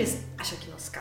jest 0.00 0.18
Asia 0.38 0.56
Kinoska. 0.56 1.00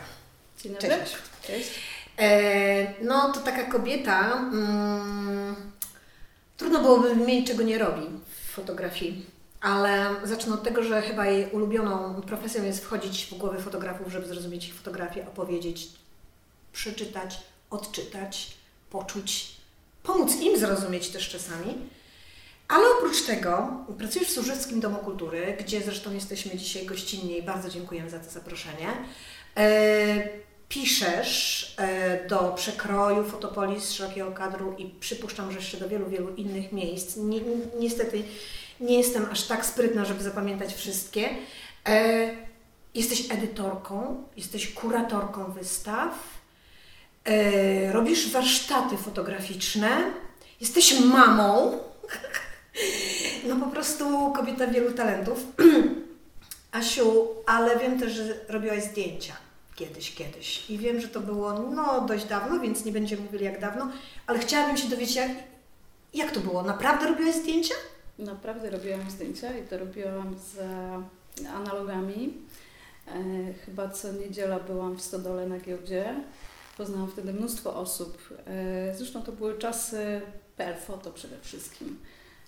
Dzień 0.64 0.74
dobry. 0.74 0.90
Cześć. 0.90 1.16
Cześć. 1.48 1.70
E, 2.18 3.04
no 3.04 3.32
to 3.32 3.40
taka 3.40 3.64
kobieta, 3.64 4.38
mm, 4.38 5.56
trudno 6.58 6.82
byłoby 6.82 7.16
wymienić, 7.16 7.48
czego 7.48 7.64
nie 7.64 7.78
robi 7.78 8.08
w 8.30 8.52
fotografii, 8.52 9.26
ale 9.62 10.16
zacznę 10.24 10.54
od 10.54 10.64
tego, 10.64 10.84
że 10.84 11.02
chyba 11.02 11.26
jej 11.26 11.50
ulubioną 11.52 12.22
profesją 12.22 12.64
jest 12.64 12.84
wchodzić 12.84 13.26
w 13.26 13.38
głowy 13.38 13.62
fotografów, 13.62 14.12
żeby 14.12 14.28
zrozumieć 14.28 14.68
ich 14.68 14.74
fotografię, 14.74 15.28
opowiedzieć, 15.28 15.90
przeczytać, 16.74 17.40
odczytać, 17.70 18.58
poczuć, 18.90 19.56
pomóc 20.04 20.36
im 20.42 20.60
zrozumieć 20.60 21.10
też 21.10 21.30
czasami. 21.30 21.78
Ale 22.70 22.84
oprócz 22.98 23.22
tego 23.24 23.68
pracujesz 23.98 24.28
w 24.28 24.34
Służeckim 24.34 24.80
Domu 24.80 24.98
Kultury, 24.98 25.58
gdzie 25.60 25.82
zresztą 25.82 26.14
jesteśmy 26.14 26.58
dzisiaj 26.58 26.86
gościnni 26.86 27.38
i 27.38 27.44
bardzo 27.44 27.70
dziękujemy 27.70 28.10
za 28.10 28.20
to 28.20 28.32
zaproszenie. 28.32 28.88
E, 29.58 30.30
piszesz 30.70 31.76
e, 31.78 32.28
do 32.28 32.54
przekroju 32.56 33.24
Fotopolis, 33.24 33.92
szerokiego 33.92 34.32
kadru 34.32 34.76
i 34.78 34.86
przypuszczam, 34.86 35.52
że 35.52 35.58
jeszcze 35.58 35.78
do 35.78 35.90
wielu, 35.90 36.10
wielu 36.10 36.36
innych 36.36 36.72
miejsc. 36.72 37.16
Ni, 37.16 37.42
ni, 37.42 37.62
niestety 37.80 38.24
nie 38.80 38.98
jestem 38.98 39.26
aż 39.32 39.44
tak 39.44 39.66
sprytna, 39.66 40.06
żeby 40.06 40.24
zapamiętać 40.24 40.74
wszystkie. 40.74 41.30
E, 41.88 42.30
jesteś 42.96 43.32
edytorką, 43.32 44.24
jesteś 44.38 44.74
kuratorką 44.74 45.52
wystaw, 45.52 46.40
robisz 47.92 48.32
warsztaty 48.32 48.98
fotograficzne, 48.98 49.90
jesteś 50.62 51.00
mamą. 51.00 51.80
No 53.48 53.56
po 53.56 53.72
prostu 53.72 54.32
kobieta 54.32 54.68
wielu 54.68 54.92
talentów. 54.92 55.46
Asiu, 56.72 57.28
ale 57.46 57.80
wiem 57.80 58.00
też, 58.00 58.14
że 58.14 58.36
robiłaś 58.48 58.84
zdjęcia 58.84 59.34
kiedyś, 59.80 60.16
kiedyś. 60.16 60.70
I 60.70 60.78
wiem, 60.78 61.02
że 61.02 61.08
to 61.08 61.20
było 61.20 61.54
no 61.54 62.02
dość 62.02 62.26
dawno, 62.26 62.60
więc 62.60 62.86
nie 62.86 62.92
będziemy 62.92 63.22
mówili 63.22 63.46
jak 63.46 63.60
dawno, 63.60 63.92
ale 64.28 64.40
chciałabym 64.40 64.78
się 64.78 64.90
dowiedzieć, 64.90 65.16
jak, 65.16 65.32
jak 66.14 66.32
to 66.32 66.40
było? 66.40 66.64
Naprawdę 66.64 67.08
robiłaś 67.08 67.36
zdjęcia? 67.36 67.74
Naprawdę 68.20 68.70
robiłam 68.70 69.10
zdjęcia 69.10 69.58
i 69.58 69.68
to 69.68 69.78
robiłam 69.78 70.36
z 70.40 70.58
analogami. 71.56 72.34
E, 73.08 73.14
chyba 73.66 73.90
co 73.90 74.14
niedziela 74.14 74.60
byłam 74.60 74.96
w 74.96 75.02
Stodole 75.02 75.48
na 75.48 75.60
giełdzie. 75.60 76.16
Poznałam 76.78 77.12
wtedy 77.12 77.34
mnóstwo 77.34 77.76
osób. 77.76 78.18
E, 78.48 78.96
zresztą 78.96 79.24
to 79.24 79.32
były 79.32 79.58
czasy 79.58 80.22
PL 80.58 80.76
Foto 80.76 81.12
przede 81.12 81.40
wszystkim. 81.42 82.00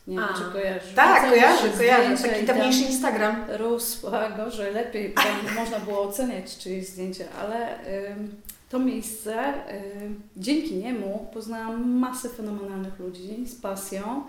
Nie 0.07 0.17
wiem, 0.17 0.27
czy 0.37 0.53
kojarzysz. 0.53 0.93
Tak, 0.93 1.29
kojarzę, 1.29 1.69
kojarzę. 1.69 2.29
Taki 2.29 2.45
dawniejszy 2.45 2.81
Instagram. 2.81 3.45
Rósła 3.49 4.29
gorzej, 4.29 4.73
lepiej, 4.73 5.13
można 5.59 5.79
było 5.79 6.01
oceniać 6.01 6.57
czyjeś 6.57 6.87
zdjęcie, 6.87 7.25
ale 7.41 7.79
ym, 8.11 8.35
to 8.69 8.79
miejsce, 8.79 9.53
ym, 10.01 10.21
dzięki 10.37 10.75
niemu 10.75 11.27
poznałam 11.33 11.89
masę 11.89 12.29
fenomenalnych 12.29 12.99
ludzi 12.99 13.45
z 13.47 13.55
pasją, 13.55 14.23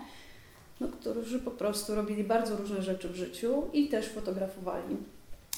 no, 0.79 0.87
którzy 0.87 1.39
po 1.39 1.51
prostu 1.51 1.95
robili 1.95 2.23
bardzo 2.23 2.57
różne 2.57 2.81
rzeczy 2.81 3.09
w 3.09 3.15
życiu 3.15 3.63
i 3.73 3.87
też 3.87 4.09
fotografowali. 4.09 4.97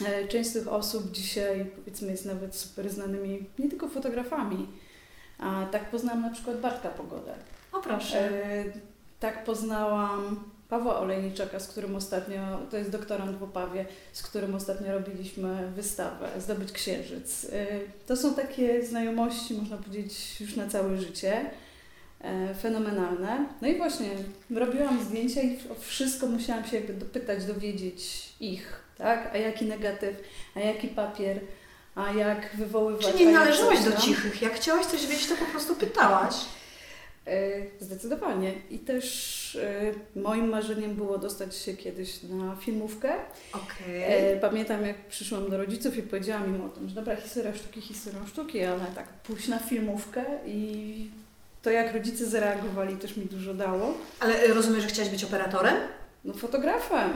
E, 0.05 0.27
Część 0.27 0.49
z 0.49 0.53
tych 0.53 0.67
osób 0.67 1.11
dzisiaj 1.11 1.65
powiedzmy 1.75 2.11
jest 2.11 2.25
nawet 2.25 2.55
super 2.55 2.89
znanymi 2.89 3.45
nie 3.59 3.69
tylko 3.69 3.87
fotografami. 3.87 4.67
A 5.39 5.65
tak 5.71 5.89
poznałam 5.91 6.21
na 6.21 6.29
przykład 6.29 6.61
Bartka 6.61 6.89
Pogodę. 6.89 7.33
O 7.71 7.79
proszę. 7.81 8.29
Tak 9.19 9.43
poznałam 9.43 10.43
Pawła 10.69 10.99
Olejniczaka, 10.99 11.59
z 11.59 11.67
którym 11.67 11.95
ostatnio, 11.95 12.59
to 12.71 12.77
jest 12.77 12.89
doktorant 12.89 13.37
w 13.37 13.43
Opawie, 13.43 13.85
z 14.13 14.23
którym 14.23 14.55
ostatnio 14.55 14.91
robiliśmy 14.91 15.71
wystawę 15.75 16.29
Zdobyć 16.39 16.71
Księżyc. 16.71 17.45
E, 17.51 17.65
To 18.07 18.17
są 18.17 18.33
takie 18.33 18.85
znajomości, 18.85 19.53
można 19.53 19.77
powiedzieć, 19.77 20.41
już 20.41 20.55
na 20.55 20.67
całe 20.67 20.97
życie. 20.97 21.49
E, 22.21 22.55
Fenomenalne. 22.55 23.45
No 23.61 23.67
i 23.67 23.77
właśnie 23.77 24.09
robiłam 24.55 25.03
zdjęcia 25.03 25.41
i 25.41 25.59
o 25.71 25.75
wszystko 25.79 26.27
musiałam 26.27 26.65
się 26.65 26.75
jakby 26.75 26.93
dopytać, 26.93 27.45
dowiedzieć 27.45 28.29
ich, 28.39 28.79
tak? 28.97 29.29
A 29.33 29.37
jaki 29.37 29.65
negatyw, 29.65 30.15
a 30.55 30.59
jaki 30.59 30.87
papier, 30.87 31.39
a 31.95 32.11
jak 32.13 32.55
wywoływać. 32.57 33.05
Czy 33.07 33.25
nie 33.25 33.31
należałaś 33.31 33.83
do 33.83 34.01
cichych? 34.01 34.41
Jak 34.41 34.53
chciałaś 34.53 34.85
coś 34.85 35.07
wiedzieć, 35.07 35.27
to 35.27 35.35
po 35.35 35.45
prostu 35.45 35.75
pytałaś. 35.75 36.35
E, 37.27 37.61
Zdecydowanie. 37.79 38.53
I 38.69 38.79
też 38.79 39.55
e, 40.15 40.19
moim 40.19 40.49
marzeniem 40.49 40.95
było 40.95 41.17
dostać 41.17 41.55
się 41.55 41.73
kiedyś 41.73 42.23
na 42.23 42.55
filmówkę. 42.55 43.13
Okej. 43.53 44.33
E, 44.33 44.39
Pamiętam, 44.39 44.85
jak 44.85 44.97
przyszłam 44.97 45.49
do 45.49 45.57
rodziców 45.57 45.97
i 45.97 46.01
powiedziałam 46.01 46.55
im 46.55 46.65
o 46.65 46.69
tym, 46.69 46.89
że 46.89 46.95
dobra, 46.95 47.15
historia 47.15 47.53
sztuki, 47.55 47.81
historia 47.81 48.19
sztuki, 48.27 48.63
ale 48.63 48.85
tak 48.95 49.07
pójść 49.07 49.47
na 49.47 49.59
filmówkę 49.59 50.23
i 50.45 51.09
to, 51.61 51.69
jak 51.69 51.93
rodzice 51.93 52.25
zareagowali, 52.25 52.95
też 52.97 53.17
mi 53.17 53.25
dużo 53.25 53.53
dało. 53.53 53.93
Ale 54.19 54.47
rozumiem, 54.47 54.81
że 54.81 54.87
chciałaś 54.87 55.11
być 55.11 55.23
operatorem? 55.23 55.75
No 56.25 56.33
fotografem, 56.33 57.09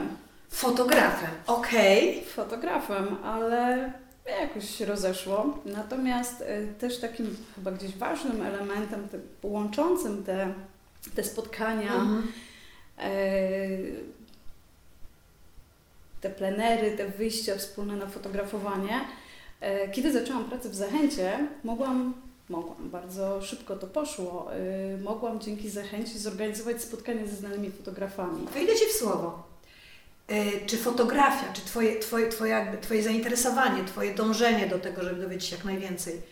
Fotografem. 0.50 1.30
Okej. 1.46 2.24
fotografem, 2.24 3.16
ale 3.24 3.92
jakoś 4.26 4.70
się 4.76 4.84
rozeszło. 4.86 5.58
Natomiast 5.66 6.42
e, 6.42 6.66
też 6.66 6.98
takim 7.00 7.36
chyba 7.54 7.70
gdzieś 7.72 7.96
ważnym 7.96 8.42
elementem, 8.42 9.08
te, 9.08 9.18
łączącym 9.42 10.24
te, 10.24 10.54
te 11.14 11.24
spotkania, 11.24 11.94
Mhm. 11.94 12.22
E, 12.98 13.10
te 16.20 16.30
plenery, 16.30 16.96
te 16.96 17.08
wyjścia 17.08 17.56
wspólne 17.56 17.96
na 17.96 18.06
fotografowanie. 18.06 19.00
E, 19.60 19.88
Kiedy 19.88 20.12
zaczęłam 20.12 20.44
pracę 20.44 20.68
w 20.68 20.74
Zachęcie, 20.74 21.48
mogłam, 21.64 22.14
mogłam, 22.48 22.90
bardzo 22.90 23.42
szybko 23.42 23.76
to 23.76 23.86
poszło, 23.86 24.50
mogłam 25.02 25.40
dzięki 25.40 25.70
Zachęcie 25.70 26.18
zorganizować 26.18 26.82
spotkanie 26.82 27.26
ze 27.26 27.36
znanymi 27.36 27.70
fotografami. 27.70 28.46
Wejdę 28.54 28.74
Ci 28.76 28.86
w 28.86 28.92
słowo. 28.92 29.49
Y, 30.30 30.66
Czy 30.66 30.76
fotografia, 30.76 31.52
czy 31.52 31.60
twoje, 31.62 31.98
twoje, 31.98 32.28
twoje, 32.28 32.50
jakby, 32.52 32.78
twoje 32.78 33.02
zainteresowanie, 33.02 33.84
Twoje 33.84 34.14
dążenie 34.14 34.66
do 34.66 34.78
tego, 34.78 35.02
żeby 35.02 35.22
dowiedzieć 35.22 35.48
się 35.48 35.56
jak 35.56 35.64
najwięcej, 35.64 36.22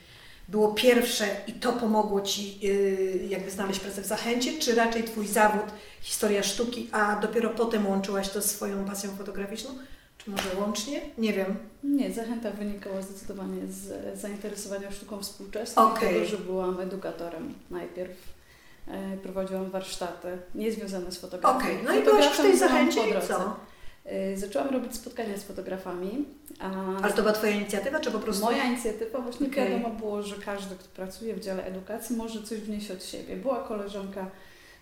było 0.48 0.74
pierwsze 0.74 1.26
i 1.46 1.52
to 1.52 1.72
pomogło 1.72 2.20
Ci 2.20 2.58
y, 2.64 3.26
jakby 3.28 3.50
znaleźć 3.50 3.80
pracę 3.80 4.02
w 4.02 4.06
Zachęcie, 4.06 4.58
czy 4.58 4.74
raczej 4.74 5.04
Twój 5.04 5.26
zawód, 5.26 5.64
historia 6.00 6.42
sztuki, 6.42 6.88
a 6.92 7.16
dopiero 7.16 7.50
potem 7.50 7.86
łączyłaś 7.86 8.28
to 8.28 8.42
z 8.42 8.44
swoją 8.50 8.84
pasją 8.84 9.10
fotograficzną? 9.16 9.70
Czy 10.18 10.30
może 10.30 10.48
łącznie? 10.60 11.00
Nie 11.18 11.32
wiem. 11.32 11.56
Nie, 11.84 12.12
Zachęta 12.12 12.50
wynikała 12.50 13.02
zdecydowanie 13.02 13.66
z 13.66 14.18
zainteresowania 14.20 14.90
sztuką 14.90 15.20
współczesną, 15.22 15.92
Okej. 15.92 16.14
tego, 16.14 16.26
że 16.26 16.36
byłam 16.36 16.80
edukatorem 16.80 17.54
najpierw. 17.70 18.16
E, 18.88 19.16
Prowadziłam 19.16 19.70
warsztaty 19.70 20.38
niezwiązane 20.54 21.12
z 21.12 21.18
fotografią. 21.18 21.58
Okej, 21.58 21.78
no 21.84 21.94
i 21.94 22.02
byłaś 22.04 22.28
przy 22.28 22.42
tej 22.42 22.58
Zachęcie 22.58 23.00
i 23.08 23.12
co? 23.28 23.56
E, 24.08 24.36
Zaczęłam 24.36 24.68
robić 24.68 24.94
spotkania 24.94 25.36
z 25.38 25.42
fotografami. 25.44 26.24
Ale 27.02 27.12
to 27.12 27.22
była 27.22 27.32
Twoja 27.32 27.52
inicjatywa, 27.52 28.00
czy 28.00 28.10
po 28.10 28.18
prostu... 28.18 28.44
Moja 28.44 28.64
inicjatywa, 28.64 29.18
właśnie 29.20 29.46
Okej. 29.46 29.70
wiadomo 29.70 29.90
było, 29.94 30.22
że 30.22 30.36
każdy, 30.44 30.74
kto 30.76 30.88
pracuje 30.88 31.34
w 31.34 31.40
dziale 31.40 31.64
edukacji, 31.64 32.16
może 32.16 32.42
coś 32.42 32.58
wnieść 32.60 32.90
od 32.90 33.04
siebie. 33.04 33.36
Była 33.36 33.62
koleżanka, 33.62 34.30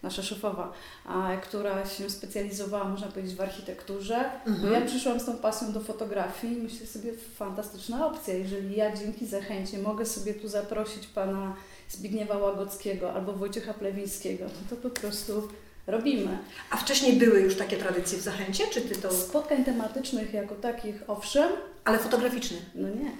nasza 0.02 0.22
szefowa, 0.22 0.72
a, 1.06 1.36
która 1.42 1.86
się 1.86 2.10
specjalizowała, 2.10 2.84
można 2.84 3.06
powiedzieć, 3.06 3.34
w 3.34 3.40
architekturze. 3.40 4.30
No 4.46 4.52
Mhm. 4.52 4.72
ja 4.72 4.80
przyszłam 4.80 5.20
z 5.20 5.24
tą 5.24 5.36
pasją 5.36 5.72
do 5.72 5.80
fotografii 5.80 6.58
i 6.58 6.62
myślę 6.62 6.86
sobie, 6.86 7.12
fantastyczna 7.36 8.06
opcja. 8.06 8.34
Jeżeli 8.34 8.76
ja 8.76 8.96
dzięki 8.96 9.26
zachęcie 9.26 9.78
mogę 9.78 10.06
sobie 10.06 10.34
tu 10.34 10.48
zaprosić 10.48 11.06
pana 11.06 11.56
Zbigniewa 11.88 12.38
Łagockiego 12.38 13.12
albo 13.12 13.32
Wojciecha 13.32 13.74
Plewińskiego, 13.74 14.44
no 14.44 14.76
to 14.76 14.76
po 14.76 14.90
prostu 15.00 15.48
robimy. 15.86 16.38
A 16.70 16.76
wcześniej 16.76 17.12
były 17.12 17.40
już 17.40 17.56
takie 17.56 17.76
tradycje 17.76 18.18
w 18.18 18.20
Zachęcie, 18.20 18.64
czy 18.72 18.80
Ty 18.80 18.94
to... 18.94 19.12
Spotkań 19.12 19.64
tematycznych 19.64 20.34
jako 20.34 20.54
takich, 20.54 21.02
owszem, 21.06 21.48
Ale 21.84 21.98
fotograficzne. 21.98 22.56
no 22.74 22.88
nie. 22.88 23.10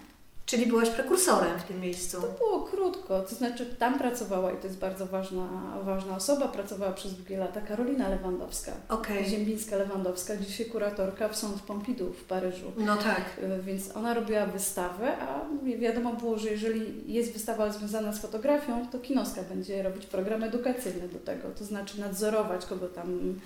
Czyli 0.46 0.66
byłaś 0.66 0.90
prekursorem 0.90 1.58
w 1.58 1.62
tym 1.62 1.80
miejscu. 1.80 2.20
To 2.20 2.28
było 2.38 2.62
krótko, 2.62 3.22
to 3.22 3.34
znaczy 3.34 3.66
tam 3.78 3.98
pracowała 3.98 4.52
i 4.52 4.56
to 4.56 4.66
jest 4.66 4.78
bardzo 4.78 5.06
ważna, 5.06 5.48
ważna 5.82 6.16
osoba, 6.16 6.48
pracowała 6.48 6.92
przez 6.92 7.14
długie 7.14 7.38
lata 7.38 7.60
Karolina 7.60 8.08
Lewandowska, 8.08 8.72
Okej. 8.88 9.24
Ziembińska-Lewandowska, 9.24 10.36
dzisiaj 10.40 10.66
kuratorka 10.66 11.28
w 11.28 11.36
Centre 11.36 11.66
Pompidou 11.66 12.12
w 12.12 12.24
Paryżu. 12.24 12.72
No 12.76 12.96
tak. 12.96 13.22
Y, 13.58 13.62
Więc 13.62 13.96
ona 13.96 14.14
robiła 14.14 14.46
wystawę, 14.46 15.18
a 15.18 15.40
wiadomo 15.78 16.12
było, 16.12 16.38
że 16.38 16.50
jeżeli 16.50 17.12
jest 17.12 17.32
wystawa 17.32 17.72
związana 17.72 18.12
z 18.12 18.18
fotografią, 18.18 18.86
to 18.92 18.98
Kinoska 18.98 19.42
będzie 19.42 19.82
robić 19.82 20.06
program 20.06 20.42
edukacyjny 20.42 21.08
do 21.08 21.18
tego, 21.18 21.48
to 21.58 21.64
znaczy 21.64 22.00
nadzorować, 22.00 22.66
kogo 22.66 22.88
tam, 22.88 23.40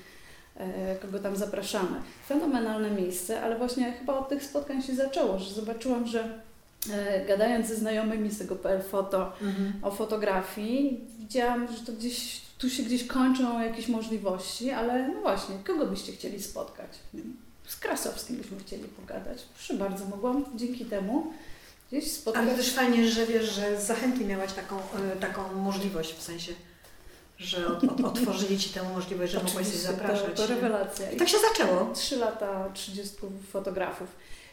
e, 0.56 0.96
kogo 0.96 1.18
tam 1.18 1.36
zapraszamy. 1.36 2.00
Fenomenalne 2.28 2.90
miejsce, 2.90 3.42
ale 3.42 3.58
właśnie 3.58 3.92
chyba 3.92 4.18
od 4.18 4.28
tych 4.28 4.44
spotkań 4.44 4.82
się 4.82 4.94
zaczęło, 4.94 5.38
że 5.38 5.54
zobaczyłam, 5.54 6.06
że 6.06 6.49
gadając 7.28 7.66
ze 7.66 7.76
znajomymi 7.76 8.30
z 8.30 8.38
tego 8.38 8.56
PL 8.56 8.82
Foto 8.82 9.32
Mhm. 9.42 9.72
o 9.82 9.90
fotografii, 9.90 11.00
widziałam, 11.18 11.68
że 11.76 11.80
to 11.86 11.92
gdzieś, 11.92 12.40
tu 12.58 12.70
się 12.70 12.82
gdzieś 12.82 13.06
kończą 13.06 13.60
jakieś 13.62 13.88
możliwości, 13.88 14.70
ale 14.70 15.08
no 15.08 15.20
właśnie, 15.20 15.54
kogo 15.66 15.86
byście 15.86 16.12
chcieli 16.12 16.42
spotkać? 16.42 16.88
Z 17.68 17.76
Krasowskim 17.76 18.36
byśmy 18.36 18.58
chcieli 18.58 18.84
pogadać. 18.84 19.38
Proszę 19.54 19.74
bardzo, 19.74 20.04
mogłam 20.04 20.44
dzięki 20.56 20.84
temu 20.84 21.32
gdzieś 21.92 22.12
spotkać. 22.12 22.42
Ale 22.42 22.56
też 22.56 22.70
fajnie, 22.72 23.08
że 23.10 23.26
wiesz, 23.26 23.52
że 23.54 23.80
z 23.80 23.86
zachęty 23.86 24.24
miałaś 24.24 24.52
taką, 24.52 24.78
y, 24.78 25.20
taką 25.20 25.54
możliwość, 25.54 26.14
w 26.14 26.22
sensie, 26.22 26.52
że 27.38 27.66
od, 27.66 27.84
od, 27.84 28.00
otworzyli 28.00 28.58
Ci 28.58 28.70
tę 28.70 28.82
możliwość, 28.94 29.32
że 29.32 29.38
mogłaś 29.38 29.54
się 29.54 29.60
Oczywiście, 29.60 29.86
zapraszać. 29.86 30.36
To, 30.36 30.42
to 30.42 30.46
rewelacja. 30.46 31.10
I 31.10 31.16
tak 31.16 31.28
się 31.28 31.36
zaczęło. 31.48 31.92
Trzy 31.94 32.16
lata 32.16 32.70
30 32.74 33.16
fotografów. 33.52 34.08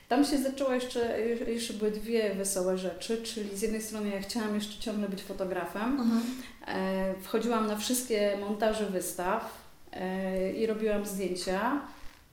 Tam 0.07 0.25
się 0.25 0.37
zaczęła 0.37 0.75
jeszcze, 0.75 1.19
jeszcze 1.47 1.73
były 1.73 1.91
dwie 1.91 2.35
wesołe 2.35 2.77
rzeczy, 2.77 3.23
czyli 3.23 3.57
z 3.57 3.61
jednej 3.61 3.81
strony 3.81 4.09
ja 4.09 4.21
chciałam 4.21 4.55
jeszcze 4.55 4.81
ciągle 4.81 5.09
być 5.09 5.23
fotografem. 5.23 5.99
Mhm. 5.99 6.21
E, 6.67 7.13
wchodziłam 7.21 7.67
na 7.67 7.77
wszystkie 7.77 8.37
montaże 8.39 8.85
wystaw 8.85 9.67
e, 9.91 10.53
i 10.53 10.65
robiłam 10.65 11.05
zdjęcia, 11.05 11.81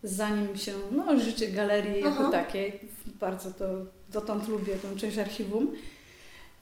zanim 0.03 0.57
się, 0.57 0.73
no 0.93 1.21
życie 1.21 1.49
galerii 1.49 2.01
jako 2.01 2.21
Aha. 2.21 2.31
takiej, 2.31 2.81
bardzo 3.21 3.51
to 3.51 3.67
dotąd 4.13 4.49
lubię 4.49 4.77
tę 4.77 4.97
część 4.97 5.19
archiwum, 5.19 5.73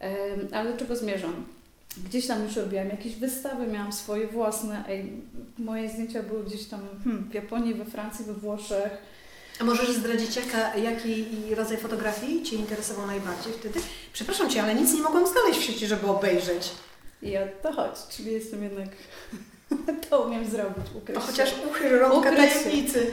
e, 0.01 0.15
ale 0.53 0.73
do 0.73 0.79
czego 0.79 0.97
zmierzam? 0.97 1.45
Gdzieś 2.05 2.27
tam 2.27 2.45
już 2.45 2.57
robiłam 2.57 2.89
jakieś 2.89 3.17
wystawy, 3.17 3.67
miałam 3.67 3.93
swoje 3.93 4.27
własne, 4.27 4.85
ej, 4.89 5.13
moje 5.59 5.89
zdjęcia 5.89 6.23
były 6.23 6.45
gdzieś 6.45 6.65
tam 6.65 6.81
hmm, 7.05 7.25
w 7.31 7.35
Japonii, 7.35 7.75
we 7.75 7.85
Francji, 7.85 8.25
we 8.25 8.35
Włoszech, 8.35 8.93
A 9.63 9.65
możesz 9.65 9.91
zdradzić, 9.91 10.37
jaka, 10.37 10.77
jaki 10.77 11.27
rodzaj 11.55 11.77
fotografii 11.77 12.43
Cię 12.43 12.57
interesował 12.57 13.07
najbardziej 13.07 13.53
wtedy? 13.53 13.81
Przepraszam 14.13 14.51
Cię, 14.51 14.63
ale 14.63 14.75
nic 14.75 14.95
nie 14.95 15.03
mogłam 15.03 15.27
znaleźć 15.27 15.61
w 15.61 15.63
sieci, 15.63 15.87
żeby 15.87 16.07
obejrzeć. 16.07 16.71
I 17.23 17.39
o 17.39 17.41
to 17.63 17.73
chodzi, 17.73 18.01
czyli 18.11 18.33
jestem 18.33 18.63
jednak, 18.63 18.89
to 20.11 20.21
umiem 20.21 20.51
zrobić, 20.51 20.87
ukryć 20.95 21.19
chociaż 21.19 21.55
uchyl 21.71 21.99
rąbka 21.99 22.37
tajemnicy. 22.37 23.13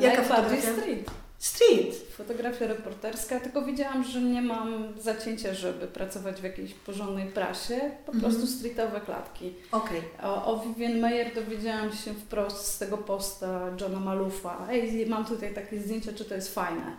Jaka 0.00 0.22
fotografia? 0.22 0.72
street. 0.72 1.10
Street. 1.44 1.94
Fotografia 2.16 2.66
reporterska, 2.66 3.40
tylko 3.40 3.62
wiedziałam, 3.62 4.04
że 4.04 4.20
nie 4.20 4.42
mam 4.42 4.88
zacięcia, 5.00 5.54
żeby 5.54 5.86
pracować 5.86 6.40
w 6.40 6.44
jakiejś 6.44 6.74
porządnej 6.74 7.26
prasie, 7.26 7.80
po 8.06 8.12
Mhm. 8.12 8.20
prostu 8.32 8.46
streetowe 8.56 9.00
klatki. 9.00 9.52
Okej. 9.72 10.02
O, 10.22 10.46
o 10.46 10.64
Vivian 10.64 10.98
Mayer 11.00 11.34
dowiedziałam 11.34 11.92
się 11.92 12.14
wprost 12.14 12.66
z 12.66 12.78
tego 12.78 12.98
posta 12.98 13.70
Johna 13.80 14.00
Malufa. 14.00 14.66
Ej, 14.70 15.06
mam 15.06 15.24
tutaj 15.24 15.54
takie 15.54 15.80
zdjęcia, 15.80 16.12
czy 16.12 16.24
to 16.24 16.34
jest 16.34 16.54
fajne. 16.54 16.96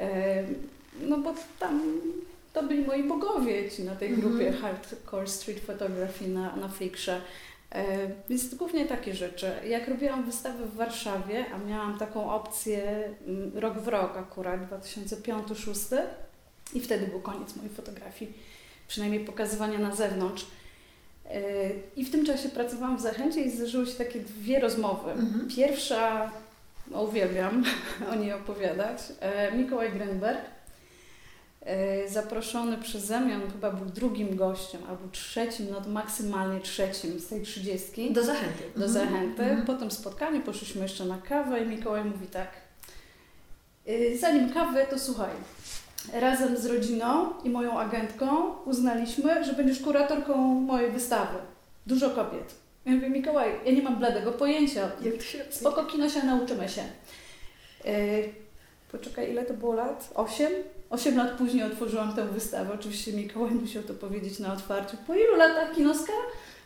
E, 0.00 0.44
no 1.00 1.18
bo 1.18 1.34
tam 1.58 1.82
to 2.52 2.62
byli 2.62 2.84
moi 2.86 3.02
bogowie 3.02 3.70
ci 3.70 3.82
na 3.84 3.96
tej 3.96 4.08
Mhm. 4.08 4.28
grupie 4.28 4.52
Hardcore 4.52 5.26
Street 5.28 5.60
Photography 5.60 6.28
na, 6.28 6.56
na 6.56 6.68
Flickrze. 6.68 7.20
E, 7.72 7.84
Więc 8.28 8.54
głównie 8.54 8.84
takie 8.86 9.14
rzeczy. 9.14 9.52
Jak 9.68 9.88
robiłam 9.88 10.24
wystawę 10.24 10.66
w 10.66 10.74
Warszawie, 10.74 11.44
a 11.54 11.58
miałam 11.68 11.98
taką 11.98 12.32
opcję 12.32 13.10
mm, 13.26 13.58
rok 13.58 13.78
w 13.78 13.88
rok 13.88 14.16
akurat, 14.16 14.60
2005-2006 14.70 15.96
i 16.74 16.80
wtedy 16.80 17.06
był 17.06 17.20
koniec 17.20 17.56
mojej 17.56 17.70
fotografii, 17.70 18.32
przynajmniej 18.88 19.24
pokazywania 19.24 19.78
na 19.78 19.94
zewnątrz. 19.94 20.46
E, 21.30 21.40
I 21.96 22.04
w 22.04 22.10
tym 22.10 22.26
czasie 22.26 22.48
pracowałam 22.48 22.96
w 22.96 23.00
Zachęcie 23.00 23.40
i 23.40 23.50
zdarzyły 23.50 23.86
się 23.86 23.94
takie 23.94 24.20
dwie 24.20 24.60
rozmowy. 24.60 25.10
Mhm. 25.10 25.48
Pierwsza, 25.56 26.30
no 26.90 27.02
uwielbiam 27.02 27.64
o 28.12 28.14
niej 28.14 28.32
opowiadać, 28.32 28.98
e, 29.20 29.52
Mikołaj 29.52 29.92
Grenberg, 29.92 30.40
zaproszony 32.08 32.78
przeze 32.78 33.20
mnie, 33.20 33.34
on 33.34 33.50
chyba 33.50 33.70
był 33.70 33.86
drugim 33.86 34.36
gościem, 34.36 34.80
albo 34.88 35.08
trzecim, 35.12 35.66
no 35.70 35.80
to 35.80 35.88
maksymalnie 35.90 36.60
trzecim 36.60 37.20
z 37.20 37.26
tej 37.28 37.42
trzydziestki 37.42 38.12
Do 38.12 38.22
zachęty. 38.24 38.62
do 38.76 38.84
Mhm. 38.86 38.92
zachęty. 38.92 39.42
Mhm. 39.42 39.66
Po 39.66 39.74
tym 39.74 39.90
spotkaniu 39.90 40.40
poszliśmy 40.42 40.82
jeszcze 40.82 41.04
na 41.04 41.18
kawę 41.18 41.60
i 41.60 41.66
Mikołaj 41.66 42.04
mówi 42.04 42.26
tak. 42.26 42.48
"Y, 43.88 44.18
Zanim 44.20 44.52
kawę, 44.52 44.86
to 44.86 44.98
słuchaj. 44.98 45.30
Razem 46.12 46.56
z 46.56 46.66
rodziną 46.66 47.32
i 47.44 47.50
moją 47.50 47.78
agentką 47.78 48.54
uznaliśmy, 48.64 49.44
że 49.44 49.52
będziesz 49.52 49.80
kuratorką 49.80 50.36
mojej 50.44 50.90
wystawy. 50.90 51.38
Dużo 51.86 52.10
kobiet. 52.10 52.54
Ja 52.86 52.92
mówię, 52.92 53.10
Mikołaj, 53.10 53.50
ja 53.64 53.72
nie 53.72 53.82
mam 53.82 53.96
bladego 53.98 54.32
pojęcia. 54.32 54.90
Jak 55.02 55.14
to 55.16 55.22
się 55.22 55.44
Spoko 55.50 55.84
kino 55.84 56.08
się 56.08 56.22
nauczymy 56.22 56.68
się. 56.68 56.82
Yy, 57.84 57.92
poczekaj, 58.92 59.30
ile 59.30 59.44
to 59.44 59.54
było 59.54 59.74
lat? 59.74 60.10
Osiem? 60.14 60.52
Osiem 60.90 61.16
lat 61.16 61.30
później 61.30 61.64
otworzyłam 61.64 62.14
tę 62.14 62.26
wystawę. 62.26 62.74
Oczywiście 62.74 63.12
Mikołaj 63.12 63.50
musiał 63.50 63.82
to 63.82 63.94
powiedzieć 63.94 64.38
na 64.38 64.52
otwarciu. 64.52 64.96
Po 65.06 65.14
ilu 65.14 65.36
latach 65.36 65.74
kinoska? 65.74 66.12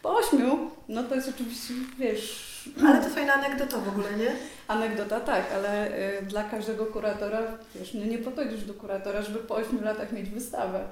Po 0.03 0.17
ośmiu. 0.17 0.71
No 0.89 1.03
to 1.03 1.15
jest 1.15 1.29
oczywiście, 1.29 1.75
wiesz, 1.99 2.53
Ale 2.87 3.03
to 3.03 3.09
fajna 3.09 3.33
anegdota 3.35 3.79
w 3.79 3.89
ogóle, 3.89 4.17
nie? 4.19 4.33
anegdota, 4.69 5.21
tak, 5.21 5.53
ale 5.55 5.99
y, 6.21 6.23
dla 6.23 6.45
każdego 6.45 6.87
kuratora, 6.87 7.41
wiesz, 7.75 7.95
no 7.95 8.05
nie 8.05 8.19
po 8.19 8.31
to 8.31 8.43
idziesz 8.43 8.65
do 8.65 8.75
kuratora, 8.75 9.23
żeby 9.23 9.39
po 9.39 9.55
ośmiu 9.55 9.81
latach 9.85 10.13
mieć 10.13 10.31
wystawę. 10.31 10.85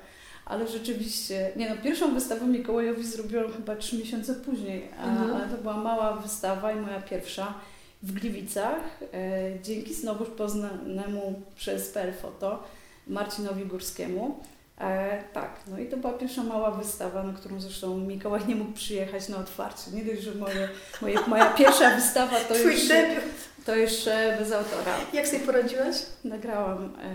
Ale 0.44 0.68
rzeczywiście, 0.68 1.52
nie 1.56 1.70
no, 1.70 1.76
pierwszą 1.82 2.14
wystawę 2.14 2.46
Mikołajowi 2.46 3.04
zrobiłam 3.06 3.52
chyba 3.52 3.76
trzy 3.76 3.98
miesiące 3.98 4.34
później, 4.34 4.88
a, 5.00 5.04
Mhm. 5.08 5.34
ale 5.36 5.48
to 5.48 5.56
była 5.62 5.76
mała 5.76 6.12
wystawa 6.16 6.72
i 6.72 6.76
moja 6.76 7.00
pierwsza 7.00 7.54
w 8.02 8.12
Gliwicach, 8.12 8.80
e, 9.14 9.62
dzięki 9.62 9.94
znowuż 9.94 10.28
poznanemu 10.28 11.42
przez 11.56 11.88
PL 11.90 12.12
Foto 12.12 12.62
Marcinowi 13.06 13.64
Górskiemu. 13.66 14.40
E, 14.80 15.24
tak, 15.32 15.50
no 15.66 15.78
i 15.78 15.86
to 15.86 15.96
była 15.96 16.12
pierwsza 16.12 16.42
mała 16.42 16.70
wystawa, 16.70 17.22
na 17.22 17.32
którą 17.32 17.60
zresztą 17.60 17.98
Mikołaj 17.98 18.40
nie 18.48 18.56
mógł 18.56 18.72
przyjechać 18.72 19.28
na 19.28 19.36
otwarcie. 19.36 19.90
Nie 19.90 20.04
dość, 20.04 20.22
że 20.22 20.34
moje, 20.34 20.68
moje, 21.02 21.18
moja 21.26 21.46
pierwsza 21.46 21.94
wystawa 21.96 22.40
to 22.40 22.54
Twój 22.54 22.72
już, 22.72 22.88
debiut. 22.88 23.24
to 23.66 23.76
jeszcze 23.76 24.36
bez 24.38 24.52
autora. 24.52 24.94
Jak 25.12 25.26
sobie 25.28 25.40
poradziłaś? 25.46 25.96
Nagrałam 26.24 26.84
e, 26.84 27.14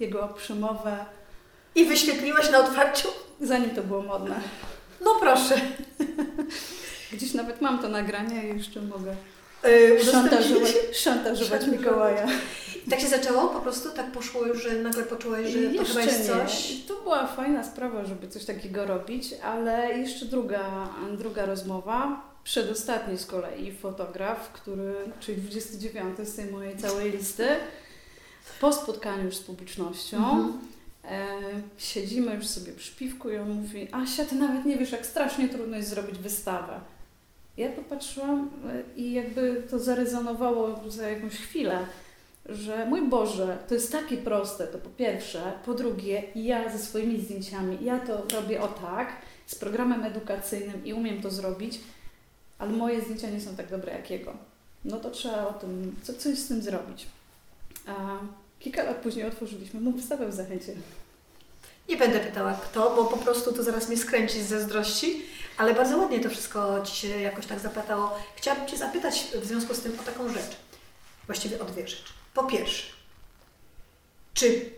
jego 0.00 0.28
przemowę, 0.28 0.96
I 1.74 1.84
wyświetliłaś 1.84 2.50
na 2.50 2.58
otwarciu? 2.58 3.08
zanim 3.40 3.70
to 3.70 3.82
było 3.82 4.02
modne. 4.02 4.40
No 5.04 5.14
proszę. 5.20 5.54
Gdzieś 7.12 7.34
nawet 7.34 7.60
mam 7.60 7.78
to 7.82 7.88
nagranie 7.88 8.44
i 8.44 8.56
jeszcze 8.56 8.82
mogę 8.82 9.16
Yy, 9.64 10.04
szantażować, 10.04 10.72
szantażować. 10.92 11.66
Mikołaja. 11.66 12.26
I 12.86 12.90
tak 12.90 13.00
się 13.00 13.08
zaczęło? 13.08 13.48
Po 13.48 13.60
prostu 13.60 13.90
tak 13.90 14.12
poszło 14.12 14.46
już, 14.46 14.62
że 14.62 14.72
nagle 14.72 15.02
poczułaś, 15.02 15.46
że 15.46 15.58
to 15.78 15.84
chyba 15.84 16.02
jest 16.02 16.18
nie. 16.20 16.26
coś? 16.26 16.76
To 16.88 16.94
była 17.02 17.26
fajna 17.26 17.64
sprawa, 17.64 18.04
żeby 18.04 18.28
coś 18.28 18.44
takiego 18.44 18.86
robić, 18.86 19.34
ale 19.44 19.98
jeszcze 19.98 20.26
druga, 20.26 20.88
druga 21.18 21.46
rozmowa, 21.46 22.22
przedostatni 22.44 23.18
z 23.18 23.26
kolei 23.26 23.72
fotograf, 23.72 24.52
który, 24.52 24.94
czyli 25.20 25.42
29 25.42 26.18
z 26.28 26.36
tej 26.36 26.44
mojej 26.50 26.76
całej 26.76 27.12
listy, 27.12 27.46
po 28.60 28.72
spotkaniu 28.72 29.24
już 29.24 29.36
z 29.36 29.40
publicznością, 29.40 30.16
Mhm. 30.16 30.58
e, 31.04 31.26
siedzimy 31.78 32.34
już 32.34 32.46
sobie 32.46 32.72
przy 32.72 32.92
piwku 32.96 33.30
i 33.30 33.36
on 33.36 33.50
mówi, 33.50 33.88
Asia, 33.92 34.24
ty 34.24 34.34
nawet 34.34 34.64
nie 34.64 34.76
wiesz, 34.76 34.92
jak 34.92 35.06
strasznie 35.06 35.48
trudno 35.48 35.76
jest 35.76 35.88
zrobić 35.88 36.18
wystawę. 36.18 36.80
Ja 37.58 37.68
popatrzyłam 37.68 38.50
e, 38.68 38.82
i 38.96 39.12
jakby 39.12 39.62
to 39.70 39.78
zarezonowało 39.78 40.80
za 40.90 41.08
jakąś 41.08 41.32
chwilę, 41.32 41.86
że 42.46 42.86
mój 42.86 43.02
Boże, 43.08 43.58
to 43.68 43.74
jest 43.74 43.92
takie 43.92 44.16
proste, 44.16 44.66
to 44.66 44.78
po 44.78 44.88
pierwsze, 44.88 45.52
po 45.66 45.74
drugie, 45.74 46.22
ja 46.34 46.72
ze 46.72 46.78
swoimi 46.78 47.20
zdjęciami, 47.20 47.78
ja 47.80 47.98
to 47.98 48.22
robię 48.34 48.62
o 48.62 48.68
tak, 48.68 49.12
z 49.46 49.54
programem 49.54 50.04
edukacyjnym 50.04 50.84
i 50.84 50.92
umiem 50.92 51.22
to 51.22 51.30
zrobić, 51.30 51.80
ale 52.58 52.72
moje 52.72 53.00
zdjęcia 53.00 53.30
nie 53.30 53.40
są 53.40 53.56
tak 53.56 53.70
dobre 53.70 53.92
jak 53.92 54.10
jego. 54.10 54.34
No 54.84 54.96
to 55.00 55.10
trzeba 55.10 55.48
o 55.48 55.52
tym, 55.52 55.96
co, 56.02 56.14
coś 56.14 56.38
z 56.38 56.48
tym 56.48 56.62
zrobić. 56.62 57.06
A 57.86 58.18
kilka 58.58 58.82
lat 58.82 58.96
później 58.96 59.26
otworzyliśmy 59.26 59.80
mu 59.80 59.92
wystawę 59.92 60.28
w 60.28 60.34
Zachęcie. 60.34 60.72
Nie 61.88 61.96
będę 61.96 62.20
pytała 62.20 62.52
kto, 62.52 62.96
bo 62.96 63.04
po 63.04 63.16
prostu 63.16 63.52
to 63.52 63.62
zaraz 63.62 63.88
mnie 63.88 63.96
skręci 63.96 64.42
z 64.42 64.48
zazdrości, 64.48 65.26
ale 65.56 65.74
bardzo 65.74 65.98
ładnie 65.98 66.20
to 66.20 66.30
wszystko 66.30 66.82
Ci 66.82 66.96
się 66.96 67.08
jakoś 67.08 67.46
tak 67.46 67.58
zaplatało. 67.58 68.18
Chciałabym 68.36 68.66
Cię 68.66 68.76
zapytać 68.76 69.26
w 69.42 69.46
związku 69.46 69.74
z 69.74 69.80
tym 69.80 70.00
o 70.00 70.02
taką 70.02 70.28
rzecz. 70.28 70.56
Właściwie 71.26 71.60
o 71.60 71.64
dwie 71.64 71.88
rzeczy. 71.88 72.12
Po 72.34 72.44
pierwsze, 72.44 72.92
czy 74.34 74.70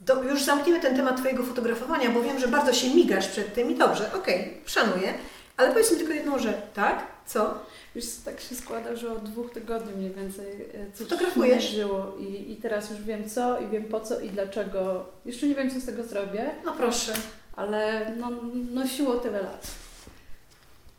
do, 0.00 0.22
już 0.22 0.44
zamkniemy 0.44 0.80
ten 0.80 0.96
temat 0.96 1.16
Twojego 1.16 1.42
fotografowania, 1.42 2.10
bo 2.10 2.22
wiem, 2.22 2.38
że 2.38 2.48
bardzo 2.48 2.72
się 2.72 2.94
migasz 2.94 3.28
przed 3.28 3.54
tym 3.54 3.70
i 3.70 3.74
dobrze, 3.74 4.10
okej, 4.14 4.60
szanuję, 4.66 5.14
ale 5.56 5.68
powiedz 5.68 5.92
mi 5.92 5.98
tylko 5.98 6.12
jedną 6.12 6.38
rzecz, 6.38 6.56
tak? 6.74 7.06
Co? 7.26 7.54
Już 7.96 8.04
tak 8.24 8.40
się 8.40 8.54
składa, 8.54 8.96
że 8.96 9.12
od 9.12 9.22
dwóch 9.30 9.52
tygodni 9.52 9.92
mniej 9.96 10.10
więcej 10.10 10.46
e, 10.74 10.92
coś 10.94 11.06
Fotografujesz? 11.08 11.70
żyło 11.70 12.16
i, 12.18 12.52
i 12.52 12.56
teraz 12.56 12.90
już 12.90 13.02
wiem 13.02 13.30
co 13.30 13.60
i 13.60 13.66
wiem 13.68 13.84
po 13.84 14.00
co 14.00 14.20
i 14.20 14.30
dlaczego. 14.30 15.04
Jeszcze 15.24 15.46
nie 15.46 15.54
wiem, 15.54 15.70
co 15.70 15.80
z 15.80 15.86
tego 15.86 16.04
zrobię, 16.04 16.50
No 16.64 16.72
proszę. 16.72 17.12
ale 17.56 18.12
no, 18.16 18.30
nosiło 18.74 19.16
tyle 19.16 19.42
lat. 19.42 19.66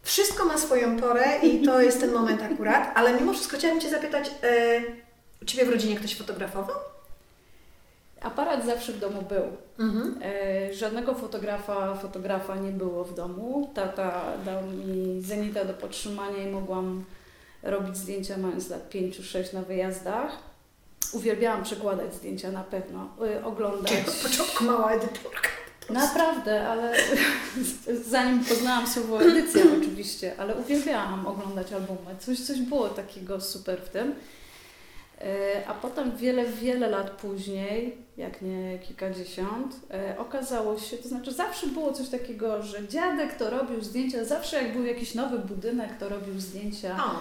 Wszystko 0.03 0.45
ma 0.45 0.57
swoją 0.57 0.99
porę 0.99 1.25
i 1.43 1.61
to 1.65 1.81
jest 1.81 1.99
ten 1.99 2.11
moment 2.11 2.41
akurat, 2.43 2.91
ale 2.95 3.13
mimo 3.13 3.33
wszystko 3.33 3.57
chciałabym 3.57 3.81
Cię 3.81 3.89
zapytać, 3.89 4.31
e, 4.43 4.81
u 5.41 5.45
Ciebie 5.45 5.65
w 5.65 5.69
rodzinie 5.69 5.95
ktoś 5.95 6.15
fotografował? 6.15 6.75
Aparat 8.21 8.65
zawsze 8.65 8.93
w 8.93 8.99
domu 8.99 9.21
był. 9.29 9.43
Mhm. 9.79 10.19
E, 10.21 10.73
żadnego 10.73 11.15
fotografa, 11.15 11.95
fotografa 11.95 12.55
nie 12.55 12.71
było 12.71 13.03
w 13.03 13.15
domu. 13.15 13.71
Tata 13.73 14.23
dał 14.45 14.63
mi 14.63 15.21
zenita 15.21 15.65
do 15.65 15.73
podtrzymania 15.73 16.37
i 16.37 16.51
mogłam 16.51 17.03
robić 17.63 17.97
zdjęcia 17.97 18.37
mając 18.37 18.69
lat 18.69 18.89
5-6 18.93 19.53
na 19.53 19.61
wyjazdach. 19.61 20.31
uwielbiałam 21.13 21.63
przekładać 21.63 22.15
zdjęcia 22.15 22.51
na 22.51 22.63
pewno, 22.63 23.09
y, 23.25 23.45
oglądać. 23.45 23.91
Czyli 23.91 24.07
od 24.07 24.15
początku 24.15 24.63
mała 24.63 24.91
edytorka. 24.91 25.49
Naprawdę, 25.89 26.67
ale 26.67 26.93
zanim 28.11 28.45
poznałam 28.45 28.87
słowo 28.87 29.21
edycja 29.21 29.61
oczywiście, 29.81 30.33
ale 30.37 30.55
uwielbiałam 30.55 31.27
oglądać 31.27 31.73
albumy. 31.73 32.15
Coś, 32.19 32.39
coś 32.39 32.61
było 32.61 32.89
takiego 32.89 33.41
super 33.41 33.81
w 33.81 33.89
tym. 33.89 34.15
E, 35.21 35.63
a 35.67 35.73
potem 35.73 36.17
wiele, 36.17 36.45
wiele 36.45 36.89
lat 36.89 37.09
później, 37.11 37.97
jak 38.17 38.41
nie 38.41 38.79
kilkadziesiąt, 38.79 39.75
e, 39.91 40.15
okazało 40.19 40.79
się, 40.79 40.97
to 40.97 41.07
znaczy 41.09 41.33
zawsze 41.33 41.67
było 41.67 41.93
coś 41.93 42.09
takiego, 42.09 42.63
że 42.63 42.87
dziadek 42.87 43.35
to 43.35 43.49
robił 43.49 43.81
zdjęcia, 43.81 44.25
zawsze 44.25 44.63
jak 44.63 44.73
był 44.73 44.85
jakiś 44.85 45.15
nowy 45.15 45.39
budynek, 45.39 45.97
to 45.99 46.09
robił 46.09 46.39
zdjęcia. 46.39 46.97
O. 47.05 47.11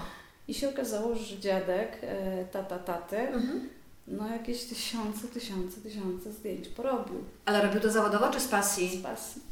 I 0.48 0.54
się 0.54 0.68
okazało, 0.68 1.14
że 1.14 1.38
dziadek, 1.38 1.98
e, 2.02 2.44
tata 2.44 2.78
taty, 2.78 3.18
Mhm. 3.18 3.68
no 4.08 4.28
jakieś 4.28 4.64
tysiące, 4.64 5.28
tysiące, 5.28 5.80
tysiące 5.80 6.32
zdjęć 6.32 6.68
porobił 6.68 7.24
Ale 7.44 7.62
robił 7.62 7.80
to 7.80 7.90
zawodowo 7.90 8.28
czy 8.30 8.40
z 8.40 8.42
z 8.44 8.48
pasji? 8.48 9.00
pasji. 9.02 9.42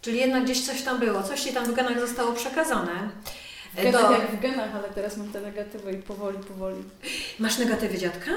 Czyli 0.00 0.18
jednak 0.18 0.44
gdzieś 0.44 0.66
coś 0.66 0.82
tam 0.82 0.98
było, 1.00 1.22
coś 1.22 1.40
ci 1.42 1.52
tam 1.52 1.64
w 1.64 1.74
genach 1.74 2.00
zostało 2.00 2.32
przekazane. 2.32 3.10
Do- 3.76 4.10
jak 4.12 4.30
w 4.30 4.40
genach, 4.40 4.74
ale 4.74 4.88
teraz 4.94 5.16
mam 5.16 5.28
te 5.32 5.40
negatywy 5.40 5.92
i 5.92 5.96
powoli, 6.02 6.38
powoli. 6.38 6.76
Masz 7.38 7.58
negatywy 7.58 7.98
dziadka? 7.98 8.30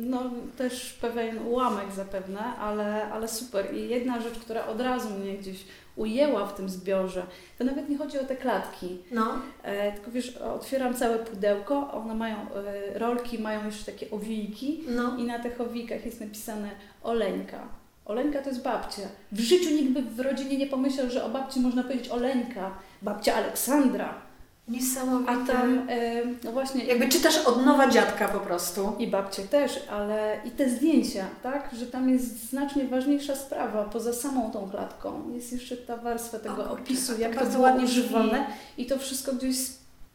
No 0.00 0.22
też 0.56 0.92
pewien 1.00 1.38
ułamek 1.46 1.92
zapewne, 1.92 2.40
ale, 2.40 3.10
ale 3.12 3.28
super. 3.28 3.74
I 3.74 3.88
jedna 3.88 4.20
rzecz, 4.20 4.38
która 4.38 4.66
od 4.66 4.80
razu 4.80 5.10
mnie 5.10 5.32
gdzieś 5.38 5.64
ujęła 5.96 6.46
w 6.46 6.54
tym 6.56 6.68
zbiorze, 6.68 7.22
to 7.58 7.64
nawet 7.64 7.88
nie 7.88 7.98
chodzi 7.98 8.18
o 8.18 8.24
te 8.24 8.36
klatki, 8.36 8.98
No. 9.12 9.34
e, 9.62 9.92
tylko 9.92 10.10
wiesz, 10.10 10.36
otwieram 10.36 10.94
całe 10.94 11.18
pudełko, 11.18 11.92
one 11.92 12.14
mają, 12.14 12.36
e, 12.36 12.98
rolki 12.98 13.38
mają 13.38 13.64
już 13.64 13.84
takie 13.84 14.10
owijki 14.10 14.84
No. 14.88 15.16
i 15.16 15.24
na 15.24 15.38
tych 15.38 15.60
owijkach 15.60 16.06
jest 16.06 16.20
napisane 16.20 16.70
Oleńka. 17.02 17.58
Oleńka 18.06 18.42
to 18.42 18.48
jest 18.48 18.62
babcia. 18.62 19.02
W 19.32 19.40
życiu 19.40 19.70
nikt 19.70 19.90
by 19.92 20.02
w 20.02 20.20
rodzinie 20.20 20.56
nie 20.58 20.66
pomyślał, 20.66 21.10
że 21.10 21.24
o 21.24 21.28
babci 21.28 21.60
można 21.60 21.82
powiedzieć 21.82 22.08
Oleńka, 22.08 22.70
babcia 23.02 23.34
Aleksandra. 23.34 24.14
Niesamowite. 24.68 25.32
A 25.32 25.46
tam, 25.46 25.88
no 26.44 26.52
właśnie, 26.52 26.84
Jakby 26.84 27.08
czytasz 27.08 27.38
od 27.38 27.66
nowa 27.66 27.90
dziadka 27.90 28.28
po 28.28 28.40
prostu. 28.40 28.92
I 28.98 29.06
babcie 29.06 29.42
też, 29.42 29.80
ale 29.90 30.40
i 30.44 30.50
te 30.50 30.70
zdjęcia, 30.70 31.26
tak? 31.42 31.70
Że 31.78 31.86
tam 31.86 32.08
jest 32.10 32.50
znacznie 32.50 32.84
ważniejsza 32.84 33.36
sprawa, 33.36 33.84
poza 33.84 34.12
samą 34.12 34.50
tą 34.50 34.70
klatką. 34.70 35.30
Jest 35.34 35.52
jeszcze 35.52 35.76
ta 35.76 35.96
warstwa 35.96 36.38
tego 36.38 36.64
O 36.64 36.70
opisu, 36.70 37.14
to 37.14 37.20
jak 37.20 37.32
to 37.32 37.38
bardzo 37.38 37.52
było 37.52 37.64
ładnie 37.64 37.84
używane 37.84 38.46
i 38.78 38.86
to 38.86 38.98
wszystko 38.98 39.32
gdzieś 39.32 39.56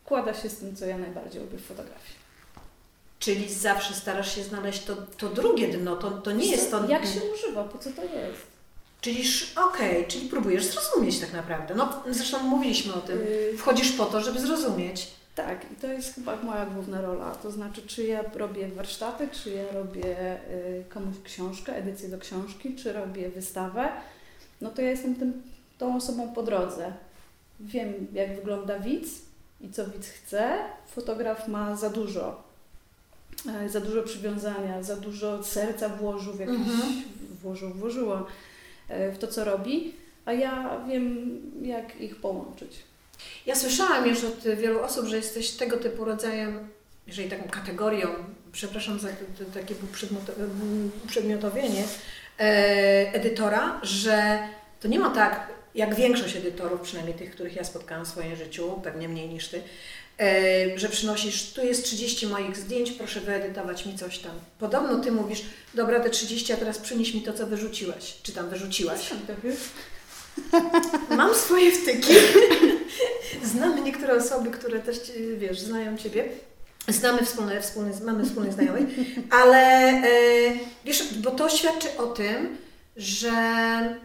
składa 0.06 0.34
się 0.34 0.50
z 0.50 0.58
tym, 0.58 0.76
co 0.76 0.86
ja 0.86 0.98
najbardziej 0.98 1.42
lubię 1.42 1.58
w 1.58 1.66
fotografii. 1.66 2.24
Czyli 3.20 3.54
zawsze 3.54 3.94
starasz 3.94 4.36
się 4.36 4.44
znaleźć 4.44 4.84
to, 4.84 4.96
to 5.18 5.30
drugie 5.30 5.68
dno, 5.68 5.96
to, 5.96 6.12
to 6.12 6.32
nie 6.32 6.46
jest 6.46 6.72
to... 6.72 6.90
Jak 6.90 7.06
się 7.06 7.20
używa, 7.34 7.64
po 7.64 7.78
co 7.78 7.90
to 7.90 8.04
jest? 8.04 8.53
Czyli 9.04 9.22
sz- 9.22 9.58
okej, 9.58 10.08
czyli 10.08 10.30
próbujesz 10.30 10.66
zrozumieć 10.66 11.20
tak 11.20 11.34
naprawdę. 11.34 11.76
No 11.76 12.04
zresztą 12.10 12.40
mówiliśmy 12.44 12.94
o 12.94 13.02
tym. 13.02 13.20
Yy, 13.20 13.58
Wchodzisz 13.58 13.92
po 13.92 14.06
to, 14.06 14.22
żeby 14.22 14.40
zrozumieć. 14.40 15.08
tak, 15.36 15.66
i 15.72 15.76
to 15.76 15.88
jest 15.88 16.16
chyba 16.16 16.36
moja 16.36 16.66
główna 16.66 17.02
rola. 17.02 17.36
To 17.36 17.52
znaczy, 17.52 17.82
czy 17.88 18.04
ja 18.04 18.24
robię 18.36 18.68
warsztaty, 18.68 19.28
czy 19.32 19.50
ja 19.50 19.64
robię 19.74 20.38
y, 20.52 20.84
komuś 20.90 21.16
książkę, 21.24 21.76
edycję 21.76 22.10
do 22.10 22.18
książki, 22.20 22.76
czy 22.76 22.94
robię 22.94 23.30
wystawę, 23.30 23.90
no 24.62 24.70
to 24.70 24.82
ja 24.82 24.90
jestem 24.90 25.16
tym, 25.16 25.42
tą 25.78 25.96
osobą 25.98 26.34
po 26.34 26.44
drodze. 26.44 26.94
Wiem, 27.60 27.94
jak 28.14 28.36
wygląda 28.36 28.80
widz 28.80 29.10
i 29.62 29.70
co 29.72 29.86
widz 29.88 30.08
chce. 30.08 30.58
Fotograf 30.88 31.48
ma 31.48 31.76
za 31.76 31.90
dużo, 31.90 32.44
e, 33.64 33.70
za 33.70 33.80
dużo 33.80 34.04
przywiązania, 34.04 34.84
za 34.84 34.96
dużo 34.96 35.44
serca 35.44 35.90
włożył 35.90 36.34
w 36.34 36.40
jakiś, 36.40 36.58
Mhm. 36.58 36.94
włożył, 37.42 37.70
w 38.90 39.18
to, 39.20 39.28
co 39.28 39.44
robi, 39.44 39.94
a 40.26 40.34
ja 40.34 40.82
wiem, 40.88 41.42
jak 41.62 42.02
ich 42.02 42.16
połączyć. 42.16 42.72
Ja 43.46 43.56
słyszałam 43.56 44.08
już 44.08 44.24
od 44.24 44.40
wielu 44.40 44.80
osób, 44.80 45.06
że 45.06 45.16
jesteś 45.16 45.52
tego 45.52 45.78
typu 45.78 46.06
rodzajem, 46.06 46.68
jeżeli 47.08 47.30
taką 47.30 47.50
kategorią, 47.50 48.10
przepraszam 48.52 49.00
za 49.00 49.08
takie 49.54 49.76
przedmioto- 49.76 50.34
przedmiotowienie, 51.08 51.84
e, 52.40 53.14
edytora, 53.14 53.80
że 53.84 54.48
to 54.80 54.88
nie 54.88 55.00
ma 55.00 55.10
tak, 55.10 55.48
jak 55.76 55.96
większość 55.96 56.36
edytorów, 56.36 56.82
przynajmniej 56.82 57.18
tych, 57.18 57.32
których 57.32 57.56
ja 57.56 57.64
spotkałam 57.64 58.06
w 58.06 58.08
swoim 58.08 58.36
życiu, 58.36 58.82
pewnie 58.84 59.10
mniej 59.10 59.30
niż 59.30 59.48
Ty, 59.48 59.58
e, 59.58 59.62
że 60.76 60.90
przynosisz, 60.90 61.54
tu 61.54 61.66
jest 61.66 61.84
30 61.84 62.28
moich 62.28 62.58
zdjęć, 62.58 62.92
proszę 62.92 63.22
wyedytować 63.22 63.86
mi 63.86 63.98
coś 63.98 64.20
tam. 64.20 64.32
Podobno 64.60 65.00
Ty 65.00 65.12
mówisz, 65.12 65.44
dobra, 65.74 66.00
te 66.00 66.10
30, 66.10 66.54
a 66.54 66.58
teraz 66.58 66.78
przynieś 66.78 67.14
mi 67.14 67.22
to, 67.22 67.34
co 67.34 67.48
wyrzuciłaś, 67.48 68.18
czy 68.24 68.32
tam 68.32 68.50
wyrzuciłaś. 68.50 69.10
Mam 71.18 71.36
swoje 71.36 71.72
wtyki. 71.72 72.14
Znamy 73.54 73.82
niektóre 73.82 74.18
osoby, 74.18 74.52
które 74.52 74.80
też, 74.80 74.98
wiesz, 75.38 75.60
znają 75.60 75.98
Ciebie. 75.98 76.30
Znamy 76.88 77.26
wspólne, 77.26 77.62
wspólne, 77.62 77.92
mamy 78.04 78.26
wspólnych 78.26 78.54
znajomych, 78.54 78.90
ale 79.30 79.58
e, 79.90 80.04
wiesz, 80.86 81.04
bo 81.14 81.32
to 81.32 81.50
świadczy 81.50 81.88
o 81.98 82.06
tym, 82.06 82.58
że 82.98 83.30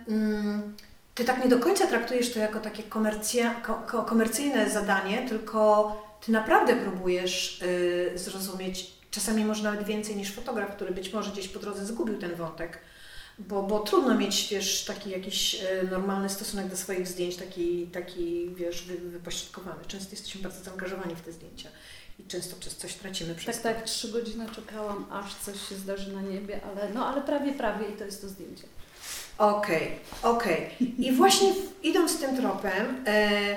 mm, 0.08 0.76
Ty 1.18 1.24
tak 1.24 1.44
nie 1.44 1.50
do 1.50 1.58
końca 1.58 1.86
traktujesz 1.86 2.32
to 2.32 2.38
jako 2.38 2.60
takie 2.60 2.82
komercja, 2.82 3.54
ko, 3.54 3.74
ko, 3.86 4.02
komercyjne 4.02 4.70
zadanie, 4.70 5.28
tylko 5.28 5.92
Ty 6.26 6.32
naprawdę 6.32 6.76
próbujesz 6.76 7.62
y, 7.62 8.12
zrozumieć, 8.14 8.92
czasami 9.10 9.44
może 9.44 9.62
nawet 9.62 9.82
więcej 9.86 10.16
niż 10.16 10.32
fotograf, 10.32 10.76
który 10.76 10.90
być 10.94 11.12
może 11.12 11.30
gdzieś 11.30 11.48
po 11.48 11.58
drodze 11.58 11.86
zgubił 11.86 12.18
ten 12.18 12.34
wątek. 12.34 12.78
Bo, 13.38 13.62
bo 13.62 13.80
trudno 13.80 14.14
mieć, 14.14 14.48
wiesz, 14.50 14.84
taki 14.84 15.10
jakiś 15.10 15.54
e, 15.54 15.82
normalny 15.90 16.28
stosunek 16.28 16.68
do 16.68 16.76
swoich 16.76 17.08
zdjęć, 17.08 17.36
taki, 17.36 17.86
taki 17.86 18.54
wiesz, 18.54 18.82
wy, 18.82 18.96
wypośrodkowany. 18.96 19.84
Często 19.86 20.10
jesteśmy 20.10 20.42
bardzo 20.42 20.64
zaangażowani 20.64 21.16
w 21.16 21.20
te 21.20 21.32
zdjęcia 21.32 21.68
i 22.18 22.24
często 22.24 22.56
przez 22.56 22.76
coś 22.76 22.94
tracimy 22.94 23.34
przez 23.34 23.60
Tak, 23.60 23.74
to. 23.74 23.80
tak, 23.80 23.88
trzy 23.88 24.08
godziny 24.12 24.46
czekałam, 24.54 25.06
aż 25.10 25.34
coś 25.34 25.68
się 25.68 25.74
zdarzy 25.74 26.12
na 26.12 26.22
niebie, 26.22 26.60
ale 26.64 26.94
no, 26.94 27.06
ale 27.06 27.22
prawie, 27.22 27.52
prawie 27.52 27.88
i 27.88 27.92
to 27.92 28.04
jest 28.04 28.20
to 28.20 28.28
zdjęcie. 28.28 28.64
Okej, 29.38 29.90
okej. 30.22 30.70
I 30.98 31.12
właśnie 31.12 31.52
idąc 31.82 32.20
tym 32.20 32.36
tropem, 32.36 33.04
e, 33.06 33.56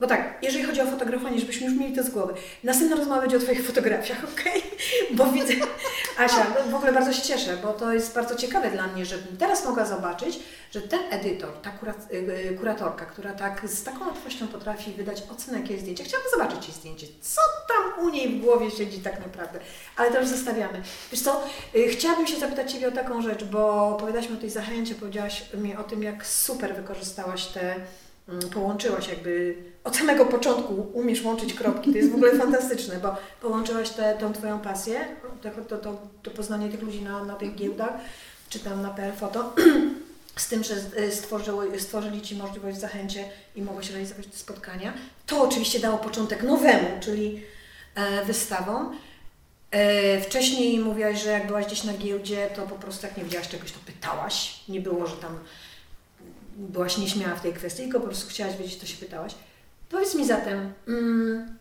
bo 0.00 0.06
tak, 0.06 0.38
jeżeli 0.42 0.64
chodzi 0.64 0.80
o 0.80 0.86
fotografowanie, 0.86 1.40
żebyśmy 1.40 1.66
już 1.66 1.78
mieli 1.78 1.96
to 1.96 2.02
z 2.02 2.10
głowy. 2.10 2.34
Następna 2.64 2.96
rozmowa 2.96 3.20
będzie 3.20 3.36
o 3.36 3.40
Twoich 3.40 3.66
fotografiach, 3.66 4.24
okej? 4.32 4.62
Bo 5.10 5.26
widzę, 5.26 5.54
Asia, 6.18 6.46
no 6.54 6.72
w 6.72 6.74
ogóle 6.74 6.92
bardzo 6.92 7.12
się 7.12 7.22
cieszę, 7.22 7.56
bo 7.62 7.72
to 7.72 7.92
jest 7.92 8.14
bardzo 8.14 8.34
ciekawe 8.34 8.70
dla 8.70 8.86
mnie, 8.86 9.06
żebym 9.06 9.36
teraz 9.36 9.64
mogła 9.64 9.84
zobaczyć, 9.84 10.38
że 10.70 10.82
ten 10.82 11.00
edytor, 11.10 11.52
ta 11.62 11.70
y, 12.12 12.16
y, 12.16 12.56
kuratorka, 12.58 13.06
która 13.06 13.32
tak 13.32 13.68
z 13.68 13.84
taką 13.84 14.06
łatwością 14.06 14.48
potrafi 14.48 14.92
wydać 14.92 15.22
ocenę 15.32 15.60
jakieś 15.60 15.80
zdjęcia, 15.80 16.04
chciałabym 16.04 16.30
zobaczyć 16.32 16.68
jej 16.68 16.76
zdjęcie, 16.76 17.06
co 17.20 17.40
tam 17.68 18.04
u 18.06 18.08
niej 18.08 18.28
w 18.28 18.44
głowie 18.44 18.70
siedzi 18.70 18.98
tak 18.98 19.18
naprawdę, 19.26 19.58
ale 19.96 20.12
to 20.12 20.20
już 20.20 20.28
zostawiamy. 20.28 20.82
Wiesz 21.12 21.20
co, 21.20 21.44
y, 21.76 21.88
chciałabym 21.88 22.26
się 22.26 22.36
zapytać 22.36 22.72
Ciebie 22.72 22.88
o 22.88 22.92
taką 22.92 23.22
rzecz, 23.22 23.44
bo 23.44 23.88
opowiadałaś 23.88 24.30
o 24.30 24.40
tej 24.40 24.50
zachęcie, 24.50 24.94
powiedziałaś 24.94 25.44
mi 25.54 25.76
o 25.76 25.84
tym, 25.84 26.02
jak 26.02 26.26
super 26.26 26.76
wykorzystałaś 26.76 27.46
te, 27.46 27.74
mm, 28.28 28.50
połączyłaś 28.50 29.08
jakby 29.08 29.56
od 29.86 29.96
samego 29.96 30.26
początku 30.26 30.86
umiesz 30.92 31.24
łączyć 31.24 31.54
kropki, 31.54 31.92
to 31.92 31.98
jest 31.98 32.10
w 32.10 32.14
ogóle 32.14 32.38
fantastyczne, 32.42 33.00
bo 33.02 33.16
połączyłaś 33.40 33.90
tę 33.90 34.16
tą 34.20 34.32
Twoją 34.32 34.60
pasję, 34.60 35.00
to, 35.68 35.76
to, 35.76 35.98
to, 36.22 36.30
poznanie 36.30 36.68
tych 36.68 36.82
ludzi 36.82 37.02
na, 37.02 37.24
na 37.24 37.34
tych 37.34 37.54
giełdach, 37.54 37.92
czy 38.48 38.58
tam 38.58 38.82
na 38.82 38.90
PL 38.90 39.12
Foto, 39.12 39.54
z 40.36 40.48
tym, 40.48 40.64
że 40.64 40.74
y, 40.98 41.12
stworzyły, 41.12 41.80
stworzyli 41.80 42.22
Ci 42.22 42.36
możliwość 42.36 42.78
zachęcie 42.78 43.24
i 43.56 43.62
mogłeś 43.62 43.90
realizować 43.90 44.26
te 44.26 44.36
spotkania. 44.36 44.92
To 45.26 45.42
oczywiście 45.42 45.80
dało 45.80 45.98
początek 45.98 46.42
nowemu, 46.42 46.88
czyli 47.00 47.42
e, 47.94 48.24
wystawom. 48.24 48.96
E, 49.70 50.20
wcześniej 50.20 50.78
mówiłaś, 50.78 51.22
że 51.22 51.30
jak 51.30 51.46
byłaś 51.46 51.66
gdzieś 51.66 51.84
na 51.84 51.92
giełdzie, 51.92 52.50
to 52.56 52.62
po 52.62 52.74
prostu 52.74 53.06
jak 53.06 53.16
nie 53.16 53.24
wiedziałaś 53.24 53.48
czegoś, 53.48 53.72
to 53.72 53.78
pytałaś. 53.86 54.60
Nie 54.68 54.80
było, 54.80 55.06
że 55.06 55.16
tam 55.16 55.38
byłaś 56.56 56.98
nieśmiała 56.98 57.36
w 57.36 57.42
tej 57.42 57.52
kwestii, 57.52 57.82
tylko 57.82 58.00
po 58.00 58.06
prostu 58.06 58.30
chciałaś 58.30 58.56
wiedzieć, 58.56 58.76
to 58.76 58.86
się 58.86 58.96
pytałaś. 58.96 59.34
Powiedz 59.90 60.14
mi 60.14 60.26
zatem, 60.26 60.72
mm, 60.88 61.58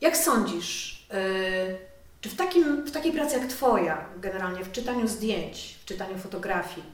jak 0.00 0.16
sądzisz, 0.16 1.06
y, 1.14 1.76
czy 2.20 2.28
w, 2.28 2.36
takim, 2.36 2.86
w 2.86 2.90
takiej 2.90 3.12
pracy 3.12 3.38
jak 3.38 3.46
Twoja, 3.46 4.04
generalnie 4.16 4.64
w 4.64 4.72
czytaniu 4.72 5.08
zdjęć, 5.08 5.78
w 5.82 5.84
czytaniu 5.84 6.18
fotografii, 6.18 6.86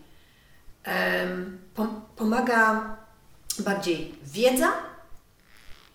pomaga 2.17 2.97
bardziej 3.59 4.15
wiedza, 4.25 4.73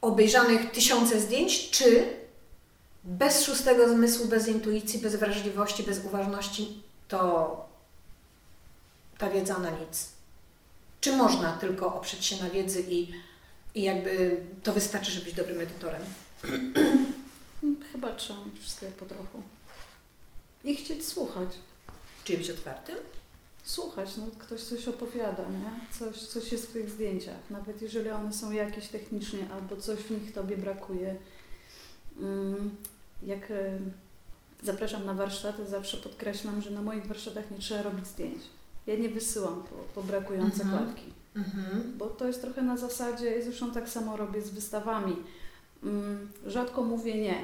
obejrzanych 0.02 0.72
tysiące 0.72 1.20
zdjęć, 1.20 1.70
czy 1.70 2.06
bez 3.04 3.44
szóstego 3.46 3.90
zmysłu, 3.90 4.28
bez 4.28 4.48
intuicji, 4.48 5.00
bez 5.00 5.16
wrażliwości, 5.16 5.84
bez 5.84 6.06
uważności, 6.06 6.84
to 7.08 7.70
ta 9.18 9.30
wiedza 9.30 9.60
na 9.60 9.70
nic? 9.70 10.10
Czy 11.02 11.12
można 11.18 11.58
tylko 11.58 11.96
oprzeć 11.96 12.26
się 12.26 12.44
na 12.44 12.50
wiedzy 12.50 12.84
i, 12.90 13.12
i 13.76 13.82
jakby 13.84 14.42
to 14.64 14.74
wystarczy, 14.74 15.12
żeby 15.12 15.26
być 15.26 15.34
dobrym 15.36 15.60
edytorem? 15.62 16.02
Chyba 17.92 18.16
trzeba 18.16 18.46
mieć 18.46 18.60
wszystkiego 18.60 18.92
po 19.00 19.06
trochu. 19.06 19.42
i 20.64 20.76
chcieć 20.76 21.06
słuchać. 21.06 21.50
Czyli 22.24 22.38
być 22.38 22.50
otwartym? 22.50 22.96
Słuchać, 23.64 24.18
no 24.18 24.24
ktoś 24.40 24.62
coś 24.62 24.88
opowiada, 24.88 25.44
nie? 25.50 25.98
Coś, 26.00 26.18
coś 26.28 26.52
jest 26.52 26.68
w 26.70 26.74
tych 26.74 26.90
zdjęciach, 26.90 27.36
nawet 27.50 27.82
jeżeli 27.82 28.10
one 28.10 28.34
są 28.34 28.52
jakieś 28.52 28.88
technicznie 28.88 29.40
albo 29.54 29.78
coś 29.78 30.00
w 30.00 30.12
nich 30.12 30.34
Tobie 30.34 30.58
brakuje. 30.58 31.16
Jak 33.24 33.52
e, 33.52 33.80
zapraszam 34.64 35.06
na 35.06 35.14
warsztaty, 35.14 35.66
zawsze 35.68 35.98
podkreślam, 35.98 36.62
że 36.62 36.72
na 36.72 36.82
moich 36.82 37.06
warsztatach 37.06 37.52
nie 37.52 37.58
trzeba 37.58 37.82
robić 37.82 38.08
zdjęć. 38.08 38.44
Ja 38.88 38.96
nie 38.96 39.10
wysyłam 39.10 39.64
po, 39.64 39.76
po 39.76 40.04
brakujące 40.08 40.64
Mhm. 40.64 40.84
klatki. 40.86 41.14
Mhm. 41.36 41.94
Bo 41.98 42.06
to 42.08 42.28
jest 42.28 42.42
trochę 42.42 42.62
na 42.62 42.78
zasadzie, 42.78 43.44
zresztą 43.44 43.72
tak 43.72 43.90
samo 43.90 44.18
robię 44.18 44.42
z 44.42 44.50
wystawami. 44.50 45.16
Mm, 45.84 46.32
Rzadko 46.48 46.84
mówię 46.84 47.16
nie 47.22 47.36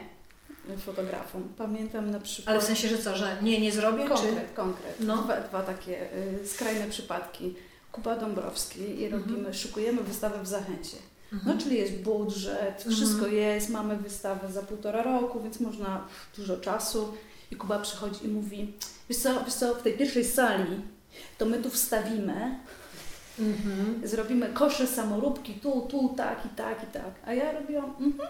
fotografom. 0.78 1.44
Pamiętam 1.58 2.12
na 2.12 2.20
przykład... 2.20 2.52
Ale 2.52 2.62
w 2.62 2.64
sensie, 2.66 2.88
że 2.88 2.98
co, 2.98 3.18
że 3.18 3.38
nie, 3.42 3.62
nie 3.62 3.72
zrobię, 3.72 4.04
czy... 4.04 4.10
Konkret, 4.10 4.54
konkret. 4.56 4.96
No. 5.00 5.18
Dwa, 5.18 5.42
dwa 5.42 5.62
takie 5.62 6.14
y, 6.44 6.48
skrajne 6.48 6.88
przypadki. 6.90 7.56
Kuba 7.92 8.16
Dąbrowski 8.16 8.80
i 9.02 9.06
Mhm. 9.06 9.24
robimy, 9.24 9.54
szykujemy 9.54 10.04
wystawę 10.04 10.44
w 10.44 10.48
Zachęcie. 10.48 10.98
Mhm. 11.34 11.56
No 11.58 11.64
czyli 11.64 11.78
jest 11.78 11.94
budżet, 11.94 12.76
Mhm. 12.78 12.96
wszystko 12.96 13.28
jest, 13.28 13.70
mamy 13.70 13.98
wystawę 13.98 14.52
za 14.52 14.62
półtora 14.62 15.04
roku, 15.04 15.42
więc 15.42 15.60
można 15.60 16.08
dużo 16.38 16.58
czasu. 16.58 17.14
I 17.52 17.56
Kuba 17.56 17.80
przychodzi 17.80 18.26
i 18.26 18.28
mówi, 18.28 18.74
wiesz 19.10 19.18
co, 19.20 19.44
wiesz 19.46 19.54
co, 19.54 19.76
w 19.76 19.82
tej 19.82 19.98
pierwszej 19.98 20.26
sali 20.26 20.82
to 21.38 21.46
my 21.46 21.58
tu 21.64 21.70
wstawimy, 21.70 22.60
Mhm. 23.40 24.08
zrobimy 24.08 24.50
kosze 24.54 24.88
samoróbki, 24.88 25.54
tu, 25.54 25.82
tu, 25.82 26.14
tak 26.18 26.46
i 26.46 26.50
tak 26.50 26.84
i 26.84 26.88
tak. 26.88 27.12
A 27.26 27.34
ja 27.34 27.52
robiłam, 27.52 27.86
mhm, 28.00 28.30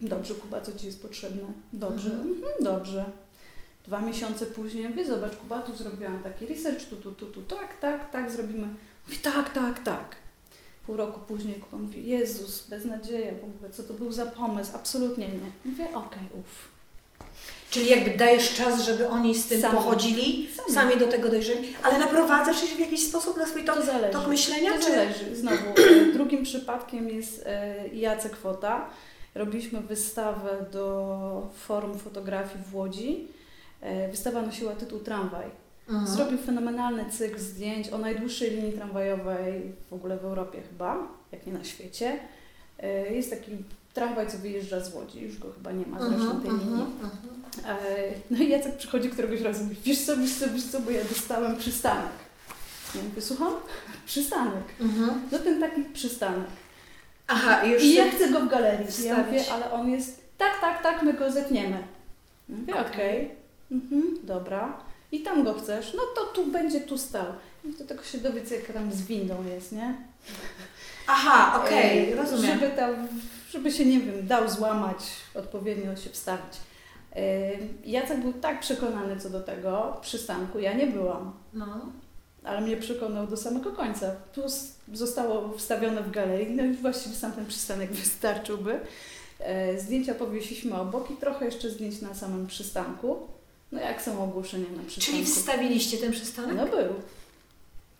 dobrze 0.00 0.34
Kuba, 0.34 0.60
co 0.60 0.72
Ci 0.78 0.86
jest 0.86 1.02
potrzebne? 1.02 1.42
Dobrze, 1.72 2.10
Mhm. 2.10 2.36
dobrze. 2.60 3.04
Dwa 3.86 4.00
miesiące 4.00 4.46
później, 4.46 4.88
mówię, 4.88 5.04
zobacz 5.06 5.36
Kuba, 5.36 5.62
tu 5.62 5.76
zrobiłam 5.76 6.22
taki 6.22 6.46
research, 6.46 6.88
tu, 6.88 6.96
tu, 6.96 7.12
tu, 7.12 7.26
tu, 7.26 7.42
tak, 7.42 7.80
tak, 7.80 8.10
tak, 8.10 8.30
zrobimy. 8.30 8.66
Mówi, 9.06 9.18
tak, 9.22 9.52
tak, 9.54 9.82
tak. 9.82 10.16
Pół 10.86 10.96
roku 10.96 11.20
później 11.28 11.54
Kuba 11.54 11.82
mówi, 11.82 12.06
Jezus, 12.06 12.68
beznadzieja 12.68 13.32
w 13.32 13.44
ogóle, 13.44 13.70
co 13.70 13.82
to 13.82 13.94
był 13.94 14.12
za 14.12 14.26
pomysł, 14.26 14.70
absolutnie 14.74 15.28
nie. 15.28 15.50
Mówię, 15.64 15.84
okej, 15.94 16.22
uff. 16.40 16.71
Czyli 17.72 17.88
jakby 17.90 18.10
dajesz 18.16 18.54
czas, 18.54 18.84
żeby 18.84 19.08
oni 19.08 19.34
z 19.34 19.46
tym 19.46 19.60
Sami. 19.60 19.74
pochodzili, 19.76 20.48
Sami. 20.56 20.72
sami 20.74 20.96
do 20.96 21.06
tego 21.08 21.28
dojrzeli, 21.28 21.68
ale 21.82 21.98
naprowadzasz 21.98 22.64
ich 22.64 22.70
w 22.70 22.78
jakiś 22.78 23.08
sposób 23.08 23.36
na 23.36 23.46
swój 23.46 23.64
tok, 23.64 23.76
To 23.76 23.82
zależy. 23.86 24.12
tok 24.12 24.26
myślenia, 24.28 24.72
To 24.72 24.78
czy... 24.78 24.90
zależy. 24.90 25.36
Znowu, 25.36 25.56
drugim 26.14 26.42
przypadkiem 26.42 27.08
jest 27.08 27.42
e, 27.46 27.88
Jacek 27.88 28.36
Fota. 28.36 28.88
Robiliśmy 29.34 29.80
wystawę 29.80 30.66
do 30.72 31.48
Forum 31.66 31.98
Fotografii 31.98 32.64
w 32.70 32.74
Łodzi. 32.76 33.28
E, 33.80 34.08
Wystawa 34.08 34.42
nosiła 34.42 34.72
tytuł 34.72 34.98
Tramwaj. 35.00 35.46
Mhm. 35.88 36.06
Zrobił 36.06 36.38
fenomenalny 36.38 37.04
cykl 37.10 37.38
zdjęć 37.38 37.88
o 37.90 37.98
najdłuższej 37.98 38.50
linii 38.50 38.72
tramwajowej 38.72 39.72
w 39.90 39.92
ogóle 39.94 40.16
w 40.18 40.24
Europie 40.24 40.58
chyba, 40.70 41.08
jak 41.32 41.46
nie 41.46 41.52
na 41.52 41.64
świecie. 41.64 42.18
E, 42.78 43.14
Jest 43.14 43.30
taki 43.30 43.50
tramwaj, 43.94 44.30
co 44.30 44.38
wyjeżdża 44.38 44.80
z 44.80 44.94
Łodzi. 44.94 45.20
Już 45.20 45.38
go 45.38 45.52
chyba 45.52 45.72
nie 45.72 45.86
ma 45.86 45.98
zresztą 45.98 46.14
Mhm, 46.30 46.40
tej 46.42 46.50
mhm, 46.50 46.70
linii. 46.70 46.82
mhm. 47.02 47.76
E, 47.86 47.86
No 48.30 48.38
i 48.38 48.48
Jacek 48.48 48.76
przychodzi 48.76 49.08
któregoś 49.10 49.40
razu 49.40 49.60
i 49.60 49.64
mówi, 49.64 49.76
wiesz 49.84 50.00
co, 50.06 50.16
wiesz 50.16 50.34
co, 50.34 50.50
wiesz 50.50 50.64
co, 50.66 50.80
bo 50.80 50.90
ja 50.90 51.04
dostałem 51.04 51.56
przystanek. 51.56 52.12
Ja 52.94 53.02
mówię, 53.02 53.22
słucham? 53.22 53.52
Przystanek. 54.06 54.64
Mhm. 54.80 55.20
No 55.32 55.38
ten 55.38 55.60
taki 55.60 55.82
przystanek. 55.84 56.46
Aha, 57.26 57.64
już... 57.66 57.82
I 57.82 57.94
ja 57.94 58.10
chcę 58.10 58.30
go 58.30 58.40
w 58.40 58.48
galerii. 58.48 58.86
Ja 58.86 58.90
wstawić. 58.92 59.26
mówię, 59.26 59.52
ale 59.52 59.70
on 59.72 59.90
jest, 59.90 60.22
tak, 60.38 60.60
tak, 60.60 60.82
tak, 60.82 61.02
my 61.02 61.14
go 61.14 61.32
zetniemy. 61.32 61.82
Mówię, 62.48 62.72
Okej. 62.74 62.86
okej, 62.92 63.30
mhm, 63.72 64.18
dobra. 64.22 64.78
I 65.12 65.20
tam 65.20 65.44
go 65.44 65.54
chcesz, 65.54 65.94
no 65.94 66.02
to 66.16 66.24
tu 66.24 66.46
będzie 66.46 66.80
tu 66.80 66.98
stał. 66.98 67.24
I 67.64 67.72
do 67.72 67.84
tego 67.84 68.02
się 68.02 68.18
dowiedz, 68.18 68.50
jak 68.50 68.72
tam 68.72 68.92
z 68.92 69.02
windą 69.02 69.44
jest, 69.54 69.72
nie? 69.72 69.94
Aha, 71.06 71.62
okej, 71.64 72.12
E, 72.12 72.16
rozumiem. 72.16 72.60
Żeby, 72.60 72.76
tam, 72.76 73.08
żeby 73.52 73.72
się, 73.72 73.84
nie 73.84 74.00
wiem, 74.00 74.26
dał 74.26 74.48
złamać, 74.50 74.98
odpowiednio 75.34 75.96
się 75.96 76.10
wstawić. 76.10 76.54
Jacek 77.84 78.20
był 78.20 78.32
tak 78.32 78.60
przekonany 78.60 79.20
co 79.20 79.30
do 79.30 79.40
tego 79.40 79.96
przystanku, 80.02 80.58
ja 80.58 80.72
nie 80.72 80.86
byłam. 80.86 81.32
No. 81.52 81.66
ale 82.44 82.60
mnie 82.60 82.76
przekonał 82.76 83.26
do 83.26 83.36
samego 83.36 83.72
końca. 83.72 84.10
Tu 84.32 84.44
s- 84.44 84.74
zostało 84.92 85.52
wstawione 85.58 86.02
w 86.02 86.10
galerii, 86.10 86.56
no 86.56 86.64
i 86.64 86.72
właściwie 86.72 87.14
sam 87.14 87.32
ten 87.32 87.46
przystanek 87.46 87.92
wystarczyłby. 88.02 88.80
E, 89.40 89.80
Zdjęcia 89.80 90.14
powiesiliśmy 90.14 90.74
obok 90.74 91.10
i 91.10 91.14
trochę 91.16 91.44
jeszcze 91.44 91.70
zdjęć 91.70 92.00
na 92.00 92.14
samym 92.14 92.46
przystanku. 92.46 93.16
No 93.72 93.80
jak 93.80 94.02
są 94.02 94.24
ogłoszenia 94.24 94.64
na 94.76 94.82
przystanku? 94.88 95.10
Czyli 95.12 95.24
wstawiliście 95.24 95.98
ten 95.98 96.12
przystanek? 96.12 96.56
No 96.56 96.66
był. 96.66 96.94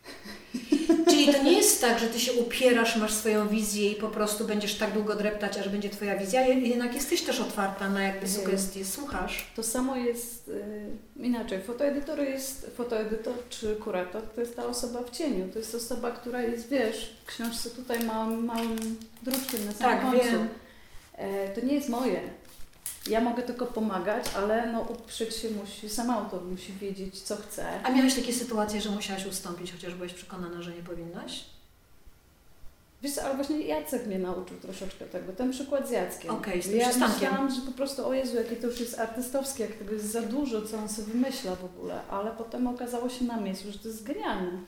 Czyli 1.10 1.32
to 1.34 1.42
nie 1.42 1.52
jest 1.52 1.80
tak, 1.80 1.98
że 1.98 2.06
ty 2.06 2.20
się 2.20 2.32
upierasz, 2.32 2.96
masz 2.96 3.12
swoją 3.12 3.48
wizję 3.48 3.92
i 3.92 3.94
po 3.94 4.08
prostu 4.08 4.44
będziesz 4.44 4.74
tak 4.74 4.92
długo 4.92 5.14
dreptać, 5.16 5.58
aż 5.58 5.68
będzie 5.68 5.90
twoja 5.90 6.18
wizja. 6.18 6.40
Je- 6.46 6.60
Jednak 6.68 6.94
jesteś 6.94 7.22
też 7.22 7.40
otwarta 7.40 7.88
na 7.90 8.02
jakby 8.02 8.28
sugestie, 8.28 8.84
słuchasz. 8.84 9.46
To 9.56 9.62
samo 9.62 9.96
jest 9.96 10.48
y, 10.48 10.62
inaczej. 11.16 11.62
Fotoedytor 11.62 12.18
jest, 12.20 12.66
fotoedytor 12.76 13.34
czy 13.50 13.76
kurator 13.76 14.22
to 14.22 14.40
jest 14.40 14.56
ta 14.56 14.66
osoba 14.66 15.02
w 15.02 15.10
cieniu. 15.10 15.48
To 15.52 15.58
jest 15.58 15.74
osoba, 15.74 16.10
która 16.10 16.42
jest, 16.42 16.68
wiesz, 16.68 17.16
w 17.24 17.26
książce 17.26 17.70
tutaj 17.70 18.04
małym, 18.04 18.44
małym 18.44 18.96
druczkiem 19.22 19.64
na 19.66 19.72
samym 19.72 19.96
Tak, 19.98 20.10
końcu. 20.10 20.26
wiem. 20.26 20.48
E, 21.16 21.48
to 21.48 21.66
nie 21.66 21.74
jest 21.74 21.88
moje. 21.88 22.20
Ja 23.06 23.20
mogę 23.20 23.42
tylko 23.42 23.66
pomagać, 23.66 24.24
ale 24.36 24.72
no 24.72 24.80
uprzeć 24.80 25.36
się 25.36 25.50
musi, 25.50 25.88
sam 25.88 26.10
autor 26.10 26.44
musi 26.44 26.72
wiedzieć, 26.72 27.22
co 27.22 27.36
chce. 27.36 27.82
A 27.82 27.90
miałeś 27.90 28.14
takie 28.14 28.32
sytuacje, 28.32 28.80
że 28.80 28.90
musiałaś 28.90 29.26
ustąpić, 29.26 29.72
chociaż 29.72 29.94
byłeś 29.94 30.12
przekonana, 30.14 30.62
że 30.62 30.70
nie 30.70 30.82
powinnaś? 30.82 31.44
Wiesz, 33.02 33.18
ale 33.18 33.34
właśnie 33.34 33.60
Jacek 33.60 34.06
mnie 34.06 34.18
nauczył 34.18 34.56
troszeczkę 34.56 35.04
tego. 35.04 35.32
Ten 35.32 35.50
przykład 35.50 35.88
z 35.88 35.90
Jackiem. 35.90 36.30
Okej, 36.30 36.62
z 36.62 36.66
tym 36.66 36.78
ja 36.78 36.88
przystankiem. 36.88 37.20
myślałam, 37.20 37.50
że 37.50 37.60
po 37.60 37.72
prostu, 37.72 38.06
o 38.06 38.14
Jezu, 38.14 38.36
jakie 38.36 38.56
to 38.56 38.66
już 38.66 38.80
jest 38.80 38.98
artystowskie, 38.98 39.62
jak 39.64 39.72
tego 39.72 39.92
jest 39.92 40.12
za 40.12 40.22
dużo, 40.22 40.62
co 40.62 40.78
on 40.78 40.88
sobie 40.88 41.12
wymyśla 41.12 41.56
w 41.56 41.64
ogóle. 41.64 42.00
Ale 42.10 42.30
potem 42.30 42.66
okazało 42.66 43.08
się 43.08 43.24
na 43.24 43.40
miejscu, 43.40 43.72
że 43.72 43.78
to 43.78 43.88
jest 43.88 44.02
genialne. 44.02 44.58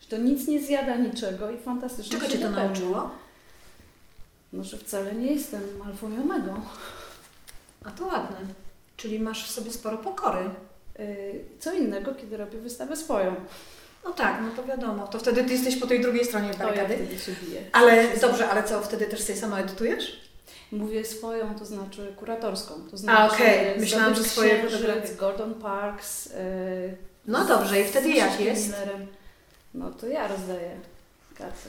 Że 0.00 0.08
to 0.08 0.16
nic 0.16 0.48
nie 0.48 0.62
zjada 0.62 0.96
niczego 0.96 1.50
i 1.50 1.58
fantastycznie 1.58 2.12
Czego 2.12 2.26
się 2.26 2.38
cię 2.38 2.44
to 2.44 2.50
nauczyło? 2.50 3.10
No, 4.52 4.64
że 4.64 4.78
wcale 4.78 5.14
nie 5.14 5.32
jestem 5.32 5.62
alfą 5.86 6.12
i 6.12 6.18
omegą. 6.18 6.60
A 7.86 7.90
to 7.90 8.06
ładne. 8.06 8.36
Czyli 8.96 9.20
masz 9.20 9.48
w 9.48 9.50
sobie 9.50 9.70
sporo 9.70 9.98
pokory. 9.98 10.38
Yy, 10.98 11.04
Co 11.60 11.72
innego, 11.72 12.14
kiedy 12.14 12.36
robię 12.36 12.58
wystawę 12.58 12.96
swoją. 12.96 13.34
No 14.04 14.10
tak, 14.12 14.40
no 14.42 14.50
to 14.62 14.68
wiadomo. 14.68 15.06
To 15.08 15.18
wtedy 15.18 15.44
ty 15.44 15.52
jesteś 15.52 15.76
po 15.76 15.86
tej 15.86 16.00
drugiej 16.00 16.24
stronie 16.24 16.50
To 16.54 16.58
ja 16.58 16.64
barykady. 16.64 16.94
wtedy 16.96 17.18
się 17.18 17.32
biję. 17.46 17.62
Ale 17.72 18.16
dobrze, 18.20 18.48
ale 18.48 18.62
co, 18.62 18.80
wtedy 18.80 19.06
też 19.06 19.20
sobie 19.22 19.38
sama 19.38 19.60
edytujesz? 19.60 20.20
Mówię 20.72 21.04
swoją, 21.04 21.54
to 21.54 21.64
znaczy 21.64 22.14
kuratorską. 22.16 22.74
To 22.90 22.96
znaczy 22.96 23.18
A, 23.22 23.34
okej. 23.34 23.68
e, 23.68 23.76
Myślałam, 23.78 24.14
że 24.14 24.24
swoje 24.24 24.62
fotografie. 24.70 25.14
Gordon 25.14 25.54
Parks. 25.54 26.26
Yy, 26.26 26.32
No 27.26 27.44
dobrze, 27.44 27.80
i 27.80 27.84
wtedy 27.84 28.08
jak 28.10 28.40
jest? 28.40 28.66
Millerem. 28.66 29.06
No 29.74 29.90
to 29.90 30.06
ja 30.06 30.28
rozdaję 30.28 30.70
karty. 31.38 31.68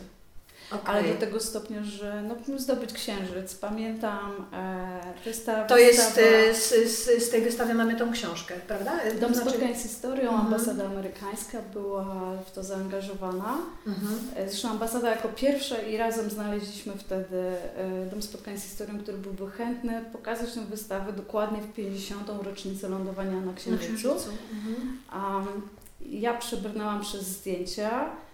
Okej. 0.71 0.81
Ale 0.85 1.03
do 1.13 1.19
tego 1.19 1.39
stopnia, 1.39 1.83
że 1.83 2.23
no, 2.47 2.59
zdobyć 2.59 2.93
księżyc. 2.93 3.55
Pamiętam 3.55 4.45
e, 4.53 5.13
wystawa. 5.25 5.63
To 5.65 5.77
jest, 5.77 6.17
y, 6.17 6.53
z, 6.55 6.69
z, 6.91 7.23
z 7.23 7.29
tej 7.29 7.41
wystawy 7.41 7.73
mamy 7.73 7.95
tą 7.95 8.11
książkę, 8.11 8.53
prawda? 8.67 8.91
To 9.13 9.19
Dom 9.19 9.33
znaczy- 9.33 9.49
spotkań 9.49 9.75
z 9.75 9.83
historią, 9.83 10.29
Mhm. 10.29 10.41
ambasada 10.41 10.85
amerykańska 10.85 11.61
była 11.73 12.05
w 12.45 12.51
to 12.51 12.63
zaangażowana. 12.63 13.57
Mhm. 13.87 14.19
E, 14.35 14.49
Zresztą 14.49 14.69
ambasada 14.69 15.09
jako 15.09 15.27
pierwsza 15.27 15.81
i 15.81 15.97
razem 15.97 16.29
znaleźliśmy 16.29 16.93
wtedy 16.97 17.37
e, 17.77 18.05
Dom 18.05 18.21
Spotkań 18.21 18.57
z 18.57 18.63
Historią, 18.63 18.99
który 18.99 19.17
byłby 19.17 19.51
chętny 19.51 20.05
pokazać 20.13 20.53
tę 20.53 20.65
wystawę 20.65 21.13
dokładnie 21.13 21.61
w 21.61 21.73
50. 21.73 22.29
rocznicę 22.43 22.89
lądowania 22.89 23.31
na 23.31 23.45
Na 23.45 23.53
Księżycu. 23.53 23.85
księżycu. 23.85 24.29
Mhm. 24.53 24.97
Um, 25.35 25.61
ja 26.09 26.33
przebrnęłam 26.33 27.01
przez 27.01 27.21
zdjęcia, 27.23 28.05
e, 28.05 28.26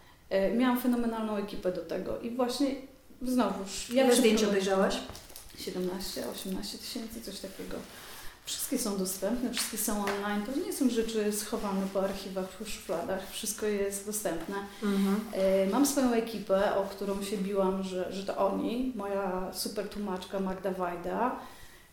miałam 0.56 0.80
fenomenalną 0.80 1.38
ekipę 1.38 1.72
do 1.72 1.82
tego 1.82 2.20
i 2.20 2.30
właśnie 2.30 2.68
znowuż 3.22 3.90
ja 3.90 4.04
Ile 4.06 4.16
zdjęć 4.16 4.44
obejrzałaś? 4.44 5.00
17, 5.58 6.24
18 6.30 6.78
tysięcy, 6.78 7.22
coś 7.22 7.40
takiego. 7.40 7.78
Wszystkie 8.46 8.78
są 8.80 8.98
dostępne, 8.98 9.52
wszystkie 9.54 9.78
są 9.78 10.06
online. 10.06 10.46
To 10.46 10.60
nie 10.66 10.74
są 10.74 10.90
rzeczy 10.90 11.32
schowane 11.32 11.88
po 11.94 12.04
archiwach, 12.04 12.50
po 12.50 12.66
szufladach. 12.66 13.32
Wszystko 13.32 13.66
jest 13.66 14.06
dostępne. 14.06 14.56
Mhm. 14.84 15.20
E, 15.34 15.68
Mam 15.68 15.86
swoją 15.86 16.14
ekipę, 16.14 16.76
o 16.76 16.84
którą 16.84 17.24
się 17.24 17.38
biłam, 17.38 17.84
że, 17.84 18.14
że 18.14 18.24
to 18.24 18.38
oni. 18.38 18.92
Moja 18.96 19.50
super 19.54 19.90
tłumaczka 19.90 20.40
Magda 20.40 20.72
Wajda, 20.72 21.36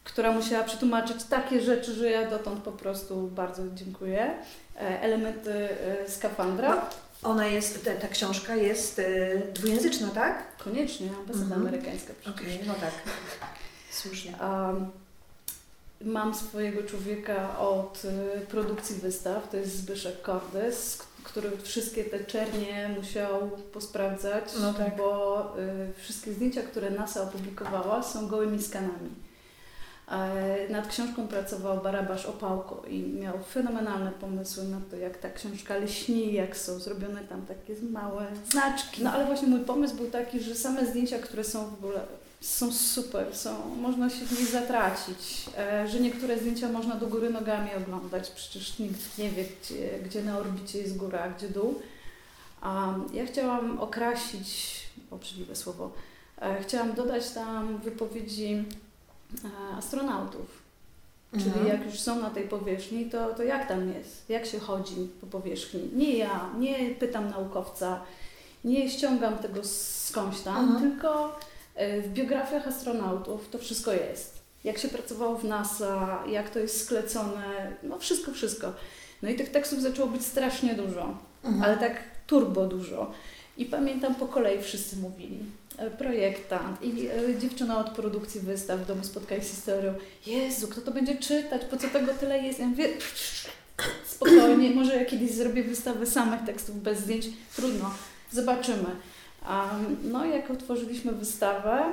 która 0.04 0.32
musiała 0.32 0.64
przetłumaczyć 0.64 1.24
takie 1.24 1.60
rzeczy, 1.60 1.94
że 1.94 2.10
ja 2.10 2.30
dotąd 2.30 2.62
po 2.62 2.72
prostu 2.72 3.28
bardzo 3.28 3.62
dziękuję. 3.74 4.34
E, 4.76 5.00
Elementy 5.02 5.52
e, 5.52 6.08
skafandra. 6.08 6.86
Ona 7.22 7.46
jest, 7.46 7.84
ta, 7.84 7.94
ta 7.94 8.08
książka 8.08 8.54
jest 8.56 8.98
y, 8.98 9.42
dwujęzyczna, 9.54 10.08
tak? 10.08 10.56
Koniecznie, 10.56 11.08
ambasada 11.20 11.44
Mhm. 11.44 11.60
amerykańska 11.62 12.12
przecież. 12.20 12.66
no 12.66 12.74
tak. 12.74 12.92
Słusznie. 13.90 14.34
Um, 14.40 14.90
mam 16.00 16.34
swojego 16.34 16.82
człowieka 16.82 17.58
od 17.58 18.02
y, 18.04 18.46
produkcji 18.46 18.96
wystaw, 18.96 19.50
to 19.50 19.56
jest 19.56 19.76
Zbyszek 19.76 20.22
Kordes, 20.22 20.98
który 21.22 21.50
wszystkie 21.62 22.04
te 22.04 22.24
czernie 22.24 22.90
musiał 22.98 23.50
posprawdzać, 23.72 24.44
no 24.60 24.74
tak. 24.74 24.96
bo 24.96 25.42
y, 25.98 26.02
wszystkie 26.02 26.32
zdjęcia, 26.32 26.62
które 26.62 26.90
NASA 26.90 27.22
opublikowała 27.22 28.02
są 28.02 28.28
gołymi 28.28 28.62
skanami. 28.62 29.10
E, 30.10 30.68
nad 30.68 30.88
książką 30.88 31.28
pracował 31.28 31.82
Barabasz 31.82 32.26
Opałko 32.26 32.82
i 32.88 33.02
miał 33.02 33.38
fenomenalne 33.38 34.12
pomysły 34.12 34.64
na 34.64 34.80
to, 34.90 34.96
jak 34.96 35.18
ta 35.18 35.30
książka 35.30 35.76
lśni, 35.76 36.32
jak 36.32 36.56
są 36.56 36.78
zrobione 36.78 37.24
tam 37.24 37.46
takie 37.46 37.74
małe 37.82 38.26
znaczki. 38.50 39.02
No 39.04 39.12
ale 39.12 39.26
właśnie 39.26 39.48
mój 39.48 39.60
pomysł 39.60 39.96
był 39.96 40.10
taki, 40.10 40.40
że 40.40 40.54
same 40.54 40.86
zdjęcia, 40.86 41.18
które 41.18 41.44
są 41.44 41.70
w 41.70 41.74
ogóle 41.74 42.00
są 42.40 42.72
super, 42.72 43.36
są, 43.36 43.76
można 43.76 44.10
się 44.10 44.24
w 44.24 44.38
nich 44.38 44.48
zatracić, 44.48 45.46
e, 45.58 45.88
że 45.88 46.00
niektóre 46.00 46.38
zdjęcia 46.38 46.68
można 46.68 46.94
do 46.94 47.06
góry 47.06 47.30
nogami 47.30 47.70
oglądać, 47.84 48.30
przecież 48.30 48.78
nikt 48.78 49.18
nie 49.18 49.30
wie, 49.30 49.44
gdzie, 49.44 49.98
gdzie 50.04 50.22
na 50.22 50.38
orbicie 50.38 50.78
jest 50.78 50.96
góra, 50.96 51.20
a 51.20 51.28
gdzie 51.28 51.48
dół. 51.48 51.80
A 52.60 52.94
ja 53.12 53.26
chciałam 53.26 53.78
okrasić, 53.80 54.80
obrzydliwe 55.10 55.56
słowo, 55.56 55.92
e, 56.40 56.62
chciałam 56.62 56.92
dodać 56.92 57.30
tam 57.30 57.78
wypowiedzi 57.78 58.64
e, 59.44 59.76
astronautów. 59.76 60.60
Mhm. 61.32 61.52
Czyli 61.52 61.68
jak 61.68 61.86
już 61.86 62.00
są 62.00 62.20
na 62.20 62.30
tej 62.30 62.48
powierzchni, 62.48 63.10
to, 63.10 63.34
to 63.34 63.42
jak 63.42 63.68
tam 63.68 63.88
jest? 63.92 64.30
Jak 64.30 64.46
się 64.46 64.58
chodzi 64.58 65.08
po 65.20 65.26
powierzchni? 65.26 65.90
Nie 65.92 66.16
ja, 66.16 66.50
nie 66.58 66.94
pytam 66.94 67.30
naukowca, 67.30 68.00
nie 68.64 68.90
ściągam 68.90 69.38
tego 69.38 69.60
skądś 69.64 70.40
tam, 70.40 70.64
mhm. 70.64 70.90
tylko 70.90 71.38
E, 71.80 72.00
w 72.00 72.08
biografiach 72.08 72.68
astronautów 72.68 73.48
to 73.50 73.58
wszystko 73.58 73.92
jest. 73.92 74.40
Jak 74.64 74.78
się 74.78 74.88
pracowało 74.88 75.38
w 75.38 75.44
NASA, 75.44 76.22
jak 76.28 76.50
to 76.50 76.58
jest 76.58 76.84
sklecone, 76.84 77.72
no 77.82 77.98
wszystko, 77.98 78.32
wszystko. 78.32 78.72
No 79.22 79.28
i 79.28 79.34
tych 79.34 79.50
tekstów 79.50 79.82
zaczęło 79.82 80.08
być 80.08 80.24
strasznie 80.24 80.74
dużo, 80.74 81.18
mhm. 81.44 81.62
ale 81.62 81.76
tak 81.76 82.02
turbo 82.26 82.66
dużo. 82.66 83.10
I 83.56 83.66
pamiętam 83.66 84.14
po 84.14 84.26
kolei 84.26 84.62
wszyscy 84.62 84.96
mówili. 84.96 85.38
E, 85.80 85.90
projektant 85.90 86.82
i 86.82 87.08
e, 87.08 87.38
dziewczyna 87.38 87.78
od 87.78 87.90
produkcji 87.90 88.40
wystaw 88.40 88.80
w 88.80 88.86
Domu 88.86 89.04
Spotkań 89.04 89.42
z 89.42 89.50
Historią. 89.50 89.94
Jezu, 90.26 90.68
kto 90.68 90.80
to 90.80 90.90
będzie 90.90 91.18
czytać? 91.18 91.64
Po 91.64 91.76
co 91.76 91.88
tego 91.88 92.14
tyle 92.14 92.38
jest? 92.38 92.58
Ja 92.58 92.66
mówię, 92.66 92.88
spokojnie, 94.14 94.70
może 94.70 94.96
ja 94.96 95.04
kiedyś 95.04 95.30
zrobię 95.30 95.62
wystawę 95.62 96.06
samych 96.06 96.44
tekstów 96.44 96.82
bez 96.82 96.98
zdjęć. 96.98 97.26
Trudno, 97.56 97.94
zobaczymy. 98.32 98.88
No 100.04 100.24
jak 100.26 100.50
otworzyliśmy 100.50 101.12
wystawę, 101.12 101.84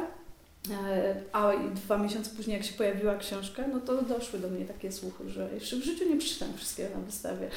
e, 0.71 1.15
a 1.33 1.51
dwa 1.75 1.97
miesiące 1.97 2.29
później, 2.35 2.57
jak 2.57 2.65
się 2.65 2.73
pojawiła 2.73 3.15
książka, 3.15 3.63
no 3.73 3.79
to 3.79 4.01
doszły 4.01 4.39
do 4.39 4.47
mnie 4.47 4.65
takie 4.65 4.91
słuchy, 4.91 5.29
że 5.29 5.49
jeszcze 5.53 5.75
w 5.75 5.83
życiu 5.83 6.09
nie 6.09 6.17
przeczytam 6.17 6.53
wszystkiego 6.57 6.89
na 6.95 7.01
wystawie. 7.01 7.49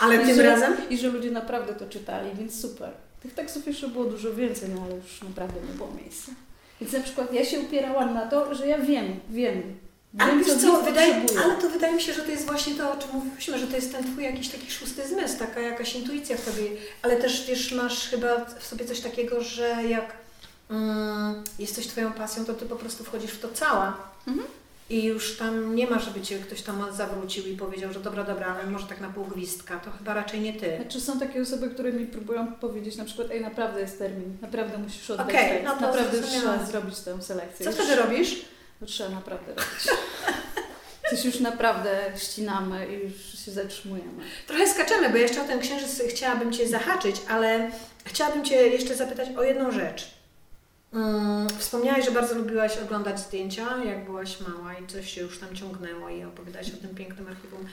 Ale 0.00 0.22
I 0.22 0.26
tym 0.26 0.36
że, 0.36 0.42
razem? 0.42 0.76
I 0.90 0.98
że 0.98 1.08
ludzie 1.08 1.30
naprawdę 1.30 1.74
to 1.74 1.86
czytali, 1.86 2.30
więc 2.34 2.60
super. 2.60 3.07
Tych 3.22 3.34
tekstów 3.34 3.66
jeszcze 3.66 3.88
było 3.88 4.04
dużo 4.04 4.34
więcej, 4.34 4.68
no 4.74 4.82
ale 4.82 4.96
już 4.96 5.22
naprawdę 5.22 5.60
nie 5.60 5.74
było 5.74 5.90
miejsca. 6.02 6.32
Więc 6.80 6.92
na 6.92 7.00
przykład 7.00 7.32
ja 7.32 7.44
się 7.44 7.60
upierałam 7.60 8.14
na 8.14 8.26
to, 8.26 8.54
że 8.54 8.66
ja 8.66 8.78
wiem, 8.78 9.20
wiem, 9.30 9.62
ale 10.18 10.36
wiesz 10.36 10.56
co, 10.56 10.82
wydaje, 10.82 11.22
ale 11.44 11.56
to 11.56 11.70
wydaje 11.70 11.94
mi 11.94 12.02
się, 12.02 12.14
że 12.14 12.22
to 12.22 12.30
jest 12.30 12.46
właśnie 12.46 12.74
to, 12.74 12.92
o 12.92 12.96
czym 12.96 13.10
mówiliśmy, 13.12 13.58
że 13.58 13.66
to 13.66 13.76
jest 13.76 13.92
ten 13.92 14.12
twój 14.12 14.24
jakiś 14.24 14.48
taki 14.48 14.70
szósty 14.70 15.08
zmysł, 15.08 15.38
taka 15.38 15.60
jakaś 15.60 15.94
intuicja 15.94 16.36
w 16.36 16.44
tobie, 16.44 16.70
ale 17.02 17.16
też 17.16 17.46
wiesz, 17.46 17.72
masz 17.72 18.08
chyba 18.08 18.44
w 18.44 18.66
sobie 18.66 18.84
coś 18.84 19.00
takiego, 19.00 19.42
że 19.42 19.84
jak 19.88 20.12
mm, 20.70 21.44
jest 21.58 21.74
coś 21.74 21.86
twoją 21.86 22.12
pasją, 22.12 22.44
to 22.44 22.54
ty 22.54 22.66
po 22.66 22.76
prostu 22.76 23.04
wchodzisz 23.04 23.30
w 23.30 23.40
to 23.40 23.48
cała. 23.48 23.96
Mhm. 24.26 24.46
I 24.90 25.04
już 25.04 25.36
tam 25.36 25.74
nie 25.74 25.86
ma, 25.86 25.98
żeby 25.98 26.20
cię 26.20 26.38
ktoś 26.38 26.62
tam 26.62 26.86
zawrócił 26.92 27.46
i 27.46 27.56
powiedział, 27.56 27.92
że 27.92 28.00
dobra, 28.00 28.24
dobra, 28.24 28.46
ale 28.46 28.70
może 28.70 28.86
tak 28.86 29.00
na 29.00 29.08
pół 29.08 29.24
gwizdka, 29.24 29.80
to 29.80 29.90
chyba 29.90 30.14
raczej 30.14 30.40
nie 30.40 30.52
ty. 30.52 30.76
Znaczy 30.76 31.00
są 31.00 31.18
takie 31.18 31.42
osoby, 31.42 31.70
które 31.70 31.92
mi 31.92 32.06
próbują 32.06 32.52
powiedzieć 32.52 32.96
na 32.96 33.04
przykład, 33.04 33.30
ej, 33.30 33.40
naprawdę 33.40 33.80
jest 33.80 33.98
termin, 33.98 34.36
naprawdę 34.42 34.78
musisz 34.78 35.10
oddać 35.10 35.28
okay, 35.28 35.48
tekst, 35.48 35.64
no 35.64 35.80
naprawdę 35.80 36.16
już 36.18 36.26
trzeba 36.26 36.64
zrobić 36.64 36.98
tę 36.98 37.22
selekcję. 37.22 37.66
Co 37.66 37.72
wtedy 37.72 37.96
robisz? 37.96 38.44
To 38.80 38.86
trzeba 38.86 39.10
naprawdę 39.10 39.48
robić. 39.48 39.88
Coś 41.10 41.24
już 41.24 41.40
naprawdę 41.40 42.12
ścinamy 42.16 42.86
i 42.86 42.92
już 42.92 43.44
się 43.44 43.50
zatrzymujemy. 43.50 44.22
Trochę 44.46 44.68
skaczemy, 44.68 45.10
bo 45.10 45.16
jeszcze 45.16 45.42
o 45.42 45.44
ten 45.44 45.60
księżyc 45.60 46.02
chciałabym 46.08 46.52
Cię 46.52 46.68
zahaczyć, 46.68 47.16
ale 47.28 47.70
chciałabym 48.04 48.44
Cię 48.44 48.54
jeszcze 48.54 48.94
zapytać 48.94 49.28
o 49.36 49.42
jedną 49.42 49.72
rzecz. 49.72 50.17
Hmm, 50.92 51.48
wspomniałaś, 51.58 52.04
że 52.04 52.10
bardzo 52.10 52.34
lubiłaś 52.34 52.78
oglądać 52.78 53.20
zdjęcia, 53.20 53.84
jak 53.84 54.04
byłaś 54.04 54.40
mała 54.40 54.78
i 54.78 54.86
coś 54.86 55.12
się 55.12 55.20
już 55.20 55.38
tam 55.38 55.56
ciągnęło 55.56 56.08
i 56.08 56.24
opowiadałaś 56.24 56.74
o 56.74 56.76
tym 56.76 56.94
pięknym 56.94 57.28
archiwum 57.28 57.66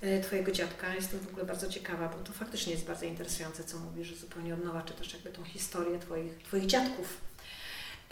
e, 0.00 0.20
Twojego 0.20 0.52
dziadka. 0.52 0.94
Jestem 0.94 1.20
w 1.20 1.28
ogóle 1.28 1.44
bardzo 1.44 1.68
ciekawa, 1.68 2.08
bo 2.08 2.24
to 2.24 2.32
faktycznie 2.32 2.72
jest 2.72 2.86
bardzo 2.86 3.06
interesujące, 3.06 3.64
co 3.64 3.78
mówisz, 3.78 4.14
zupełnie 4.14 4.54
od 4.54 4.64
nowa 4.64 4.82
czytasz 4.82 5.12
jakby 5.12 5.30
tą 5.30 5.44
historię 5.44 5.98
Twoich, 5.98 6.38
twoich 6.42 6.66
dziadków. 6.66 7.20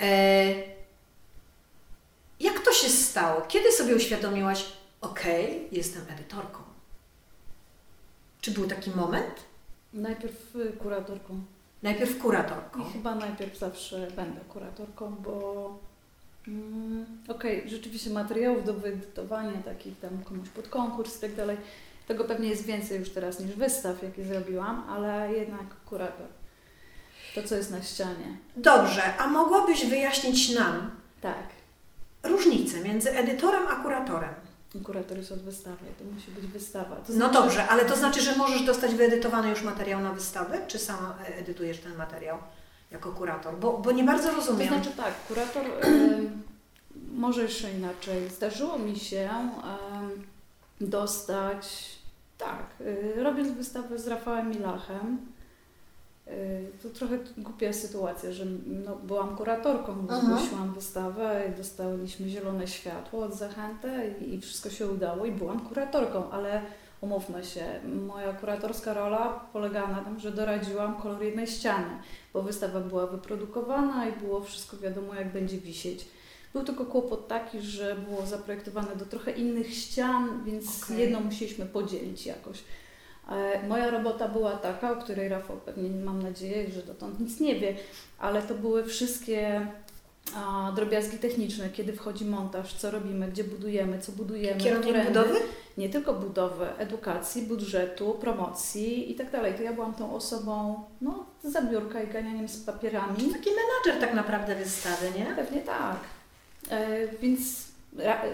E, 0.00 0.54
jak 2.40 2.60
to 2.64 2.72
się 2.72 2.88
stało? 2.88 3.42
Kiedy 3.48 3.72
sobie 3.72 3.96
uświadomiłaś, 3.96 4.64
okay, 5.00 5.68
jestem 5.72 6.02
edytorką? 6.08 6.62
Czy 8.40 8.50
był 8.50 8.66
taki 8.66 8.90
moment? 8.90 9.34
Najpierw 9.92 10.56
y, 10.56 10.72
kuratorką. 10.72 11.44
Najpierw 11.82 12.18
kuratorką. 12.18 12.80
I 12.80 12.92
chyba 12.92 13.14
najpierw 13.14 13.58
zawsze 13.58 14.08
będę 14.16 14.40
kuratorką, 14.40 15.10
bo 15.10 15.78
mm, 16.48 17.06
okej, 17.28 17.58
okay, 17.58 17.70
rzeczywiście 17.70 18.10
materiałów 18.10 18.64
do 18.64 18.74
wyedytowania, 18.74 19.62
takich 19.64 20.00
tam 20.00 20.24
komuś 20.24 20.48
pod 20.48 20.68
konkurs 20.68 21.18
i 21.18 21.20
tak 21.20 21.34
dalej, 21.34 21.56
tego 22.08 22.24
pewnie 22.24 22.48
jest 22.48 22.66
więcej 22.66 22.98
już 22.98 23.10
teraz 23.10 23.40
niż 23.40 23.56
wystaw, 23.56 24.02
jakie 24.02 24.24
zrobiłam, 24.24 24.84
ale 24.88 25.32
jednak 25.32 25.66
kurator. 25.86 26.26
To, 27.34 27.42
co 27.42 27.56
jest 27.56 27.70
na 27.70 27.82
ścianie. 27.82 28.36
Dobrze, 28.56 29.16
a 29.16 29.26
mogłabyś 29.26 29.86
wyjaśnić 29.86 30.54
nam, 30.54 30.90
tak 31.20 31.46
różnicę 32.22 32.80
między 32.80 33.10
edytorem 33.10 33.62
a 33.66 33.76
kuratorem? 33.76 34.34
Kurator 34.80 35.16
jest 35.16 35.32
od 35.32 35.42
wystawy, 35.42 35.86
to 35.98 36.04
musi 36.14 36.30
być 36.30 36.46
wystawa. 36.46 36.96
To 36.96 37.02
no 37.08 37.14
znaczy... 37.14 37.34
No 37.34 37.42
dobrze, 37.42 37.68
ale 37.68 37.84
to 37.84 37.96
znaczy, 37.96 38.20
że 38.20 38.36
możesz 38.36 38.62
dostać 38.64 38.94
wyedytowany 38.94 39.48
już 39.50 39.62
materiał 39.62 40.00
na 40.00 40.12
wystawę, 40.12 40.58
czy 40.66 40.78
sama 40.78 41.18
edytujesz 41.38 41.78
ten 41.78 41.96
materiał 41.96 42.38
jako 42.90 43.12
kurator? 43.12 43.58
Bo, 43.58 43.78
bo 43.78 43.92
nie 43.92 44.04
bardzo 44.04 44.30
rozumiem. 44.30 44.68
To 44.68 44.74
znaczy 44.74 44.90
tak, 44.96 45.14
kurator 45.28 45.66
y, 45.66 46.30
może 47.14 47.42
jeszcze 47.42 47.72
inaczej. 47.72 48.28
Zdarzyło 48.30 48.78
mi 48.78 48.96
się 48.96 49.30
dostać, 50.80 51.88
tak, 52.38 52.66
y, 52.80 53.22
robiąc 53.22 53.50
wystawę 53.50 53.98
z 53.98 54.06
Rafałem 54.06 54.50
Milachem, 54.50 55.31
to 56.82 56.90
trochę 56.90 57.18
głupia 57.38 57.72
sytuacja, 57.72 58.32
że 58.32 58.44
no, 58.66 58.96
byłam 58.96 59.36
kuratorką, 59.36 60.06
zgłosiłam 60.22 60.74
wystawę 60.74 61.44
i 61.52 61.56
dostaliśmy 61.56 62.28
zielone 62.28 62.68
światło 62.68 63.24
od 63.24 63.34
Zachęty 63.34 64.14
i 64.20 64.40
wszystko 64.40 64.70
się 64.70 64.86
udało 64.86 65.26
i 65.26 65.32
byłam 65.32 65.60
kuratorką, 65.60 66.30
ale 66.30 66.62
umówmy 67.00 67.44
się, 67.44 67.64
moja 68.06 68.32
kuratorska 68.32 68.94
rola 68.94 69.28
polegała 69.52 69.88
na 69.88 70.04
tym, 70.04 70.20
że 70.20 70.32
doradziłam 70.32 71.00
kolor 71.00 71.22
jednej 71.22 71.46
ściany, 71.46 71.90
bo 72.32 72.42
wystawa 72.42 72.80
była 72.80 73.06
wyprodukowana 73.06 74.08
i 74.08 74.12
było 74.12 74.40
wszystko 74.40 74.76
wiadomo, 74.76 75.14
jak 75.14 75.32
będzie 75.32 75.58
wisieć. 75.58 76.08
Był 76.52 76.64
tylko 76.64 76.86
kłopot 76.86 77.28
taki, 77.28 77.60
że 77.60 77.94
było 77.94 78.26
zaprojektowane 78.26 78.96
do 78.96 79.06
trochę 79.06 79.30
innych 79.30 79.74
ścian, 79.74 80.44
więc 80.44 80.82
okay. 80.84 80.98
jedno 80.98 81.20
musieliśmy 81.20 81.66
podzielić 81.66 82.26
jakoś. 82.26 82.64
E, 83.30 83.68
moja 83.68 83.90
robota 83.90 84.28
była 84.28 84.56
taka, 84.56 84.92
o 84.92 84.96
której 84.96 85.28
Rafał 85.28 85.56
pewnie 85.56 85.90
mam 86.04 86.22
nadzieję, 86.22 86.70
że 86.70 86.82
dotąd 86.82 87.20
nic 87.20 87.40
nie 87.40 87.60
wie, 87.60 87.74
ale 88.18 88.42
to 88.42 88.54
były 88.54 88.84
wszystkie 88.84 89.66
a, 90.36 90.72
drobiazgi 90.76 91.18
techniczne, 91.18 91.70
kiedy 91.70 91.92
wchodzi 91.92 92.24
montaż, 92.24 92.74
co 92.74 92.90
robimy, 92.90 93.28
gdzie 93.28 93.44
budujemy, 93.44 93.98
co 93.98 94.12
budujemy. 94.12 94.60
Kierownik 94.60 95.06
budowy? 95.08 95.34
Nie 95.78 95.88
tylko 95.88 96.14
budowy, 96.14 96.66
edukacji, 96.78 97.42
budżetu, 97.42 98.16
promocji 98.20 99.12
i 99.12 99.14
tak 99.14 99.30
dalej. 99.30 99.54
To 99.54 99.62
ja 99.62 99.72
byłam 99.72 99.94
tą 99.94 100.14
osobą, 100.14 100.84
no, 101.00 101.26
za 101.44 101.62
biurka 101.62 102.02
i 102.02 102.08
ganianiem 102.08 102.48
z 102.48 102.64
papierami. 102.64 103.16
Taki 103.16 103.50
menadżer 103.50 104.00
tak 104.00 104.14
naprawdę 104.14 104.54
wystawy, 104.54 105.06
nie? 105.18 105.26
Pewnie 105.36 105.60
tak. 105.60 105.96
E, 106.70 107.08
więc 107.08 107.71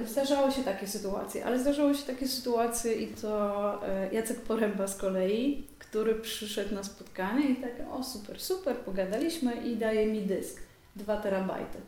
Zdarzały 0.07 0.53
się 0.53 0.64
takie 0.64 0.87
sytuacje, 0.87 1.44
ale 1.44 1.59
zdarzały 1.59 1.94
się 1.94 2.03
takie 2.03 2.29
sytuacje 2.29 2.94
i 2.94 3.07
to 3.07 3.88
e, 3.88 4.14
Jacek 4.14 4.40
Poręba 4.40 4.87
z 4.87 4.97
kolei, 4.97 5.66
który 5.79 6.14
przyszedł 6.14 6.75
na 6.75 6.85
spotkanie 6.85 7.49
i 7.49 7.57
tak, 7.57 7.71
o 7.92 8.05
super, 8.05 8.40
super, 8.40 8.77
pogadaliśmy 8.77 9.55
i 9.55 9.77
daje 9.77 10.07
mi 10.07 10.23
dysk, 10.23 10.62
2 10.97 11.16
terabajty. 11.16 11.79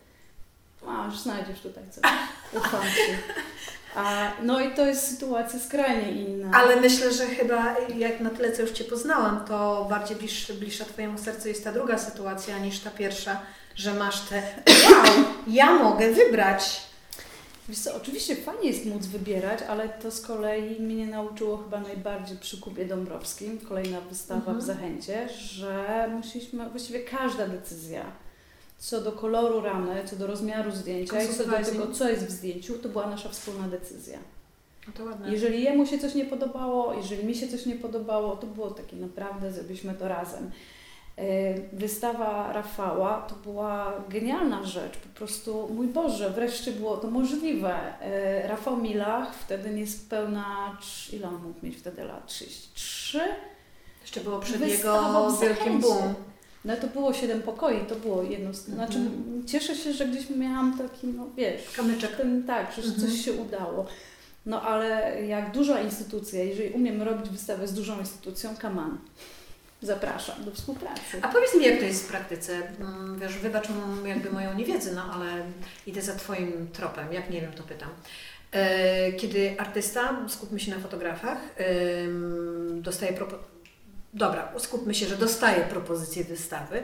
Masz, 0.83 1.18
znajdziesz 1.18 1.61
tutaj 1.61 1.85
coś, 1.90 2.02
ufam 2.59 2.83
Ci. 2.83 3.12
A, 3.94 4.33
no 4.42 4.61
i 4.61 4.74
to 4.74 4.87
jest 4.87 5.09
sytuacja 5.09 5.59
skrajnie 5.59 6.12
inna. 6.12 6.59
Ale 6.59 6.80
myślę, 6.80 7.12
że 7.12 7.26
chyba 7.26 7.76
jak 7.96 8.20
na 8.20 8.30
tyle, 8.30 8.52
co 8.52 8.62
już 8.62 8.70
Cię 8.70 8.85
poznałam, 8.85 9.44
to 9.44 9.87
bardziej 9.90 10.16
bliższa, 10.16 10.54
bliższa 10.54 10.85
Twojemu 10.85 11.18
sercu 11.18 11.48
jest 11.48 11.64
ta 11.64 11.72
druga 11.72 11.98
sytuacja 11.98 12.59
niż 12.59 12.78
ta 12.80 12.90
pierwsza, 12.90 13.40
że 13.74 13.94
masz 13.94 14.20
te 14.20 14.42
wow, 14.90 15.24
ja 15.46 15.74
mogę 15.74 16.12
wybrać 16.12 16.89
co, 17.78 17.96
oczywiście 17.96 18.37
fajnie 18.37 18.68
jest 18.70 18.87
móc 18.87 19.06
wybierać, 19.06 19.62
ale 19.62 19.88
to 19.88 20.11
z 20.11 20.20
kolei 20.20 20.80
mnie 20.80 21.06
nauczyło 21.06 21.56
chyba 21.56 21.80
najbardziej 21.80 22.37
przy 22.38 22.61
Kubie 22.61 22.85
Dąbrowskim, 22.85 23.59
kolejna 23.59 24.00
wystawa 24.00 24.38
Mhm. 24.38 24.59
w 24.61 24.62
Zachęcie, 24.62 25.28
że 25.28 26.09
musieliśmy, 26.16 26.70
właściwie 26.70 27.00
każda 27.00 27.48
decyzja 27.48 28.04
co 28.78 29.00
do 29.00 29.12
koloru 29.12 29.61
ramy, 29.61 30.02
co 30.11 30.16
do 30.16 30.26
rozmiaru 30.26 30.70
zdjęcia 30.70 31.22
i 31.22 31.28
co 31.28 31.44
do 31.44 31.52
tego, 31.52 31.87
co 31.92 32.09
jest 32.09 32.26
w 32.26 32.30
zdjęciu, 32.30 32.78
to 32.78 32.88
była 32.88 33.06
nasza 33.06 33.28
wspólna 33.28 33.68
decyzja. 33.68 34.18
No 34.87 34.92
to 34.96 35.04
ładne. 35.04 35.33
Jeżeli 35.33 35.62
jemu 35.62 35.87
się 35.87 35.98
coś 35.98 36.14
nie 36.14 36.24
podobało, 36.24 36.94
jeżeli 36.94 37.24
mi 37.24 37.35
się 37.35 37.48
coś 37.48 37.66
nie 37.66 37.76
podobało, 37.76 38.37
to 38.37 38.46
było 38.46 38.70
takie 38.70 38.96
naprawdę, 38.96 39.52
zrobiliśmy 39.52 39.94
to 39.94 40.09
razem. 40.09 40.50
E, 41.20 41.54
Wystawa 41.72 42.52
Rafała 42.52 43.22
to 43.28 43.35
była 43.35 43.92
genialna 44.09 44.64
rzecz, 44.64 44.96
po 44.96 45.09
prostu, 45.18 45.68
mój 45.74 45.87
Boże, 45.87 46.30
wreszcie 46.30 46.72
było 46.72 46.96
to 46.96 47.11
możliwe. 47.11 48.00
E, 48.02 48.48
Rafał 48.48 48.76
Milach, 48.76 49.35
wtedy 49.35 49.70
niespełna, 49.70 50.76
ile 51.12 51.28
on 51.28 51.35
mógł 51.42 51.66
mieć 51.66 51.76
wtedy 51.76 52.04
lat? 52.04 52.26
33? 52.26 53.20
Jeszcze 54.02 54.20
było 54.20 54.38
przed 54.38 54.61
jego 54.61 55.30
wielkim 55.40 55.80
boom. 55.80 56.14
No 56.64 56.76
to 56.76 56.87
było 56.87 57.12
siedem 57.12 57.42
pokoi, 57.42 57.80
to 57.88 57.94
było 57.96 58.22
jedno 58.22 58.54
z... 58.54 58.56
Znaczy, 58.56 58.98
Mhm. 58.98 59.46
cieszę 59.46 59.76
się, 59.76 59.92
że 59.92 60.06
gdzieś 60.06 60.30
miałam 60.30 60.78
taki, 60.78 61.06
no 61.06 61.26
wiesz... 61.37 61.70
Kamyczek. 61.76 62.16
Ten, 62.16 62.44
tak, 62.44 62.72
że 62.72 62.83
Mhm. 62.83 63.00
coś 63.00 63.24
się 63.24 63.33
udało. 63.33 63.87
No 64.46 64.62
ale 64.62 65.16
jak 65.26 65.52
duża 65.52 65.80
instytucja, 65.80 66.44
jeżeli 66.44 66.70
umiem 66.70 67.02
robić 67.02 67.30
wystawę 67.30 67.68
z 67.68 67.74
dużą 67.74 67.98
instytucją, 67.98 68.56
kaman. 68.56 68.98
Zapraszam 69.82 70.44
do 70.44 70.50
współpracy. 70.50 71.02
A 71.22 71.28
powiedz 71.28 71.54
mi, 71.54 71.64
jak 71.64 71.78
to 71.78 71.84
jest 71.84 72.04
w 72.04 72.08
praktyce? 72.08 72.52
Mm, 72.80 73.18
Wiesz, 73.20 73.38
wybacz 73.38 73.68
jakby 74.06 74.30
moją 74.30 74.54
niewiedzę, 74.54 74.92
no 74.92 75.02
ale 75.14 75.26
idę 75.86 76.02
za 76.02 76.14
Twoim 76.16 76.68
tropem, 76.72 77.12
jak 77.12 77.30
nie 77.30 77.40
wiem, 77.40 77.52
to 77.52 77.62
pytam. 77.62 77.88
E, 78.52 79.12
Kiedy 79.12 79.54
artysta, 79.58 80.16
skupmy 80.28 80.60
się 80.60 80.70
na 80.70 80.78
fotografach, 80.80 81.38
dostaje 82.72 83.12
propo... 83.12 83.36
Dobra, 84.14 84.52
skupmy 84.58 84.94
się, 84.94 85.06
że 85.06 85.16
dostaje 85.16 85.64
propozycję 85.64 86.24
wystawy, 86.24 86.82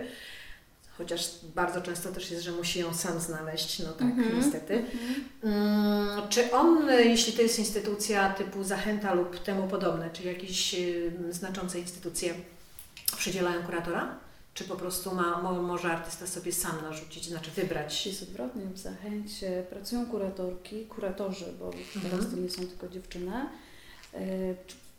chociaż 0.98 1.30
bardzo 1.54 1.80
często 1.82 2.12
też 2.12 2.30
jest, 2.30 2.44
że 2.44 2.52
musi 2.52 2.80
ją 2.80 2.94
sam 2.94 3.20
znaleźć, 3.20 3.78
no 3.78 3.92
tak, 3.92 4.02
Mhm. 4.09 4.37
niestety. 4.37 4.74
Mhm. 4.74 5.24
Mm, 5.42 6.28
Czy 6.28 6.50
on, 6.52 6.88
jeśli 7.04 7.32
to 7.32 7.42
jest 7.42 7.59
instytucja 7.59 8.30
typu 8.30 8.64
Zachęta 8.64 9.14
lub 9.14 9.38
temu 9.38 9.68
podobne, 9.68 10.11
czy 10.12 10.22
jakieś 10.22 10.76
znaczące 11.30 11.78
instytucje 11.78 12.35
przydzielają 13.16 13.62
kuratora? 13.62 14.19
Czy 14.55 14.64
po 14.64 14.75
prostu 14.77 15.14
ma, 15.14 15.42
mo, 15.42 15.62
może 15.62 15.92
artysta 15.92 16.27
sobie 16.27 16.53
sam 16.53 16.73
narzucić, 16.83 17.29
znaczy 17.29 17.51
wybrać? 17.51 18.07
Jest 18.07 18.23
odwrotnie, 18.23 18.62
w 18.64 18.79
Zachęcie 18.79 19.64
pracują 19.71 20.07
kuratorki, 20.07 20.87
kuratorzy, 20.87 21.45
bo 21.61 21.71
teraz 22.03 22.12
Mhm. 22.12 22.31
to 22.31 22.37
nie 22.37 22.51
są 22.51 22.62
tylko 22.66 22.88
dziewczyny. 22.88 23.33
E, 24.14 24.19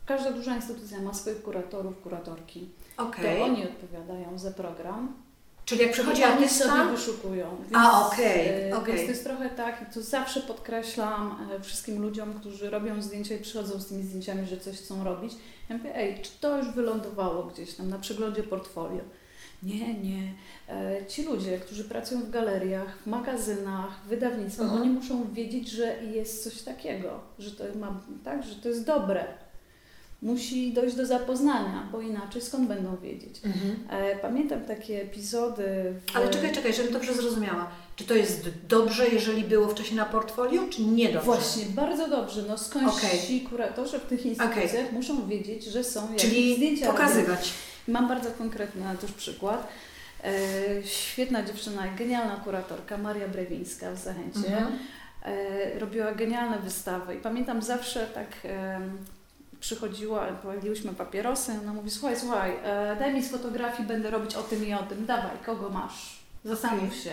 Każda 0.06 0.30
duża 0.32 0.56
instytucja 0.56 1.00
ma 1.00 1.14
swoich 1.14 1.42
kuratorów, 1.42 2.00
kuratorki. 2.02 2.68
Okej. 2.96 3.38
To 3.38 3.44
oni 3.44 3.64
odpowiadają 3.64 4.38
za 4.38 4.50
program. 4.50 5.16
Czyli 5.64 5.80
jak 5.82 5.92
przychodzi 5.92 6.24
oni 6.24 6.32
artysta, 6.32 6.64
sobie 6.64 6.90
wyszukują. 6.90 7.64
A, 7.74 8.06
okej, 8.06 8.48
e, 8.70 8.76
okej. 8.76 8.94
Więc 8.94 9.06
to 9.06 9.10
jest 9.12 9.24
trochę 9.24 9.50
tak, 9.50 9.82
i 9.82 9.94
to 9.94 10.02
zawsze 10.02 10.40
podkreślam 10.40 11.50
e, 11.56 11.60
wszystkim 11.60 12.02
ludziom, 12.02 12.34
którzy 12.34 12.70
robią 12.70 13.02
zdjęcia 13.02 13.34
i 13.34 13.38
przychodzą 13.38 13.80
z 13.80 13.86
tymi 13.86 14.02
zdjęciami, 14.02 14.46
że 14.46 14.56
coś 14.56 14.76
chcą 14.76 15.04
robić. 15.04 15.32
Ja 15.68 15.76
mówię, 15.76 15.96
ej, 15.96 16.22
czy 16.22 16.30
to 16.40 16.58
już 16.58 16.70
wylądowało 16.70 17.42
gdzieś 17.42 17.74
tam 17.74 17.88
na 17.90 17.98
przeglądzie 17.98 18.42
portfolio? 18.42 19.00
Nie, 19.62 19.94
nie. 19.94 20.32
E, 20.68 21.06
Ci 21.06 21.22
ludzie, 21.24 21.58
którzy 21.58 21.84
pracują 21.84 22.20
w 22.20 22.30
galeriach, 22.30 22.98
w 23.02 23.06
magazynach, 23.06 24.00
w 24.04 24.08
wydawnictwach, 24.08 24.66
Mhm. 24.66 24.82
oni 24.82 24.90
muszą 24.90 25.32
wiedzieć, 25.32 25.70
że 25.70 26.02
jest 26.04 26.44
coś 26.44 26.62
takiego, 26.62 27.20
że 27.38 27.50
to 27.50 27.64
ma, 27.78 28.00
tak, 28.24 28.42
że 28.46 28.54
to 28.54 28.68
jest 28.68 28.84
dobre. 28.86 29.24
Musi 30.22 30.72
dojść 30.72 30.96
do 30.96 31.06
zapoznania, 31.06 31.88
bo 31.92 32.00
inaczej 32.00 32.42
skąd 32.42 32.68
będą 32.68 32.96
wiedzieć? 32.96 33.40
Mhm. 33.44 33.76
E, 33.90 34.16
Pamiętam 34.16 34.60
takie 34.60 35.02
epizody. 35.02 35.64
W... 36.06 36.16
Ale 36.16 36.28
czekaj, 36.30 36.52
czekaj, 36.52 36.74
żebym 36.74 36.92
dobrze 36.92 37.14
zrozumiała. 37.14 37.70
Czy 37.98 38.04
to 38.04 38.14
jest 38.14 38.48
dobrze, 38.68 39.08
jeżeli 39.08 39.44
było 39.44 39.68
wcześniej 39.68 39.96
na 39.96 40.04
portfolio, 40.04 40.62
czy 40.70 40.82
niedobrze? 40.82 41.24
Właśnie, 41.24 41.64
bardzo 41.66 42.08
dobrze. 42.08 42.42
No 42.48 42.58
skądś 42.58 42.96
Okej. 42.96 43.20
ci 43.26 43.40
kuratorzy 43.40 43.98
w 43.98 44.06
tych 44.06 44.26
instytucjach 44.26 44.92
muszą 44.92 45.28
wiedzieć, 45.28 45.64
że 45.64 45.84
są 45.84 46.12
jakieś 46.12 46.22
Czyli 46.22 46.56
zdjęcia. 46.56 46.86
pokazywać. 46.86 47.52
Mam 47.88 48.08
bardzo 48.08 48.30
konkretny 48.30 48.82
też 49.00 49.12
przykład. 49.12 49.68
E, 50.24 50.30
świetna 50.84 51.42
dziewczyna, 51.42 51.82
genialna 51.98 52.36
kuratorka, 52.36 52.98
Maria 52.98 53.28
Brewińska 53.28 53.92
w 53.92 53.98
Zachęcie. 53.98 54.38
Mhm. 54.38 54.78
E, 55.24 55.78
robiła 55.78 56.12
genialne 56.12 56.58
wystawy 56.58 57.14
i 57.14 57.18
pamiętam 57.18 57.62
zawsze 57.62 58.06
tak 58.06 58.26
em, 58.44 58.98
przychodziła, 59.60 60.26
paliłyśmy 60.26 60.92
papierosy, 60.92 61.52
ona 61.62 61.72
mówi, 61.72 61.90
słuchaj, 61.90 62.20
słuchaj, 62.20 62.52
e, 62.64 62.96
daj 62.98 63.14
mi 63.14 63.22
z 63.22 63.30
fotografii, 63.30 63.88
będę 63.88 64.10
robić 64.10 64.34
o 64.34 64.42
tym 64.42 64.66
i 64.66 64.74
o 64.74 64.82
tym, 64.82 65.06
dawaj, 65.06 65.36
kogo 65.46 65.68
masz, 65.70 66.18
zastanów 66.44 66.94
się. 66.94 67.12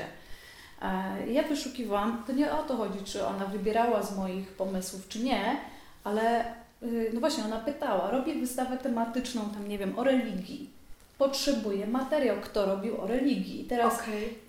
E, 0.85 1.27
ja 1.31 1.43
wyszukiwałam, 1.43 2.23
to 2.27 2.33
nie 2.33 2.51
o 2.51 2.63
to 2.63 2.75
chodzi, 2.77 2.99
czy 3.05 3.25
ona 3.25 3.45
wybierała 3.45 4.03
z 4.03 4.17
moich 4.17 4.51
pomysłów, 4.53 5.07
czy 5.07 5.19
nie, 5.19 5.57
ale 6.03 6.45
y, 6.83 7.11
no 7.13 7.19
właśnie, 7.19 7.45
ona 7.45 7.59
pytała, 7.59 8.11
robię 8.11 8.35
wystawę 8.35 8.77
tematyczną, 8.77 9.41
tam 9.49 9.67
nie 9.67 9.77
wiem, 9.77 9.99
o 9.99 10.03
religii, 10.03 10.69
potrzebuję 11.17 11.87
materiał, 11.87 12.37
kto 12.41 12.65
robił 12.65 13.01
o 13.01 13.07
religii. 13.07 13.61
I 13.61 13.65
teraz. 13.65 13.93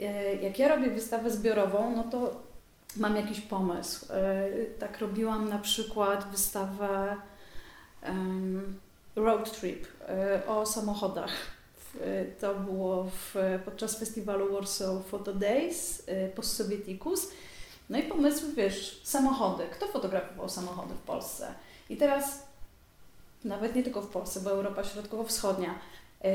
E, 0.03 0.35
Jak 0.35 0.59
ja 0.59 0.68
robię 0.68 0.90
wystawę 0.90 1.31
zbiorową, 1.31 1.96
no 1.96 2.05
to 2.05 2.40
mam 2.96 3.16
jakiś 3.16 3.40
pomysł. 3.40 4.07
E, 4.12 4.49
Tak 4.81 4.99
robiłam 5.01 5.49
na 5.49 5.59
przykład 5.59 6.29
wystawę 6.31 7.16
em, 8.03 8.75
road 9.16 9.61
trip 9.61 9.87
e, 10.09 10.46
o 10.46 10.66
samochodach. 10.66 11.33
E, 12.05 12.25
To 12.25 12.55
było 12.55 13.05
w, 13.05 13.35
podczas 13.65 13.99
festiwalu 13.99 14.53
Warsaw 14.55 15.07
Photo 15.07 15.35
Days 15.35 16.03
e, 16.07 16.29
Post-Sovieticus. 16.29 17.29
No 17.91 17.99
i 17.99 18.03
pomysł, 18.03 18.47
wiesz, 18.57 19.01
samochody. 19.05 19.65
Kto 19.73 19.87
fotografował 19.87 20.49
samochody 20.49 20.95
w 20.95 20.99
Polsce? 21.07 21.55
I 21.91 21.97
teraz 21.97 22.47
nawet 23.45 23.75
nie 23.75 23.83
tylko 23.83 24.03
w 24.03 24.09
Polsce, 24.09 24.41
bo 24.41 24.51
Europa 24.51 24.85
Środkowo-Wschodnia. 24.85 25.75
E, 26.25 26.31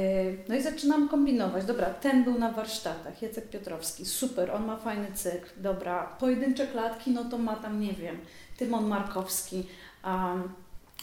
No 0.47 0.55
i 0.55 0.61
zaczynam 0.61 1.09
kombinować. 1.09 1.65
Dobra, 1.65 1.89
ten 1.89 2.23
był 2.23 2.39
na 2.39 2.51
warsztatach, 2.51 3.21
Jacek 3.21 3.49
Piotrowski, 3.49 4.05
super, 4.05 4.51
on 4.51 4.65
ma 4.65 4.77
fajny 4.77 5.11
cykl. 5.13 5.49
Dobra, 5.57 6.15
pojedyncze 6.19 6.67
klatki, 6.67 7.11
no 7.11 7.25
to 7.25 7.37
ma 7.37 7.55
tam, 7.55 7.79
nie 7.79 7.93
wiem, 7.93 8.17
Tymon 8.57 8.85
Markowski, 8.87 9.67
um, 10.05 10.53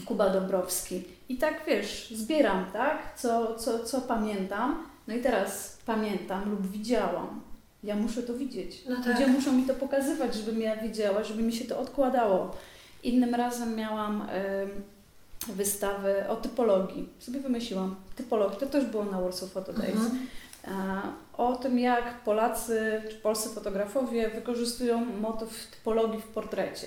Kuba 0.06 0.30
Dąbrowski. 0.30 1.04
I 1.28 1.36
tak 1.36 1.62
wiesz, 1.66 2.10
zbieram, 2.14 2.66
tak, 2.72 2.98
co, 3.16 3.54
co, 3.54 3.84
co 3.84 4.00
pamiętam. 4.00 4.86
No 5.08 5.14
i 5.14 5.20
teraz 5.20 5.78
pamiętam 5.86 6.50
lub 6.50 6.70
widziałam. 6.70 7.40
Ja 7.84 7.96
muszę 7.96 8.22
to 8.22 8.34
widzieć. 8.34 8.84
No 8.88 8.96
tak. 8.96 9.06
Ludzie 9.06 9.26
muszą 9.26 9.52
mi 9.52 9.62
to 9.62 9.74
pokazywać, 9.74 10.34
żebym 10.34 10.60
ja 10.60 10.76
widziała, 10.76 11.24
żeby 11.24 11.42
mi 11.42 11.52
się 11.52 11.64
to 11.64 11.78
odkładało. 11.78 12.56
Innym 13.02 13.34
razem 13.34 13.76
miałam 13.76 14.22
em, 14.30 14.68
wystawę 15.48 16.28
o 16.28 16.36
typologii. 16.36 17.08
Sobie 17.18 17.40
wymyśliłam 17.40 17.96
typologii. 18.16 18.58
To 18.58 18.66
też 18.66 18.84
było 18.84 19.04
na 19.04 19.20
Warsaw 19.20 19.50
Photo 19.50 19.72
Days. 19.72 19.96
Mhm. 19.96 20.18
O 21.36 21.56
tym, 21.56 21.78
jak 21.78 22.20
Polacy 22.24 23.02
czy 23.10 23.16
polscy 23.16 23.48
fotografowie 23.48 24.30
wykorzystują 24.30 25.04
motyw 25.04 25.66
typologii 25.70 26.20
w 26.20 26.26
portrecie. 26.26 26.86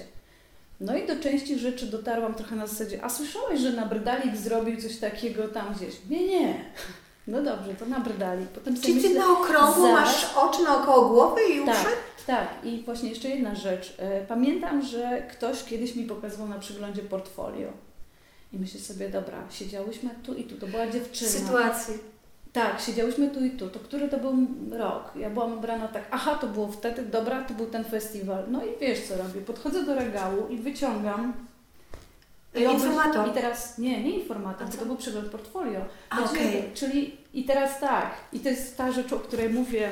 No 0.82 0.98
i 0.98 1.08
do 1.08 1.16
części 1.20 1.60
rzeczy 1.60 1.86
dotarłam 1.86 2.34
trochę 2.36 2.56
na 2.56 2.68
zasadzie, 2.68 3.04
a 3.04 3.10
słyszałeś, 3.10 3.60
że 3.60 3.72
Nabrdalik 3.72 4.36
zrobił 4.38 4.82
coś 4.82 4.98
takiego 4.98 5.48
tam 5.48 5.74
gdzieś? 5.74 5.96
Nie, 6.10 6.28
nie. 6.28 6.66
No 7.28 7.44
dobrze, 7.44 7.74
to 7.74 7.86
Nabrdalik. 7.86 8.48
Potem 8.48 8.82
Czyli 8.82 9.02
ty 9.02 9.10
myślę, 9.10 9.20
na 9.26 9.32
okrągło 9.40 9.88
zaraz- 9.88 10.00
masz 10.00 10.36
oczy 10.36 10.64
naokoło 10.64 11.10
głowy 11.10 11.42
i 11.56 11.60
uszy? 11.60 11.72
tak, 11.72 11.98
tak. 12.28 12.48
I 12.66 12.82
właśnie 12.86 13.10
jeszcze 13.10 13.30
jedna 13.30 13.56
rzecz. 13.56 13.96
E, 13.98 14.26
Pamiętam, 14.26 14.82
że 14.86 15.22
ktoś 15.32 15.64
kiedyś 15.64 15.96
mi 15.96 16.04
pokazywał 16.04 16.48
na 16.48 16.60
przeglądzie 16.60 17.02
portfolio. 17.02 17.70
I 18.54 18.58
myślę 18.60 18.80
sobie, 18.80 19.10
dobra, 19.10 19.44
siedziałyśmy 19.52 20.10
tu 20.26 20.34
i 20.34 20.44
tu, 20.44 20.58
to 20.58 20.68
była 20.68 20.88
dziewczyna. 20.88 21.32
Sytuacji. 21.32 21.94
Tak, 22.54 22.82
siedziałyśmy 22.82 23.30
tu 23.30 23.46
i 23.46 23.52
tu. 23.52 23.70
To 23.70 23.80
który 23.80 24.10
to 24.10 24.18
był 24.18 24.34
rok? 24.72 25.12
Ja 25.16 25.30
byłam 25.30 25.58
ubrana 25.58 25.88
tak, 25.88 26.04
aha, 26.12 26.38
to 26.42 26.48
było 26.48 26.68
wtedy, 26.68 27.06
dobra, 27.06 27.44
to 27.44 27.54
był 27.54 27.66
ten 27.66 27.84
festiwal. 27.84 28.44
No 28.48 28.66
i 28.66 28.80
wiesz 28.82 29.08
co 29.08 29.18
robię? 29.18 29.42
Podchodzę 29.42 29.84
do 29.84 29.96
regału 29.96 30.48
i 30.48 30.58
wyciągam. 30.58 31.34
I 32.56 32.62
Informator. 32.62 33.30
I 33.30 33.32
teraz, 33.32 33.78
nie, 33.78 34.04
nie 34.04 34.12
informator, 34.12 34.68
bo 34.68 34.78
to 34.78 34.86
był 34.86 34.96
przegląd 34.96 35.30
portfolio. 35.30 35.86
A, 36.10 36.16
Znaczy, 36.16 36.32
okej. 36.32 36.72
Czyli 36.74 37.18
i 37.34 37.44
teraz 37.44 37.80
tak, 37.80 38.12
i 38.34 38.40
to 38.40 38.50
jest 38.50 38.78
ta 38.78 38.92
rzecz, 38.92 39.14
o 39.14 39.20
której 39.20 39.50
mówię 39.50 39.90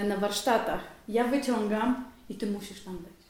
e, 0.00 0.04
na 0.04 0.16
warsztatach. 0.16 0.80
Ja 1.08 1.24
wyciągam 1.24 2.04
i 2.28 2.34
ty 2.34 2.46
musisz 2.46 2.80
tam 2.80 2.96
być. 2.96 3.26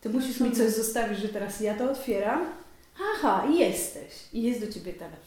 Ty 0.00 0.10
musisz 0.10 0.40
mi 0.40 0.52
coś 0.52 0.70
zostawić, 0.70 1.18
że 1.18 1.28
teraz 1.28 1.60
ja 1.60 1.74
to 1.74 1.90
otwieram. 1.90 2.40
Aha, 3.14 3.46
i 3.50 3.58
jesteś. 3.58 4.12
I 4.32 4.42
jest 4.42 4.60
do 4.60 4.72
ciebie 4.72 4.92
telefon. 4.92 5.25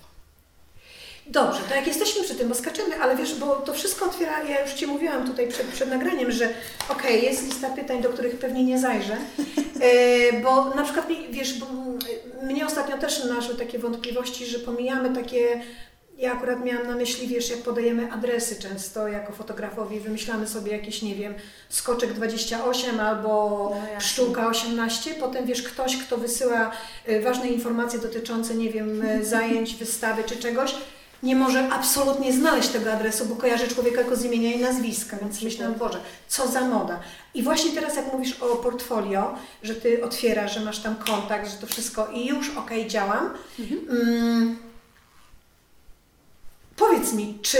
Dobrze, 1.30 1.60
to 1.70 1.76
jak 1.76 1.88
jesteśmy 1.88 2.24
przy 2.24 2.36
tym, 2.36 2.50
bo 2.50 2.56
skaczemy, 2.56 3.02
ale 3.02 3.16
wiesz, 3.16 3.36
bo 3.36 3.56
to 3.56 3.74
wszystko 3.74 4.06
otwiera, 4.06 4.44
ja 4.44 4.62
już 4.62 4.74
Ci 4.74 4.88
mówiłam 4.88 5.28
tutaj 5.28 5.48
przed, 5.48 5.68
przed 5.68 5.90
nagraniem, 5.90 6.32
że 6.32 6.50
okej, 6.90 7.24
jest 7.24 7.46
lista 7.46 7.70
pytań, 7.70 8.02
do 8.02 8.10
których 8.10 8.40
pewnie 8.40 8.64
nie 8.64 8.80
zajrzę, 8.80 9.18
E, 9.82 10.42
bo 10.42 10.66
na 10.76 10.84
przykład, 10.84 11.08
wiesz, 11.30 11.60
bo 11.60 11.66
mnie 12.44 12.66
ostatnio 12.66 12.98
też 12.98 13.24
naszły 13.24 13.56
takie 13.56 13.80
wątpliwości, 13.80 14.46
że 14.46 14.60
pomijamy 14.60 15.16
takie 15.16 15.62
ja 16.18 16.34
akurat 16.34 16.66
miałam 16.66 16.88
na 16.88 16.96
myśli, 16.96 17.28
wiesz, 17.28 17.50
jak 17.50 17.60
podajemy 17.60 18.12
adresy 18.12 18.56
często 18.56 19.08
jako 19.08 19.34
fotografowi, 19.34 20.00
wymyślamy 20.00 20.48
sobie 20.48 20.72
jakieś, 20.72 21.02
nie 21.02 21.16
wiem, 21.16 21.34
skoczek 21.70 22.14
28 22.14 23.00
albo 23.00 23.30
No 23.94 24.00
pszczółka 24.00 24.48
18, 24.48 25.14
potem 25.14 25.46
wiesz, 25.46 25.64
ktoś, 25.64 25.98
kto 25.98 26.18
wysyła 26.18 26.72
y, 27.10 27.22
ważne 27.22 27.48
informacje 27.48 28.00
dotyczące, 28.00 28.56
nie 28.56 28.70
wiem, 28.70 29.02
y, 29.02 29.26
zajęć, 29.26 29.76
wystawy 29.76 30.24
czy 30.24 30.36
czegoś, 30.36 30.76
nie 31.24 31.36
może 31.36 31.70
absolutnie 31.70 32.34
znaleźć 32.34 32.70
tego 32.70 32.94
adresu, 32.94 33.26
bo 33.26 33.36
kojarzy 33.36 33.68
człowieka 33.68 34.02
tylko 34.02 34.16
z 34.16 34.24
imienia 34.24 34.54
i 34.54 34.60
nazwiska, 34.60 35.18
więc 35.18 35.42
myślałam, 35.42 35.76
Boże, 35.76 36.00
co 36.28 36.48
za 36.48 36.62
moda. 36.62 37.00
I 37.34 37.44
właśnie 37.44 37.72
teraz 37.72 37.96
jak 37.96 38.14
mówisz 38.14 38.34
o 38.42 38.56
portfolio, 38.56 39.36
że 39.64 39.76
Ty 39.76 40.04
otwierasz, 40.04 40.54
że 40.54 40.60
masz 40.60 40.80
tam 40.80 40.96
kontakt, 40.96 41.52
że 41.52 41.58
to 41.58 41.68
wszystko 41.68 42.08
i 42.08 42.28
już, 42.28 42.58
okej, 42.58 42.88
działam, 42.88 43.30
mm, 43.90 44.58
Powiedz 46.76 47.14
mi, 47.14 47.40
czy 47.42 47.58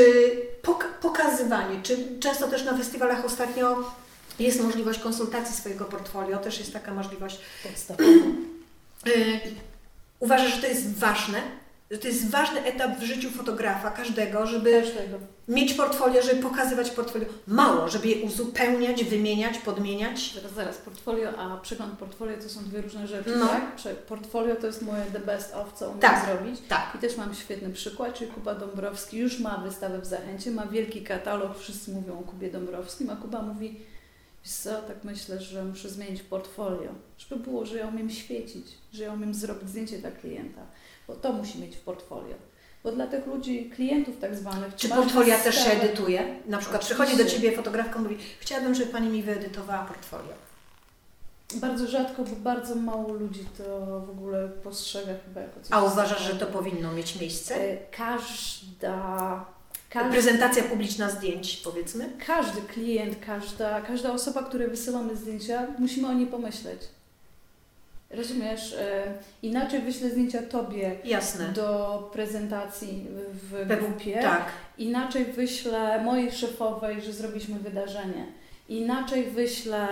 pok- 0.62 0.94
pokazywanie, 1.02 1.80
czy 1.84 2.20
często 2.20 2.48
też 2.48 2.64
na 2.66 2.78
festiwalach 2.78 3.26
ostatnio 3.26 3.92
jest 4.40 4.62
możliwość 4.62 5.00
konsultacji 5.00 5.56
swojego 5.56 5.86
portfolio, 5.86 6.38
też 6.38 6.60
jest 6.60 6.74
taka 6.74 6.94
możliwość. 6.94 7.40
Y, 9.08 9.40
uważasz, 10.20 10.56
że 10.56 10.62
to 10.62 10.68
jest 10.68 10.98
ważne? 10.98 11.42
Że 11.92 11.98
to 11.98 12.08
jest 12.08 12.30
ważny 12.30 12.64
etap 12.64 13.00
w 13.00 13.04
życiu 13.04 13.30
fotografa, 13.30 13.92
każdego, 13.92 14.48
żeby 14.48 14.82
Każdego. 14.82 15.18
mieć 15.48 15.74
portfolio, 15.74 16.22
żeby 16.22 16.42
pokazywać 16.42 16.90
portfolio. 16.92 17.26
Mało, 17.48 17.90
żeby 17.90 18.08
je 18.08 18.26
uzupełniać, 18.26 19.04
wymieniać, 19.04 19.58
podmieniać. 19.58 20.34
Zaraz, 20.34 20.54
zaraz, 20.54 20.78
portfolio, 20.78 21.30
a 21.38 21.58
przegląd 21.58 22.00
portfolio 22.00 22.38
to 22.38 22.50
są 22.50 22.64
dwie 22.64 22.82
różne 22.82 23.08
rzeczy, 23.08 23.36
No. 23.38 23.48
tak? 23.48 23.76
Portfolio 24.08 24.56
to 24.56 24.68
jest 24.68 24.82
moje 24.82 25.06
the 25.06 25.20
best 25.20 25.54
of, 25.56 25.74
co 25.74 25.86
umiem 25.88 26.00
Tak. 26.00 26.26
zrobić. 26.26 26.60
Tak. 26.68 26.92
I 26.96 26.98
też 26.98 27.18
mam 27.18 27.36
świetny 27.36 27.70
przykład, 27.70 28.14
czyli 28.14 28.32
Kuba 28.32 28.56
Dąbrowski 28.56 29.18
już 29.18 29.40
ma 29.40 29.58
wystawę 29.58 30.00
w 30.02 30.06
Zachęcie, 30.06 30.52
ma 30.52 30.66
wielki 30.66 31.02
katalog, 31.02 31.60
wszyscy 31.60 31.92
mówią 31.92 32.20
o 32.20 32.22
Kubie 32.24 32.52
Dąbrowskim, 32.52 33.10
a 33.10 33.16
Kuba 33.16 33.42
mówi, 33.42 33.80
wiesz 34.46 34.54
co, 34.54 34.82
tak 34.82 35.04
myślę, 35.04 35.42
że 35.42 35.66
muszę 35.66 35.90
zmienić 35.90 36.24
portfolio, 36.24 36.92
żeby 37.18 37.44
było, 37.44 37.66
że 37.66 37.78
ja 37.78 37.88
umiem 37.88 38.10
świecić, 38.10 38.68
że 38.94 39.04
ja 39.04 39.14
umiem 39.14 39.34
zrobić 39.34 39.70
zdjęcie 39.70 39.98
dla 39.98 40.12
klienta, 40.12 40.62
bo 41.10 41.16
to 41.16 41.34
musi 41.34 41.60
mieć 41.60 41.76
w 41.76 41.80
portfolio. 41.80 42.36
Bo 42.84 42.92
dla 42.92 43.08
tych 43.08 43.28
ludzi, 43.28 43.70
klientów 43.76 44.20
tak 44.22 44.36
zwanych... 44.36 44.76
Czy 44.76 44.90
portfolia 44.90 45.38
też 45.38 45.56
się 45.64 45.72
edytuje? 45.72 46.20
Na 46.46 46.58
przykład 46.58 46.82
Oczywiście. 46.82 47.06
przychodzi 47.06 47.24
do 47.24 47.30
Ciebie 47.30 47.52
fotografka 47.52 48.00
i 48.00 48.02
mówi, 48.02 48.18
chciałabym, 48.40 48.76
żeby 48.76 48.92
Pani 48.92 49.10
mi 49.10 49.24
wyedytowała 49.24 49.86
portfolio. 49.86 50.34
Bardzo 51.56 51.88
rzadko, 51.88 52.24
bo 52.24 52.36
bardzo 52.36 52.76
mało 52.76 53.14
ludzi 53.14 53.46
to 53.58 53.64
w 54.02 54.10
ogóle 54.10 54.48
postrzega 54.50 55.14
chyba 55.26 55.42
jako 55.42 55.60
coś 55.62 55.72
A 55.72 55.84
uważasz, 55.84 56.22
że 56.28 56.36
to 56.36 56.46
powinno 56.46 56.94
mieć 56.94 57.20
miejsce? 57.20 57.56
E, 57.56 57.78
Każda... 57.78 59.46
Każdy, 59.90 60.12
Prezentacja 60.12 60.64
publiczna 60.64 61.10
zdjęć, 61.10 61.58
powiedzmy. 61.58 62.10
każdy 62.28 62.62
klient, 62.62 63.16
każda, 63.26 63.82
każda 63.82 64.12
osoba, 64.12 64.44
której 64.44 64.68
wysyłamy 64.68 65.16
zdjęcia, 65.16 65.68
musimy 65.80 66.08
o 66.08 66.14
niej 66.14 66.28
pomyśleć. 66.28 66.82
Rozumiesz? 68.10 68.74
E, 68.74 69.14
Inaczej 69.42 69.82
wyślę 69.82 70.10
zdjęcia 70.10 70.42
Tobie 70.42 70.96
Jasne. 71.04 71.46
do 71.48 72.10
prezentacji 72.14 73.08
w 73.34 73.68
grupie, 73.68 74.20
Tak. 74.22 74.46
inaczej 74.78 75.26
wyślę 75.26 76.04
mojej 76.04 76.32
szefowej, 76.32 77.02
że 77.02 77.14
zrobiliśmy 77.14 77.60
wydarzenie, 77.60 78.26
inaczej 78.70 79.24
wyślę 79.32 79.88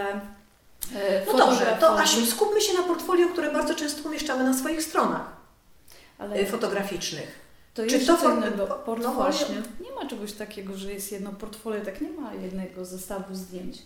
e, 0.96 1.26
No 1.28 1.38
dobrze, 1.38 1.78
to. 1.80 2.00
Asiu, 2.00 2.26
skupmy 2.26 2.62
się 2.62 2.74
na 2.74 2.84
portfolio, 2.84 3.28
które 3.30 3.54
bardzo 3.54 3.76
często 3.76 4.10
umieszczamy 4.10 4.44
na 4.44 4.54
swoich 4.54 4.84
stronach 4.84 5.38
Ale 6.20 6.36
y, 6.40 6.46
fotograficznych. 6.46 7.48
To 7.74 7.86
Czy 7.88 8.06
to 8.06 8.18
for- 8.18 8.58
no 8.58 8.68
Portfolio, 8.68 9.12
właśnie. 9.14 9.56
nie 9.56 9.92
ma 10.04 10.10
czegoś 10.10 10.34
takiego, 10.34 10.78
że 10.78 10.94
jest 10.94 11.12
jedno 11.12 11.32
portfolio, 11.32 11.86
tak 11.86 12.02
nie 12.02 12.10
ma 12.10 12.34
jednego 12.34 12.86
zestawu 12.86 13.36
zdjęć. 13.36 13.78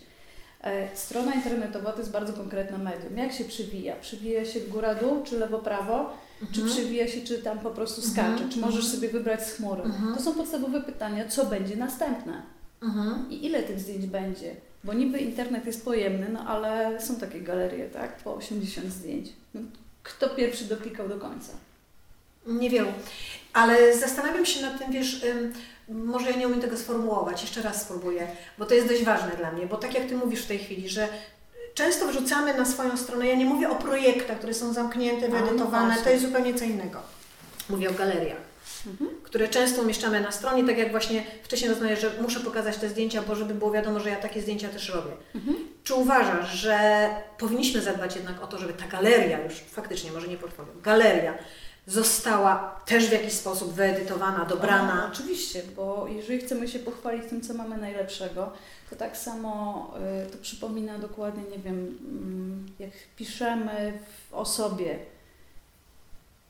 E, 0.62 0.96
Strona 0.96 1.34
internetowa 1.34 1.92
to 1.92 1.98
jest 1.98 2.10
bardzo 2.10 2.32
konkretne 2.32 2.78
medium. 2.78 3.16
Jak 3.16 3.32
się 3.32 3.44
przywija? 3.44 3.96
Przywija 3.96 4.44
się 4.44 4.60
góra-dół, 4.60 5.22
czy 5.24 5.38
lewo-prawo? 5.38 6.10
Czy 6.52 6.60
Mhm. 6.60 6.68
przywija 6.68 7.08
się, 7.08 7.20
czy 7.20 7.38
tam 7.38 7.58
po 7.58 7.70
prostu 7.70 8.02
Mhm, 8.08 8.32
skacze? 8.38 8.50
Czy 8.52 8.58
możesz 8.60 8.84
mhm. 8.84 8.94
sobie 8.94 9.08
wybrać 9.08 9.46
z 9.46 9.52
chmury? 9.56 9.82
Mhm. 9.82 10.14
To 10.14 10.22
są 10.22 10.34
podstawowe 10.34 10.80
pytania, 10.80 11.28
co 11.28 11.46
będzie 11.46 11.76
następne 11.76 12.42
Mhm. 12.82 13.30
i 13.30 13.46
ile 13.46 13.62
tych 13.62 13.80
zdjęć 13.80 14.06
będzie. 14.06 14.56
Bo 14.84 14.92
niby 14.92 15.18
internet 15.18 15.66
jest 15.66 15.84
pojemny, 15.84 16.28
no 16.32 16.40
ale 16.46 17.00
są 17.00 17.16
takie 17.16 17.40
galerie, 17.40 17.84
tak? 17.90 18.16
Po 18.16 18.34
80 18.34 18.92
zdjęć. 18.92 19.28
No, 19.54 19.60
kto 20.02 20.28
pierwszy 20.28 20.64
doklikał 20.64 21.08
do 21.08 21.16
końca? 21.18 21.52
Niewielu. 22.46 22.88
Ale 23.52 23.98
zastanawiam 23.98 24.46
się 24.46 24.62
nad 24.62 24.78
tym, 24.78 24.92
wiesz, 24.92 25.24
może 25.88 26.30
ja 26.30 26.36
nie 26.36 26.46
umiem 26.46 26.60
tego 26.60 26.76
sformułować, 26.76 27.42
jeszcze 27.42 27.62
raz 27.62 27.82
spróbuję, 27.82 28.26
bo 28.58 28.66
to 28.66 28.74
jest 28.74 28.88
dość 28.88 29.04
ważne 29.04 29.36
dla 29.36 29.52
mnie, 29.52 29.66
bo 29.66 29.76
tak 29.76 29.94
jak 29.94 30.08
Ty 30.08 30.16
mówisz 30.16 30.42
w 30.42 30.48
tej 30.48 30.58
chwili, 30.58 30.88
że 30.88 31.08
często 31.74 32.08
wrzucamy 32.08 32.54
na 32.54 32.64
swoją 32.64 32.96
stronę, 32.96 33.26
ja 33.26 33.34
nie 33.34 33.44
mówię 33.44 33.70
o 33.70 33.74
projektach, 33.74 34.38
które 34.38 34.54
są 34.54 34.72
zamknięte, 34.72 35.28
no 35.28 35.36
wyedytowane, 35.36 35.96
to 36.04 36.10
jest 36.10 36.24
zupełnie 36.24 36.54
co 36.54 36.64
innego. 36.64 36.98
Mówię 37.70 37.90
o 37.90 37.92
galeriach. 37.92 38.52
Mhm. 38.86 39.10
które 39.22 39.48
często 39.48 39.82
umieszczamy 39.82 40.20
na 40.20 40.32
stronie, 40.32 40.64
tak 40.64 40.78
jak 40.78 40.90
właśnie 40.90 41.24
wcześniej 41.42 41.70
rozmawiałeś, 41.70 42.00
że 42.00 42.10
muszę 42.20 42.40
pokazać 42.40 42.76
te 42.76 42.88
zdjęcia, 42.88 43.22
bo 43.22 43.34
żeby 43.34 43.54
było 43.54 43.70
wiadomo, 43.70 44.00
że 44.00 44.10
ja 44.10 44.16
takie 44.16 44.40
zdjęcia 44.40 44.68
też 44.68 44.88
robię. 44.88 45.10
Mhm. 45.34 45.56
Czy 45.84 45.94
uważasz, 45.94 46.52
że 46.52 47.08
powinniśmy 47.38 47.80
zadbać 47.80 48.16
jednak 48.16 48.42
o 48.42 48.46
to, 48.46 48.58
żeby 48.58 48.72
ta 48.72 48.86
galeria 48.86 49.44
już, 49.44 49.54
faktycznie, 49.54 50.12
może 50.12 50.28
nie 50.28 50.36
portfolio, 50.36 50.72
galeria 50.82 51.34
została 51.86 52.80
też 52.86 53.08
w 53.08 53.12
jakiś 53.12 53.32
sposób 53.32 53.72
wyedytowana, 53.72 54.44
dobrana? 54.44 55.10
oczywiście, 55.12 55.62
bo 55.76 56.06
jeżeli 56.08 56.38
chcemy 56.38 56.68
się 56.68 56.78
pochwalić 56.78 57.24
tym, 57.28 57.40
co 57.40 57.54
mamy 57.54 57.78
najlepszego, 57.78 58.52
to 58.90 58.96
tak 58.96 59.16
samo 59.16 59.90
y, 60.26 60.30
to 60.30 60.38
przypomina 60.38 60.98
dokładnie, 60.98 61.42
nie 61.42 61.58
wiem, 61.58 61.98
mm, 62.08 62.66
jak 62.78 62.90
piszemy 63.16 63.98
o 64.32 64.44
sobie, 64.44 64.98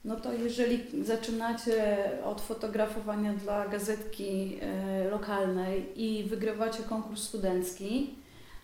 no 0.04 0.16
to 0.16 0.32
jeżeli 0.32 1.04
zaczynacie 1.04 1.96
od 2.24 2.40
fotografowania 2.40 3.32
dla 3.32 3.68
gazetki 3.68 4.58
y, 5.06 5.10
lokalnej 5.10 6.02
i 6.02 6.24
wygrywacie 6.24 6.82
konkurs 6.82 7.22
studencki, 7.22 8.14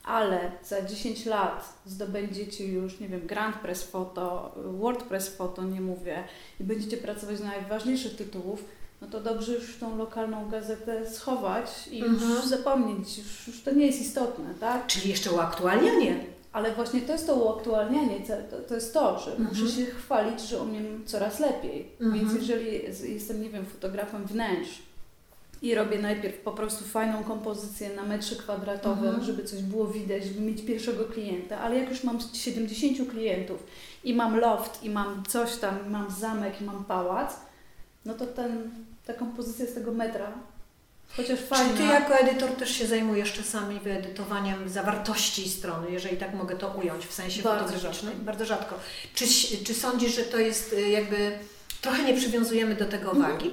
ale 0.08 0.52
za 0.64 0.82
10 0.82 1.26
lat 1.26 1.74
zdobędziecie 1.86 2.66
już, 2.66 3.00
nie 3.00 3.08
wiem, 3.08 3.26
Grand 3.26 3.56
Press 3.56 3.82
Photo, 3.82 4.54
WordPress 4.56 5.28
Photo, 5.28 5.62
nie 5.64 5.80
mówię, 5.80 6.24
i 6.60 6.64
będziecie 6.64 6.96
pracować 6.96 7.40
na 7.40 7.46
najważniejszych 7.46 8.16
tytułów, 8.16 8.64
no 9.00 9.06
to 9.08 9.20
dobrze 9.20 9.52
już 9.54 9.76
tą 9.76 9.96
lokalną 9.96 10.48
gazetę 10.48 11.10
schować 11.10 11.88
i 11.90 12.02
Mhm. 12.04 12.30
już 12.30 12.46
zapomnieć, 12.46 13.18
już, 13.18 13.46
już 13.48 13.62
to 13.62 13.70
nie 13.74 13.86
jest 13.86 14.00
istotne, 14.00 14.54
tak? 14.60 14.86
Czyli 14.86 15.10
jeszcze 15.10 15.32
uaktualnianie. 15.32 16.24
Ale 16.52 16.74
właśnie 16.74 17.00
to 17.00 17.12
jest 17.12 17.26
to 17.26 17.34
uaktualnianie, 17.34 18.20
to, 18.50 18.58
to, 18.68 18.74
jest 18.74 18.94
to, 18.94 19.18
że 19.18 19.30
Mhm. 19.36 19.48
muszę 19.48 19.72
się 19.76 19.86
chwalić, 19.86 20.40
że 20.40 20.62
umiem 20.62 21.02
coraz 21.06 21.40
lepiej. 21.40 21.88
Mhm. 22.00 22.12
Więc 22.20 22.34
jeżeli 22.40 22.92
z- 22.94 23.02
jestem, 23.02 23.42
nie 23.42 23.50
wiem, 23.50 23.66
fotografem 23.66 24.26
wnętrz 24.26 24.82
i 25.62 25.74
robię 25.74 25.98
najpierw 25.98 26.36
po 26.38 26.52
prostu 26.52 26.84
fajną 26.84 27.24
kompozycję 27.24 27.90
na 27.96 28.02
metrze 28.02 28.36
kwadratowym, 28.36 29.04
Mhm. 29.06 29.24
żeby 29.24 29.44
coś 29.44 29.62
było 29.62 29.86
widać, 29.86 30.24
żeby 30.24 30.40
mieć 30.40 30.62
pierwszego 30.62 31.04
klienta, 31.04 31.58
ale 31.60 31.78
jak 31.78 31.90
już 31.90 32.04
mam 32.04 32.18
70 32.34 33.10
klientów 33.10 33.62
i 34.04 34.14
mam 34.14 34.40
loft, 34.40 34.82
i 34.84 34.90
mam 34.90 35.22
coś 35.28 35.56
tam, 35.56 35.86
i 35.86 35.90
mam 35.90 36.10
zamek, 36.10 36.60
i 36.60 36.64
mam 36.64 36.84
pałac, 36.84 37.36
no 38.04 38.14
to 38.14 38.26
ten, 38.26 38.70
ta 39.06 39.12
kompozycja 39.14 39.66
z 39.66 39.74
tego 39.74 39.92
metra, 39.92 40.32
chociaż 41.16 41.38
fajna... 41.40 41.70
Czy 41.72 41.76
Ty 41.78 41.84
jako 41.84 42.14
edytor 42.14 42.50
też 42.50 42.70
się 42.70 42.86
zajmujesz 42.86 43.32
czasami 43.32 43.80
wyedytowaniem 43.80 44.68
zawartości 44.68 45.48
strony, 45.48 45.90
jeżeli 45.90 46.16
tak 46.16 46.34
mogę 46.34 46.56
to 46.56 46.68
ująć 46.82 47.06
w 47.06 47.12
sensie 47.12 47.42
Bardzo 47.42 47.64
fotograficznym? 47.64 48.10
rzadko. 48.12 48.24
Bardzo 48.26 48.44
rzadko. 48.44 48.74
Czy, 49.14 49.24
czy 49.64 49.74
sądzisz, 49.74 50.16
że 50.16 50.22
to 50.22 50.38
jest 50.38 50.72
y, 50.72 50.88
jakby... 50.88 51.38
Trochę 51.80 52.02
nie 52.02 52.14
przywiązujemy 52.14 52.74
do 52.74 52.84
tego 52.84 53.10
Mhm. 53.12 53.32
wagi? 53.32 53.50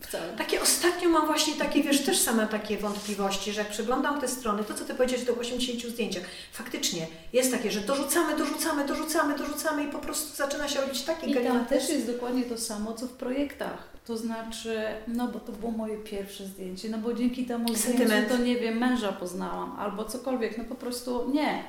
Wcale. 0.00 0.32
Takie 0.36 0.62
ostatnio 0.62 1.08
mam 1.08 1.26
właśnie 1.26 1.54
takie, 1.54 1.82
wiesz, 1.82 2.04
też 2.04 2.18
same 2.20 2.46
takie 2.46 2.76
wątpliwości, 2.76 3.52
że 3.52 3.60
jak 3.60 3.70
przeglądam 3.70 4.20
te 4.20 4.28
strony, 4.28 4.64
to 4.64 4.74
co 4.74 4.84
Ty 4.84 4.94
powiedziałeś 4.94 5.24
do 5.24 5.34
80 5.34 5.92
zdjęciach, 5.92 6.22
faktycznie 6.52 7.06
jest 7.32 7.52
takie, 7.52 7.70
że 7.70 7.80
dorzucamy, 7.80 8.36
dorzucamy, 8.36 8.86
dorzucamy, 8.86 9.38
dorzucamy 9.38 9.84
i 9.84 9.88
po 9.88 9.98
prostu 9.98 10.36
zaczyna 10.36 10.68
się 10.68 10.80
robić 10.80 11.02
taki 11.02 11.30
I 11.30 11.34
tam 11.34 11.66
też 11.66 11.88
jest 11.88 12.06
dokładnie 12.06 12.42
to 12.42 12.58
samo, 12.58 12.92
co 12.92 13.06
w 13.06 13.12
projektach. 13.12 13.88
To 14.06 14.16
znaczy, 14.16 14.82
no 15.08 15.28
bo 15.28 15.40
to 15.40 15.52
było 15.52 15.72
moje 15.72 15.96
pierwsze 15.96 16.44
zdjęcie, 16.46 16.88
no 16.88 16.98
bo 16.98 17.14
dzięki 17.14 17.44
temu 17.46 17.76
Sentyment. 17.76 18.10
zdjęciu 18.10 18.28
to 18.28 18.38
nie 18.38 18.56
wiem, 18.56 18.78
męża 18.78 19.12
poznałam, 19.12 19.76
albo 19.78 20.04
cokolwiek, 20.04 20.58
no 20.58 20.64
po 20.64 20.74
prostu 20.74 21.30
nie. 21.34 21.64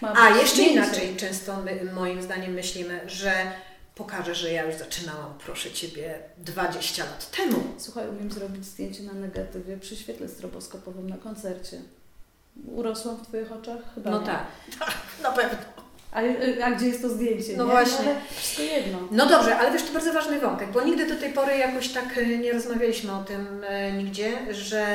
Ma 0.00 0.12
A 0.16 0.30
jeszcze 0.30 0.48
zdjęcie. 0.56 0.72
inaczej 0.72 1.16
często 1.16 1.56
my, 1.64 1.92
moim 1.94 2.22
zdaniem 2.22 2.52
myślimy, 2.52 3.00
że 3.06 3.32
pokażę, 3.94 4.34
że 4.34 4.52
ja 4.52 4.64
już 4.64 4.74
zaczynałam, 4.76 5.34
proszę 5.44 5.70
Ciebie, 5.70 6.18
20 6.38 7.04
lat 7.04 7.30
temu. 7.30 7.62
Słuchaj, 7.78 8.08
umiem 8.08 8.30
zrobić 8.32 8.64
zdjęcie 8.64 9.02
na 9.02 9.12
negatywie 9.12 9.76
przy 9.76 9.96
świetle 9.96 10.28
stroboskopowym 10.28 11.10
na 11.10 11.16
koncercie. 11.16 11.76
urosłam 12.74 13.16
w 13.16 13.26
Twoich 13.28 13.52
oczach? 13.52 13.78
Chyba 13.94 14.10
No 14.10 14.20
nie. 14.20 14.26
tak, 14.26 14.46
tak, 14.78 14.94
na 15.22 15.30
pewno. 15.32 15.58
A, 16.12 16.20
a 16.64 16.70
gdzie 16.70 16.86
jest 16.86 17.02
to 17.02 17.08
zdjęcie? 17.08 17.56
No 17.56 17.64
nie? 17.64 17.70
właśnie. 17.70 17.98
ale 18.10 18.16
wszystko 18.30 18.62
jedno. 18.62 18.98
No 19.10 19.26
dobrze, 19.26 19.56
ale 19.56 19.72
wiesz, 19.72 19.82
to 19.82 19.92
bardzo 19.92 20.12
ważny 20.12 20.40
wątek, 20.40 20.70
bo 20.72 20.84
nigdy 20.84 21.06
do 21.06 21.16
tej 21.20 21.32
pory 21.32 21.56
jakoś 21.56 21.88
tak 21.88 22.18
e, 22.18 22.26
nie 22.26 22.52
rozmawialiśmy 22.52 23.12
o 23.12 23.24
tym 23.24 23.64
e, 23.64 23.92
nigdzie, 23.92 24.54
że 24.54 24.86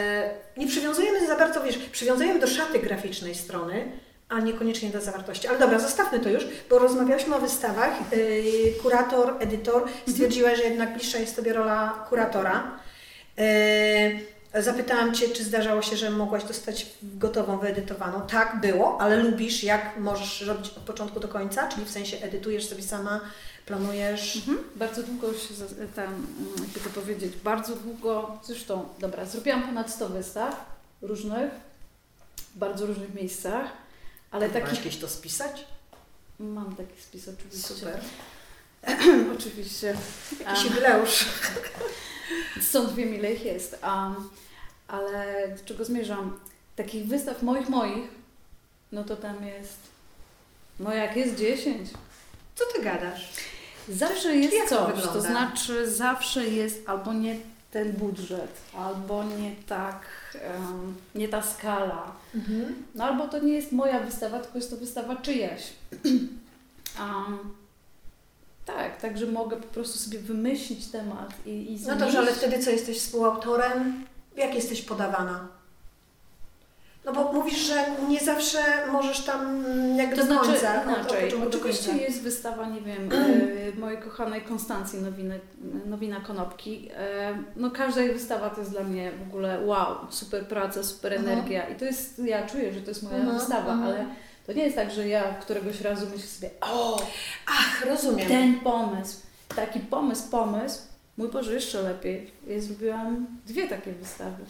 nie 0.57 0.67
przywiązujemy 0.67 1.27
za 1.27 1.35
bardzo, 1.35 1.63
wiesz, 1.63 1.77
przywiązujemy 1.77 2.39
do 2.39 2.47
szaty 2.47 2.79
graficznej 2.79 3.35
strony, 3.35 3.91
a 4.29 4.39
niekoniecznie 4.39 4.89
do 4.89 5.01
zawartości. 5.01 5.47
Ale 5.47 5.59
dobra, 5.59 5.79
zostawmy 5.79 6.19
to 6.19 6.29
już, 6.29 6.43
bo 6.69 6.79
rozmawialiśmy 6.79 7.35
o 7.35 7.39
wystawach. 7.39 8.11
Yy, 8.11 8.73
Kurator, 8.81 9.35
edytor 9.39 9.87
stwierdziła, 10.09 10.55
że 10.55 10.63
jednak 10.63 10.93
bliższa 10.93 11.17
jest 11.17 11.35
Tobie 11.35 11.53
rola 11.53 12.05
kuratora. 12.09 12.71
Yy, 13.37 13.43
Zapytałam 14.53 15.13
Cię, 15.13 15.29
czy 15.29 15.43
zdarzało 15.43 15.81
się, 15.81 15.97
że 15.97 16.09
mogłaś 16.09 16.43
dostać 16.43 16.87
gotową, 17.03 17.57
wyedytowaną. 17.57 18.21
Tak, 18.21 18.61
było, 18.61 19.01
ale 19.01 19.17
lubisz, 19.17 19.63
jak 19.63 19.97
możesz 19.99 20.41
robić 20.41 20.67
od 20.69 20.83
początku 20.83 21.19
do 21.19 21.27
końca, 21.27 21.67
czyli 21.67 21.85
w 21.85 21.89
sensie 21.89 22.17
edytujesz 22.17 22.65
sobie 22.65 22.83
sama, 22.83 23.21
planujesz. 23.65 24.35
Mhm. 24.35 24.57
Bardzo 24.75 25.03
długo 25.03 25.33
się 25.33 25.53
tam, 25.95 26.05
mm, 26.05 26.25
jakby 26.59 26.79
to 26.79 26.89
powiedzieć, 26.89 27.33
bardzo 27.43 27.75
długo, 27.75 28.39
zresztą, 28.43 28.85
dobra, 28.99 29.25
zrobiłam 29.25 29.63
ponad 29.63 29.91
100 29.91 30.09
wystaw 30.09 30.65
różnych, 31.01 31.51
w 32.55 32.57
bardzo 32.57 32.85
różnych 32.85 33.13
miejscach, 33.13 33.65
ale 34.31 34.49
takich, 34.49 34.77
jakieś 34.77 34.97
to 34.97 35.09
spisać? 35.09 35.65
mam 36.39 36.75
taki 36.75 37.01
spis 37.01 37.27
oczywiście. 37.27 37.67
Super. 37.67 38.01
Oczywiście. 39.37 39.95
Jakiś 40.39 40.65
A. 40.65 40.67
jubileusz. 40.67 41.25
Stąd 42.69 42.93
wiem 42.93 43.15
ile 43.15 43.33
ich 43.33 43.45
jest. 43.45 43.79
Um, 43.83 44.29
ale 44.87 45.47
do 45.57 45.65
czego 45.65 45.85
zmierzam? 45.85 46.39
Takich 46.75 47.07
wystaw 47.07 47.43
moich, 47.43 47.69
moich, 47.69 48.09
no 48.91 49.03
to 49.03 49.15
tam 49.15 49.45
jest, 49.47 49.77
no 50.79 50.93
jak 50.93 51.15
jest 51.15 51.35
10. 51.35 51.89
Co 52.55 52.65
Ty 52.65 52.81
gadasz? 52.81 53.29
Zawsze 53.89 54.35
jest 54.35 54.69
coś, 54.69 55.03
to 55.03 55.21
znaczy 55.21 55.91
zawsze 55.91 56.45
jest 56.45 56.89
albo 56.89 57.13
nie 57.13 57.39
ten 57.71 57.91
budżet, 57.91 58.51
albo 58.77 59.23
nie 59.23 59.55
tak, 59.67 60.01
nie 61.15 61.27
ta 61.27 61.41
skala, 61.41 62.11
Mhm. 62.35 62.75
no 62.95 63.03
albo 63.03 63.27
to 63.27 63.39
nie 63.39 63.53
jest 63.53 63.71
moja 63.71 63.99
wystawa, 63.99 64.39
tylko 64.39 64.57
jest 64.57 64.69
to 64.69 64.77
wystawa 64.77 65.15
czyjaś. 65.15 65.73
um, 66.99 67.39
tak, 68.65 69.01
także 69.01 69.25
mogę 69.25 69.57
po 69.57 69.67
prostu 69.67 69.99
sobie 69.99 70.19
wymyślić 70.19 70.87
temat 70.87 71.33
i, 71.45 71.49
i 71.73 71.79
No 71.87 71.95
dobrze, 71.95 72.17
ale 72.19 72.33
wtedy 72.33 72.59
co, 72.59 72.69
jesteś 72.71 72.99
współautorem? 72.99 74.05
Jak 74.37 74.55
jesteś 74.55 74.81
podawana? 74.81 75.47
No 77.13 77.23
bo 77.23 77.33
mówisz, 77.33 77.57
że 77.57 77.85
nie 78.09 78.19
zawsze 78.19 78.57
możesz 78.91 79.19
tam 79.19 79.65
mm, 79.65 79.97
jakby 79.97 80.15
To 80.15 80.25
znaczy 80.25 80.49
końca, 80.51 80.81
od- 80.81 80.87
od 80.87 80.93
inaczej. 80.99 81.33
Oczywiście 81.47 81.89
końca. 81.89 82.05
jest 82.05 82.21
wystawa, 82.21 82.65
nie 82.65 82.81
wiem, 82.81 83.09
e, 83.75 83.79
mojej 83.79 83.97
kochanej 84.01 84.41
Konstancji 84.41 85.01
Nowiny, 85.01 85.39
Nowina 85.85 86.19
Konopki. 86.19 86.89
E, 86.97 87.37
no 87.55 87.71
każda 87.71 88.01
jej 88.01 88.13
wystawa 88.13 88.49
to 88.49 88.59
jest 88.59 88.71
dla 88.71 88.83
mnie 88.83 89.11
w 89.11 89.27
ogóle 89.29 89.61
wow, 89.65 89.95
super 90.09 90.45
praca, 90.45 90.83
super 90.83 91.13
energia 91.13 91.67
i 91.69 91.75
to 91.75 91.85
jest, 91.85 92.19
ja 92.19 92.47
czuję, 92.47 92.73
że 92.73 92.81
to 92.81 92.89
jest 92.91 93.03
moja 93.03 93.15
Mhm, 93.17 93.37
wystawa, 93.39 93.71
mhm. 93.73 93.83
ale 93.83 94.05
to 94.47 94.53
nie 94.53 94.63
jest 94.63 94.75
tak, 94.75 94.91
że 94.91 95.07
ja 95.07 95.23
któregoś 95.33 95.81
razu 95.81 96.05
myślę 96.11 96.27
sobie, 96.27 96.49
o, 96.61 97.01
Ach, 97.47 97.85
rozumiem. 97.85 98.27
ten 98.27 98.59
pomysł, 98.59 99.17
taki 99.55 99.79
pomysł, 99.79 100.29
pomysł, 100.31 100.79
mój 101.17 101.27
Boże, 101.29 101.53
jeszcze 101.53 101.81
lepiej. 101.81 102.31
Ja 102.47 102.61
zrobiłam 102.61 103.27
dwie 103.47 103.67
takie 103.67 103.91
wystawy. 103.91 104.43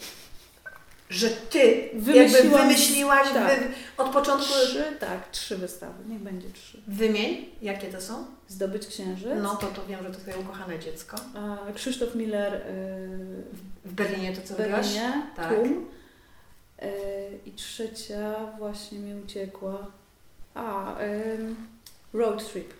Że 1.10 1.28
ty 1.30 1.58
jakby 1.92 2.12
Wymyśliłam- 2.12 2.60
wymyśliłaś 2.62 3.28
tak. 3.34 3.60
wy, 3.60 3.66
od 3.96 4.08
początku... 4.12 4.48
Trzy, 4.48 4.84
tak, 5.00 5.30
trzy 5.30 5.56
wystawy, 5.56 6.04
niech 6.08 6.20
będzie 6.20 6.50
trzy. 6.50 6.82
Wymień, 6.88 7.46
jakie 7.62 7.86
to 7.88 8.00
są? 8.00 8.24
Zdobyć 8.48 8.86
księżyc. 8.86 9.28
No 9.42 9.56
to, 9.56 9.66
to 9.66 9.86
wiem, 9.86 10.02
że 10.02 10.10
to 10.10 10.20
twoje 10.20 10.36
ukochane 10.38 10.78
dziecko. 10.78 11.16
A 11.68 11.72
Krzysztof 11.72 12.14
Miller 12.14 12.54
y, 12.54 12.60
W 13.84 13.92
Berlinie 13.92 14.36
to 14.36 14.48
co 14.48 14.54
w 14.54 14.58
robiłaś? 14.60 14.86
Berlinie, 14.86 15.22
Tak. 15.36 15.54
Tłum. 15.54 15.86
Y, 16.82 16.86
I 17.46 17.52
trzecia 17.52 18.34
właśnie 18.58 18.98
mi 18.98 19.22
uciekła. 19.22 19.86
A, 20.54 20.96
Road 22.12 22.52
Trip. 22.52 22.72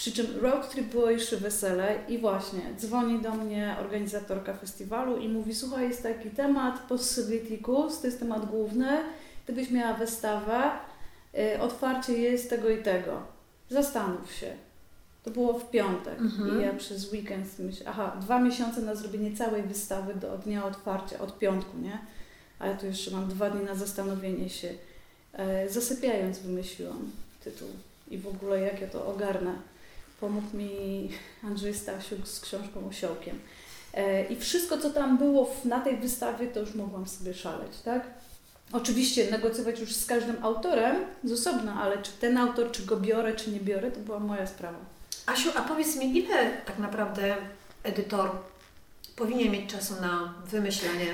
Przy 0.00 0.12
czym 0.12 0.26
Road 0.40 0.70
Trip 0.70 0.86
było 0.86 1.10
jeszcze 1.10 1.36
wesele 1.36 1.98
i 2.08 2.18
właśnie 2.18 2.60
dzwoni 2.76 3.22
do 3.22 3.34
mnie 3.34 3.76
organizatorka 3.80 4.54
festiwalu 4.54 5.16
i 5.16 5.28
mówi, 5.28 5.54
słuchaj, 5.54 5.88
jest 5.88 6.02
taki 6.02 6.30
temat 6.30 6.78
Possibiliticus, 6.88 8.00
to 8.00 8.06
jest 8.06 8.18
temat 8.18 8.50
główny, 8.50 9.02
ty 9.46 9.52
byś 9.52 9.70
miała 9.70 9.94
wystawę, 9.94 10.70
y, 11.54 11.60
otwarcie 11.60 12.18
jest 12.18 12.50
tego 12.50 12.70
i 12.70 12.82
tego. 12.82 13.22
Zastanów 13.70 14.32
się. 14.32 14.52
To 15.24 15.30
było 15.30 15.58
w 15.58 15.70
piątek 15.70 16.18
Mhm. 16.18 16.58
i 16.58 16.62
ja 16.62 16.72
przez 16.74 17.12
weekend 17.12 17.58
myślę, 17.58 17.86
aha, 17.88 18.16
dwa 18.20 18.38
miesiące 18.38 18.82
na 18.82 18.94
zrobienie 18.94 19.36
całej 19.36 19.62
wystawy 19.62 20.14
do 20.14 20.38
dnia 20.38 20.64
otwarcia, 20.64 21.18
od 21.18 21.38
piątku, 21.38 21.78
nie? 21.78 21.98
A 22.58 22.66
ja 22.66 22.74
tu 22.76 22.86
jeszcze 22.86 23.10
mam 23.10 23.28
dwa 23.28 23.50
dni 23.50 23.64
na 23.64 23.74
zastanowienie 23.74 24.48
się. 24.48 24.74
E, 25.32 25.68
zasypiając 25.68 26.38
wymyśliłam 26.38 27.10
tytuł 27.44 27.68
i 28.10 28.18
w 28.18 28.28
ogóle 28.28 28.60
jak 28.60 28.80
ja 28.80 28.86
to 28.86 29.06
ogarnę. 29.06 29.69
Pomógł 30.20 30.56
mi 30.56 31.10
Andrzej 31.44 31.74
Stasiuk 31.74 32.28
z 32.28 32.40
książką 32.40 32.86
Osiołkiem. 32.88 33.40
E, 33.94 34.24
I 34.24 34.36
wszystko, 34.36 34.78
co 34.78 34.90
tam 34.90 35.18
było 35.18 35.56
na 35.64 35.80
tej 35.80 35.96
wystawie, 35.96 36.46
to 36.46 36.60
już 36.60 36.74
mogłam 36.74 37.06
sobie 37.06 37.34
szaleć, 37.34 37.80
tak? 37.84 38.06
Oczywiście 38.72 39.30
negocjować 39.30 39.80
już 39.80 39.94
z 39.94 40.06
każdym 40.06 40.44
autorem 40.44 40.96
z 41.24 41.32
osobna, 41.32 41.82
ale 41.82 42.02
czy 42.02 42.12
ten 42.12 42.38
autor, 42.38 42.70
czy 42.70 42.86
go 42.86 42.96
biorę, 42.96 43.34
czy 43.34 43.50
nie 43.50 43.60
biorę, 43.60 43.90
to 43.90 44.00
była 44.00 44.18
moja 44.18 44.46
sprawa. 44.46 44.78
Asiu, 45.26 45.50
a 45.56 45.62
powiedz 45.62 45.96
mi, 45.96 46.18
ile 46.18 46.50
tak 46.66 46.78
naprawdę 46.78 47.36
edytor 47.82 48.30
powinien 49.16 49.52
mieć 49.52 49.70
czasu 49.70 49.94
na 50.00 50.34
wymyślanie, 50.46 51.06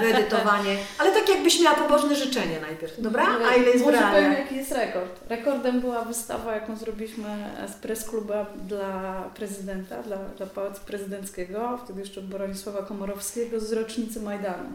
wyedytowanie, 0.00 0.76
ale 0.98 1.10
tak 1.12 1.28
jakbyś 1.28 1.60
miała 1.60 1.76
pobożne 1.76 2.16
życzenie 2.16 2.60
najpierw, 2.60 3.02
dobra? 3.02 3.26
A 3.50 3.54
ile 3.54 3.70
jest 3.70 3.84
Może 3.84 3.98
powiem, 3.98 4.32
jaki 4.32 4.56
jest 4.56 4.72
rekord. 4.72 5.20
Rekordem 5.28 5.80
była 5.80 6.04
wystawa, 6.04 6.54
jaką 6.54 6.76
zrobiliśmy 6.76 7.28
z 7.68 7.72
press 7.72 8.04
kluba 8.10 8.46
dla 8.68 9.22
prezydenta, 9.34 10.02
dla, 10.02 10.16
dla 10.16 10.46
Pałacu 10.46 10.80
Prezydenckiego, 10.86 11.78
wtedy 11.84 12.00
jeszcze 12.00 12.20
Bronisława 12.22 12.82
Komorowskiego, 12.82 13.60
z 13.60 13.72
rocznicy 13.72 14.20
Majdanu. 14.20 14.68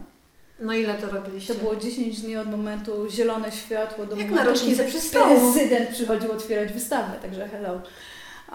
No 0.60 0.72
ile 0.72 0.94
to 0.94 1.10
robiliście? 1.10 1.54
To 1.54 1.60
było 1.60 1.76
10 1.76 2.20
dni 2.20 2.36
od 2.36 2.50
momentu 2.50 3.10
zielone 3.10 3.52
światło 3.52 4.06
do 4.06 4.16
Jak 4.16 4.26
momentu, 4.30 4.34
na 4.34 4.44
rocznicę 4.44 4.76
kiedy 4.84 4.98
przestało. 4.98 5.26
prezydent 5.26 5.90
przychodził 5.90 6.32
otwierać 6.32 6.72
wystawę, 6.72 7.12
także 7.22 7.48
hello. 7.48 7.80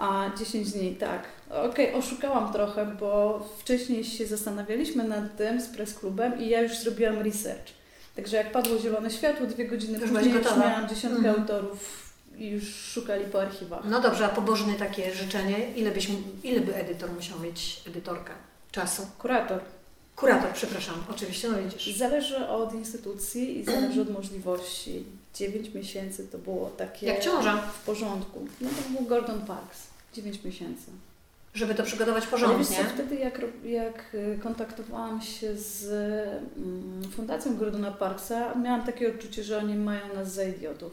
A 0.00 0.30
10 0.38 0.72
dni, 0.72 0.96
tak. 0.96 1.22
Okej, 1.50 1.94
oszukałam 1.94 2.52
trochę, 2.52 2.86
bo 2.86 3.40
wcześniej 3.58 4.04
się 4.04 4.26
zastanawialiśmy 4.26 5.04
nad 5.04 5.36
tym 5.36 5.60
z 5.60 5.68
press 5.68 5.94
klubem 5.94 6.40
i 6.40 6.48
ja 6.48 6.62
już 6.62 6.78
zrobiła 6.78 7.10
research. 7.10 7.72
Także 8.16 8.36
jak 8.36 8.52
padło 8.52 8.78
zielone 8.78 9.10
światło, 9.10 9.46
dwie 9.46 9.68
godziny 9.68 9.98
Już 9.98 10.10
później 10.10 10.34
już 10.34 10.56
miałam 10.56 10.88
dziesiątkę 10.88 11.28
Mhm. 11.28 11.40
autorów 11.40 12.10
i 12.38 12.48
już 12.48 12.74
szukali 12.74 13.24
po 13.24 13.40
archiwach. 13.42 13.80
No 13.84 14.00
dobrze, 14.00 14.26
a 14.26 14.28
pobożne 14.28 14.74
takie 14.74 15.14
życzenie, 15.14 15.72
ile, 15.76 15.90
byś, 15.90 16.08
ile 16.42 16.60
by 16.60 16.74
edytor 16.76 17.12
musiał 17.12 17.40
mieć, 17.40 17.82
edytorka, 17.86 18.32
czasu? 18.72 19.06
Kurator. 19.18 19.60
Kurator, 20.16 20.50
przepraszam, 20.54 20.94
oczywiście, 21.10 21.48
no 21.48 21.58
widzisz. 21.58 21.96
Zależy 21.96 22.46
od 22.48 22.74
instytucji 22.74 23.58
i 23.58 23.64
zależy 23.64 24.00
od 24.02 24.10
możliwości. 24.10 25.04
9 25.34 25.74
miesięcy 25.74 26.28
to 26.28 26.38
było 26.38 26.70
takie... 26.70 27.06
Jak 27.06 27.20
ciąża. 27.20 27.56
W 27.56 27.84
porządku. 27.84 28.46
No 28.60 28.68
to 28.68 28.98
był 28.98 29.06
Gordon 29.08 29.40
Parks. 29.40 29.89
9 30.12 30.44
miesięcy. 30.44 30.90
Żeby 31.54 31.74
to 31.74 31.82
przygotować 31.82 32.22
Ale 32.22 32.30
porządnie. 32.30 32.64
co, 32.76 32.84
wtedy 32.94 33.14
jak, 33.14 33.40
jak 33.64 34.14
y, 34.14 34.38
kontaktowałam 34.42 35.22
się 35.22 35.56
z 35.56 35.84
mm, 36.56 37.02
Fundacją 37.12 37.56
Gordona 37.56 37.90
Parksa, 37.90 38.54
miałam 38.54 38.82
takie 38.86 39.08
odczucie, 39.08 39.44
że 39.44 39.58
oni 39.58 39.74
mają 39.74 40.14
nas 40.14 40.32
za 40.34 40.44
idiotów. 40.44 40.92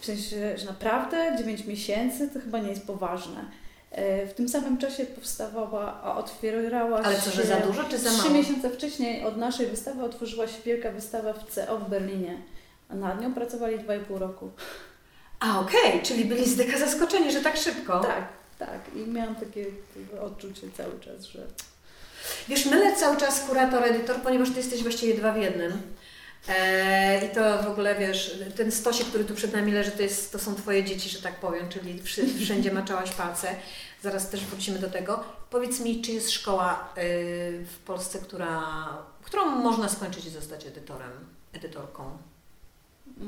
W 0.00 0.04
sensie, 0.04 0.58
że 0.58 0.66
naprawdę 0.66 1.34
9 1.38 1.64
miesięcy 1.66 2.30
to 2.34 2.40
chyba 2.40 2.58
nie 2.58 2.68
jest 2.70 2.86
poważne. 2.86 3.44
E, 3.90 4.26
W 4.26 4.34
tym 4.34 4.48
samym 4.48 4.78
czasie 4.78 5.04
powstawała, 5.06 6.02
a 6.02 6.16
otwierała 6.16 6.98
Ale 7.02 7.16
się... 7.16 7.22
co, 7.22 7.30
że 7.30 7.44
za 7.44 7.56
dużo 7.56 7.84
czy 7.84 7.98
za 7.98 8.10
Trzy 8.10 8.18
mało? 8.22 8.34
miesiące 8.34 8.70
wcześniej 8.70 9.24
od 9.24 9.36
naszej 9.36 9.66
wystawy 9.66 10.02
otworzyła 10.04 10.46
się 10.46 10.62
wielka 10.66 10.90
wystawa 10.92 11.32
w 11.32 11.44
CO 11.54 11.78
w 11.78 11.90
Berlinie. 11.90 12.38
A 12.88 12.94
nad 12.94 13.20
nią 13.20 13.34
pracowali 13.34 13.78
2,5 13.78 14.18
roku. 14.18 14.50
A 15.42 15.60
okej, 15.60 16.02
czyli 16.02 16.24
byli 16.24 16.48
z 16.48 16.56
deka 16.56 16.78
zaskoczeni, 16.78 17.32
że 17.32 17.40
tak 17.40 17.56
szybko. 17.56 18.00
Tak, 18.00 18.28
tak. 18.58 18.80
I 18.96 18.98
miałam 18.98 19.34
takie 19.34 19.66
odczucie 20.20 20.66
cały 20.76 21.00
czas, 21.00 21.24
że 21.24 21.46
Wiesz, 22.48 22.66
mylę 22.66 22.96
cały 22.96 23.16
czas 23.16 23.40
kurator, 23.40 23.84
edytor, 23.84 24.16
ponieważ 24.16 24.50
Ty 24.50 24.56
jesteś 24.56 24.82
właściwie 24.82 25.14
dwa 25.14 25.32
w 25.32 25.36
jednym. 25.36 25.82
Eee, 26.48 27.26
I 27.26 27.34
to 27.34 27.62
w 27.62 27.66
ogóle, 27.66 27.94
wiesz, 27.94 28.38
ten 28.56 28.72
stosik, 28.72 29.06
który 29.06 29.24
tu 29.24 29.34
przed 29.34 29.52
nami 29.52 29.72
leży, 29.72 29.90
to, 29.90 30.02
jest, 30.02 30.32
to 30.32 30.38
są 30.38 30.54
Twoje 30.54 30.84
dzieci, 30.84 31.08
że 31.08 31.22
tak 31.22 31.40
powiem, 31.40 31.68
czyli 31.68 32.02
wszędzie 32.44 32.72
maczałaś 32.72 33.10
palce. 33.10 33.54
Zaraz 34.02 34.30
też 34.30 34.44
wrócimy 34.44 34.78
do 34.78 34.90
tego. 34.90 35.24
Powiedz 35.50 35.80
mi, 35.80 36.02
czy 36.02 36.12
jest 36.12 36.30
szkoła 36.30 36.88
y, 36.98 37.00
w 37.66 37.78
Polsce, 37.84 38.18
która, 38.18 38.62
którą 39.22 39.46
można 39.46 39.88
skończyć 39.88 40.24
i 40.24 40.30
zostać 40.30 40.66
edytorem, 40.66 41.10
edytorką? 41.52 42.18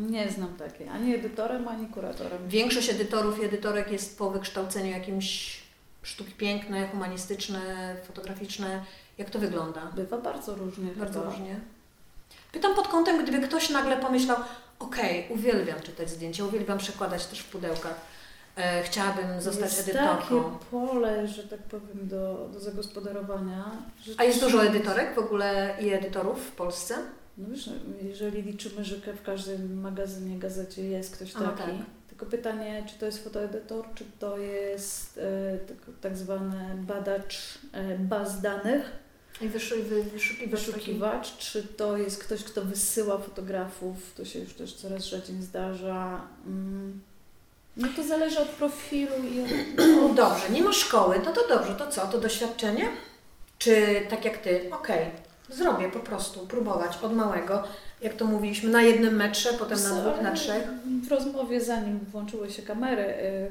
Nie 0.01 0.30
znam 0.30 0.57
takiej, 0.57 0.88
ani 0.88 1.14
edytorem, 1.14 1.68
ani 1.68 1.86
kuratorem. 1.86 2.49
Większość 2.49 2.90
edytorów 2.90 3.42
i 3.42 3.45
edytorek 3.45 3.92
jest 3.92 4.18
po 4.18 4.30
wykształceniu 4.30 4.90
jakimś 4.90 5.61
sztuki 6.03 6.32
piękne, 6.32 6.88
humanistyczne, 6.88 7.97
fotograficzne. 8.07 8.84
Jak 9.18 9.30
to 9.30 9.38
wygląda? 9.38 9.80
Bywa 9.97 10.18
bardzo 10.18 10.55
różnie. 10.55 10.90
Bardzo 10.97 11.20
chyba. 11.20 11.32
różnie. 11.32 11.61
Pytam 12.53 12.74
pod 12.74 12.88
kątem, 12.88 13.22
gdyby 13.22 13.49
ktoś 13.49 13.70
nagle 13.70 13.97
pomyślał, 13.97 14.36
okej, 14.78 15.26
uwielbiam 15.30 15.80
czytać 15.80 16.11
zdjęcia, 16.11 16.45
uwielbiam 16.45 16.78
przekładać 16.78 17.26
też 17.26 17.38
w 17.38 17.51
pudełkach, 17.51 17.95
e, 18.57 18.82
chciałabym 18.82 19.40
zostać 19.40 19.76
jest 19.76 19.88
edytorką. 19.88 20.45
takie 20.45 20.64
pole, 20.70 21.28
że 21.28 21.42
tak 21.42 21.62
powiem, 21.62 22.09
do, 22.09 22.49
do 22.53 22.61
zagospodarowania. 22.61 23.64
A 24.16 24.24
jest 24.24 24.40
dużo 24.40 24.64
edytorek 24.64 25.14
w 25.14 25.18
ogóle 25.18 25.76
i 25.80 25.92
edytorów 25.92 26.47
w 26.47 26.51
Polsce? 26.51 26.95
No 27.39 27.49
wiesz, 27.51 27.70
jeżeli 28.03 28.43
liczymy, 28.43 28.85
że 28.85 28.97
w 28.97 29.22
każdym 29.22 29.80
magazynie, 29.80 30.39
gazecie 30.39 30.82
jest 30.82 31.16
ktoś 31.16 31.37
A, 31.37 31.39
taki, 31.39 31.57
tak. 31.57 31.87
tylko 32.09 32.26
pytanie, 32.26 32.85
czy 32.89 32.99
to 32.99 33.07
jest 33.07 33.24
fotoedytor, 33.24 33.85
czy 33.95 34.05
to 34.18 34.39
jest 34.39 35.18
e, 35.18 35.59
tak, 35.59 35.76
tak 36.01 36.16
zwany 36.16 36.74
badacz 36.87 37.59
e, 37.72 37.99
baz 37.99 38.41
danych, 38.41 39.05
I 39.41 39.49
wyszu, 39.49 39.74
wy, 39.82 40.03
wyszukiwać 40.03 40.51
wyszukiwacz, 40.51 41.37
czy 41.37 41.62
to 41.62 41.97
jest 41.97 42.24
ktoś, 42.24 42.45
kto 42.45 42.64
wysyła 42.64 43.18
fotografów, 43.18 44.14
to 44.16 44.24
się 44.24 44.39
już 44.39 44.55
też 44.55 44.74
coraz 44.74 45.05
rzadziej 45.05 45.43
zdarza. 45.43 46.26
Mm. 46.47 47.01
No 47.76 47.89
to 47.97 48.05
zależy 48.05 48.41
od 48.41 48.49
profilu 48.49 49.12
i 49.32 49.41
od... 49.41 49.49
No 49.76 50.14
dobrze, 50.24 50.51
nie 50.51 50.62
ma 50.62 50.72
szkoły, 50.72 51.20
no 51.24 51.32
to 51.32 51.49
dobrze, 51.49 51.74
to 51.74 51.91
co, 51.91 52.07
to 52.07 52.20
doświadczenie? 52.20 52.89
Czy 53.59 54.01
tak 54.11 54.24
jak 54.24 54.39
Ty, 54.39 54.70
okej, 54.72 55.11
zrobię 55.51 55.90
po 55.90 56.01
prostu, 56.01 56.47
próbować 56.47 56.99
od 57.03 57.16
małego, 57.16 57.62
jak 58.03 58.14
to 58.14 58.24
mówiliśmy, 58.24 58.70
na 58.70 58.82
jednym 58.82 59.16
metrze, 59.16 59.53
potem 59.59 59.82
na 59.82 59.90
dwóch, 59.90 60.22
na 60.22 60.32
trzech. 60.32 60.68
W 61.03 61.11
rozmowie, 61.11 61.61
zanim 61.61 61.99
włączyły 61.99 62.51
się 62.51 62.62
kamery, 62.62 63.03
y, 63.03 63.51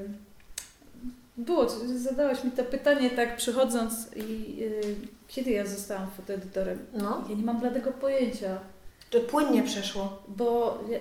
było, 1.38 1.70
zadałeś 1.96 2.44
mi 2.44 2.52
to 2.52 2.64
pytanie 2.64 3.10
tak 3.10 3.38
przychodząc 3.38 3.94
i 4.16 4.58
y, 4.64 4.96
kiedy 5.28 5.52
ja 5.52 5.66
zostałam 5.66 6.08
fotoedytorem? 6.18 6.80
No, 6.94 7.24
Ja 7.30 7.36
nie 7.36 7.44
mam 7.44 7.60
bladego 7.60 7.92
pojęcia, 7.92 8.58
to 9.10 9.20
płynnie 9.20 9.64
przeszło. 9.64 10.24
bo 10.28 10.80
ja, 10.90 11.00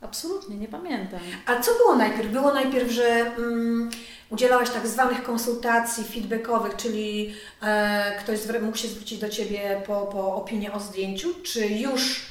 absolutnie 0.00 0.56
nie 0.56 0.68
pamiętam. 0.68 1.20
A 1.46 1.60
co 1.60 1.74
było 1.74 1.96
najpierw? 1.96 2.32
Było 2.32 2.54
najpierw, 2.54 2.90
że 2.90 3.06
mm, 3.08 3.90
udzielałaś 4.30 4.70
tak 4.70 4.86
zwanych 4.86 5.22
konsultacji 5.22 6.04
feedbackowych, 6.04 6.76
czyli 6.76 7.34
e, 7.62 8.18
ktoś 8.20 8.38
mógł 8.62 8.76
się 8.76 8.88
zwrócić 8.88 9.18
do 9.18 9.28
Ciebie 9.28 9.82
po, 9.86 10.06
po 10.06 10.34
opinię 10.36 10.72
o 10.72 10.80
zdjęciu, 10.80 11.28
czy 11.42 11.66
już 11.66 12.26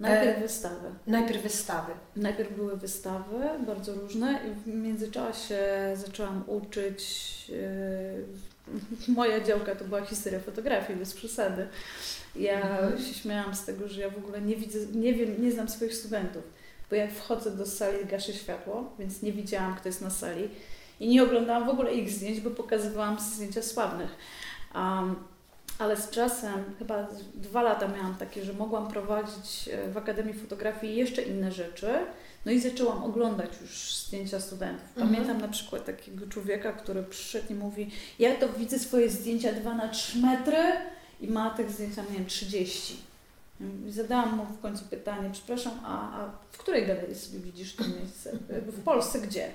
Najpierw 0.00 0.38
E, 0.38 0.40
wystawy. 0.40 0.88
najpierw 1.06 1.42
wystawy? 1.42 1.92
Najpierw 2.16 2.52
były 2.52 2.76
wystawy, 2.76 3.36
bardzo 3.66 3.94
różne 3.94 4.40
i 4.48 4.70
w 4.70 4.74
międzyczasie 4.74 5.58
zaczęłam 5.94 6.44
uczyć. 6.46 7.04
Yy, 7.48 8.24
moja 9.16 9.40
działka 9.40 9.74
to 9.76 9.84
była 9.84 10.04
historia 10.04 10.40
fotografii, 10.40 10.98
bez 10.98 11.14
przesady. 11.14 11.68
Ja 12.36 12.60
Mhm. 12.60 12.98
się 13.02 13.14
śmiałam 13.14 13.54
z 13.54 13.64
tego, 13.64 13.88
że 13.88 14.00
ja 14.00 14.10
w 14.10 14.18
ogóle 14.18 14.40
nie 14.40 14.56
widzę, 14.56 14.78
nie 14.94 15.14
wiem, 15.14 15.42
nie 15.42 15.52
znam 15.52 15.68
swoich 15.68 15.94
studentów, 15.94 16.42
bo 16.90 16.96
jak 16.96 17.12
wchodzę 17.12 17.50
do 17.50 17.66
sali, 17.66 18.06
gaszę 18.06 18.32
światło, 18.32 18.92
więc 18.98 19.22
nie 19.22 19.32
widziałam, 19.32 19.76
kto 19.76 19.88
jest 19.88 20.00
na 20.00 20.10
sali 20.10 20.48
i 21.00 21.08
nie 21.08 21.22
oglądałam 21.22 21.66
w 21.66 21.68
ogóle 21.68 21.94
ich 21.94 22.10
zdjęć, 22.10 22.40
bo 22.40 22.50
pokazywałam 22.50 23.20
zdjęcia 23.20 23.62
sławnych. 23.62 24.10
Um, 24.74 25.16
ale 25.78 25.96
z 25.96 26.10
czasem, 26.10 26.64
chyba 26.78 27.06
dwa 27.34 27.62
lata 27.62 27.88
miałam 27.88 28.14
takie, 28.14 28.44
że 28.44 28.52
mogłam 28.52 28.88
prowadzić 28.88 29.68
e, 29.72 29.90
w 29.90 29.96
Akademii 29.96 30.34
Fotografii 30.34 30.96
jeszcze 30.96 31.22
inne 31.22 31.52
rzeczy. 31.52 31.86
No 32.46 32.52
i 32.52 32.60
zaczęłam 32.60 33.04
oglądać 33.04 33.50
już 33.62 33.96
zdjęcia 33.96 34.40
studentów. 34.40 34.88
Mhm. 34.88 35.08
Pamiętam 35.08 35.40
na 35.40 35.48
przykład 35.48 35.84
takiego 35.84 36.26
człowieka, 36.26 36.72
który 36.72 37.02
przyszedł 37.02 37.52
i 37.52 37.54
mówi, 37.54 37.90
ja 38.18 38.34
to 38.34 38.48
widzę 38.48 38.78
swoje 38.78 39.10
zdjęcia 39.10 39.52
2 39.52 39.74
na 39.74 39.88
3 39.88 40.18
metry 40.18 40.62
i 41.20 41.28
ma 41.28 41.50
tych 41.50 41.70
zdjęć, 41.70 41.96
nie 41.96 42.16
wiem, 42.16 42.26
30. 42.26 42.96
I 43.88 43.92
zadałam 43.92 44.36
mu 44.36 44.44
w 44.44 44.60
końcu 44.60 44.84
pytanie, 44.84 45.30
przepraszam, 45.32 45.72
a, 45.84 46.20
a 46.20 46.30
w 46.50 46.58
której 46.58 46.86
galerii 46.86 47.14
sobie 47.14 47.38
widzisz 47.38 47.76
to 47.76 47.84
miejsce? 47.88 48.32
W 48.48 48.82
Polsce 48.82 49.20
gdzie? 49.20 49.48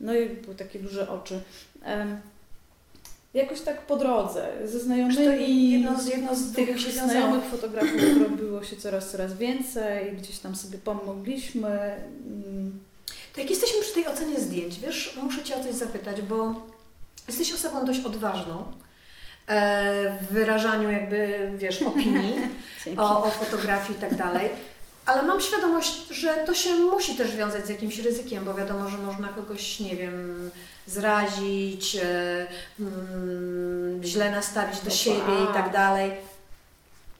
No 0.00 0.14
i 0.14 0.28
były 0.28 0.54
takie 0.54 0.78
duże 0.78 1.10
oczy. 1.10 1.40
Jakoś 3.34 3.60
tak 3.60 3.86
po 3.86 3.96
drodze, 3.96 4.48
ze 4.64 4.80
znajomymi, 4.80 5.70
jedno 5.70 6.00
z, 6.00 6.06
jedno 6.06 6.36
z 6.36 6.52
tych 6.52 6.80
się 6.80 6.90
znajomych 6.92 7.44
fotografów 7.44 8.00
robiło 8.30 8.64
się 8.64 8.76
coraz, 8.76 9.10
coraz 9.10 9.36
więcej, 9.36 10.16
gdzieś 10.16 10.38
tam 10.38 10.56
sobie 10.56 10.78
pomogliśmy. 10.78 11.68
Mm, 11.68 12.80
To 13.34 13.40
jak 13.40 13.50
jesteśmy 13.50 13.80
przy 13.80 13.94
tej 13.94 14.06
ocenie 14.06 14.40
zdjęć, 14.40 14.80
wiesz, 14.80 15.18
muszę 15.22 15.42
Cię 15.42 15.56
o 15.56 15.64
coś 15.64 15.74
zapytać, 15.74 16.22
bo 16.22 16.66
jesteś 17.28 17.52
osobą 17.52 17.84
dość 17.84 18.04
odważną 18.04 18.64
w 20.20 20.26
wyrażaniu 20.30 20.90
jakby, 20.90 21.50
wiesz, 21.56 21.82
opinii 21.92 22.34
o, 22.96 23.24
o 23.24 23.30
fotografii 23.30 23.98
i 23.98 24.00
tak 24.00 24.14
dalej, 24.14 24.48
ale 25.06 25.22
mam 25.22 25.40
świadomość, 25.40 26.08
że 26.10 26.34
to 26.46 26.54
się 26.54 26.74
musi 26.74 27.14
też 27.14 27.36
wiązać 27.36 27.66
z 27.66 27.68
jakimś 27.68 27.98
ryzykiem, 27.98 28.44
bo 28.44 28.54
wiadomo, 28.54 28.88
że 28.88 28.98
można 28.98 29.28
kogoś, 29.28 29.80
nie 29.80 29.96
wiem, 29.96 30.50
zrazić, 30.86 31.96
e, 31.96 32.46
mm, 32.80 34.00
źle 34.04 34.30
nastawić 34.30 34.76
do 34.78 34.84
No 34.84 34.90
siebie 34.90 35.42
i 35.44 35.46
tak 35.46 35.54
tak. 35.64 35.72
dalej. 35.72 36.10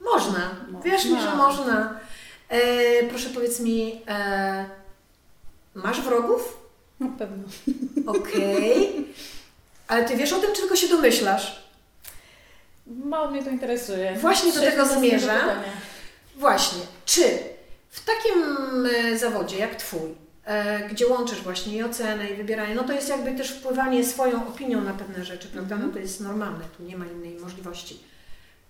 Można, 0.00 0.50
wierz 0.84 1.04
mi, 1.04 1.10
że 1.10 1.16
Można. 1.16 1.36
można. 1.36 2.00
E, 2.48 2.58
proszę 3.08 3.28
powiedz 3.30 3.60
mi, 3.60 4.02
e, 4.08 4.64
masz 5.74 6.00
wrogów? 6.00 6.56
Na 7.00 7.08
pewno. 7.18 7.44
Okej. 8.06 9.06
Ale 9.88 10.04
ty 10.04 10.16
wiesz 10.16 10.32
o 10.32 10.38
tym, 10.38 10.52
czy 10.54 10.60
tylko 10.60 10.76
się 10.76 10.88
domyślasz? 10.88 11.69
Mało 12.90 13.30
mnie 13.30 13.42
to 13.42 13.50
interesuje. 13.50 14.16
Właśnie 14.16 14.52
do 14.52 14.60
tego 14.60 14.86
pytania. 14.86 15.54
Właśnie. 16.36 16.82
Czy 17.06 17.22
w 17.90 18.04
takim 18.04 18.42
e, 18.86 19.18
zawodzie 19.18 19.58
jak 19.58 19.74
Twój, 19.74 20.14
e, 20.44 20.88
gdzie 20.88 21.06
łączysz 21.06 21.42
właśnie 21.42 21.76
i 21.76 21.82
ocenę, 21.82 22.30
i 22.30 22.34
wybieranie, 22.34 22.74
no 22.74 22.84
to 22.84 22.92
jest 22.92 23.08
jakby 23.08 23.32
też 23.32 23.50
wpływanie 23.50 24.04
swoją 24.04 24.48
opinią 24.48 24.80
na 24.80 24.92
pewne 24.92 25.24
rzeczy, 25.24 25.48
prawda? 25.48 25.76
No 25.76 25.92
to 25.92 25.98
jest 25.98 26.20
normalne, 26.20 26.64
tu 26.76 26.82
nie 26.82 26.96
ma 26.96 27.06
innej 27.06 27.36
możliwości. 27.36 28.00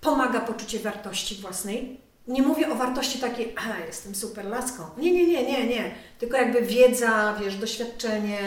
Pomaga 0.00 0.40
poczucie 0.40 0.78
wartości 0.78 1.34
własnej. 1.34 2.00
Nie 2.28 2.42
mówię 2.42 2.72
o 2.72 2.74
wartości 2.74 3.18
takiej, 3.18 3.54
a 3.56 3.86
jestem 3.86 4.14
super 4.14 4.44
laską. 4.44 4.82
Nie, 4.96 5.12
nie, 5.12 5.26
nie, 5.26 5.42
nie, 5.42 5.66
nie. 5.66 5.94
Tylko 6.18 6.36
jakby 6.36 6.62
wiedza, 6.62 7.34
wiesz, 7.44 7.56
doświadczenie, 7.56 8.38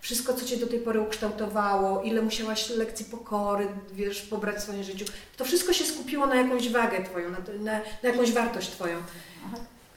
wszystko, 0.00 0.34
co 0.34 0.44
Cię 0.44 0.56
do 0.56 0.66
tej 0.66 0.78
pory 0.78 1.00
ukształtowało, 1.00 2.02
ile 2.02 2.22
musiałaś 2.22 2.70
lekcji 2.70 3.04
pokory, 3.04 3.68
wiesz, 3.92 4.22
pobrać 4.22 4.56
w 4.56 4.62
swoim 4.62 4.82
życiu. 4.82 5.04
To 5.36 5.44
wszystko 5.44 5.72
się 5.72 5.84
skupiło 5.84 6.26
na 6.26 6.34
jakąś 6.34 6.68
wagę 6.68 7.04
Twoją, 7.04 7.30
na, 7.30 7.38
na, 7.58 7.80
na 8.02 8.08
jakąś 8.08 8.32
wartość 8.32 8.70
Twoją. 8.70 8.98
Aha. 9.46 9.56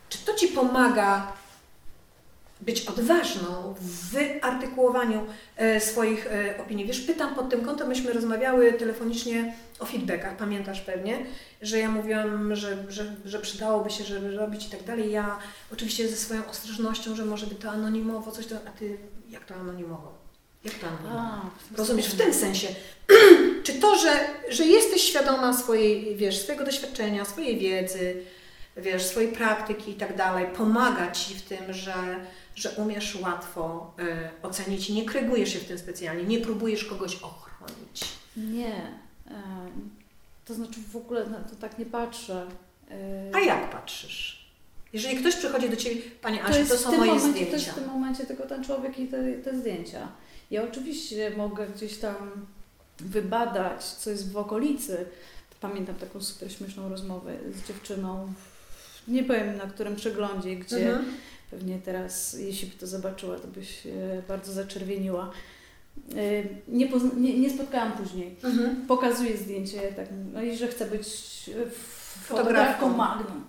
Czy 0.09 0.17
to 0.17 0.33
Ci 0.33 0.47
pomaga 0.47 1.33
być 2.61 2.85
odważną 2.85 3.75
w 3.81 4.11
wyartykułowaniu 4.11 5.25
e, 5.57 5.79
swoich 5.79 6.27
e, 6.27 6.61
opinii? 6.61 6.85
Wiesz, 6.85 7.01
pytam 7.01 7.35
pod 7.35 7.49
tym 7.49 7.65
kątem, 7.65 7.87
myśmy 7.87 8.13
rozmawiały 8.13 8.73
telefonicznie 8.73 9.55
o 9.79 9.85
feedbackach, 9.85 10.37
pamiętasz 10.37 10.81
pewnie, 10.81 11.25
że 11.61 11.79
ja 11.79 11.91
mówiłam, 11.91 12.55
że, 12.55 12.77
że, 12.89 13.15
że 13.25 13.39
przydałoby 13.39 13.89
się, 13.89 14.03
żeby 14.03 14.31
robić 14.31 14.67
i 14.67 14.69
tak 14.69 14.83
dalej. 14.83 15.11
Ja 15.11 15.39
oczywiście 15.73 16.07
ze 16.07 16.17
swoją 16.17 16.45
ostrożnością, 16.45 17.15
że 17.15 17.25
może 17.25 17.47
by 17.47 17.55
to 17.55 17.71
anonimowo, 17.71 18.31
coś 18.31 18.45
to, 18.45 18.55
a 18.67 18.71
Ty 18.71 18.97
jak 19.29 19.45
to 19.45 19.55
anonimowo? 19.55 20.13
Jak 20.63 20.73
to 20.73 20.87
anonimowo? 20.87 21.49
Rozumiesz, 21.77 22.07
w 22.07 22.17
tym 22.17 22.33
sensie. 22.33 22.67
Czy 23.63 23.73
to, 23.73 23.97
że, 23.99 24.27
że 24.49 24.65
jesteś 24.65 25.01
świadoma 25.01 25.53
swojej, 25.53 26.15
wiesz, 26.15 26.37
swojego 26.41 26.65
doświadczenia, 26.65 27.25
swojej 27.25 27.59
wiedzy, 27.59 28.23
wiesz, 28.77 29.05
swojej 29.05 29.31
praktyki 29.31 29.91
i 29.91 29.95
tak 29.95 30.15
dalej, 30.17 30.45
pomaga 30.57 31.11
Ci 31.11 31.35
w 31.35 31.41
tym, 31.41 31.73
że, 31.73 31.93
że 32.55 32.69
umiesz 32.69 33.15
łatwo 33.15 33.93
y, 33.99 34.45
ocenić 34.47 34.89
i 34.89 34.93
nie 34.93 35.05
krygujesz 35.05 35.53
się 35.53 35.59
w 35.59 35.65
tym 35.65 35.79
specjalnie, 35.79 36.23
nie 36.23 36.39
próbujesz 36.39 36.85
kogoś 36.85 37.15
ochronić. 37.15 38.01
Nie. 38.37 38.81
To 40.45 40.53
znaczy 40.53 40.79
w 40.91 40.95
ogóle 40.95 41.25
na 41.25 41.39
to 41.39 41.55
tak 41.55 41.79
nie 41.79 41.85
patrzę. 41.85 42.47
E, 42.91 43.35
A 43.35 43.39
jak 43.39 43.69
patrzysz? 43.71 44.38
Jeżeli 44.93 45.17
ktoś 45.17 45.35
przychodzi 45.35 45.69
do 45.69 45.75
Ciebie, 45.75 46.01
Pani 46.21 46.37
To, 46.37 46.43
Asiu, 46.45 46.67
to 46.69 46.75
w 46.75 46.79
są 46.79 46.89
tym 46.89 46.99
moje 46.99 47.11
momencie, 47.11 47.33
To 47.33 47.39
jest 47.39 47.47
zdjęcia. 47.51 47.71
w 47.71 47.75
tym 47.75 47.87
momencie 47.87 48.25
tylko 48.25 48.43
ten 48.43 48.63
człowiek 48.63 48.99
i 48.99 49.07
te, 49.07 49.33
te 49.33 49.57
zdjęcia. 49.57 50.07
Ja 50.51 50.63
oczywiście 50.63 51.31
mogę 51.37 51.67
gdzieś 51.67 51.97
tam 51.97 52.15
wybadać, 52.99 53.83
co 53.85 54.09
jest 54.09 54.31
w 54.31 54.37
okolicy. 54.37 55.05
Pamiętam 55.61 55.95
taką 55.95 56.21
super 56.21 56.51
śmieszną 56.51 56.89
rozmowę 56.89 57.33
z 57.51 57.67
dziewczyną, 57.67 58.33
nie 59.07 59.23
powiem 59.23 59.57
na 59.57 59.63
którym 59.67 59.95
przeglądzie, 59.95 60.55
gdzie 60.55 60.89
Mhm. 60.89 61.05
pewnie 61.51 61.79
teraz, 61.85 62.33
jeśli 62.33 62.67
by 62.67 62.75
to 62.77 62.87
zobaczyła, 62.87 63.39
to 63.39 63.47
by 63.47 63.65
się 63.65 64.21
bardzo 64.27 64.53
zaczerwieniła. 64.53 65.31
E, 66.15 66.43
Nie, 66.67 66.89
nie, 67.17 67.39
nie 67.39 67.49
spotkałam 67.49 67.91
później. 67.91 68.35
Mhm. 68.43 68.75
Pokazuje 68.87 69.37
zdjęcie, 69.37 69.81
tak, 69.95 70.05
no 70.33 70.41
i 70.41 70.57
że 70.57 70.67
chce 70.67 70.85
być 70.85 71.07
Fotografką. 72.23 72.35
fotografką 72.37 72.89
Magnum. 72.97 73.43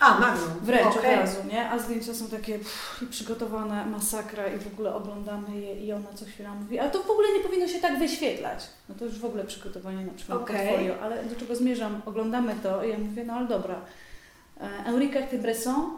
A, 0.00 0.18
Magnum. 0.20 0.48
Wręcz 0.62 0.96
Okej. 0.96 1.14
od 1.14 1.20
razu, 1.20 1.36
nie? 1.52 1.70
A 1.70 1.78
zdjęcia 1.78 2.14
są 2.14 2.28
takie 2.28 2.58
pff, 2.58 3.04
przygotowane, 3.10 3.86
masakra 3.86 4.46
i 4.46 4.58
w 4.58 4.66
ogóle 4.66 4.94
oglądamy 4.94 5.60
je 5.60 5.74
i 5.74 5.92
ona 5.92 6.12
co 6.14 6.24
chwila 6.24 6.54
mówi, 6.54 6.78
a 6.78 6.90
to 6.90 7.02
w 7.02 7.10
ogóle 7.10 7.28
nie 7.38 7.40
powinno 7.44 7.68
się 7.68 7.80
tak 7.80 7.98
wyświetlać. 7.98 8.66
No 8.88 8.94
to 8.98 9.04
już 9.04 9.18
w 9.18 9.24
ogóle 9.24 9.44
przygotowanie 9.44 10.06
na 10.06 10.12
przykład 10.12 10.38
Okej. 10.42 10.68
portfolio, 10.68 10.94
ale 11.02 11.24
do 11.24 11.36
czego 11.36 11.56
zmierzam? 11.56 12.02
Oglądamy 12.06 12.54
to 12.62 12.84
i 12.84 12.90
ja 12.90 12.98
mówię, 12.98 13.24
no 13.24 13.32
ale 13.32 13.48
dobra. 13.48 13.74
E, 14.60 14.86
Enrique 14.86 15.22
Tybresson, 15.22 15.90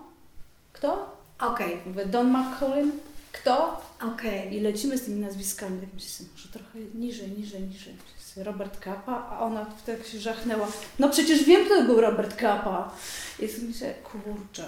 kto? 0.73 1.17
Okej, 1.41 1.81
Mówię, 1.87 2.07
Don 2.07 2.31
McCollin, 2.39 2.93
kto? 3.33 3.81
okej. 4.03 4.55
I 4.55 4.61
lecimy 4.61 4.99
z 4.99 5.03
tymi 5.03 5.21
nazwiskami, 5.21 5.81
tak 5.81 5.89
myślę, 5.95 6.09
sobie, 6.09 6.31
może 6.33 6.49
trochę 6.49 6.79
niżej, 6.95 7.31
niżej, 7.31 7.63
niżej. 7.63 7.95
Robert 8.37 8.81
Kappa, 8.81 9.29
a 9.31 9.41
ona 9.41 9.65
wtedy 9.65 10.05
się 10.05 10.19
żachnęła. 10.19 10.69
No 10.99 11.09
przecież 11.09 11.45
wiem, 11.45 11.67
kto 11.67 11.83
był 11.83 12.01
Robert 12.01 12.37
Kappa. 12.37 12.95
I 13.39 13.49
sobie 13.49 13.69
myślę, 13.69 13.95
kurczę, 13.95 14.65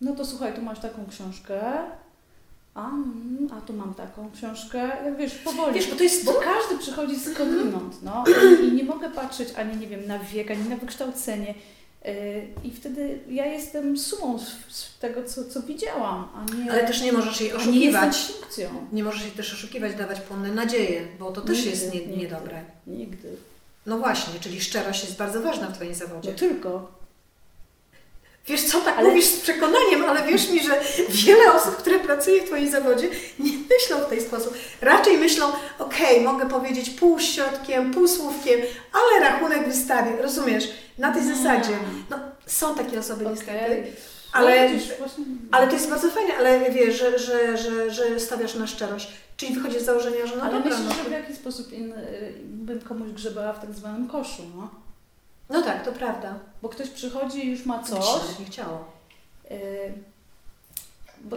no 0.00 0.16
to 0.16 0.24
słuchaj, 0.24 0.54
tu 0.54 0.62
masz 0.62 0.80
taką 0.80 1.06
książkę, 1.10 1.60
a, 2.74 2.88
mm, 2.88 3.48
a 3.58 3.60
tu 3.60 3.72
mam 3.72 3.94
taką 3.94 4.30
książkę, 4.30 4.78
jak 5.04 5.16
wiesz, 5.16 5.34
powoli. 5.34 5.74
Wiesz, 5.74 5.90
bo 5.90 5.96
to 5.96 6.02
jest 6.02 6.24
Bo 6.24 6.32
każdy 6.32 6.78
przychodzi 6.78 7.20
skądinąd, 7.20 8.02
no 8.02 8.24
i 8.62 8.72
nie 8.72 8.84
mogę 8.84 9.10
patrzeć 9.10 9.48
ani, 9.56 9.76
nie 9.76 9.86
wiem, 9.86 10.06
na 10.06 10.18
wiek, 10.18 10.50
ani 10.50 10.68
na 10.68 10.76
wykształcenie. 10.76 11.54
I 12.64 12.70
wtedy 12.70 13.18
ja 13.28 13.46
jestem 13.46 13.98
sumą 13.98 14.38
z- 14.38 14.98
tego, 15.00 15.24
co, 15.24 15.44
co 15.44 15.62
widziałam, 15.62 16.28
a 16.34 16.54
nie, 16.54 16.72
Ale 16.72 16.84
też 16.86 17.02
nie 17.02 17.12
możesz 17.12 17.40
jej 17.40 17.50
nie 17.50 17.56
oszukiwać. 17.56 18.16
funkcją. 18.16 18.68
Nie 18.92 19.04
możesz 19.04 19.22
jej 19.22 19.30
też 19.30 19.52
oszukiwać, 19.52 19.94
dawać 19.94 20.20
płonne 20.20 20.52
nadzieje, 20.52 21.08
bo 21.18 21.32
to 21.32 21.40
też 21.40 21.56
Nigdy, 21.56 21.70
jest 21.70 21.94
nie, 21.94 22.00
nigdy. 22.00 22.16
niedobre. 22.16 22.62
Nigdy. 22.86 23.28
No 23.86 23.98
właśnie, 23.98 24.40
czyli 24.40 24.60
szczerość 24.60 25.04
jest 25.04 25.16
bardzo 25.16 25.40
ważna 25.42 25.66
w 25.66 25.74
Twoim 25.74 25.90
No 25.90 25.96
zawodzie. 25.96 26.32
tylko. 26.32 27.03
Wiesz 28.46 28.62
co, 28.64 28.80
tak 28.80 28.98
Ale- 28.98 29.08
mówisz 29.08 29.24
z 29.24 29.40
przekonaniem, 29.40 30.04
ale 30.08 30.22
wierz 30.22 30.50
mi, 30.50 30.60
że 30.62 30.80
wiele 31.08 31.52
osób, 31.52 31.76
które 31.76 31.98
pracuje 31.98 32.42
w 32.42 32.46
Twoim 32.46 32.70
zawodzie, 32.70 33.08
nie 33.38 33.50
myślą 33.52 33.98
w 34.06 34.08
ten 34.10 34.20
sposób. 34.20 34.54
Raczej 34.80 35.18
myślą, 35.18 35.46
okej, 35.78 36.20
mogę 36.20 36.48
powiedzieć 36.48 36.90
pół 36.90 37.18
środkiem, 37.20 37.90
pół 37.90 38.08
słówkiem, 38.08 38.60
ale 38.92 39.30
rachunek 39.30 39.66
wystawię. 39.68 40.22
Rozumiesz? 40.22 40.64
Na 40.98 41.12
tej 41.12 41.22
Nie. 41.22 41.34
zasadzie. 41.34 41.76
No, 42.10 42.18
są 42.46 42.74
takie 42.74 42.98
osoby 42.98 43.24
niestety. 43.30 43.64
Okej. 43.64 43.92
Ale, 44.32 44.70
No, 44.70 44.78
właśnie- 44.98 45.24
ale 45.50 45.66
to 45.66 45.72
jest 45.72 45.90
bardzo 45.90 46.10
fajne, 46.10 46.36
ale 46.36 46.70
wiesz, 46.70 46.98
że, 46.98 47.18
że, 47.18 47.56
że, 47.58 47.90
że 47.90 48.20
stawiasz 48.20 48.54
na 48.54 48.66
szczerość. 48.66 49.08
Czyli 49.36 49.54
wychodzi 49.54 49.80
z 49.80 49.84
założenia, 49.84 50.26
że 50.26 50.36
no 50.36 50.42
Ale 50.42 50.52
dobra, 50.52 50.70
myślę, 50.78 50.84
no, 50.88 50.94
że 51.04 51.10
w 51.10 51.12
jaki 51.12 51.34
sposób 51.34 51.72
inny, 51.72 52.06
bym 52.44 52.80
komuś 52.80 53.10
grzebała 53.10 53.52
w 53.52 53.60
tak 53.60 53.72
zwanym 53.74 54.08
koszu, 54.08 54.42
no. 54.56 54.70
No 55.50 55.62
tak, 55.62 55.84
to 55.84 55.92
prawda. 55.92 56.38
Bo 56.62 56.68
ktoś 56.68 56.88
przychodzi 56.90 57.46
i 57.46 57.50
już 57.50 57.66
ma 57.66 57.82
Coś 57.82 58.38
nie 58.38 58.44
chciało. 58.46 58.84
Yy, 59.50 59.56
bo 61.24 61.36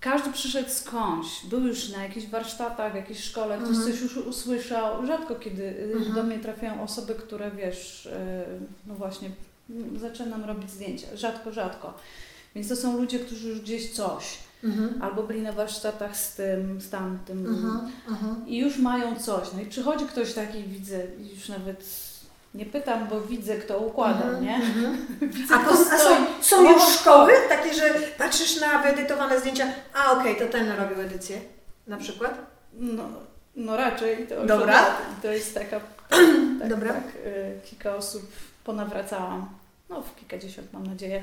każdy 0.00 0.32
przyszedł 0.32 0.70
skądś, 0.70 1.28
był 1.44 1.60
już 1.66 1.88
na 1.88 2.02
jakichś 2.02 2.26
warsztatach, 2.26 2.92
w 2.92 2.96
jakiejś 2.96 3.20
szkole, 3.24 3.56
ktoś 3.58 3.68
Mhm. 3.76 3.86
coś 3.92 4.00
już 4.00 4.16
usłyszał. 4.16 5.06
Rzadko 5.06 5.34
kiedy 5.34 5.62
yy, 5.62 5.94
Mhm. 5.96 6.14
do 6.14 6.22
mnie 6.22 6.38
trafiają 6.38 6.82
osoby, 6.82 7.14
które 7.14 7.50
wiesz, 7.50 8.08
yy, 8.48 8.58
no 8.86 8.94
właśnie, 8.94 9.30
zaczynam 10.00 10.44
robić 10.44 10.70
zdjęcia. 10.70 11.06
Rzadko, 11.16 11.52
rzadko. 11.52 11.94
Więc 12.54 12.68
to 12.68 12.76
są 12.76 12.96
ludzie, 12.96 13.18
którzy 13.18 13.48
już 13.48 13.60
gdzieś 13.60 13.92
coś, 13.92 14.38
Mhm. 14.64 15.02
albo 15.02 15.22
byli 15.22 15.42
na 15.42 15.52
warsztatach 15.52 16.16
z 16.16 16.34
tym, 16.34 16.80
z 16.80 16.90
tamtym. 16.90 17.46
Mhm. 17.46 17.90
Mhm. 18.08 18.48
I 18.48 18.58
już 18.58 18.78
mają 18.78 19.16
coś. 19.16 19.48
No 19.54 19.60
i 19.60 19.66
przychodzi 19.66 20.04
ktoś 20.06 20.32
taki, 20.32 20.62
widzę, 20.62 21.06
już 21.34 21.48
nawet 21.48 21.84
nie 22.54 22.66
pytam, 22.66 23.06
bo 23.08 23.20
widzę, 23.20 23.56
kto 23.56 23.78
układa, 23.78 24.24
Mhm. 24.24 24.44
nie? 24.44 24.54
Mhm. 24.56 25.06
Widzę, 25.32 25.54
A, 25.54 25.58
po, 25.58 25.70
a 25.70 25.98
są, 25.98 26.10
są 26.40 26.72
już 26.72 26.82
szkoły 26.82 27.32
takie, 27.48 27.74
że 27.74 27.94
patrzysz 28.18 28.60
na 28.60 28.82
wyedytowane 28.82 29.40
zdjęcia, 29.40 29.66
a 29.94 30.12
okej, 30.12 30.36
to 30.36 30.46
ten 30.46 30.70
robił 30.72 31.00
edycję 31.00 31.40
na 31.86 31.96
przykład? 31.96 32.38
No, 32.72 33.02
no 33.56 33.76
raczej 33.76 34.26
to 34.26 34.46
Dobra. 34.46 34.80
od 34.86 35.22
to 35.22 35.28
jest 35.32 35.54
taka, 35.54 35.80
tak, 35.80 36.20
tak, 36.60 36.68
Dobra. 36.68 36.92
tak 36.94 37.04
y, 37.26 37.60
kilka 37.64 37.94
osób 37.96 38.22
ponawracałam, 38.64 39.48
no 39.88 40.02
w 40.02 40.16
kilkadziesiąt 40.16 40.72
mam 40.72 40.86
nadzieję, 40.86 41.22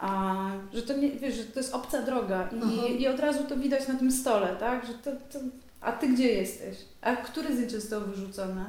a, 0.00 0.34
że 0.74 0.82
to 0.82 0.92
nie, 0.92 1.10
wiesz, 1.10 1.34
że 1.34 1.44
to 1.44 1.60
jest 1.60 1.74
obca 1.74 2.02
droga 2.02 2.48
i, 2.52 2.54
Mhm. 2.54 2.98
i 2.98 3.08
od 3.08 3.20
razu 3.20 3.44
to 3.44 3.56
widać 3.56 3.88
na 3.88 3.94
tym 3.94 4.12
stole, 4.12 4.56
tak, 4.60 4.86
że 4.86 4.94
to, 4.94 5.10
to, 5.10 5.38
a 5.80 5.92
Ty 5.92 6.08
gdzie 6.08 6.28
jesteś? 6.32 6.76
A 7.00 7.16
które 7.16 7.52
zdjęcie 7.52 7.80
zostało 7.80 8.02
wyrzucone? 8.04 8.64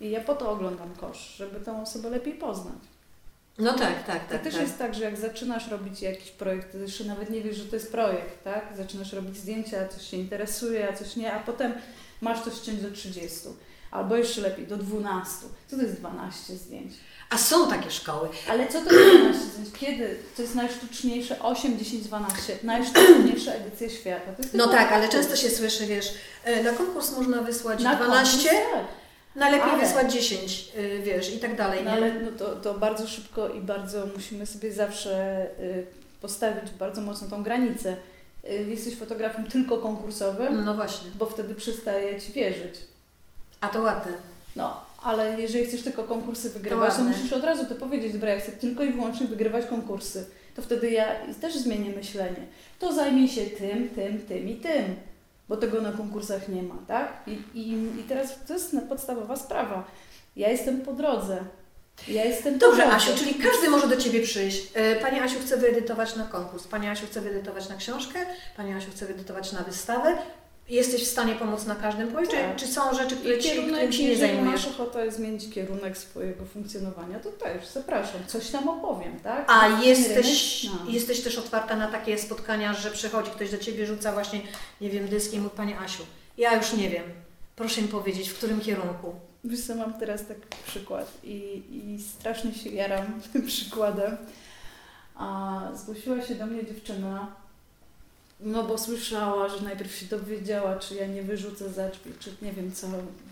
I 0.00 0.10
ja 0.10 0.20
po 0.20 0.34
to 0.34 0.50
oglądam 0.50 0.94
kosz, 0.94 1.34
żeby 1.36 1.60
tą 1.60 1.82
osobę 1.82 2.10
lepiej 2.10 2.34
poznać. 2.34 2.78
No 3.58 3.72
tak, 3.72 4.06
tak, 4.06 4.24
To 4.26 4.32
tak. 4.32 4.42
też 4.42 4.54
tak. 4.54 4.62
jest 4.62 4.78
tak, 4.78 4.94
że 4.94 5.04
jak 5.04 5.16
zaczynasz 5.16 5.68
robić 5.68 6.02
jakiś 6.02 6.30
projekt, 6.30 6.72
to 6.72 6.78
jeszcze 6.78 7.04
nawet 7.04 7.30
nie 7.30 7.40
wiesz, 7.40 7.56
że 7.56 7.64
to 7.64 7.76
jest 7.76 7.92
projekt, 7.92 8.44
tak? 8.44 8.72
Zaczynasz 8.76 9.12
robić 9.12 9.36
zdjęcia, 9.36 9.88
coś 9.88 10.10
się 10.10 10.16
interesuje, 10.16 10.88
a 10.88 10.92
coś 10.96 11.16
nie, 11.16 11.32
a 11.32 11.40
potem 11.40 11.72
masz 12.20 12.42
to 12.44 12.50
ściąć 12.50 12.82
do 12.82 12.90
30. 12.90 13.38
Albo 13.90 14.16
jeszcze 14.16 14.40
lepiej, 14.40 14.66
do 14.66 14.76
12. 14.76 15.30
Co 15.68 15.76
to 15.76 15.82
jest 15.82 15.94
12 15.94 16.56
zdjęć? 16.56 16.92
A 17.30 17.38
są 17.38 17.70
takie 17.70 17.90
szkoły. 17.90 18.28
Ale 18.48 18.68
co 18.68 18.80
to 18.80 18.92
jest 18.94 19.16
12 19.18 19.44
zdjęć? 19.46 19.68
Kiedy? 19.78 20.16
To 20.36 20.42
jest 20.42 20.54
najsztuczniejsze 20.54 21.40
8, 21.40 21.78
10, 21.78 22.04
12. 22.04 22.58
Najsztuczniejsza 22.62 23.52
edycja 23.52 23.88
świata. 23.88 24.32
To 24.36 24.42
No 24.54 24.68
tak, 24.68 24.92
ale 24.92 25.08
często 25.08 25.36
się 25.36 25.50
słyszy, 25.50 25.86
wiesz, 25.86 26.14
e, 26.44 26.62
na 26.62 26.72
konkurs 26.72 27.16
można 27.16 27.42
wysłać 27.42 27.82
Na 27.82 27.96
12, 27.96 28.48
konkurs, 28.48 28.72
tak. 28.72 28.99
Najlepiej 29.36 29.70
Ale- 29.70 29.82
wysłać 29.86 30.12
10, 30.12 30.72
y, 30.78 31.00
wiesz, 31.04 31.34
i 31.34 31.38
tak 31.38 31.56
dalej, 31.56 31.84
No 31.84 31.90
ale 31.90 32.14
no 32.14 32.30
to, 32.38 32.56
to 32.56 32.74
bardzo 32.74 33.06
szybko 33.08 33.48
i 33.48 33.60
bardzo 33.60 34.06
musimy 34.16 34.46
sobie 34.46 34.72
zawsze 34.72 35.46
y, 35.60 35.86
postawić 36.20 36.70
bardzo 36.78 37.00
mocno 37.00 37.28
tą 37.28 37.42
granicę. 37.42 37.96
Y, 38.50 38.66
jesteś 38.68 38.96
fotografem 38.96 39.44
tylko 39.46 39.78
konkursowym, 39.78 40.64
No 40.64 40.74
właśnie. 40.74 41.10
bo 41.18 41.26
wtedy 41.26 41.54
przestaje 41.54 42.20
Ci 42.20 42.32
wierzyć. 42.32 42.74
A 43.60 43.68
to 43.68 43.82
ładne. 43.82 44.12
No, 44.56 44.80
ale 45.02 45.40
jeżeli 45.40 45.66
chcesz 45.66 45.82
tylko 45.82 46.04
konkursy 46.04 46.50
wygrywać, 46.50 46.94
to 46.94 47.00
ładne. 47.02 47.16
musisz 47.16 47.32
od 47.32 47.44
razu 47.44 47.66
to 47.66 47.74
powiedzieć, 47.74 48.12
dobra, 48.12 48.30
ja 48.30 48.40
chcę 48.40 48.52
tylko 48.52 48.84
i 48.84 48.92
wyłącznie 48.92 49.26
wygrywać 49.26 49.66
konkursy. 49.66 50.26
To 50.56 50.62
wtedy 50.62 50.90
ja 50.90 51.06
też 51.40 51.54
zmienię 51.56 51.90
myślenie. 51.90 52.46
To 52.78 52.92
zajmij 52.92 53.28
się 53.28 53.46
tym, 53.46 53.88
tym, 53.88 54.18
tym 54.26 54.48
i 54.48 54.54
tym, 54.56 54.84
bo 55.50 55.56
tego 55.56 55.80
na 55.80 55.92
konkursach 55.92 56.48
nie 56.48 56.62
ma, 56.62 56.74
tak? 56.88 57.22
I, 57.26 57.32
i, 57.54 57.72
i 58.00 58.02
teraz 58.08 58.38
to 58.46 58.52
jest 58.52 58.76
podstawowa 58.88 59.36
sprawa. 59.36 59.84
Ja 60.36 60.48
jestem 60.48 60.80
po 60.80 60.92
drodze. 60.92 61.44
Ja 62.08 62.24
jestem 62.24 62.54
po 62.54 62.60
Dobrze, 62.60 62.82
drodze. 62.82 62.96
Asiu, 62.96 63.12
czyli 63.18 63.34
każdy 63.34 63.70
może 63.70 63.88
do 63.88 63.96
Ciebie 63.96 64.22
przyjść. 64.22 64.70
E, 64.74 64.96
Pani 64.96 65.20
Asiu 65.20 65.40
chce 65.40 65.56
wyedytować 65.56 66.16
na 66.16 66.24
konkurs, 66.24 66.66
Pani 66.66 66.88
Asiu 66.88 67.06
chce 67.06 67.20
wyedytować 67.20 67.68
na 67.68 67.76
książkę, 67.76 68.18
Pani 68.56 68.72
Asiu 68.72 68.90
chce 68.90 69.06
wyedytować 69.06 69.52
na 69.52 69.62
wystawę. 69.62 70.16
Jesteś 70.70 71.04
w 71.04 71.10
stanie 71.10 71.34
pomóc 71.34 71.66
na 71.66 71.74
każdym 71.74 72.08
poziomie? 72.08 72.42
Tak. 72.42 72.56
Czy, 72.56 72.66
czy 72.66 72.72
są 72.72 72.94
rzeczy, 72.94 73.16
które 73.16 73.38
ci, 73.38 73.48
kierunek, 73.48 73.72
którym 73.72 73.92
się 73.92 74.02
nie 74.02 74.08
jeżeli 74.08 74.32
zajmujesz? 74.32 74.66
masz 74.66 74.74
ochotę 74.74 75.12
zmienić 75.12 75.54
kierunek 75.54 75.98
swojego 75.98 76.44
funkcjonowania, 76.44 77.20
to 77.20 77.30
też 77.30 77.68
zapraszam. 77.68 78.20
Coś 78.26 78.50
tam 78.50 78.68
opowiem, 78.68 79.20
tak? 79.20 79.44
A 79.48 79.68
jesteś, 79.68 80.66
jesteś 80.88 81.20
też 81.20 81.38
otwarta 81.38 81.76
na 81.76 81.88
takie 81.88 82.18
spotkania, 82.18 82.74
że 82.74 82.90
przychodzi 82.90 83.30
ktoś 83.30 83.50
do 83.50 83.58
Ciebie, 83.58 83.86
rzuca 83.86 84.12
właśnie, 84.12 84.40
nie 84.80 84.90
wiem, 84.90 85.08
dyski 85.08 85.36
i 85.36 85.40
mówi 85.40 85.56
Pani 85.56 85.74
Asiu, 85.74 86.02
ja 86.38 86.56
już 86.56 86.72
nie 86.72 86.90
wiem, 86.90 87.04
proszę 87.56 87.82
mi 87.82 87.88
powiedzieć, 87.88 88.28
w 88.28 88.34
którym 88.34 88.60
kierunku. 88.60 89.14
Wiesz 89.44 89.60
co, 89.60 89.74
mam 89.74 89.94
teraz 89.94 90.26
taki 90.26 90.40
przykład 90.66 91.12
i, 91.24 91.62
i 91.70 92.02
strasznie 92.02 92.54
się 92.54 92.70
jaram 92.70 93.20
tym 93.32 93.46
przykładem. 93.46 94.16
A 95.14 95.60
zgłosiła 95.74 96.22
się 96.22 96.34
do 96.34 96.46
mnie 96.46 96.66
dziewczyna, 96.66 97.39
no 98.42 98.62
bo 98.62 98.78
słyszała, 98.78 99.48
że 99.48 99.60
najpierw 99.64 99.94
się 99.96 100.06
dowiedziała, 100.06 100.76
czy 100.76 100.94
ja 100.94 101.06
nie 101.06 101.22
wyrzucę 101.22 101.70
za 101.70 101.88
drzwi, 101.88 102.12
czy 102.20 102.30
nie 102.42 102.52
wiem 102.52 102.72
co, 102.72 102.86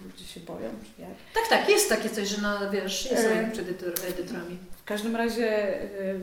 ludzie 0.04 0.24
się 0.24 0.40
boją, 0.40 0.70
czy 0.82 1.02
jak. 1.02 1.10
Tak, 1.34 1.48
tak, 1.48 1.68
jest 1.68 1.88
takie 1.88 2.10
coś, 2.10 2.28
że 2.28 2.42
na, 2.42 2.70
wiesz, 2.70 3.10
jest 3.10 3.24
E. 3.26 3.50
przed 3.52 3.68
edytor- 3.68 4.06
edytorami. 4.08 4.58
W 4.80 4.84
każdym 4.84 5.16
razie, 5.16 5.74
y, 5.82 6.20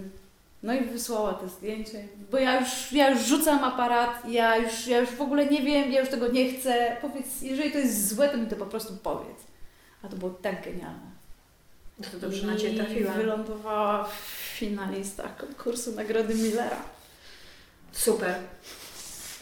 no 0.63 0.73
i 0.73 0.81
wysłała 0.85 1.33
te 1.33 1.49
zdjęcie, 1.49 2.07
bo 2.31 2.37
ja 2.37 2.59
już, 2.59 2.91
ja 2.91 3.09
już 3.09 3.21
rzucam 3.25 3.63
aparat, 3.63 4.29
ja 4.29 4.57
już, 4.57 4.87
ja 4.87 4.99
już 4.99 5.09
w 5.09 5.21
ogóle 5.21 5.45
nie 5.45 5.61
wiem, 5.61 5.91
ja 5.91 5.99
już 5.99 6.09
tego 6.09 6.27
nie 6.27 6.53
chcę. 6.53 6.97
Powiedz, 7.01 7.41
jeżeli 7.41 7.71
to 7.71 7.77
jest 7.77 8.07
złe, 8.15 8.29
to 8.29 8.37
mi 8.37 8.47
to 8.47 8.55
po 8.55 8.65
prostu 8.65 8.93
powiedz. 9.03 9.37
A 10.03 10.07
to 10.07 10.15
było 10.15 10.31
tak 10.31 10.63
genialne. 10.65 11.15
No 11.99 12.05
to 12.11 12.19
dobrze 12.19 12.47
na 12.47 12.55
Ciebie 12.55 12.83
trafiła. 12.83 13.13
I 13.13 13.17
wylądowała 13.17 14.03
w 14.03 14.13
finalistach 14.57 15.37
konkursu 15.37 15.91
Nagrody 15.91 16.35
Millera. 16.35 16.81
Super. 17.95 18.35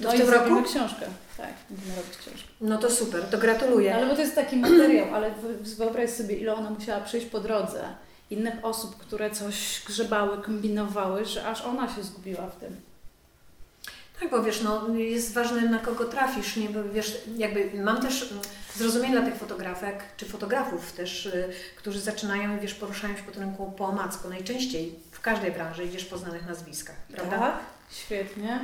To 0.01 0.04
No 0.04 0.14
i 0.14 0.26
zrobimy 0.26 0.64
książkę. 0.64 1.06
Tak, 1.38 1.54
będziemy 1.70 1.95
robić 1.95 2.18
książkę. 2.18 2.47
No 2.62 2.78
to 2.78 2.91
super, 2.91 3.24
to 3.32 3.38
gratuluję. 3.38 3.95
ale 3.95 4.06
bo 4.08 4.16
to 4.16 4.22
jest 4.22 4.36
taki 4.36 4.58
materiał, 4.58 5.16
ale 5.16 5.32
wy- 5.32 5.76
wyobraź 5.76 6.10
sobie, 6.10 6.36
ile 6.36 6.56
ona 6.56 6.70
musiała 6.70 7.01
przejść 7.01 7.28
po 7.28 7.39
drodze. 7.39 7.84
Innych 8.30 8.54
osób, 8.62 8.97
które 8.97 9.32
coś 9.32 9.82
grzebały, 9.88 10.41
kombinowały, 10.41 11.26
że 11.26 11.45
aż 11.47 11.62
ona 11.62 11.95
się 11.95 12.04
zgubiła 12.04 12.47
w 12.47 12.56
tym. 12.60 12.76
Tak, 14.20 14.32
bo 14.32 14.43
wiesz, 14.43 14.62
no, 14.62 14.88
jest 14.95 15.34
ważne 15.34 15.62
na 15.62 15.80
kogo 15.80 16.06
trafisz, 16.06 16.56
nie? 16.58 16.70
Bo 16.70 16.84
wiesz, 16.84 17.18
jakby 17.38 17.72
mam 17.84 18.01
też 18.01 18.34
zrozumienie 18.76 19.14
dla 19.20 19.26
tych 19.30 19.36
fotografek, 19.39 20.04
czy 20.18 20.26
fotografów 20.26 20.91
też, 20.91 21.26
y, 21.26 21.49
którzy 21.78 21.99
zaczynają, 21.99 22.60
wiesz, 22.60 22.74
poruszają 22.74 23.18
się 23.18 23.24
po 23.24 23.32
tym 23.32 23.41
rynku 23.43 23.72
po 23.78 23.86
omacku. 23.86 24.30
Najczęściej 24.30 24.99
w 25.12 25.22
każdej 25.22 25.51
branży 25.51 25.86
idziesz 25.86 26.06
po 26.06 26.18
znanych 26.18 26.47
nazwiskach, 26.47 26.95
prawda? 27.16 27.39
Tak, 27.39 27.60
świetnie. 27.93 28.59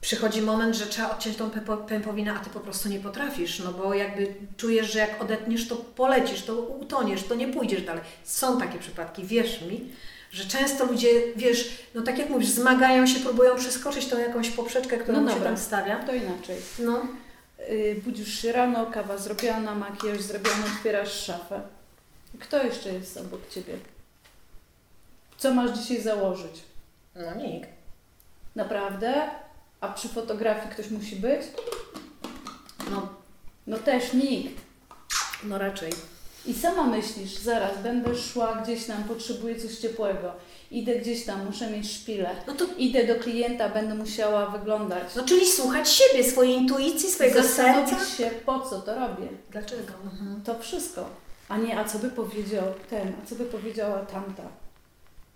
Przychodzi 0.00 0.42
moment, 0.42 0.76
że 0.76 0.86
trzeba 0.86 1.10
odciąć 1.10 1.36
tą 1.36 1.48
pępo- 1.50 1.84
pępowinę, 1.86 2.32
a 2.34 2.38
Ty 2.38 2.50
po 2.50 2.60
prostu 2.60 2.88
nie 2.88 3.00
potrafisz, 3.00 3.58
no 3.58 3.72
bo 3.72 3.94
jakby 3.94 4.34
czujesz, 4.56 4.92
że 4.92 4.98
jak 4.98 5.22
odetniesz, 5.22 5.68
to 5.68 5.76
polecisz, 5.76 6.42
to 6.42 6.54
utoniesz, 6.60 7.22
to 7.22 7.34
nie 7.34 7.48
pójdziesz 7.48 7.82
dalej. 7.82 8.02
Są 8.24 8.58
takie 8.60 8.78
przypadki, 8.78 9.24
wierz 9.24 9.60
mi, 9.62 9.80
że 10.30 10.44
często 10.44 10.84
ludzie, 10.84 11.08
wiesz, 11.36 11.78
no 11.94 12.02
tak 12.02 12.18
jak 12.18 12.30
mówisz, 12.30 12.48
zmagają 12.48 13.06
się, 13.06 13.20
próbują 13.20 13.56
przeskoczyć 13.56 14.06
tą 14.06 14.18
jakąś 14.18 14.50
poprzeczkę, 14.50 14.98
którą 14.98 15.20
No 15.20 15.34
się 15.34 15.40
tam 15.40 15.58
stawia. 15.58 15.96
To 15.96 16.14
inaczej. 16.14 16.56
No, 16.78 17.02
Yy, 17.70 17.94
budzisz 18.04 18.38
się 18.42 18.52
rano, 18.52 18.86
kawa 18.86 19.18
zrobiona, 19.18 19.74
makijaż 19.74 20.20
zrobiony, 20.20 20.64
otwierasz 20.76 21.24
szafę. 21.24 21.60
Kto 22.40 22.62
jeszcze 22.64 22.92
jest 22.92 23.16
obok 23.16 23.48
Ciebie? 23.50 23.74
Co 25.38 25.54
masz 25.54 25.78
dzisiaj 25.78 26.02
założyć? 26.02 26.62
no 27.14 27.34
nikt. 27.34 27.68
Naprawdę? 28.56 29.14
A 29.80 29.88
przy 29.88 30.08
fotografii 30.08 30.70
ktoś 30.74 30.90
musi 30.90 31.16
być? 31.16 31.42
No, 32.90 33.08
No 33.66 33.78
też 33.78 34.12
nikt. 34.12 34.60
no 35.44 35.58
raczej. 35.58 35.92
I 36.46 36.54
sama 36.54 36.84
myślisz, 36.86 37.34
zaraz 37.38 37.82
będę 37.82 38.14
szła 38.16 38.54
gdzieś 38.62 38.84
tam, 38.86 39.04
potrzebuję 39.04 39.56
coś 39.60 39.78
ciepłego. 39.78 40.32
Idę 40.70 40.96
gdzieś 40.96 41.24
tam, 41.24 41.46
muszę 41.46 41.70
mieć 41.70 41.92
szpilę. 41.92 42.30
No 42.46 42.54
to, 42.54 42.64
Idę 42.78 43.06
do 43.06 43.14
klienta, 43.22 43.68
będę 43.68 43.94
musiała 43.94 44.46
wyglądać. 44.46 45.14
no 45.16 45.24
czyli 45.24 45.46
słuchać 45.52 45.88
siebie, 45.90 46.24
swojej 46.30 46.54
intuicji, 46.56 47.10
swojego 47.10 47.42
serca. 47.42 47.80
Zastanowić 47.86 48.08
się, 48.16 48.30
po 48.46 48.60
co 48.60 48.80
to 48.80 48.94
robię. 48.94 49.28
Dlaczego? 49.50 49.92
Mhm. 50.04 50.42
To 50.44 50.58
wszystko. 50.58 51.08
A 51.48 51.56
nie, 51.56 51.78
a 51.78 51.84
co 51.84 51.98
by 51.98 52.08
powiedział 52.10 52.64
ten, 52.90 53.12
a 53.22 53.26
co 53.26 53.34
by 53.34 53.44
powiedziała 53.44 53.98
tamta. 53.98 54.42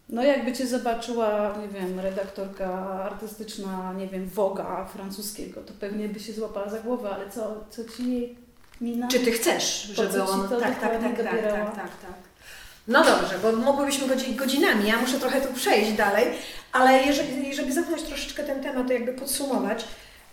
No 0.08 0.22
jakby 0.24 0.52
Cię 0.52 0.66
zobaczyła, 0.66 1.54
nie 1.62 1.80
wiem, 1.80 2.00
redaktorka 2.00 2.68
artystyczna, 3.04 3.92
nie 3.96 4.06
wiem, 4.06 4.28
Woga 4.28 4.84
francuskiego, 4.84 5.60
to 5.60 5.72
pewnie 5.80 6.08
by 6.08 6.20
się 6.20 6.32
złapała 6.32 6.68
za 6.68 6.78
głowę, 6.78 7.10
ale 7.10 7.30
co, 7.30 7.64
co 7.70 7.84
Ci 7.96 8.12
jej 8.12 8.36
mina? 8.80 9.08
Czy 9.08 9.20
Ty 9.20 9.32
chcesz, 9.32 9.92
Po 9.96 10.02
żeby 10.02 10.22
on... 10.22 10.48
Tak, 10.48 10.60
tak, 10.60 10.80
tak, 10.80 11.02
tak, 11.02 11.16
dopierało? 11.16 11.66
tak, 11.66 11.74
tak, 11.74 11.90
tak. 12.00 12.14
No 12.88 13.04
dobrze, 13.04 13.38
bo 13.42 13.52
mogłybyśmy 13.52 14.08
godzi- 14.08 14.34
godzinami, 14.36 14.88
ja 14.88 14.96
muszę 15.00 15.18
trochę 15.20 15.40
tu 15.40 15.54
przejść 15.54 15.92
dalej, 15.92 16.26
ale 16.72 17.02
jeżeli, 17.02 17.54
żeby 17.54 17.72
zamknąć 17.72 18.02
troszeczkę 18.02 18.42
ten 18.44 18.62
temat, 18.62 18.86
to 18.86 18.92
jakby 18.92 19.12
podsumować, 19.12 19.84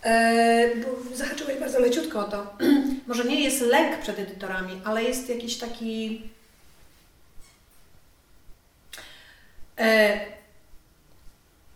e, 0.03 0.69
bo 0.76 1.15
zahaczyłeś 1.15 1.57
bardzo 1.59 1.80
leciutko 1.80 2.19
o 2.19 2.23
to, 2.23 2.53
może 3.07 3.23
nie 3.26 3.41
jest 3.41 3.61
lęk 3.61 3.97
przed 3.99 4.19
edytorami, 4.19 4.82
ale 4.86 5.03
jest 5.03 5.30
jakiś 5.30 5.57
taki 5.57 6.21
e, 9.80 10.19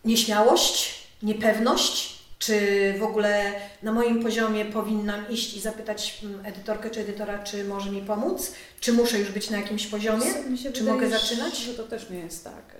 nieśmiałość, 0.04 1.04
niepewność, 1.22 2.20
czy 2.38 2.58
w 2.98 3.02
ogóle 3.02 3.52
na 3.82 3.92
moim 3.92 4.22
poziomie 4.22 4.64
powinnam 4.64 5.28
iść 5.30 5.56
i 5.56 5.60
zapytać 5.60 6.20
mm, 6.24 6.46
edytorkę 6.46 6.90
czy 6.90 7.00
edytora, 7.00 7.42
czy 7.42 7.64
może 7.64 7.90
mi 7.90 8.02
pomóc, 8.02 8.52
czy 8.80 8.92
muszę 8.92 9.18
już 9.18 9.30
być 9.30 9.50
na 9.50 9.56
jakimś 9.56 9.86
poziomie? 9.86 10.26
Czy 10.72 10.80
wydaje, 10.80 10.92
mogę 10.92 11.10
zaczynać? 11.10 11.56
Że 11.56 11.74
to 11.74 11.82
też 11.82 12.10
nie 12.10 12.18
jest 12.18 12.44
tak. 12.44 12.76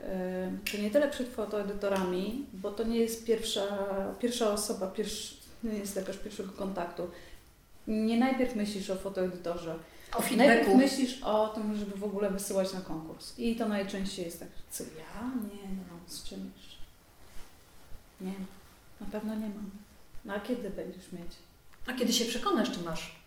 Yy, 0.64 0.72
To 0.72 0.82
nie 0.82 0.90
tyle 0.90 1.08
przed 1.08 1.28
fotoedytorami, 1.28 2.46
bo 2.52 2.70
to 2.70 2.84
nie 2.84 2.96
jest 2.96 3.24
pierwsza, 3.24 3.62
pierwsza 4.20 4.52
osoba, 4.52 4.86
pierwszy, 4.86 5.34
nie 5.64 5.78
jest 5.78 5.96
jakaś 5.96 6.16
pierwszego 6.16 6.52
kontaktu. 6.52 7.10
Nie 7.86 8.18
najpierw 8.18 8.54
myślisz 8.56 8.90
o 8.90 8.96
fotoedytorze. 8.96 9.74
O 10.12 10.18
Najpierw 10.20 10.38
feedbacku. 10.38 10.76
myślisz 10.76 11.22
o 11.22 11.48
tym, 11.48 11.76
żeby 11.76 11.96
w 11.96 12.04
ogóle 12.04 12.30
wysyłać 12.30 12.72
na 12.72 12.80
konkurs. 12.80 13.38
I 13.38 13.56
to 13.56 13.68
najczęściej 13.68 14.24
jest 14.24 14.40
tak, 14.40 14.48
co 14.70 14.84
ja? 14.84 15.22
Nie, 15.52 15.68
no, 15.68 15.98
z 16.06 16.24
czym 16.24 16.52
jeszcze? 16.56 16.76
Nie, 18.20 18.34
na 19.00 19.06
pewno 19.06 19.34
nie 19.34 19.48
mam. 19.48 19.70
No 20.24 20.34
a 20.34 20.40
kiedy 20.40 20.70
będziesz 20.70 21.12
mieć? 21.12 21.32
A 21.86 21.92
kiedy 21.92 22.12
się 22.12 22.24
przekonasz, 22.24 22.70
czy 22.70 22.80
masz? 22.82 23.20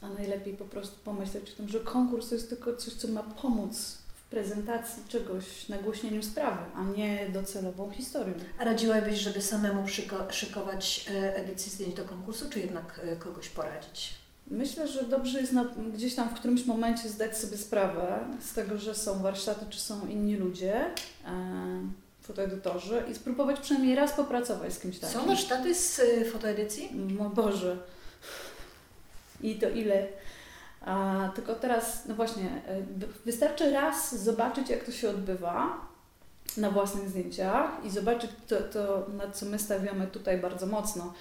A 0.00 0.08
najlepiej 0.08 0.54
po 0.56 0.64
prostu 0.64 0.96
pomyśleć 1.04 1.50
o 1.50 1.56
tym, 1.56 1.68
że 1.68 1.80
konkurs 1.80 2.28
to 2.28 2.34
jest 2.34 2.48
tylko 2.48 2.76
coś, 2.76 2.94
co 2.94 3.08
ma 3.08 3.22
pomóc 3.22 3.98
w 4.14 4.22
prezentacji 4.30 5.02
czegoś, 5.08 5.68
nagłośnieniu 5.68 6.22
sprawy, 6.22 6.62
a 6.74 6.84
nie 6.84 7.28
docelową 7.30 7.90
historią. 7.90 8.34
A 8.58 8.64
radziłabyś, 8.64 9.18
żeby 9.18 9.42
samemu 9.42 9.82
szyko- 9.88 10.32
szykować 10.32 11.06
e, 11.10 11.36
edycję 11.36 11.72
zdjęć 11.72 11.94
do 11.94 12.04
konkursu, 12.04 12.50
czy 12.50 12.60
jednak 12.60 13.00
e, 13.04 13.16
kogoś 13.16 13.48
poradzić? 13.48 14.14
Myślę, 14.46 14.88
że 14.88 15.04
dobrze 15.04 15.40
jest 15.40 15.52
na, 15.52 15.64
gdzieś 15.94 16.14
tam 16.14 16.28
w 16.28 16.34
którymś 16.34 16.66
momencie 16.66 17.08
zdać 17.08 17.38
sobie 17.38 17.56
sprawę 17.56 18.18
z 18.40 18.52
tego, 18.52 18.78
że 18.78 18.94
są 18.94 19.22
warsztaty, 19.22 19.66
czy 19.70 19.80
są 19.80 20.06
inni 20.06 20.36
ludzie, 20.36 20.74
e, 20.84 20.90
fotoedytorzy 22.22 23.02
i 23.10 23.14
spróbować 23.14 23.60
przynajmniej 23.60 23.94
raz 23.96 24.12
popracować 24.12 24.72
z 24.72 24.78
kimś 24.78 24.98
takim. 24.98 25.20
Są 25.20 25.26
warsztaty 25.26 25.74
z 25.74 26.00
e, 26.00 26.24
fotoedycji? 26.24 26.90
Mój 27.18 27.28
Boże. 27.28 27.76
I 29.40 29.54
to 29.54 29.68
ile? 29.70 30.06
A, 30.86 31.28
tylko 31.34 31.54
teraz, 31.54 32.02
no 32.08 32.14
właśnie, 32.14 32.44
y, 32.44 32.82
b- 32.82 33.06
wystarczy 33.26 33.70
raz 33.72 34.14
zobaczyć, 34.22 34.70
jak 34.70 34.84
to 34.84 34.92
się 34.92 35.10
odbywa 35.10 35.80
na 36.56 36.70
własnych 36.70 37.08
zdjęciach 37.08 37.70
i 37.84 37.90
zobaczyć 37.90 38.30
to, 38.48 38.56
to 38.60 39.06
na 39.16 39.30
co 39.30 39.46
my 39.46 39.58
stawiamy 39.58 40.06
tutaj 40.06 40.38
bardzo 40.38 40.66
mocno. 40.66 41.12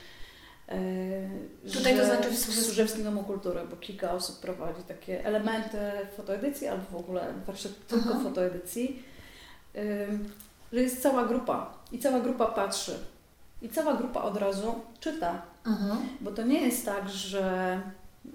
Y, 0.74 1.72
Tutaj 1.74 1.98
to 1.98 2.06
znaczy 2.06 2.38
Służebskim 2.38 3.04
Domu 3.04 3.24
Kultury, 3.24 3.60
bo 3.70 3.76
kilka 3.76 4.12
osób 4.12 4.40
prowadzi 4.40 4.84
takie 4.84 5.26
elementy 5.26 5.78
fotoedycji 6.18 6.68
albo 6.68 6.84
w 6.92 6.96
ogóle 6.96 7.34
warsztat 7.48 7.72
tylko 7.88 8.20
fotoedycji, 8.20 9.04
że 10.74 10.82
jest 10.82 11.02
cała 11.02 11.26
grupa 11.26 11.74
i 11.92 12.00
cała 12.00 12.20
grupa 12.20 12.46
patrzy 12.46 13.00
i 13.62 13.70
cała 13.70 13.94
grupa 13.94 14.22
od 14.22 14.38
razu 14.38 14.76
czyta. 15.00 15.42
Mhm. 15.66 15.98
Bo 16.22 16.32
to 16.32 16.44
nie 16.44 16.62
jest 16.62 16.86
tak, 16.86 17.10
że 17.10 17.82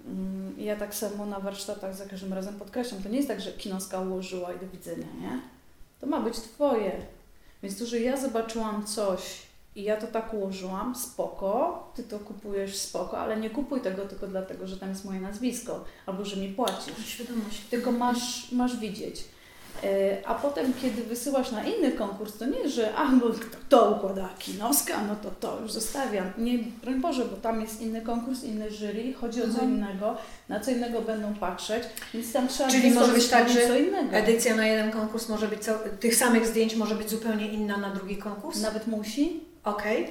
mm, 0.07 0.55
ja 0.59 0.77
tak 0.77 0.95
samo 0.95 1.27
na 1.27 1.41
warsztatach 1.41 1.95
za 1.95 2.07
każdym 2.07 2.33
razem 2.33 2.55
podkreślam, 2.55 3.03
to 3.03 3.09
nie 3.09 3.17
jest 3.17 3.29
tak, 3.29 3.41
że 3.41 3.53
kinoska 3.53 4.01
ułożyła 4.01 4.53
i 4.53 4.59
do 4.59 4.69
widzenia, 4.69 5.07
nie? 5.21 5.41
To 6.01 6.07
ma 6.07 6.21
być 6.21 6.41
Twoje. 6.41 6.93
Więc 7.63 7.79
to, 7.79 7.87
że 7.87 8.01
ja 8.01 8.17
zobaczyłam 8.17 8.87
coś 8.87 9.43
i 9.77 9.83
ja 9.83 9.97
to 9.97 10.07
tak 10.07 10.35
ułożyłam, 10.35 10.95
spoko, 10.95 11.83
Ty 11.97 12.03
to 12.03 12.19
kupujesz, 12.19 12.77
spoko, 12.77 13.19
ale 13.19 13.37
nie 13.37 13.51
kupuj 13.51 13.81
tego 13.81 14.05
tylko 14.05 14.27
dlatego, 14.27 14.67
że 14.67 14.77
tam 14.77 14.89
jest 14.89 15.05
moje 15.05 15.21
nazwisko 15.21 15.85
albo 16.07 16.25
że 16.25 16.37
mi 16.37 16.49
płacisz 16.49 17.07
Świadomość. 17.07 17.61
tylko 17.71 17.93
masz, 17.93 18.53
masz 18.53 18.77
widzieć. 18.77 19.25
E, 19.85 20.19
A 20.29 20.35
potem, 20.35 20.73
kiedy 20.83 21.03
wysyłasz 21.05 21.53
na 21.53 21.65
inny 21.65 21.93
konkurs, 21.93 22.39
to 22.39 22.47
nie, 22.47 22.69
że 22.69 22.95
a, 22.95 23.07
bo 23.13 23.27
to 23.69 23.91
układa 23.91 24.29
kinoska, 24.39 25.05
no 25.09 25.17
to 25.17 25.31
to 25.41 25.61
już 25.63 25.73
zostawiam. 25.73 26.33
Nie, 26.39 26.59
broń 26.59 27.01
Boże, 27.01 27.25
bo 27.25 27.37
tam 27.37 27.61
jest 27.61 27.81
inny 27.81 28.01
konkurs, 28.01 28.45
inny 28.45 28.71
jury, 28.71 29.13
chodzi 29.13 29.41
o 29.43 29.45
co 29.45 29.51
Mhm. 29.51 29.71
innego, 29.75 30.17
na 30.49 30.61
co 30.61 30.71
innego 30.71 31.03
będą 31.03 31.35
patrzeć, 31.35 31.83
więc 32.15 32.33
tam 32.33 32.49
trzeba 32.49 32.71
Czyli 32.71 32.91
może 32.91 33.13
być 33.13 33.29
tak, 33.29 33.49
że. 33.51 33.61
Edycja 34.13 34.57
na 34.57 34.67
jeden 34.67 34.91
konkurs 34.91 35.29
może 35.29 35.49
być, 35.49 35.61
tych 36.01 36.15
samych 36.15 36.47
zdjęć 36.47 36.77
może 36.77 36.95
być 36.95 37.11
zupełnie 37.11 37.49
inna 37.53 37.77
na 37.77 37.91
drugi 37.91 38.17
konkurs? 38.17 38.61
Nawet 38.61 38.87
musi, 38.87 39.41
Okej. 39.67 40.11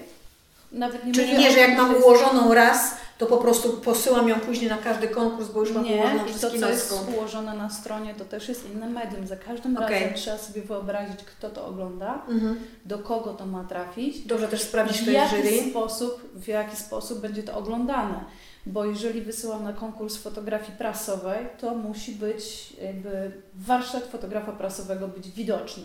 nawet 0.71 1.05
nie 1.05 1.13
Czyli 1.13 1.37
nie, 1.37 1.51
że 1.51 1.59
jak 1.59 1.77
mam 1.77 1.95
ułożoną 1.95 2.53
raz, 2.53 2.95
to 3.17 3.25
po 3.25 3.37
prostu 3.37 3.69
posyłam 3.73 4.29
ją 4.29 4.39
później 4.39 4.69
na 4.69 4.77
każdy 4.77 5.07
konkurs, 5.07 5.49
bo 5.49 5.59
już 5.59 5.71
mam 5.71 5.83
Nie, 5.83 5.95
ułożoną 5.95 6.25
przez 6.25 6.41
to, 6.41 6.49
co 6.59 6.69
jest 6.69 6.93
ułożone 7.17 7.53
na 7.53 7.69
stronie, 7.69 8.13
to 8.15 8.25
też 8.25 8.49
jest 8.49 8.69
inne 8.71 8.89
medium. 8.89 9.27
Za 9.27 9.35
każdym 9.35 9.77
Okej. 9.77 9.99
razem 9.99 10.13
trzeba 10.13 10.37
sobie 10.37 10.61
wyobrazić, 10.61 11.19
kto 11.23 11.49
to 11.49 11.65
ogląda, 11.67 12.21
Mhm. 12.29 12.59
do 12.85 12.99
kogo 12.99 13.33
to 13.33 13.45
ma 13.45 13.63
trafić, 13.63 14.19
Dobrze 14.27 14.47
też 14.47 14.61
sprawdzić, 14.61 15.01
kto 15.01 15.11
jest 15.11 15.33
jaki 15.33 15.47
jury. 15.49 15.69
sposób, 15.69 16.29
w 16.35 16.47
jaki 16.47 16.75
sposób 16.77 17.19
będzie 17.19 17.43
to 17.43 17.57
oglądane. 17.57 18.23
Bo 18.65 18.85
jeżeli 18.85 19.21
wysyłam 19.21 19.63
na 19.63 19.73
konkurs 19.73 20.17
fotografii 20.17 20.77
prasowej, 20.77 21.47
to 21.61 21.75
musi 21.75 22.11
być 22.11 22.73
jakby 22.81 23.31
warsztat 23.55 24.03
fotografa 24.03 24.51
prasowego 24.51 25.07
być 25.07 25.31
widoczny. 25.31 25.83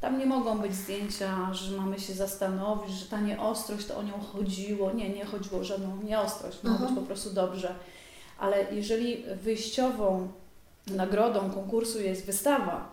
Tam 0.00 0.18
nie 0.18 0.26
mogą 0.26 0.58
być 0.58 0.74
zdjęcia, 0.74 1.54
że 1.54 1.76
mamy 1.76 2.00
się 2.00 2.12
zastanowić, 2.12 2.92
że 2.94 3.06
ta 3.06 3.20
nieostrość 3.20 3.86
to 3.86 3.96
o 3.96 4.02
nią 4.02 4.20
chodziło. 4.20 4.92
Nie, 4.92 5.08
nie 5.08 5.24
chodziło 5.24 5.60
o 5.60 5.64
żadną 5.64 6.02
nieostrość, 6.02 6.62
ma 6.62 6.70
Mhm. 6.70 6.88
być 6.94 7.00
po 7.00 7.06
prostu 7.06 7.30
dobrze. 7.30 7.74
Ale 8.38 8.74
jeżeli 8.74 9.24
wyjściową 9.42 10.28
nagrodą 10.86 11.50
konkursu 11.50 12.00
jest 12.00 12.26
wystawa, 12.26 12.90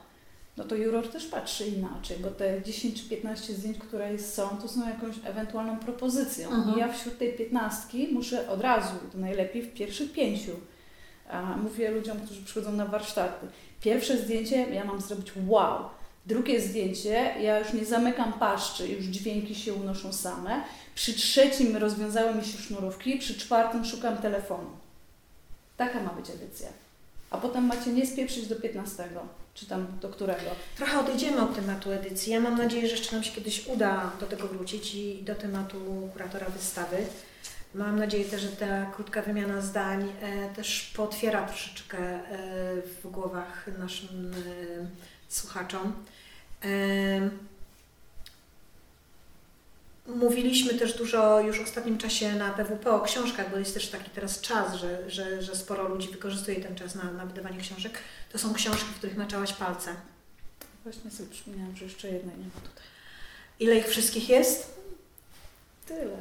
no 0.57 0.63
to 0.63 0.75
juror 0.75 1.07
też 1.07 1.25
patrzy 1.25 1.67
inaczej, 1.67 2.17
bo 2.17 2.29
te 2.31 2.61
10 2.61 3.01
czy 3.03 3.09
15 3.09 3.53
zdjęć, 3.53 3.77
które 3.77 4.19
są, 4.19 4.49
to 4.61 4.67
są 4.67 4.89
jakąś 4.89 5.15
ewentualną 5.23 5.79
propozycją. 5.79 6.49
Mhm. 6.49 6.75
I 6.75 6.79
ja 6.79 6.93
wśród 6.93 7.17
tej 7.17 7.33
15 7.33 7.97
muszę 8.11 8.49
od 8.49 8.61
razu, 8.61 8.95
to 9.11 9.17
najlepiej 9.17 9.61
w 9.61 9.73
pierwszych 9.73 10.11
pięciu. 10.11 10.51
A 11.29 11.57
mówię 11.57 11.91
ludziom, 11.91 12.19
którzy 12.19 12.43
przychodzą 12.43 12.71
na 12.71 12.85
warsztaty. 12.85 13.47
Pierwsze 13.81 14.17
zdjęcie 14.17 14.55
ja 14.73 14.85
mam 14.85 15.01
zrobić 15.01 15.31
wow. 15.47 15.79
Drugie 16.25 16.61
zdjęcie, 16.61 17.35
ja 17.41 17.59
już 17.59 17.73
nie 17.73 17.85
zamykam 17.85 18.33
paszczy, 18.33 18.87
już 18.87 19.05
dźwięki 19.05 19.55
się 19.55 19.73
unoszą 19.73 20.13
same. 20.13 20.63
Przy 20.95 21.13
trzecim 21.13 21.77
rozwiązały 21.77 22.35
mi 22.35 22.45
się 22.45 22.57
sznurówki, 22.57 23.17
przy 23.17 23.39
czwartym 23.39 23.85
szukam 23.85 24.17
telefonu. 24.17 24.69
Taka 25.77 26.01
ma 26.01 26.09
być 26.09 26.29
edycja. 26.29 26.69
A 27.29 27.37
potem 27.37 27.65
macie 27.65 27.93
nie 27.93 28.07
spieprzyć 28.07 28.47
do 28.47 28.55
15, 28.55 29.03
czy 29.53 29.65
tam 29.65 29.87
do 30.01 30.09
którego. 30.09 30.49
Trochę 30.77 30.99
odejdziemy 30.99 31.41
od 31.41 31.55
tematu 31.55 31.91
edycji. 31.91 32.33
Ja 32.33 32.39
mam 32.39 32.57
nadzieję, 32.57 32.87
że 32.87 32.95
jeszcze 32.95 33.15
nam 33.15 33.23
się 33.23 33.31
kiedyś 33.31 33.67
uda 33.67 34.11
do 34.19 34.25
tego 34.25 34.47
wrócić 34.47 34.95
i 34.95 35.23
do 35.23 35.35
tematu 35.35 36.09
kuratora 36.13 36.49
wystawy. 36.49 36.97
Mam 37.75 37.99
nadzieję 37.99 38.25
też, 38.25 38.41
że 38.41 38.47
ta 38.47 38.85
krótka 38.85 39.21
wymiana 39.21 39.61
zdań 39.61 40.11
e, 40.21 40.49
też 40.55 40.93
potwiera 40.95 41.47
troszeczkę 41.47 41.97
e, 41.97 42.21
w 42.81 43.11
głowach 43.11 43.67
naszym 43.79 44.31
e, 44.33 44.87
słuchaczom. 45.29 45.93
Mówiliśmy 50.07 50.73
też 50.73 50.97
dużo 50.97 51.41
już 51.41 51.59
w 51.59 51.63
ostatnim 51.63 51.97
czasie 51.97 52.35
na 52.35 52.51
PWP 52.51 52.91
o 52.91 53.01
książkach, 53.01 53.51
bo 53.51 53.57
jest 53.57 53.73
też 53.73 53.87
taki 53.87 54.09
teraz 54.09 54.41
czas, 54.41 54.75
że, 54.75 55.09
że, 55.09 55.41
że 55.41 55.55
sporo 55.55 55.87
ludzi 55.87 56.07
wykorzystuje 56.07 56.61
ten 56.61 56.75
czas 56.75 56.95
na, 56.95 57.11
na 57.11 57.25
wydawanie 57.25 57.59
książek. 57.59 57.99
To 58.31 58.37
są 58.37 58.53
książki, 58.53 58.85
w 58.85 58.97
których 58.97 59.17
maczałaś 59.17 59.53
palce. 59.53 59.95
Właśnie 60.83 61.11
sobie 61.11 61.29
przypomniałam, 61.29 61.75
że 61.75 61.85
jeszcze 61.85 62.07
jednej 62.07 62.37
nie 62.37 62.45
ma 62.45 62.61
tutaj. 62.69 62.83
Ile 63.59 63.75
ich 63.75 63.87
wszystkich 63.87 64.29
jest? 64.29 64.75
Tyle. 65.87 66.17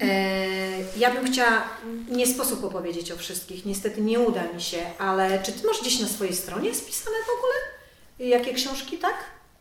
E, 0.00 0.98
ja 0.98 1.14
bym 1.14 1.32
chciała, 1.32 1.68
nie 2.10 2.26
sposób 2.26 2.64
opowiedzieć 2.64 3.12
o 3.12 3.16
wszystkich, 3.16 3.66
niestety 3.66 4.00
nie 4.00 4.20
uda 4.20 4.52
mi 4.52 4.62
się, 4.62 4.90
ale 4.98 5.42
czy 5.42 5.52
Ty 5.52 5.66
masz 5.66 5.80
gdzieś 5.80 6.00
na 6.00 6.08
swojej 6.08 6.34
stronie 6.34 6.74
spisane 6.74 7.16
w 7.16 7.38
ogóle? 7.38 7.73
Jakie 8.18 8.54
książki, 8.54 8.98
tak? 8.98 9.14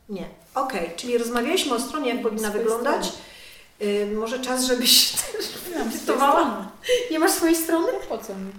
Nie. 0.09 0.25
Okej, 0.55 0.91
czyli 0.95 1.17
rozmawialiśmy 1.17 1.75
o 1.75 1.79
stronie, 1.79 2.09
jak 2.09 2.21
powinna 2.21 2.49
Swojej 2.49 2.63
wyglądać. 2.63 3.13
Y, 3.81 4.07
może 4.15 4.39
czas, 4.39 4.63
żebyś 4.65 5.11
też 5.11 5.45
cytowała? 5.99 6.71
Nie 7.11 7.19
masz 7.19 7.31
swojej 7.31 7.55
strony? 7.55 7.87
Po 8.09 8.17
co 8.17 8.35
mi? 8.35 8.51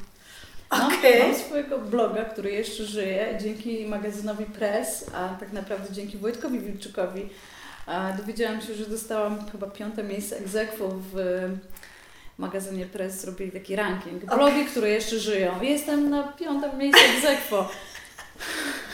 No, 0.78 0.86
Okej. 0.86 1.22
Mam 1.22 1.34
swojego 1.34 1.78
bloga, 1.78 2.24
który 2.24 2.53
jeszcze 2.53 2.84
żyje, 2.84 3.38
dzięki 3.42 3.86
magazynowi 3.86 4.45
Press, 4.45 5.07
a 5.14 5.28
tak 5.28 5.53
naprawdę 5.53 5.92
dzięki 5.95 6.18
Wojtkowi 6.18 6.59
Wilczykowi. 6.59 7.28
Dowiedziałam 8.16 8.61
się, 8.62 8.74
że 8.74 8.86
dostałam 8.86 9.51
chyba 9.53 9.66
piąte 9.66 10.03
miejsce 10.03 10.38
egzekwo 10.38 10.88
w 11.12 11.42
magazynie 12.38 12.86
Press. 12.86 13.20
Zrobili 13.20 13.53
taki 13.53 13.76
ranking. 13.76 14.24
Blogi, 14.24 14.64
które 14.64 14.88
jeszcze 14.88 15.18
żyją. 15.18 15.62
Jestem 15.62 16.11
na 16.11 16.22
piątym 16.22 16.78
miejscu 16.78 17.03
egzekwo. 17.16 17.68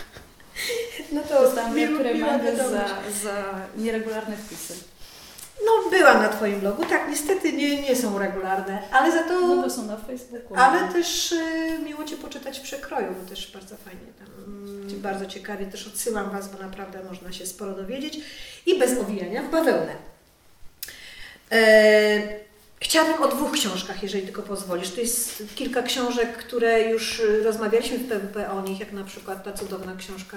No 1.12 1.22
to 1.22 1.52
reprymandę 1.74 2.52
wiadomość. 2.52 2.92
za, 3.22 3.30
za 3.30 3.60
nieregularne 3.76 4.36
wpisy. 4.36 4.74
No 5.64 5.90
byłam 5.90 6.22
na 6.22 6.28
Twoim 6.28 6.60
blogu, 6.60 6.84
tak, 6.84 7.08
niestety 7.10 7.52
nie, 7.52 7.82
nie 7.82 7.96
są 7.96 8.18
regularne, 8.18 8.82
ale 8.92 9.12
za 9.12 9.22
to... 9.22 9.40
No 9.40 9.62
to 9.62 9.70
są 9.70 9.86
na 9.86 9.96
Facebooku. 9.96 10.56
Ale 10.56 10.92
też 10.92 11.32
y, 11.32 11.78
miło 11.84 12.04
Cię 12.04 12.16
poczytać 12.16 12.58
w 12.58 12.62
przekroju, 12.62 13.14
bo 13.22 13.30
też 13.30 13.52
bardzo 13.52 13.76
fajnie 13.76 14.06
tam, 14.18 14.44
mm, 14.46 15.00
bardzo 15.00 15.26
ciekawie 15.26 15.66
też 15.66 15.86
odsyłam 15.86 16.30
Was, 16.30 16.48
bo 16.48 16.58
naprawdę 16.58 17.04
można 17.04 17.32
się 17.32 17.46
sporo 17.46 17.72
dowiedzieć 17.72 18.20
i 18.66 18.78
bez 18.78 18.98
owijania 18.98 19.42
w 19.42 19.50
bawełnę. 19.50 19.92
E, 21.52 22.49
chciałabym 22.80 23.22
o 23.22 23.28
dwóch 23.28 23.52
książkach, 23.52 24.02
jeżeli 24.02 24.24
tylko 24.24 24.42
pozwolisz. 24.42 24.90
To 24.90 25.00
jest 25.00 25.42
kilka 25.54 25.82
książek, 25.82 26.36
które 26.36 26.82
już 26.90 27.20
y, 27.20 27.42
rozmawialiśmy 27.42 27.98
w 27.98 28.08
PWP 28.08 28.50
o 28.50 28.60
nich, 28.62 28.80
jak 28.80 28.92
na 28.92 29.04
przykład 29.04 29.44
ta 29.44 29.52
cudowna 29.52 29.96
książka 29.96 30.36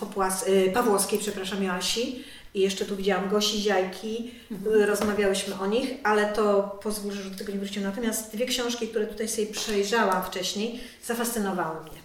Popłas, 0.00 0.48
y, 0.48 0.70
Pawłowskiej, 0.74 1.18
przepraszam, 1.18 1.62
Joasi. 1.62 2.24
I 2.54 2.60
jeszcze 2.60 2.84
tu 2.84 2.96
widziałam 2.96 3.28
Gosi 3.28 3.60
Ziajki, 3.60 4.30
Mhm. 4.50 4.82
rozmawiałyśmy 4.82 5.54
o 5.60 5.66
nich, 5.66 5.90
ale 6.02 6.26
to 6.26 6.62
pozwól, 6.82 7.12
że 7.12 7.30
do 7.30 7.38
tego 7.38 7.52
nie 7.52 7.58
wrócimy. 7.58 7.86
Natomiast 7.86 8.32
dwie 8.34 8.46
książki, 8.46 8.88
które 8.88 9.06
tutaj 9.06 9.28
sobie 9.28 9.46
przejrzałam 9.46 10.22
wcześniej, 10.24 10.80
zafascynowały 11.04 11.80
mnie. 11.80 12.00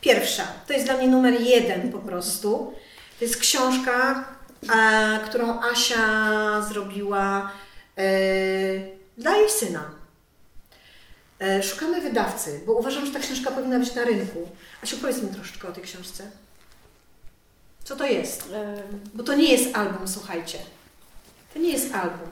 Pierwsza, 0.00 0.42
to 0.66 0.72
jest 0.72 0.84
dla 0.84 0.96
mnie 0.96 1.08
numer 1.08 1.40
jeden 1.40 1.92
po 1.92 1.98
prostu. 1.98 2.72
To 3.18 3.24
jest 3.24 3.36
książka, 3.36 4.24
e, 4.70 5.20
którą 5.28 5.60
Asia 5.60 6.62
zrobiła 6.62 7.50
e, 7.98 8.02
dla 9.18 9.36
jej 9.36 9.50
syna. 9.50 9.90
E, 11.40 11.62
szukamy 11.62 12.00
wydawcy, 12.00 12.60
bo 12.66 12.72
uważam, 12.72 13.06
że 13.06 13.12
ta 13.12 13.18
książka 13.18 13.50
powinna 13.50 13.78
być 13.78 13.94
na 13.94 14.04
rynku. 14.04 14.48
Asiu, 14.82 14.96
powiedz 14.96 15.22
mi 15.22 15.28
troszeczkę 15.28 15.68
o 15.68 15.72
tej 15.72 15.84
książce. 15.84 16.30
Co 17.84 17.96
to 17.96 18.06
jest? 18.06 18.52
Bo 19.14 19.22
to 19.22 19.34
nie 19.34 19.52
jest 19.52 19.76
album, 19.76 20.08
słuchajcie. 20.08 20.58
To 21.54 21.58
nie 21.58 21.72
jest 21.72 21.94
album. 21.94 22.28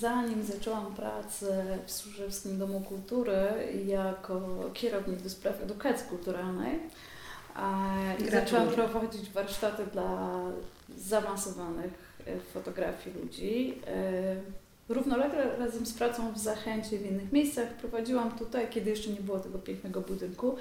Zanim 0.00 0.44
zaczęłam 0.44 0.94
pracę 0.94 1.78
w 1.86 1.92
Służewskim 1.92 2.58
Domu 2.58 2.80
Kultury 2.80 3.38
jako 3.86 4.40
kierownik 4.74 5.22
do 5.22 5.30
spraw 5.30 5.62
edukacji 5.62 6.06
kulturalnej 6.08 6.80
a, 7.54 7.94
zaczęłam 8.30 8.68
prowadzić 8.68 9.30
warsztaty 9.30 9.86
dla 9.92 10.40
zaawansowanych 10.98 11.92
e, 12.26 12.40
fotografii 12.40 13.16
ludzi. 13.16 13.74
E, 13.86 14.36
Równolegle 14.90 15.56
razem 15.58 15.86
z 15.86 15.92
pracą 15.92 16.32
w 16.32 16.38
Zachęcie 16.38 16.98
w 16.98 17.06
innych 17.06 17.32
miejscach 17.32 17.68
prowadziłam 17.68 18.32
tutaj, 18.38 18.68
kiedy 18.70 18.90
jeszcze 18.90 19.10
nie 19.10 19.20
było 19.20 19.38
tego 19.38 19.58
pięknego 19.58 20.00
budynku, 20.00 20.56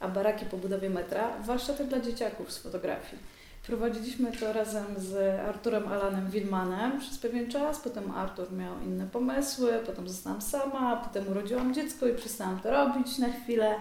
a 0.00 0.08
baraki 0.08 0.46
po 0.46 0.56
budowie 0.56 0.90
metra, 0.90 1.38
warsztaty 1.42 1.84
dla 1.84 2.00
dzieciaków 2.00 2.52
z 2.52 2.58
fotografii. 2.58 3.22
Prowadziliśmy 3.66 4.32
to 4.32 4.52
razem 4.52 4.84
z 4.96 5.40
Arturem 5.40 5.88
Alanem 5.88 6.30
Wilmanem 6.30 7.00
przez 7.00 7.18
pewien 7.18 7.50
czas, 7.50 7.80
potem 7.80 8.10
Artur 8.10 8.52
miał 8.52 8.80
inne 8.80 9.06
pomysły, 9.06 9.72
potem 9.86 10.08
zostałam 10.08 10.42
sama, 10.42 10.96
potem 10.96 11.28
urodziłam 11.28 11.74
dziecko 11.74 12.06
i 12.06 12.14
przestałam 12.14 12.60
to 12.60 12.70
robić 12.70 13.18
na 13.18 13.32
chwilę, 13.32 13.74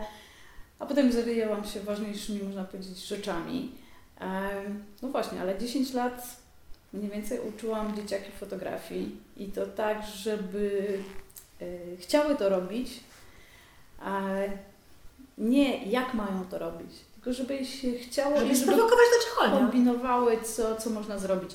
a 0.79 0.85
potem 0.85 1.11
zajęłam 1.11 1.63
się 1.65 1.79
ważniejszymi, 1.79 2.43
można 2.43 2.63
powiedzieć, 2.63 3.07
rzeczami. 3.07 3.71
No 5.01 5.09
właśnie, 5.09 5.41
ale 5.41 5.57
10 5.57 5.93
lat 5.93 6.37
mniej 6.93 7.09
więcej 7.11 7.39
uczyłam 7.39 7.95
dzieciaki 7.95 8.31
fotografii 8.39 9.17
i 9.37 9.45
to 9.45 9.65
tak, 9.65 10.03
żeby 10.15 10.97
y, 11.61 11.97
chciały 11.99 12.35
to 12.35 12.49
robić, 12.49 12.89
nie 15.37 15.85
jak 15.85 16.13
mają 16.13 16.45
to 16.51 16.57
robić, 16.59 16.91
tylko 17.15 17.33
żeby 17.33 17.65
się 17.65 17.91
chciało 17.91 18.39
Żeby 18.39 18.51
i 18.51 18.55
żeby 18.55 18.71
działania. 19.35 19.59
kombinowały, 19.59 20.37
co, 20.43 20.75
co 20.75 20.89
można 20.89 21.17
zrobić. 21.19 21.51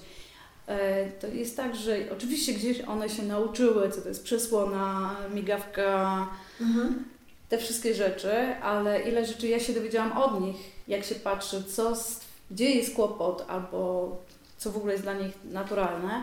E, 0.66 1.10
To 1.10 1.26
jest 1.26 1.56
tak, 1.56 1.76
że 1.76 1.96
oczywiście 2.12 2.52
gdzieś 2.52 2.80
one 2.80 3.08
się 3.08 3.22
nauczyły, 3.22 3.90
co 3.90 4.00
to 4.02 4.08
jest 4.08 4.24
przesłona, 4.24 5.16
migawka, 5.34 6.28
Mhm. 6.60 7.04
te 7.48 7.58
wszystkie 7.58 7.94
rzeczy, 7.94 8.32
ale 8.62 9.00
ile 9.08 9.26
rzeczy 9.26 9.48
ja 9.48 9.60
się 9.60 9.72
dowiedziałam 9.72 10.12
od 10.18 10.40
nich, 10.40 10.56
jak 10.88 11.04
się 11.04 11.14
patrzy, 11.14 11.64
co, 11.64 11.96
z- 11.96 12.20
gdzie 12.50 12.70
jest 12.70 12.94
kłopot, 12.94 13.44
albo 13.48 14.16
co 14.58 14.72
w 14.72 14.76
ogóle 14.76 14.92
jest 14.92 15.04
dla 15.04 15.14
nich 15.14 15.32
naturalne. 15.44 16.22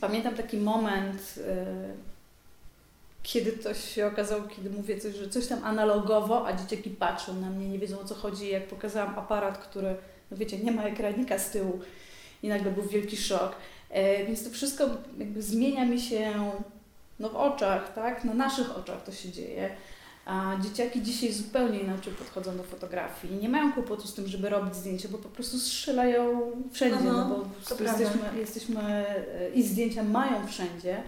Pamiętam 0.00 0.34
taki 0.34 0.56
moment, 0.56 1.34
y, 1.38 1.42
kiedy 3.22 3.52
to 3.52 3.74
się 3.74 4.06
okazało, 4.06 4.42
kiedy 4.42 4.70
mówię 4.70 5.00
coś, 5.00 5.14
że 5.14 5.28
coś 5.28 5.46
tam 5.46 5.64
analogowo, 5.64 6.46
a 6.46 6.52
dzieciaki 6.52 6.90
patrzą 6.90 7.34
na 7.34 7.50
mnie, 7.50 7.68
nie 7.68 7.78
wiedzą 7.78 8.00
o 8.00 8.04
co 8.04 8.14
chodzi. 8.14 8.48
Jak 8.48 8.66
pokazałam 8.66 9.18
aparat, 9.18 9.58
który, 9.58 9.96
no 10.30 10.36
wiecie, 10.36 10.58
nie 10.58 10.72
ma 10.72 10.82
ekranika 10.84 11.38
z 11.38 11.50
tyłu 11.50 11.80
i 12.42 12.48
nagle 12.48 12.70
był 12.70 12.82
wielki 12.82 13.16
szok. 13.16 13.56
E, 13.90 14.26
Więc 14.26 14.44
to 14.44 14.50
wszystko 14.50 14.84
jakby 15.18 15.42
zmienia 15.42 15.84
mi 15.84 16.00
się 16.00 16.32
no, 17.18 17.28
w 17.28 17.36
oczach, 17.36 17.94
tak? 17.94 18.24
Na 18.24 18.34
naszych 18.34 18.76
oczach 18.76 19.04
to 19.04 19.12
się 19.12 19.30
dzieje. 19.30 19.76
A 20.26 20.56
dzieciaki 20.60 21.02
dzisiaj 21.02 21.32
zupełnie 21.32 21.78
inaczej 21.78 22.12
podchodzą 22.12 22.56
do 22.56 22.62
fotografii. 22.62 23.36
Nie 23.36 23.48
mają 23.48 23.72
kłopotu 23.72 24.06
z 24.08 24.14
tym, 24.14 24.28
żeby 24.28 24.48
robić 24.48 24.76
zdjęcia, 24.76 25.08
bo 25.08 25.18
po 25.18 25.28
prostu 25.28 25.58
strzelają 25.58 26.50
wszędzie, 26.72 26.96
Aha, 27.10 27.12
no 27.28 27.28
bo 27.28 27.44
to 27.68 27.76
prawda. 27.76 28.00
jesteśmy, 28.02 28.38
jesteśmy 28.38 28.80
e, 28.80 29.50
i 29.54 29.62
zdjęcia 29.62 30.02
mają 30.02 30.46
wszędzie. 30.46 31.02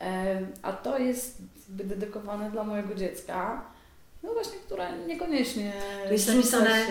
E, 0.00 0.40
A 0.62 0.72
to 0.72 0.98
jest 0.98 1.42
dedykowane 1.68 2.50
dla 2.50 2.64
mojego 2.64 2.94
dziecka, 2.94 3.62
no 4.22 4.32
właśnie, 4.34 4.58
która 4.66 4.96
niekoniecznie 5.06 5.72
Tu 6.06 6.12
jest 6.12 6.28
napisane-. 6.28 6.84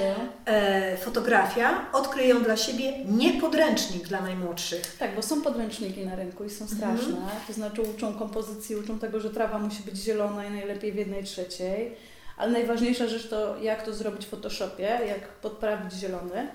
E, 0.46 0.98
fotografia, 0.98 1.86
odkryj 1.94 2.28
ją 2.28 2.44
dla 2.44 2.58
siebie, 2.58 2.94
nie 3.06 3.42
podręcznik 3.42 4.08
dla 4.08 4.22
najmłodszych. 4.22 4.98
Tak, 5.00 5.16
bo 5.16 5.22
są 5.22 5.42
podręczniki 5.42 6.06
na 6.06 6.16
rynku 6.16 6.44
i 6.44 6.50
są 6.50 6.66
Mhm. 6.66 6.98
straszne. 6.98 7.18
To 7.48 7.54
znaczy 7.54 7.82
uczą 7.82 8.14
kompozycji, 8.14 8.76
uczą 8.76 9.00
tego, 9.00 9.20
że 9.20 9.30
trawa 9.30 9.60
musi 9.60 9.84
być 9.84 9.98
zielona 9.98 10.46
i 10.46 10.52
najlepiej 10.52 10.92
w 10.92 10.96
jednej 10.96 11.24
trzeciej. 11.24 11.96
Ale 12.38 12.52
najważniejsza 12.52 13.08
rzecz 13.08 13.30
to 13.30 13.58
jak 13.62 13.84
to 13.86 13.94
zrobić 13.94 14.26
w 14.26 14.30
Photoshopie, 14.30 14.84
jak 15.08 15.28
podprawić 15.28 15.94
zielony. 15.94 16.48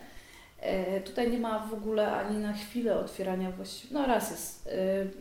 E, 0.60 1.00
tutaj 1.00 1.30
nie 1.30 1.38
ma 1.38 1.58
w 1.70 1.74
ogóle 1.74 2.12
ani 2.12 2.38
na 2.38 2.52
chwilę 2.52 2.98
otwierania 2.98 3.50
właściwie. 3.50 3.94
No 3.94 4.06
raz 4.06 4.30
jest, 4.30 4.66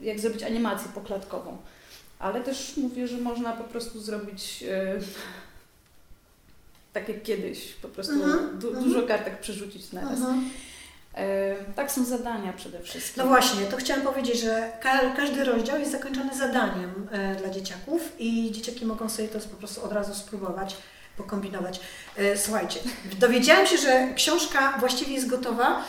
e, 0.01 0.05
jak 0.05 0.19
zrobić 0.19 0.43
animację 0.43 0.87
poklatkową. 0.95 1.57
Ale 2.21 2.41
też 2.41 2.77
mówię, 2.77 3.07
że 3.07 3.17
można 3.17 3.51
po 3.53 3.63
prostu 3.63 3.99
zrobić 4.01 4.63
e, 4.69 4.95
tak 6.93 7.09
jak 7.09 7.23
kiedyś, 7.23 7.73
po 7.73 7.87
prostu 7.87 8.13
Mhm, 8.13 8.59
du- 8.59 8.67
mhm. 8.67 8.85
dużo 8.85 9.07
kartek 9.07 9.39
przerzucić 9.39 9.91
na 9.91 10.01
raz. 10.01 10.19
Mhm. 10.19 10.49
E, 11.15 11.55
tak 11.75 11.91
są 11.91 12.05
zadania 12.05 12.53
przede 12.53 12.79
wszystkim. 12.79 13.23
No 13.23 13.29
właśnie, 13.29 13.65
to 13.65 13.77
chciałam 13.77 14.03
powiedzieć, 14.03 14.41
że 14.41 14.71
ka- 14.81 15.15
każdy 15.17 15.43
rozdział 15.43 15.79
jest 15.79 15.91
zakończony 15.91 16.35
zadaniem 16.37 17.07
e, 17.11 17.35
dla 17.35 17.49
dzieciaków 17.49 18.01
i 18.19 18.51
dzieciaki 18.51 18.85
mogą 18.85 19.09
sobie 19.09 19.27
to 19.27 19.39
po 19.39 19.55
prostu 19.57 19.83
od 19.83 19.91
razu 19.91 20.15
spróbować, 20.15 20.77
pokombinować. 21.17 21.79
Słuchajcie, 22.35 22.79
dowiedziałam 23.19 23.67
się, 23.67 23.77
że 23.77 24.07
książka 24.15 24.77
właściwie 24.79 25.13
jest 25.13 25.27
gotowa, 25.29 25.83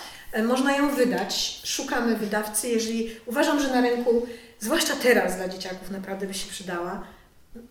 można 0.45 0.77
ją 0.77 0.95
wydać. 0.95 1.61
Szukamy 1.65 2.17
wydawcy, 2.17 2.69
jeżeli 2.69 3.11
uważam, 3.27 3.61
że 3.61 3.69
na 3.69 3.81
rynku, 3.81 4.27
zwłaszcza 4.61 4.95
teraz 4.97 5.37
dla 5.37 5.49
dzieciaków, 5.49 5.91
naprawdę 5.91 6.27
by 6.27 6.35
się 6.35 6.51
przydała. 6.51 7.05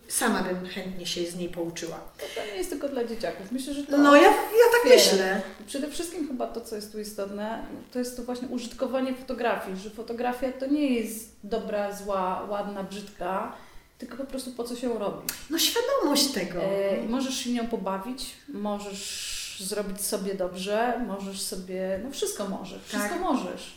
Sama 0.08 0.42
bym 0.42 0.66
chętnie 0.66 1.06
się 1.06 1.26
z 1.26 1.36
niej 1.36 1.48
pouczyła. 1.48 2.00
To 2.34 2.46
nie 2.46 2.56
jest 2.58 2.70
tylko 2.70 2.88
dla 2.88 3.04
dzieciaków. 3.04 3.52
Myślę, 3.52 3.74
że 3.74 3.82
to 3.82 3.98
No 3.98 4.16
ja, 4.16 4.22
ja 4.22 4.30
tak 4.72 4.80
Otwiera. 4.92 4.96
myślę. 4.96 5.42
Przede 5.66 5.90
wszystkim 5.90 6.28
chyba 6.28 6.46
to, 6.46 6.60
co 6.60 6.76
jest 6.76 6.92
tu 6.92 7.00
istotne, 7.00 7.66
to 7.92 7.98
jest 7.98 8.16
to 8.16 8.22
właśnie 8.22 8.48
użytkowanie 8.48 9.14
fotografii, 9.14 9.76
że 9.76 9.90
fotografia 9.90 10.52
to 10.52 10.66
nie 10.66 10.94
jest 10.94 11.36
dobra, 11.44 11.92
zła, 11.96 12.46
ładna, 12.50 12.82
brzydka, 12.84 13.52
tylko 13.98 14.16
po 14.16 14.24
prostu 14.24 14.50
po 14.50 14.64
co 14.64 14.76
się 14.76 14.98
robi. 14.98 15.26
No 15.50 15.58
świadomość 15.58 16.26
tego. 16.26 16.60
E, 16.62 17.02
możesz 17.08 17.36
się 17.36 17.50
nią 17.52 17.66
pobawić, 17.66 18.30
możesz 18.48 19.41
zrobić 19.62 20.00
sobie 20.00 20.34
dobrze, 20.34 21.00
możesz 21.06 21.40
sobie, 21.40 22.00
no 22.04 22.10
wszystko 22.10 22.48
możesz, 22.48 22.82
wszystko 22.84 23.08
Tak. 23.08 23.20
możesz. 23.20 23.76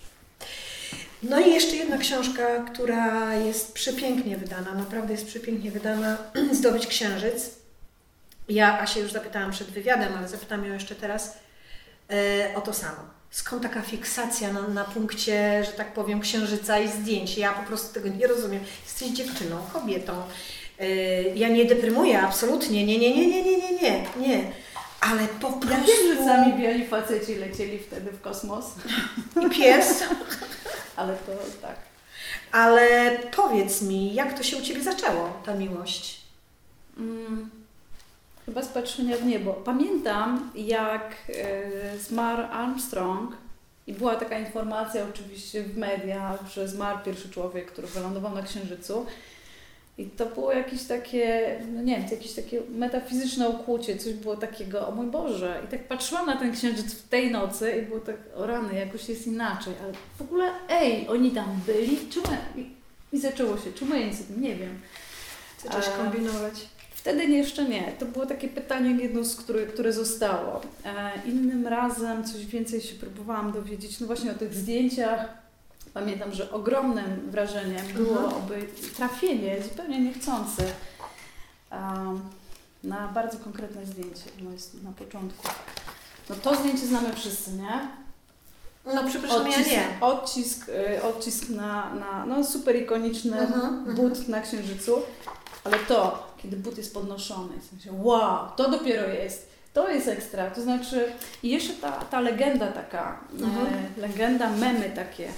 No 1.24 1.40
i 1.40 1.54
jeszcze 1.54 1.76
jedna 1.76 1.98
książka, 1.98 2.64
która 2.74 3.36
jest 3.36 3.74
przepięknie 3.74 4.38
wydana, 4.38 4.74
naprawdę 4.74 5.14
jest 5.14 5.26
przepięknie 5.28 5.72
wydana, 5.72 6.18
Zdobyć 6.60 6.88
Księżyc. 6.88 7.50
Ja 8.50 8.80
Asię 8.80 9.00
już 9.00 9.12
zapytałam 9.12 9.52
przed 9.52 9.68
wywiadem, 9.68 10.14
ale 10.18 10.28
zapytam 10.28 10.66
ją 10.66 10.74
jeszcze 10.74 10.96
teraz 10.96 11.38
e, 12.12 12.56
o 12.56 12.62
to 12.62 12.74
samo. 12.74 13.16
Skąd 13.32 13.64
taka 13.64 13.82
fiksacja 13.82 14.54
na, 14.54 14.68
na 14.68 14.84
punkcie, 14.84 15.64
że 15.66 15.72
tak 15.72 15.94
powiem, 15.94 16.20
księżyca 16.22 16.80
i 16.80 16.88
zdjęć? 16.92 17.38
Ja 17.38 17.52
po 17.54 17.64
prostu 17.64 17.94
tego 17.94 18.10
nie 18.10 18.28
rozumiem. 18.28 18.64
Jesteś 18.86 19.08
dziewczyną, 19.10 19.58
kobietą. 19.74 20.24
E, 20.80 20.88
ja 21.22 21.50
nie 21.50 21.66
deprymuję, 21.66 22.22
absolutnie. 22.22 22.86
Nie, 22.86 22.98
nie, 23.00 23.16
nie, 23.16 23.28
nie, 23.28 23.44
nie, 23.44 23.58
nie, 23.58 23.74
nie, 23.74 24.06
nie. 24.28 24.52
Ale 25.12 25.28
po 25.28 25.52
prostu... 25.52 25.70
Ja 25.70 25.78
wiem, 25.78 26.18
że 26.18 26.26
sami 26.26 26.54
biali 26.54 26.88
faceci 26.88 27.36
lecieli 27.36 27.80
wtedy 27.80 28.12
w 28.12 28.22
kosmos, 28.22 28.66
I 29.46 29.50
pies. 29.50 30.04
ale 30.96 31.14
to 31.16 31.32
tak. 31.62 31.76
Ale 32.52 33.10
powiedz 33.36 33.82
mi, 33.82 34.14
jak 34.14 34.38
to 34.38 34.44
się 34.44 34.58
u 34.58 34.62
Ciebie 34.62 34.84
zaczęło, 34.84 35.34
ta 35.46 35.54
miłość? 35.54 36.22
Mm, 36.98 37.50
chyba 38.46 38.62
z 38.62 38.68
patrzenia 38.68 39.18
w 39.18 39.26
niebo. 39.26 39.54
Pamiętam, 39.54 40.52
jak 40.56 41.16
e, 41.30 41.98
zmarł 42.00 42.44
Armstrong 42.52 43.38
i 43.88 43.94
była 43.94 44.16
taka 44.16 44.40
informacja 44.40 45.06
oczywiście 45.10 45.64
w 45.64 45.78
mediach, 45.78 46.48
że 46.48 46.68
zmarł 46.68 47.00
pierwszy 47.06 47.30
człowiek, 47.30 47.72
który 47.72 47.88
wylądował 47.88 48.36
na 48.36 48.42
Księżycu. 48.42 49.06
I 49.98 50.06
to 50.06 50.26
było 50.26 50.52
jakieś 50.52 50.84
takie, 50.84 51.56
no 51.74 51.82
nie 51.82 51.96
wiem, 51.98 52.06
jakieś 52.12 52.34
takie 52.34 52.62
metafizyczne 52.70 53.50
ukłucie, 53.50 53.98
coś 53.98 54.14
było 54.14 54.38
takiego, 54.38 54.88
o 54.88 54.92
mój 54.92 55.08
Boże. 55.08 55.62
I 55.66 55.68
tak 55.68 55.88
patrzyłam 55.88 56.26
na 56.26 56.38
ten 56.38 56.54
księżyc 56.54 56.94
w 56.94 57.10
tej 57.10 57.32
nocy 57.32 57.72
i 57.72 57.82
było 57.82 58.00
tak, 58.00 58.16
o 58.36 58.46
rany, 58.48 58.76
jakoś 58.76 59.10
jest 59.10 59.28
inaczej. 59.28 59.74
Ale 59.84 59.94
w 60.18 60.22
ogóle, 60.22 60.52
ej, 60.70 61.08
oni 61.08 61.32
tam 61.32 61.60
byli, 61.66 61.98
czemu, 62.10 62.28
i, 62.56 62.66
i 63.14 63.20
zaczęło 63.20 63.58
się, 63.58 63.74
czemu 63.74 63.96
ja 63.96 64.08
nic 64.08 64.22
o 64.22 64.24
tym 64.24 64.42
nie 64.42 64.56
wiem. 64.56 64.80
Zaczęłaś 65.64 65.86
A- 65.88 65.98
kombinować? 65.98 66.54
Wtedy 66.94 67.26
jeszcze 67.26 67.66
nie. 67.66 67.92
To 68.00 68.06
było 68.06 68.26
takie 68.26 68.48
pytanie 68.48 69.04
jedno 69.04 69.24
z 69.24 69.36
które, 69.36 69.66
które 69.66 69.94
zostało. 69.94 70.62
E, 70.86 71.12
innym 71.26 71.68
razem 71.68 72.24
coś 72.24 72.46
więcej 72.46 72.82
się 72.82 72.96
próbowałam 72.96 73.52
dowiedzieć, 73.52 74.00
no 74.00 74.08
właśnie 74.08 74.32
o 74.32 74.36
tych 74.36 74.54
zdjęciach. 74.54 75.45
Pamiętam, 75.96 76.34
że 76.34 76.52
ogromnym 76.52 77.32
wrażeniem 77.32 77.88
było 77.94 78.38
oby 78.38 78.68
trafienie, 78.96 79.64
zupełnie 79.64 80.00
niechcące, 80.02 80.64
na 82.84 83.08
bardzo 83.08 83.38
konkretne 83.38 83.86
zdjęcie 83.86 84.24
no 84.42 84.52
jest 84.52 84.84
na 84.84 84.92
początku. 84.92 85.48
No 86.30 86.36
to 86.36 86.56
zdjęcie 86.56 86.86
znamy 86.88 87.14
wszyscy, 87.14 87.52
nie? 87.54 87.88
No 88.94 89.04
przepraszam, 89.08 89.42
Odcisk, 89.42 89.72
ja 89.72 89.78
nie. 89.90 89.98
odcisk, 90.02 90.70
y, 90.70 91.04
odcisk 91.04 91.50
na, 91.50 91.94
na 91.96 92.26
no 92.26 92.44
super 92.44 92.76
ikoniczny 92.76 93.40
Mhm, 93.40 93.62
mhm. 93.88 93.96
but 93.96 94.28
na 94.28 94.42
księżycu, 94.42 95.02
ale 95.64 95.78
to, 95.80 96.28
kiedy 96.38 96.58
but 96.58 96.78
jest 96.78 96.94
podnoszony, 96.94 97.54
w 97.60 97.70
sensie 97.70 97.90
wow, 98.04 98.48
to 98.56 98.70
dopiero 98.72 99.08
jest, 99.08 99.50
to 99.74 99.90
jest 99.90 100.08
ekstra, 100.08 100.50
to 100.52 100.62
znaczy 100.62 101.12
i 101.44 101.50
jeszcze 101.50 101.74
ta, 101.74 101.92
ta 101.92 102.20
legenda 102.20 102.68
taka, 102.68 103.20
Mhm. 103.40 103.68
e, 103.68 104.02
legenda, 104.02 104.50
memy 104.50 104.90
takie, 104.96 105.30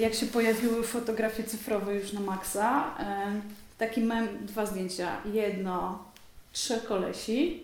jak 0.00 0.14
się 0.14 0.26
pojawiły 0.26 0.82
fotografie 0.82 1.44
cyfrowe 1.44 1.94
już 1.94 2.12
na 2.12 2.20
maksa, 2.20 2.94
e, 3.00 3.40
taki 3.78 4.00
mem, 4.00 4.46
dwa 4.46 4.66
zdjęcia, 4.66 5.16
jedno, 5.32 6.04
trzech 6.52 6.84
kolesi, 6.84 7.62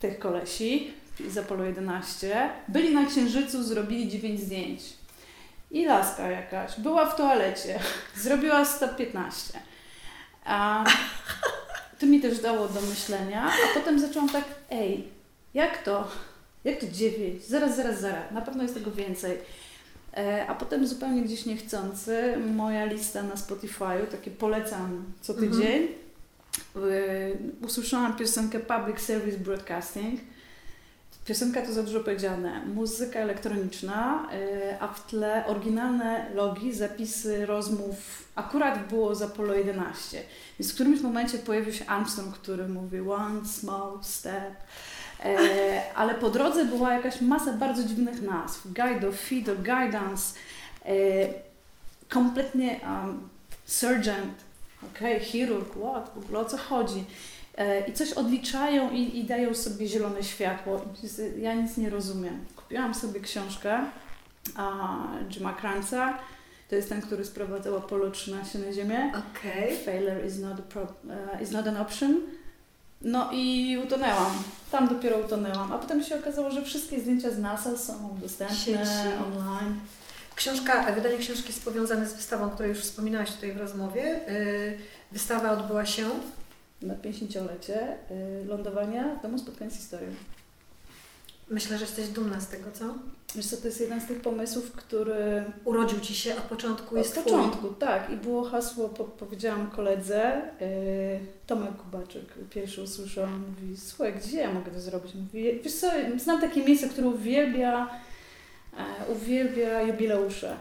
tych 0.00 0.18
kolesi 0.18 0.92
z 1.28 1.38
Apollo 1.38 1.64
11, 1.64 2.50
byli 2.68 2.94
na 2.94 3.06
Księżycu, 3.06 3.62
zrobili 3.62 4.08
9 4.08 4.40
zdjęć. 4.40 4.82
I 5.70 5.86
laska 5.86 6.30
jakaś 6.30 6.80
była 6.80 7.06
w 7.06 7.16
toalecie, 7.16 7.80
zrobiła 8.24 8.64
115. 8.64 9.60
A 10.44 10.84
to 11.98 12.06
mi 12.06 12.20
też 12.20 12.38
dało 12.38 12.68
do 12.68 12.80
myślenia, 12.80 13.44
a 13.44 13.78
potem 13.78 14.00
zaczęłam 14.00 14.28
tak, 14.28 14.44
ej, 14.70 15.08
jak 15.54 15.82
to? 15.82 16.08
Jak 16.64 16.80
to 16.80 16.86
9? 16.92 17.44
Zaraz, 17.44 17.76
zaraz, 17.76 18.00
zaraz, 18.00 18.32
na 18.32 18.40
pewno 18.40 18.62
jest 18.62 18.74
tego 18.74 18.90
więcej. 18.90 19.38
E, 20.16 20.46
A 20.46 20.54
potem 20.54 20.86
zupełnie 20.86 21.22
gdzieś 21.22 21.46
niechcący, 21.46 22.34
moja 22.54 22.84
lista 22.84 23.22
na 23.22 23.34
Spotify'u, 23.34 24.06
takie 24.06 24.30
polecam 24.30 25.04
co 25.20 25.32
Mhm. 25.32 25.50
tydzień, 25.52 25.82
y, 26.76 27.38
usłyszałam 27.66 28.16
piosenkę 28.16 28.60
Public 28.60 29.00
Service 29.00 29.38
Broadcasting. 29.38 30.20
Piosenka 31.24 31.62
to 31.62 31.72
za 31.72 31.82
dużo 31.82 32.00
powiedziane. 32.00 32.66
Muzyka 32.66 33.18
elektroniczna, 33.20 34.28
y, 34.34 34.80
a 34.80 34.88
w 34.88 35.06
tle 35.06 35.44
oryginalne 35.46 36.30
logi, 36.34 36.72
zapisy 36.74 37.46
rozmów. 37.46 38.24
Akurat 38.34 38.88
było 38.88 39.14
z 39.14 39.22
Apollo 39.22 39.54
11. 39.54 40.22
Więc 40.58 40.72
w 40.72 40.74
którymś 40.74 41.00
momencie 41.00 41.38
pojawił 41.38 41.72
się 41.72 41.86
Armstrong, 41.86 42.34
który 42.34 42.68
mówi 42.68 43.00
one 43.00 43.46
small 43.48 43.98
step. 44.02 44.54
E, 45.24 45.94
ale 45.94 46.14
po 46.14 46.30
drodze 46.30 46.64
była 46.64 46.92
jakaś 46.92 47.20
masa 47.20 47.52
bardzo 47.52 47.84
dziwnych 47.84 48.22
nazw. 48.22 48.66
Feed 49.12 49.48
or 49.48 49.56
guidance. 49.56 50.34
E, 50.84 50.92
kompletnie 52.08 52.80
um, 52.82 53.28
surgeon, 53.64 54.32
okej, 54.82 55.20
chirurg, 55.20 55.74
what, 55.74 56.10
w 56.14 56.18
ogóle 56.18 56.38
o 56.38 56.44
co 56.44 56.56
chodzi. 56.56 57.04
E, 57.56 57.88
I 57.88 57.92
coś 57.92 58.12
odliczają 58.12 58.90
i, 58.90 59.18
i 59.18 59.24
dają 59.24 59.54
sobie 59.54 59.86
zielone 59.86 60.22
światło. 60.22 60.80
Ja 61.38 61.54
nic 61.54 61.76
nie 61.76 61.90
rozumiem. 61.90 62.44
Kupiłam 62.56 62.94
sobie 62.94 63.20
książkę 63.20 63.84
a, 64.56 64.96
Jima 65.30 65.52
Kranza. 65.52 66.18
To 66.68 66.76
jest 66.76 66.88
ten, 66.88 67.02
który 67.02 67.24
sprowadzał 67.24 67.76
Apollo 67.76 68.10
13 68.10 68.58
na 68.58 68.72
Ziemię. 68.72 69.12
Okej. 69.30 69.76
Failure 69.76 70.26
is 70.26 70.38
not, 70.38 70.58
a 70.58 70.62
pro, 70.62 70.82
uh, 70.82 71.42
is 71.42 71.50
not 71.50 71.66
an 71.66 71.76
option. 71.76 72.20
No 73.02 73.30
i 73.32 73.78
utonęłam. 73.84 74.32
Tam 74.70 74.88
dopiero 74.88 75.18
utonęłam. 75.18 75.72
A 75.72 75.78
potem 75.78 76.02
się 76.02 76.18
okazało, 76.18 76.50
że 76.50 76.62
wszystkie 76.62 77.00
zdjęcia 77.00 77.30
z 77.30 77.38
NASA 77.38 77.76
są 77.78 78.18
dostępne 78.22 78.56
Sieci. 78.56 78.78
online. 79.26 79.80
Książka, 80.34 80.92
wydanie 80.92 81.18
książki 81.18 81.46
jest 81.46 81.64
powiązane 81.64 82.06
z 82.06 82.14
wystawą, 82.14 82.44
o 82.44 82.50
której 82.50 82.68
już 82.68 82.80
wspominałaś 82.80 83.32
tutaj 83.32 83.52
w 83.52 83.56
rozmowie. 83.56 84.20
Yy, 84.28 84.78
Wystawa 85.12 85.52
odbyła 85.52 85.86
się 85.86 86.04
Na 86.82 86.94
50-lecie 86.94 87.96
y, 88.10 88.44
lądowania 88.44 89.16
Domu 89.22 89.38
Spotkań 89.38 89.70
z 89.70 89.76
Historią. 89.76 90.08
Myślę, 91.50 91.78
że 91.78 91.84
jesteś 91.84 92.08
dumna 92.08 92.40
z 92.40 92.48
tego, 92.48 92.72
co? 92.72 92.84
Wiesz 93.34 93.46
co, 93.46 93.56
to 93.56 93.66
jest 93.66 93.80
jeden 93.80 94.00
z 94.00 94.06
tych 94.06 94.20
pomysłów, 94.20 94.72
który 94.72 95.44
Urodził 95.64 96.00
Ci 96.00 96.14
się 96.14 96.36
od 96.36 96.42
początku, 96.42 96.94
od 96.94 96.98
jest 96.98 97.12
twój. 97.12 97.24
początku, 97.24 97.68
tak. 97.68 98.10
I 98.10 98.16
było 98.16 98.44
hasło, 98.44 98.88
po, 98.88 99.04
powiedziałam 99.04 99.70
koledze, 99.70 100.42
y, 100.62 101.18
Tomek 101.46 101.76
Kubaczyk, 101.76 102.24
pierwszy 102.50 102.82
usłyszał, 102.82 103.26
mówi, 103.26 103.76
słuchaj, 103.76 104.14
gdzie 104.14 104.38
ja 104.38 104.52
mogę 104.52 104.70
to 104.70 104.80
zrobić? 104.80 105.14
Mówi, 105.14 105.60
wiesz 105.64 105.74
co, 105.74 105.90
znam 106.16 106.40
takie 106.40 106.64
miejsce, 106.64 106.88
które 106.88 107.06
uwielbia, 107.06 107.90
e, 108.78 109.12
uwielbia 109.12 109.82
jubileusze. 109.82 110.56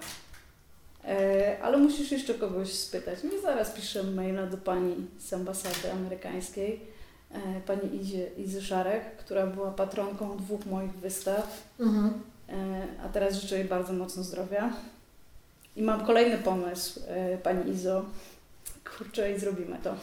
E, 1.06 1.58
ale 1.62 1.78
musisz 1.78 2.12
jeszcze 2.12 2.34
kogoś 2.34 2.74
spytać. 2.74 3.20
No 3.24 3.30
i 3.40 3.42
zaraz 3.42 3.72
piszę 3.72 4.04
maila 4.04 4.46
do 4.46 4.58
pani 4.58 4.96
z 5.20 5.34
ambasady 5.34 5.92
amerykańskiej, 5.92 6.80
pani 7.66 7.96
Izie, 8.02 8.28
Izy 8.38 8.62
Szarek, 8.62 9.16
która 9.18 9.48
była 9.48 9.72
patronką 9.72 10.38
dwóch 10.38 10.66
moich 10.66 10.92
wystaw. 10.94 11.64
Mhm. 11.80 12.14
E, 12.50 12.54
A 13.06 13.10
teraz 13.10 13.36
życzę 13.36 13.58
jej 13.60 13.68
bardzo 13.68 13.94
mocno 13.94 14.24
zdrowia. 14.24 14.74
I 15.76 15.82
mam 15.82 16.06
kolejny 16.06 16.38
pomysł, 16.38 17.00
e, 17.08 17.38
Pani 17.38 17.72
Izo. 17.72 18.06
Kurczę, 18.98 19.32
i 19.36 19.40
zrobimy 19.40 19.78
to. 19.84 19.96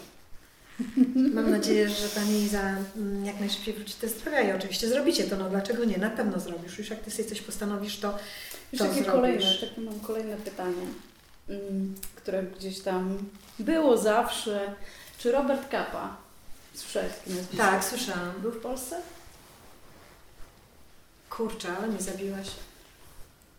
Mam 1.34 1.50
nadzieję, 1.50 1.88
że 1.88 2.08
Pani 2.08 2.42
Iza 2.42 2.76
mm, 2.96 3.24
jak 3.26 3.40
najszybciej 3.40 3.74
wróci 3.74 3.94
do 4.02 4.08
zdrowia 4.08 4.40
i 4.40 4.52
oczywiście 4.52 4.88
zrobicie 4.88 5.24
to, 5.24 5.36
no 5.36 5.50
dlaczego 5.50 5.84
nie? 5.84 5.98
Na 5.98 6.10
pewno 6.10 6.40
zrobisz. 6.40 6.78
Już 6.78 6.90
jak 6.90 7.00
Ty 7.00 7.10
sobie 7.10 7.28
coś 7.28 7.40
postanowisz, 7.40 8.00
to 8.00 8.18
Już 8.72 8.78
to 8.78 8.84
takie 8.84 9.02
zrobisz. 9.02 9.12
kolejne, 9.12 9.54
takie 9.60 9.80
mam 9.80 10.00
kolejne 10.00 10.36
pytanie, 10.36 10.86
mm, 11.48 11.94
które 12.16 12.42
gdzieś 12.42 12.80
tam 12.80 13.18
było 13.58 13.96
zawsze. 13.98 14.74
Czy 15.18 15.32
Robert 15.32 15.70
Capa, 15.70 16.16
słyszałeś 16.74 17.12
takie 17.12 17.30
nazwisko? 17.30 17.56
Tak, 17.56 17.84
słyszałam. 17.84 18.32
Był 18.42 18.50
w 18.52 18.60
Polsce? 18.60 18.96
Kurczę, 21.30 21.68
ale 21.78 21.86
mnie 21.86 22.02
zabiłaś. 22.02 22.50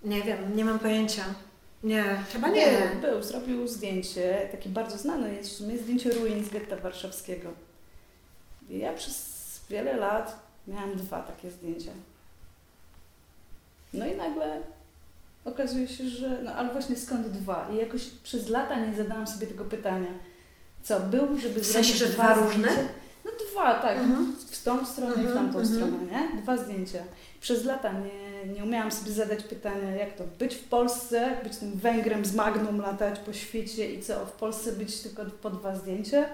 Nie 0.04 0.22
wiem, 0.22 0.56
nie 0.56 0.66
mam 0.66 0.80
pojęcia. 0.80 1.24
Nie, 1.84 2.24
chyba 2.34 2.48
nie. 2.48 2.90
Był, 3.02 3.12
był, 3.12 3.24
zrobił 3.24 3.68
zdjęcie, 3.68 4.50
takie 4.52 4.70
bardzo 4.70 4.98
znane 4.98 5.34
jest 5.34 5.50
w 5.50 5.56
sumie, 5.58 5.78
zdjęcie 5.78 6.10
ruin 6.14 6.46
z 6.46 6.50
getta 6.50 6.76
warszawskiego. 6.76 7.50
I 8.70 8.78
ja 8.78 8.94
przez 8.94 9.26
wiele 9.70 9.96
lat 9.98 10.40
miałam 10.68 10.96
dwa 10.96 11.22
takie 11.22 11.52
zdjęcia. 11.52 11.92
No 13.94 14.06
i 14.08 14.16
nagle 14.16 14.62
okazuje 15.46 15.88
się, 15.88 16.10
że, 16.10 16.42
no 16.44 16.52
ale 16.54 16.72
właśnie 16.74 16.96
skąd 16.96 17.28
dwa? 17.28 17.70
I 17.74 17.76
jakoś 17.78 18.02
przez 18.24 18.50
lata 18.50 18.86
nie 18.86 18.96
zadałam 18.98 19.28
sobie 19.28 19.48
tego 19.48 19.66
pytania. 19.66 20.10
Co, 20.84 21.00
był, 21.00 21.40
żeby 21.40 21.60
W 21.62 21.66
sensie, 21.66 21.94
zrobić 21.94 21.98
że 21.98 22.08
dwa 22.08 22.34
różne? 22.34 22.72
zdjęcia? 22.72 22.94
No 23.26 23.32
dwa, 23.52 23.74
tak. 23.74 23.98
Mhm. 23.98 24.36
W 24.52 24.64
tą 24.64 24.86
stronę 24.86 25.14
i 25.14 25.18
w 25.18 25.20
Mhm, 25.20 25.36
tamtą 25.38 25.60
mhm. 25.60 25.76
stronę, 25.76 25.98
nie? 26.12 26.42
Dwa 26.42 26.58
zdjęcia. 26.58 27.04
Przez 27.42 27.66
lata 27.66 27.92
nie, 27.92 28.54
nie 28.54 28.64
umiałam 28.64 28.92
sobie 28.92 29.12
zadać 29.12 29.44
pytania, 29.44 29.92
jak 29.92 30.14
to 30.14 30.24
być 30.40 30.56
w 30.56 30.64
Polsce, 30.64 31.38
być 31.44 31.58
tym 31.58 31.72
Węgrem 31.72 32.26
z 32.26 32.36
Magnum, 32.36 32.82
latać 32.82 33.20
po 33.20 33.34
świecie 33.34 33.94
i 33.94 34.04
co, 34.04 34.26
w 34.26 34.32
Polsce 34.32 34.72
być 34.72 35.00
tylko 35.00 35.26
po 35.26 35.50
dwa 35.50 35.76
zdjęcia? 35.76 36.26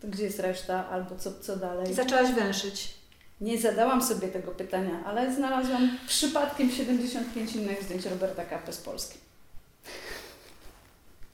To 0.00 0.08
gdzie 0.08 0.24
jest 0.24 0.40
reszta? 0.40 0.88
Albo 0.88 1.16
co, 1.16 1.30
co 1.40 1.56
dalej? 1.56 1.90
I 1.90 1.94
zaczęłaś 1.94 2.32
węszyć. 2.32 2.94
Nie 3.40 3.60
zadałam 3.60 4.02
sobie 4.02 4.28
tego 4.28 4.52
pytania, 4.52 5.04
ale 5.06 5.34
znalazłam 5.34 5.98
przypadkiem 6.06 6.70
75 6.70 7.56
innych 7.56 7.82
zdjęć 7.82 8.06
Roberta 8.06 8.44
Kapy 8.44 8.72
z 8.72 8.78
Polski. 8.78 9.18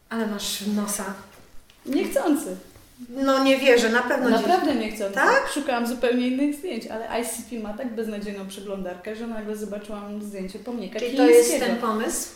Ale 0.09 0.27
masz 0.27 0.61
nosa. 0.67 1.05
Niechcący. 1.87 2.57
No 3.09 3.45
nie 3.45 3.59
wierzę, 3.59 3.89
na 3.89 4.03
pewno 4.03 4.31
nie. 4.31 4.37
Naprawdę 4.37 4.75
niechcący. 4.75 5.15
Tak? 5.15 5.49
Szukałam 5.55 5.87
zupełnie 5.87 6.29
innych 6.29 6.55
zdjęć, 6.57 6.87
ale 6.87 7.21
ICP 7.21 7.63
ma 7.63 7.75
tak 7.75 7.95
beznadziejną 7.95 8.49
przeglądarkę, 8.49 9.17
że 9.17 9.27
nagle 9.27 9.57
zobaczyłam 9.57 10.23
zdjęcie 10.23 10.59
pomnika 10.59 10.99
Czyli 10.99 11.17
to 11.17 11.27
jest 11.27 11.59
ten 11.61 11.77
pomysł? 11.77 12.29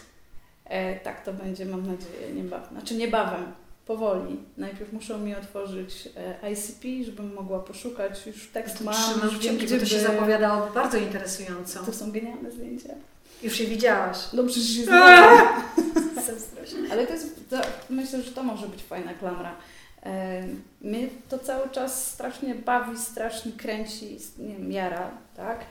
E, 0.64 1.00
tak 1.00 1.24
to 1.24 1.32
będzie, 1.32 1.64
mam 1.64 1.80
nadzieję, 1.86 2.34
niebawem. 2.34 2.68
Znaczy 2.72 2.94
niebawem, 2.94 3.52
powoli. 3.86 4.36
Najpierw 4.56 4.92
muszą 4.92 5.18
mi 5.18 5.34
otworzyć 5.34 6.08
e, 6.42 6.52
ICP, 6.52 7.04
żebym 7.04 7.34
mogła 7.34 7.58
poszukać. 7.58 8.26
Już 8.26 8.48
tekst 8.48 8.80
mam, 8.80 8.94
Trzymam 8.94 9.28
już 9.28 9.38
wiem, 9.38 9.56
gdzie 9.56 9.80
to 9.80 9.86
się 9.86 9.96
by- 9.96 10.02
zapowiadało 10.02 10.70
bardzo 10.74 10.98
interesująco. 10.98 11.80
To 11.86 11.92
są 11.92 12.12
genialne 12.12 12.50
zdjęcia. 12.50 12.88
Już 13.42 13.60
je 13.60 13.66
widziałaś. 13.66 14.18
No 14.32 14.44
przecież! 14.44 14.76
Zazdrość. 16.26 16.74
Ale 16.92 17.06
to 17.06 17.12
jest, 17.12 17.50
to, 17.50 17.56
myślę, 17.90 18.22
że 18.22 18.32
to 18.32 18.42
może 18.42 18.68
być 18.68 18.82
fajna 18.82 19.14
klamra. 19.14 19.54
Mnie 20.80 21.08
to 21.28 21.38
cały 21.38 21.70
czas 21.70 22.12
strasznie 22.12 22.54
bawi, 22.54 22.98
strasznie 22.98 23.52
kręci, 23.52 24.18
nie 24.38 24.54
wiem, 24.54 24.72
jara, 24.72 25.10
tak? 25.36 25.64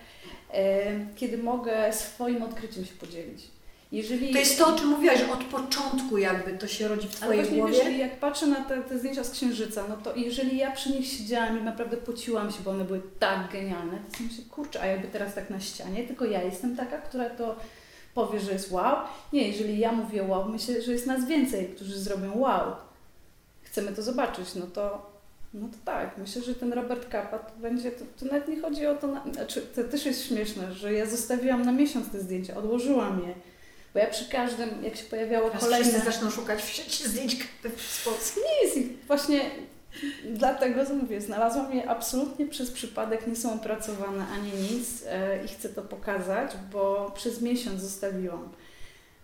Kiedy 1.15 1.37
mogę 1.37 1.93
swoim 1.93 2.43
odkryciem 2.43 2.85
się 2.85 2.93
podzielić. 2.93 3.53
Jeżeli, 3.91 4.33
To 4.33 4.39
jest 4.39 4.57
to, 4.57 4.67
o 4.67 4.79
czym 4.79 4.87
mówiłaś, 4.87 5.19
że 5.19 5.31
od 5.31 5.43
początku 5.43 6.17
jakby 6.17 6.57
to 6.57 6.67
się 6.67 6.87
rodzi 6.87 7.07
w 7.07 7.23
Ale 7.23 7.33
Twojej 7.33 7.41
właśnie 7.43 7.57
głowie. 7.57 7.73
wiesz, 7.91 7.99
jak 7.99 8.19
patrzę 8.19 8.47
na 8.47 8.61
te, 8.61 8.81
te 8.81 8.99
zdjęcia 8.99 9.23
z 9.23 9.31
Księżyca, 9.31 9.83
no 9.89 9.97
to 9.97 10.15
jeżeli 10.15 10.57
ja 10.57 10.71
przy 10.71 10.89
nich 10.91 11.07
siedziałam 11.07 11.59
i 11.59 11.63
naprawdę 11.63 11.97
pociłam 11.97 12.51
się, 12.51 12.57
bo 12.65 12.71
one 12.71 12.85
były 12.85 13.01
tak 13.19 13.51
genialne, 13.51 13.97
to 13.97 14.23
myślę, 14.23 14.43
kurczę, 14.51 14.81
a 14.81 14.85
jakby 14.85 15.07
teraz 15.07 15.35
tak 15.35 15.49
na 15.49 15.59
ścianie, 15.59 16.03
tylko 16.03 16.25
ja 16.25 16.41
jestem 16.43 16.75
taka, 16.77 16.97
która 16.97 17.29
to 17.29 17.55
powie, 18.13 18.39
że 18.39 18.51
jest 18.51 18.71
wow. 18.71 18.95
Nie, 19.33 19.47
jeżeli 19.47 19.79
ja 19.79 19.91
mówię 19.91 20.23
wow, 20.23 20.49
myślę, 20.49 20.81
że 20.81 20.91
jest 20.91 21.07
nas 21.07 21.25
więcej, 21.25 21.65
którzy 21.75 21.99
zrobią 21.99 22.37
wow. 22.37 22.75
Chcemy 23.73 23.91
to 23.91 24.01
zobaczyć, 24.01 24.55
no 24.55 24.67
to, 24.67 25.11
no 25.53 25.67
to 25.67 25.77
tak. 25.85 26.17
Myślę, 26.17 26.41
że 26.41 26.55
ten 26.55 26.73
Robert 26.73 27.11
Capa 27.11 27.39
to 27.39 27.51
będzie, 27.59 27.91
to, 27.91 28.05
to 28.19 28.25
nawet 28.25 28.47
nie 28.47 28.61
chodzi 28.61 28.87
o 28.87 28.95
to, 28.95 29.07
na, 29.07 29.23
znaczy, 29.33 29.61
to 29.61 29.83
też 29.83 30.05
jest 30.05 30.27
śmieszne, 30.27 30.73
że 30.73 30.93
ja 30.93 31.05
zostawiłam 31.05 31.65
na 31.65 31.71
miesiąc 31.71 32.11
te 32.11 32.19
zdjęcia, 32.19 32.55
odłożyłam 32.55 33.21
je. 33.27 33.33
Bo 33.93 33.99
ja 33.99 34.07
przy 34.07 34.29
każdym, 34.29 34.83
jak 34.83 34.95
się 34.95 35.03
pojawiało 35.03 35.47
Teraz 35.47 35.63
kolejne... 35.63 35.89
wszyscy 35.89 36.11
zaczną 36.11 36.29
szukać 36.29 36.61
w 36.61 36.69
sieci 36.69 37.09
zdjęć 37.09 37.47
z 37.99 38.05
Polski. 38.05 38.39
Nie 38.39 38.67
jest 38.67 38.77
ich. 38.77 39.05
Właśnie 39.07 39.41
dlatego 40.25 40.81
mówię, 41.01 41.21
znalazłam 41.21 41.73
je 41.73 41.89
absolutnie 41.89 42.47
przez 42.47 42.71
przypadek, 42.71 43.27
nie 43.27 43.35
są 43.35 43.53
opracowane 43.53 44.27
ani 44.27 44.51
nic 44.51 45.03
e, 45.07 45.45
i 45.45 45.47
chcę 45.47 45.69
to 45.69 45.81
pokazać, 45.81 46.51
bo 46.71 47.11
przez 47.15 47.41
miesiąc 47.41 47.81
zostawiłam. 47.81 48.49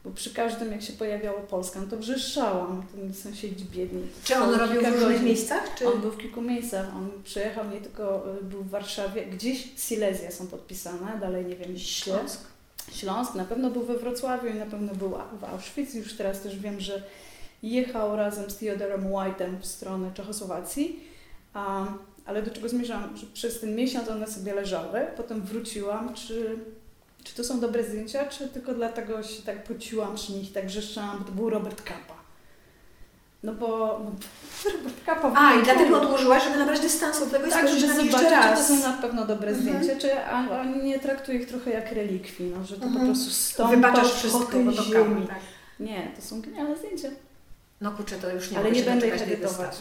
Bo 0.05 0.11
przy 0.11 0.33
każdym, 0.33 0.71
jak 0.71 0.81
się 0.81 0.93
pojawiało 0.93 1.39
Polska, 1.39 1.79
no 1.81 1.87
to 1.87 1.97
wrzeszczałam, 1.97 2.83
ten 2.95 3.13
sąsiedzi 3.13 3.65
biedni. 3.65 4.07
Czy 4.23 4.35
on 4.35 4.53
robił 4.53 4.81
w 4.81 4.85
różnych 4.85 4.99
godzin. 4.99 5.25
miejscach? 5.25 5.75
Czy... 5.75 5.87
On 5.87 6.01
był 6.01 6.11
w 6.11 6.17
kilku 6.17 6.41
miejscach. 6.41 6.95
On 6.95 7.09
przyjechał 7.23 7.69
nie 7.69 7.81
tylko, 7.81 8.35
y, 8.41 8.43
był 8.43 8.63
w 8.63 8.69
Warszawie, 8.69 9.25
gdzieś 9.25 9.69
Silesia 9.77 10.31
są 10.31 10.47
podpisane, 10.47 11.17
dalej 11.21 11.45
nie 11.45 11.55
wiem. 11.55 11.77
Śląsk. 11.77 12.41
Śląsk, 12.91 13.35
na 13.35 13.45
pewno 13.45 13.71
był 13.71 13.83
we 13.83 13.97
Wrocławiu 13.97 14.47
i 14.47 14.53
na 14.53 14.65
pewno 14.65 14.95
był 14.95 15.09
w 15.39 15.43
Auschwitz. 15.43 15.93
Już 15.93 16.13
teraz 16.13 16.41
też 16.41 16.59
wiem, 16.59 16.79
że 16.79 17.03
jechał 17.63 18.15
razem 18.15 18.49
z 18.49 18.57
Theodorem 18.57 19.03
White'em 19.03 19.59
w 19.59 19.65
stronę 19.65 20.11
Czechosłowacji. 20.13 20.99
A, 21.53 21.85
ale 22.25 22.43
do 22.43 22.51
czego 22.51 22.69
zmierzałam? 22.69 23.17
Że 23.17 23.25
przez 23.33 23.59
ten 23.59 23.75
miesiąc 23.75 24.09
one 24.09 24.27
sobie 24.27 24.53
leżały, 24.53 24.99
potem 25.17 25.41
wróciłam, 25.41 26.13
czy, 26.13 26.59
czy 27.29 27.35
to 27.35 27.43
są 27.43 27.59
dobre 27.59 27.83
zdjęcia, 27.83 28.25
czy 28.25 28.47
tylko 28.47 28.73
dlatego 28.73 29.23
się 29.23 29.41
tak 29.43 29.63
pociłam 29.63 30.15
przy 30.15 30.31
nich, 30.33 30.53
tak 30.53 30.65
wrzeszczałam, 30.67 31.19
bo 31.19 31.25
to 31.25 31.31
był 31.31 31.49
Robert 31.49 31.81
Capa. 31.81 32.19
No 33.43 33.53
bo 33.53 33.67
no, 34.05 34.11
Robert 34.77 35.05
Capa... 35.05 35.33
A, 35.35 35.53
i 35.55 35.63
dlatego 35.63 36.01
odłożyłaś, 36.01 36.43
żeby 36.43 36.57
nabrać 36.57 36.79
dystansu 36.79 37.25
do 37.25 37.31
tego 37.31 37.45
i 37.47 37.49
Tak, 37.49 37.59
spojrzeć 37.67 37.81
na 37.89 37.95
zobaczyć, 37.95 38.11
jeszcze 38.13 38.25
czy 38.29 38.35
to 38.35 38.41
raz. 38.41 38.67
są 38.67 38.75
na 38.79 38.93
pewno 38.93 39.25
dobre 39.25 39.49
Mhm. 39.51 39.83
zdjęcia, 39.83 40.01
czy 40.01 40.19
a, 40.25 40.59
a 40.59 40.65
nie 40.65 40.99
traktuję 40.99 41.39
ich 41.39 41.47
trochę 41.47 41.71
jak 41.71 41.91
relikwii, 41.91 42.53
no, 42.57 42.65
że 42.65 42.75
to 42.77 42.85
Mhm. 42.85 43.05
po 43.07 43.11
prostu 43.13 43.31
stąd 43.31 43.71
Wybaczasz 43.71 44.13
wszystko, 44.13 44.59
bo 44.59 44.71
to 44.71 44.83
ziemi. 44.83 45.27
tak. 45.27 45.39
Nie, 45.79 46.11
to 46.15 46.21
są 46.21 46.41
genialne 46.41 46.77
zdjęcia. 46.77 47.09
No 47.81 47.91
kurczę, 47.91 48.15
to 48.15 48.29
już 48.29 48.51
nie 48.51 48.57
Ale 48.57 48.71
nie 48.71 48.83
będę 48.83 49.07
ich 49.07 49.21
edytować. 49.21 49.77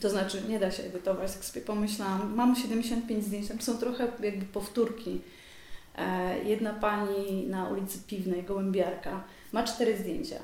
To 0.00 0.10
znaczy, 0.10 0.42
nie 0.48 0.58
da 0.58 0.70
się 0.70 0.82
edytować, 0.82 1.34
jak 1.34 1.44
sobie 1.44 1.60
pomyślałam. 1.60 2.34
Mam 2.34 2.56
75 2.56 3.24
zdjęć, 3.24 3.48
tam 3.48 3.60
są 3.60 3.78
trochę 3.78 4.08
jakby 4.22 4.46
powtórki. 4.46 5.20
E, 5.98 6.38
jedna 6.44 6.72
pani 6.72 7.46
na 7.46 7.68
ulicy 7.68 7.98
Piwnej, 8.06 8.42
Gołębiarka, 8.42 9.24
ma 9.52 9.64
cztery 9.64 9.96
zdjęcia. 9.98 10.36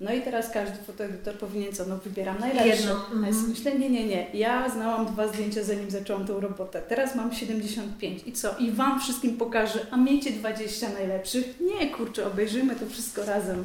No 0.00 0.12
i 0.12 0.20
teraz 0.22 0.50
każdy 0.50 0.78
fotoedytor 0.78 1.38
powinien 1.38 1.72
co? 1.72 1.86
No 1.86 1.96
wybieram 1.98 2.38
najlepsze. 2.38 2.68
Jedno. 2.68 3.06
Mhm. 3.12 3.48
Myślę, 3.48 3.78
nie, 3.78 3.90
nie, 3.90 4.06
nie. 4.06 4.26
Ja 4.34 4.68
znałam 4.68 5.06
dwa 5.06 5.28
zdjęcia, 5.28 5.64
zanim 5.64 5.90
zaczęłam 5.90 6.26
tę 6.26 6.32
robotę. 6.40 6.82
Teraz 6.88 7.14
mam 7.14 7.34
75. 7.34 8.22
I 8.26 8.32
co? 8.32 8.58
I 8.58 8.70
Wam 8.70 9.00
wszystkim 9.00 9.36
pokażę, 9.36 9.86
a 9.90 9.96
miejcie 9.96 10.30
20 10.30 10.88
najlepszych. 10.88 11.60
Nie, 11.60 11.90
kurczę, 11.90 12.26
obejrzyjmy 12.26 12.76
to 12.76 12.86
wszystko 12.86 13.24
razem. 13.24 13.64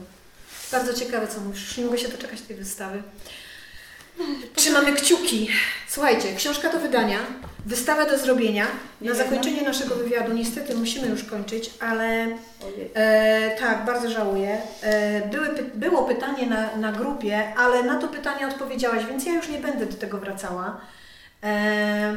Bardzo 0.71 0.93
ciekawe, 0.93 1.27
co 1.27 1.41
mówisz. 1.41 1.77
Nie 1.77 1.85
mogę 1.85 1.97
się 1.97 2.07
doczekać 2.07 2.41
tej 2.41 2.57
wystawy. 2.57 3.03
Trzymamy 4.55 4.93
kciuki. 4.93 5.49
Słuchajcie, 5.87 6.35
książka 6.35 6.71
do 6.71 6.79
wydania, 6.79 7.17
wystawę 7.65 8.05
do 8.05 8.17
zrobienia. 8.17 8.65
Na 9.01 9.13
zakończenie 9.13 9.61
naszego 9.61 9.95
wywiadu 9.95 10.33
niestety 10.33 10.75
musimy 10.75 11.07
już 11.07 11.23
kończyć, 11.23 11.69
ale 11.79 12.27
e, 12.93 13.57
tak, 13.59 13.85
bardzo 13.85 14.09
żałuję. 14.09 14.61
E, 14.81 15.27
były, 15.27 15.47
było 15.73 16.03
pytanie 16.03 16.47
na, 16.47 16.77
na 16.77 16.91
grupie, 16.91 17.53
ale 17.57 17.83
na 17.83 18.01
to 18.01 18.07
pytanie 18.07 18.47
odpowiedziałaś, 18.47 19.05
więc 19.05 19.25
ja 19.25 19.33
już 19.33 19.49
nie 19.49 19.59
będę 19.59 19.85
do 19.85 19.97
tego 19.97 20.17
wracała. 20.17 20.81
E, 21.43 22.15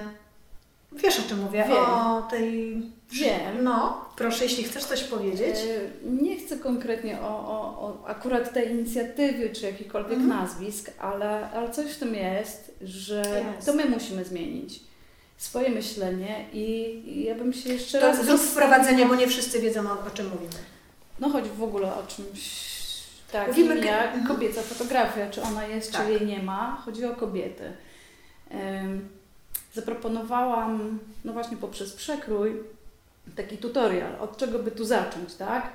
wiesz 0.93 1.19
o 1.19 1.29
czym 1.29 1.41
mówię? 1.41 1.65
Wiem. 1.69 1.77
O 1.77 2.23
tej... 2.31 2.83
Wiem. 3.13 3.65
No, 3.65 4.05
proszę, 4.17 4.45
jeśli 4.45 4.65
chcesz 4.65 4.85
coś 4.85 5.05
powiedzieć. 5.05 5.57
E, 5.57 6.11
Nie 6.11 6.37
chcę 6.37 6.57
konkretnie 6.59 7.21
o, 7.21 7.29
o, 7.29 7.61
o 7.87 8.07
akurat 8.07 8.53
tej 8.55 8.71
inicjatywy 8.71 9.51
czy 9.51 9.67
jakichkolwiek 9.67 10.19
Mhm. 10.19 10.29
nazwisk, 10.43 10.91
ale, 10.99 11.51
ale 11.51 11.71
coś 11.71 11.93
w 11.93 11.99
tym 11.99 12.15
jest, 12.15 12.73
że 12.83 13.45
Jest. 13.55 13.67
to 13.67 13.73
my 13.75 13.85
musimy 13.85 14.25
zmienić 14.25 14.81
swoje 15.39 15.71
myślenie 15.71 16.45
i, 16.53 17.25
ja 17.25 17.35
bym 17.35 17.53
się 17.53 17.73
jeszcze 17.73 18.01
To 18.01 18.07
raz 18.07 18.17
zastanowiła- 18.19 18.51
wprowadzenie, 18.51 19.07
bo 19.07 19.15
nie 19.15 19.29
wszyscy 19.29 19.61
wiedzą 19.61 19.81
o, 19.91 19.93
o 20.07 20.11
czym 20.15 20.29
mówimy. 20.29 20.63
No 21.21 21.29
chodź 21.29 21.45
w 21.49 21.63
ogóle 21.63 21.95
o 21.95 22.03
czymś 22.09 22.71
takim 23.33 23.49
Mówimy 23.49 23.87
jak 23.87 24.07
Mhm. 24.15 24.27
kobieca 24.27 24.63
fotografia, 24.63 25.31
czy 25.31 25.43
ona 25.43 25.67
jest, 25.67 25.93
Tak. 25.93 26.07
czy 26.07 26.13
jej 26.13 26.27
nie 26.27 26.43
ma. 26.43 26.83
Chodzi 26.85 27.05
o 27.05 27.15
kobiety. 27.17 27.73
Em, 28.51 29.09
Zaproponowałam, 29.75 30.99
no 31.25 31.33
właśnie 31.33 31.57
poprzez 31.57 31.93
przekrój, 31.93 32.55
taki 33.37 33.59
tutorial, 33.59 34.13
od 34.21 34.37
czego 34.37 34.59
by 34.59 34.71
tu 34.71 34.85
zacząć, 34.85 35.35
tak? 35.35 35.69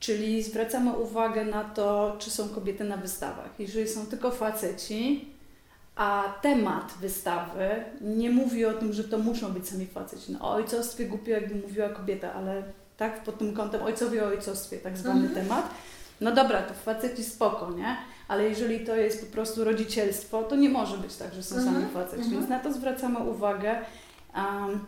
Czyli 0.00 0.42
zwracamy 0.42 0.92
uwagę 0.92 1.44
na 1.44 1.64
to, 1.64 2.16
czy 2.18 2.30
są 2.30 2.48
kobiety 2.48 2.84
na 2.84 2.96
wystawach. 2.96 3.50
Jeżeli 3.58 3.88
są 3.88 4.06
tylko 4.06 4.30
faceci, 4.30 5.28
A 5.98 6.34
temat 6.42 6.94
wystawy 7.00 7.68
nie 8.00 8.30
mówi 8.30 8.64
o 8.66 8.72
tym, 8.72 8.92
że 8.92 9.04
to 9.04 9.18
muszą 9.18 9.52
być 9.52 9.68
sami 9.68 9.86
faceci. 9.86 10.32
No, 10.32 10.40
o 10.40 10.50
ojcostwie 10.54 11.04
głupio 11.06 11.30
jakby 11.30 11.54
mówiła 11.54 11.88
kobieta, 11.88 12.32
ale 12.32 12.62
tak 12.96 13.24
pod 13.24 13.38
tym 13.38 13.54
kątem 13.54 13.82
ojcowie 13.82 14.24
o 14.24 14.26
ojcostwie, 14.26 14.76
tak 14.78 14.98
zwany 14.98 15.20
Mhm. 15.26 15.34
temat. 15.46 15.70
No 16.20 16.32
dobra, 16.32 16.62
to 16.62 16.74
faceci 16.74 17.24
spoko, 17.24 17.70
nie? 17.70 17.96
Ale 18.28 18.48
jeżeli 18.48 18.86
to 18.86 18.96
jest 18.96 19.26
po 19.26 19.32
prostu 19.32 19.64
rodzicielstwo, 19.64 20.42
to 20.42 20.56
nie 20.56 20.68
może 20.68 20.98
być 20.98 21.16
tak, 21.16 21.34
że 21.34 21.42
są 21.42 21.56
Mhm, 21.56 21.74
sami 21.74 21.86
faceci. 21.94 22.16
mhm. 22.22 22.36
Więc 22.36 22.48
na 22.48 22.58
to 22.60 22.72
zwracamy 22.72 23.18
uwagę. 23.18 23.78
Um, 24.36 24.80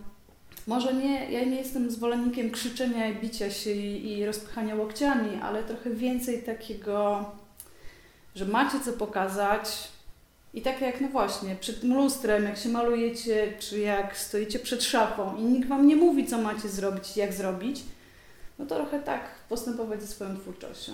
może 0.69 0.95
nie, 0.95 1.31
ja 1.31 1.45
nie 1.45 1.57
jestem 1.57 1.91
zwolennikiem 1.91 2.51
krzyczenia 2.51 3.15
bicia 3.15 3.51
się 3.51 3.71
i, 3.71 4.13
i 4.13 4.27
rozpychania 4.27 4.75
łokciami, 4.75 5.41
ale 5.43 5.63
trochę 5.63 5.91
więcej 5.91 6.43
takiego, 6.43 7.25
że 8.35 8.45
macie 8.45 8.81
co 8.81 8.93
pokazać. 8.93 9.89
I 10.55 10.63
tak 10.63 10.81
jak, 10.81 11.01
no 11.01 11.09
właśnie, 11.09 11.57
przed 11.57 11.85
lustrem, 11.85 12.45
jak 12.45 12.59
się 12.59 12.69
malujecie, 12.69 13.53
czy 13.59 13.79
jak 13.79 14.17
stoicie 14.17 14.59
przed 14.59 14.83
szafą 14.83 15.37
i 15.37 15.43
nikt 15.43 15.69
Wam 15.69 15.87
nie 15.87 15.97
mówi, 15.97 16.27
co 16.27 16.39
macie 16.39 16.69
zrobić 16.69 17.17
jak 17.17 17.33
zrobić, 17.33 17.81
no 18.59 18.67
to 18.67 18.75
trochę 18.75 19.01
tak 19.01 19.21
postępować 19.49 20.03
ze 20.03 20.07
swoją 20.07 20.37
twórczością. 20.37 20.93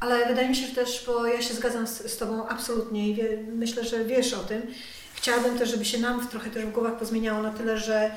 Ale 0.00 0.26
wydaje 0.26 0.48
mi 0.48 0.56
się, 0.56 0.66
że 0.66 0.74
też, 0.74 1.04
bo 1.06 1.26
ja 1.26 1.42
się 1.42 1.54
zgadzam 1.54 1.86
z, 1.86 2.12
z 2.12 2.16
Tobą 2.16 2.46
absolutnie 2.46 3.08
i 3.08 3.14
wie, 3.14 3.44
myślę, 3.52 3.84
że 3.84 4.04
wiesz 4.04 4.32
o 4.32 4.38
tym. 4.38 4.62
Chciałabym 5.14 5.58
też, 5.58 5.70
żeby 5.70 5.84
się 5.84 5.98
nam 5.98 6.28
trochę 6.28 6.50
też 6.50 6.64
w 6.64 6.72
głowach 6.72 6.98
pozmieniało 6.98 7.42
na 7.42 7.50
tyle, 7.50 7.78
że 7.78 8.10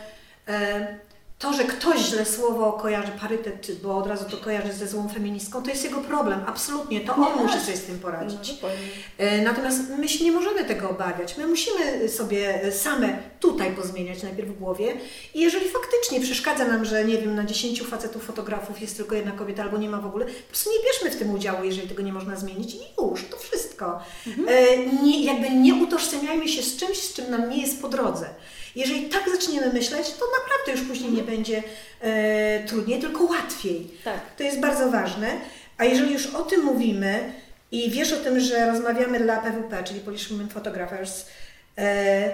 to, 1.40 1.54
że 1.54 1.64
ktoś 1.64 2.00
źle 2.02 2.26
słowo 2.26 2.74
kojarzy 2.74 3.12
parytet, 3.22 3.68
bo 3.84 3.98
od 3.98 4.08
razu 4.08 4.26
to 4.30 4.38
kojarzy 4.38 4.74
ze 4.74 4.88
złą 4.88 5.10
feministką, 5.10 5.64
to 5.64 5.70
jest 5.70 5.84
jego 5.84 6.02
problem, 6.02 6.40
absolutnie. 6.48 7.00
To 7.02 7.16
on 7.16 7.36
Nie, 7.38 7.44
musi 7.44 7.54
tak. 7.54 7.64
sobie 7.64 7.78
z 7.78 7.84
tym 7.84 8.00
poradzić. 8.00 8.48
No, 8.50 8.54
dokładnie. 8.54 8.80
E, 9.18 9.42
Natomiast 9.42 9.80
my 9.98 10.10
się 10.10 10.24
nie 10.26 10.32
możemy 10.32 10.66
tego 10.66 10.90
obawiać. 10.90 11.38
My 11.38 11.48
musimy 11.48 12.10
sobie 12.10 12.72
same 12.72 13.18
tutaj 13.40 13.72
pozmieniać 13.72 14.24
najpierw 14.24 14.50
w 14.50 14.60
głowie. 14.60 14.94
I 15.34 15.42
jeżeli 15.42 15.66
faktycznie 15.70 16.20
przeszkadza 16.22 16.66
nam, 16.68 16.86
że 16.86 17.06
nie 17.06 17.18
wiem, 17.18 17.36
na 17.36 17.44
10 17.44 17.82
facetów 17.84 18.24
fotografów 18.26 18.82
jest 18.82 18.98
tylko 18.98 19.16
jedna 19.16 19.32
kobieta 19.32 19.64
albo 19.64 19.78
nie 19.78 19.90
ma 19.90 19.98
w 20.02 20.06
ogóle, 20.06 20.26
po 20.26 20.32
prostu 20.50 20.70
nie 20.70 20.78
bierzmy 20.86 21.12
w 21.12 21.16
tym 21.20 21.34
udziału, 21.34 21.64
jeżeli 21.64 21.88
tego 21.88 22.02
nie 22.04 22.14
można 22.14 22.36
zmienić 22.36 22.76
i 22.76 22.80
już, 23.02 23.24
to 23.30 23.38
wszystko. 23.38 24.00
E, 24.48 24.78
Nie, 25.04 25.24
jakby 25.26 25.50
nie 25.50 25.76
utożsamiajmy 25.76 26.48
się 26.48 26.62
z 26.62 26.78
czymś, 26.78 26.98
z 26.98 27.14
czym 27.14 27.32
nam 27.32 27.50
nie 27.50 27.62
jest 27.62 27.82
po 27.82 27.90
drodze. 27.90 28.26
Jeżeli 28.76 29.10
tak 29.10 29.24
zaczniemy 29.30 29.74
myśleć, 29.74 30.08
to 30.08 30.26
naprawdę 30.40 30.72
już 30.72 30.90
później 30.90 31.12
nie 31.12 31.24
będzie 31.24 31.64
e, 32.02 32.64
trudniej, 32.64 33.02
tylko 33.02 33.24
łatwiej. 33.24 33.88
Tak. 34.04 34.20
To 34.38 34.44
jest 34.44 34.60
bardzo 34.60 34.92
ważne. 34.92 35.28
A 35.78 35.86
jeżeli 35.86 36.14
już 36.14 36.28
o 36.28 36.42
tym 36.42 36.64
mówimy 36.64 37.34
i 37.72 37.90
wiesz 37.90 38.14
o 38.14 38.18
tym, 38.18 38.40
że 38.40 38.68
rozmawiamy 38.68 39.20
dla 39.20 39.38
PWP, 39.38 39.84
czyli 39.84 40.00
Polish 40.00 40.30
Women 40.30 40.50
Photographers, 40.50 41.26
e, 41.78 42.34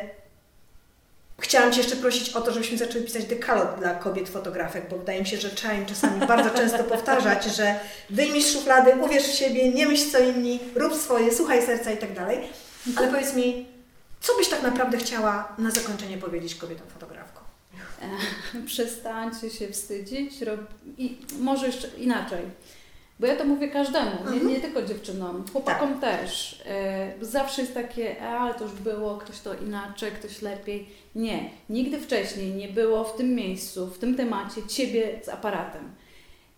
chciałam 1.40 1.72
Cię 1.72 1.82
jeszcze 1.82 1.96
prosić 1.96 2.30
o 2.30 2.42
to, 2.42 2.52
żebyśmy 2.52 2.78
zaczęli 2.78 3.06
pisać 3.06 3.26
dekalog 3.26 3.80
dla 3.80 3.96
kobiet 3.96 4.30
fotografek, 4.30 4.90
bo 4.90 4.98
wydaje 4.98 5.20
mi 5.20 5.28
się, 5.28 5.38
że 5.38 5.50
trzeba 5.50 5.74
im 5.74 5.86
czasami 5.86 6.28
bardzo 6.28 6.50
często 6.50 6.84
powtarzać, 6.94 7.44
że 7.46 7.80
wyjmij 8.10 8.44
z 8.44 8.54
szuflady, 8.54 8.92
uwierz 9.02 9.24
w 9.24 9.36
siebie, 9.36 9.74
nie 9.74 9.88
myśl 9.88 10.12
co 10.12 10.20
inni, 10.20 10.60
rób 10.76 10.96
swoje, 10.96 11.34
słuchaj 11.34 11.66
serca 11.66 11.92
i 11.92 11.98
tak 11.98 12.14
dalej. 12.14 12.40
Ale 12.96 13.08
powiedz 13.08 13.34
mi, 13.34 13.77
co 14.22 14.36
byś 14.38 14.50
tak 14.50 14.64
naprawdę 14.64 14.98
chciała 14.98 15.56
na 15.58 15.72
zakończenie 15.72 16.18
powiedzieć 16.18 16.56
kobietom 16.56 16.88
fotografkom? 16.88 17.44
Przestańcie 18.66 19.50
się 19.50 19.68
wstydzić 19.68 20.42
rob... 20.42 20.60
i 20.98 21.18
może 21.40 21.66
jeszcze 21.68 21.88
inaczej. 21.98 22.42
Bo 23.20 23.28
ja 23.28 23.36
to 23.36 23.46
mówię 23.46 23.68
każdemu, 23.68 24.12
nie, 24.12 24.32
Mhm. 24.32 24.48
nie 24.48 24.60
tylko 24.62 24.82
dziewczynom, 24.82 25.44
chłopakom 25.54 26.00
też. 26.00 26.62
E, 26.66 27.14
zawsze 27.22 27.62
jest 27.62 27.74
takie, 27.74 28.22
e, 28.22 28.30
ale 28.30 28.54
to 28.54 28.64
już 28.64 28.74
było, 28.74 29.18
ktoś 29.18 29.40
to 29.40 29.54
inaczej, 29.54 30.12
ktoś 30.12 30.42
lepiej. 30.42 30.90
Nie, 31.16 31.50
nigdy 31.70 32.00
wcześniej 32.02 32.54
nie 32.54 32.68
było 32.68 33.04
w 33.04 33.18
tym 33.18 33.36
miejscu, 33.36 33.88
w 33.88 33.98
tym 34.00 34.16
temacie 34.16 34.68
ciebie 34.68 35.20
z 35.24 35.30
aparatem. 35.30 35.92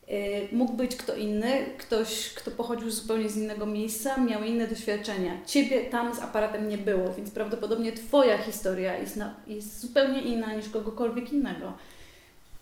E, 0.09 0.55
mógł 0.55 0.73
być 0.73 0.95
kto 0.95 1.15
inny, 1.15 1.65
ktoś, 1.77 2.33
kto 2.33 2.51
pochodził 2.51 2.91
zupełnie 2.91 3.29
z 3.29 3.37
innego 3.37 3.65
miejsca, 3.65 4.17
miał 4.17 4.43
inne 4.43 4.67
doświadczenia. 4.67 5.37
Ciebie 5.45 5.81
tam 5.81 6.15
z 6.15 6.19
aparatem 6.19 6.69
nie 6.69 6.77
było, 6.77 7.13
więc 7.13 7.31
prawdopodobnie 7.31 7.91
Twoja 7.91 8.37
historia 8.37 8.97
jest, 8.97 9.15
na, 9.15 9.35
jest 9.47 9.79
zupełnie 9.79 10.21
inna 10.21 10.53
niż 10.53 10.69
kogokolwiek 10.69 11.33
innego. 11.33 11.73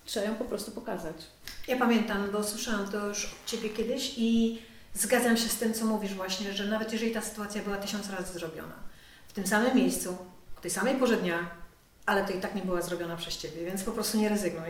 Trzeba 0.05 0.25
ją 0.25 0.35
po 0.35 0.45
prostu 0.45 0.71
pokazać. 0.71 1.15
Ja 1.67 1.77
pamiętam, 1.77 2.31
bo 2.31 2.43
słyszałam 2.43 2.91
to 2.91 3.07
już 3.07 3.25
od 3.25 3.45
Ciebie 3.45 3.69
kiedyś 3.69 4.13
i 4.17 4.61
zgadzam 4.93 5.37
się 5.37 5.49
z 5.49 5.57
tym, 5.57 5.73
co 5.73 5.85
mówisz 5.85 6.13
właśnie, 6.13 6.53
że 6.53 6.65
nawet 6.65 6.93
jeżeli 6.93 7.11
ta 7.11 7.21
sytuacja 7.21 7.63
była 7.63 7.77
tysiąc 7.77 8.09
razy 8.09 8.33
zrobiona, 8.33 8.75
w 9.27 9.33
tym 9.33 9.47
samym 9.47 9.75
miejscu, 9.75 10.17
o 10.57 10.61
tej 10.61 10.71
samej 10.71 10.95
porze 10.95 11.17
dnia, 11.17 11.49
ale 12.05 12.25
to 12.25 12.33
i 12.33 12.39
tak 12.39 12.55
nie 12.55 12.61
była 12.61 12.81
zrobiona 12.81 13.15
przez 13.17 13.37
Ciebie, 13.37 13.65
więc 13.65 13.83
po 13.83 13.91
prostu 13.91 14.17
nie 14.17 14.29
rezygnuj. 14.29 14.69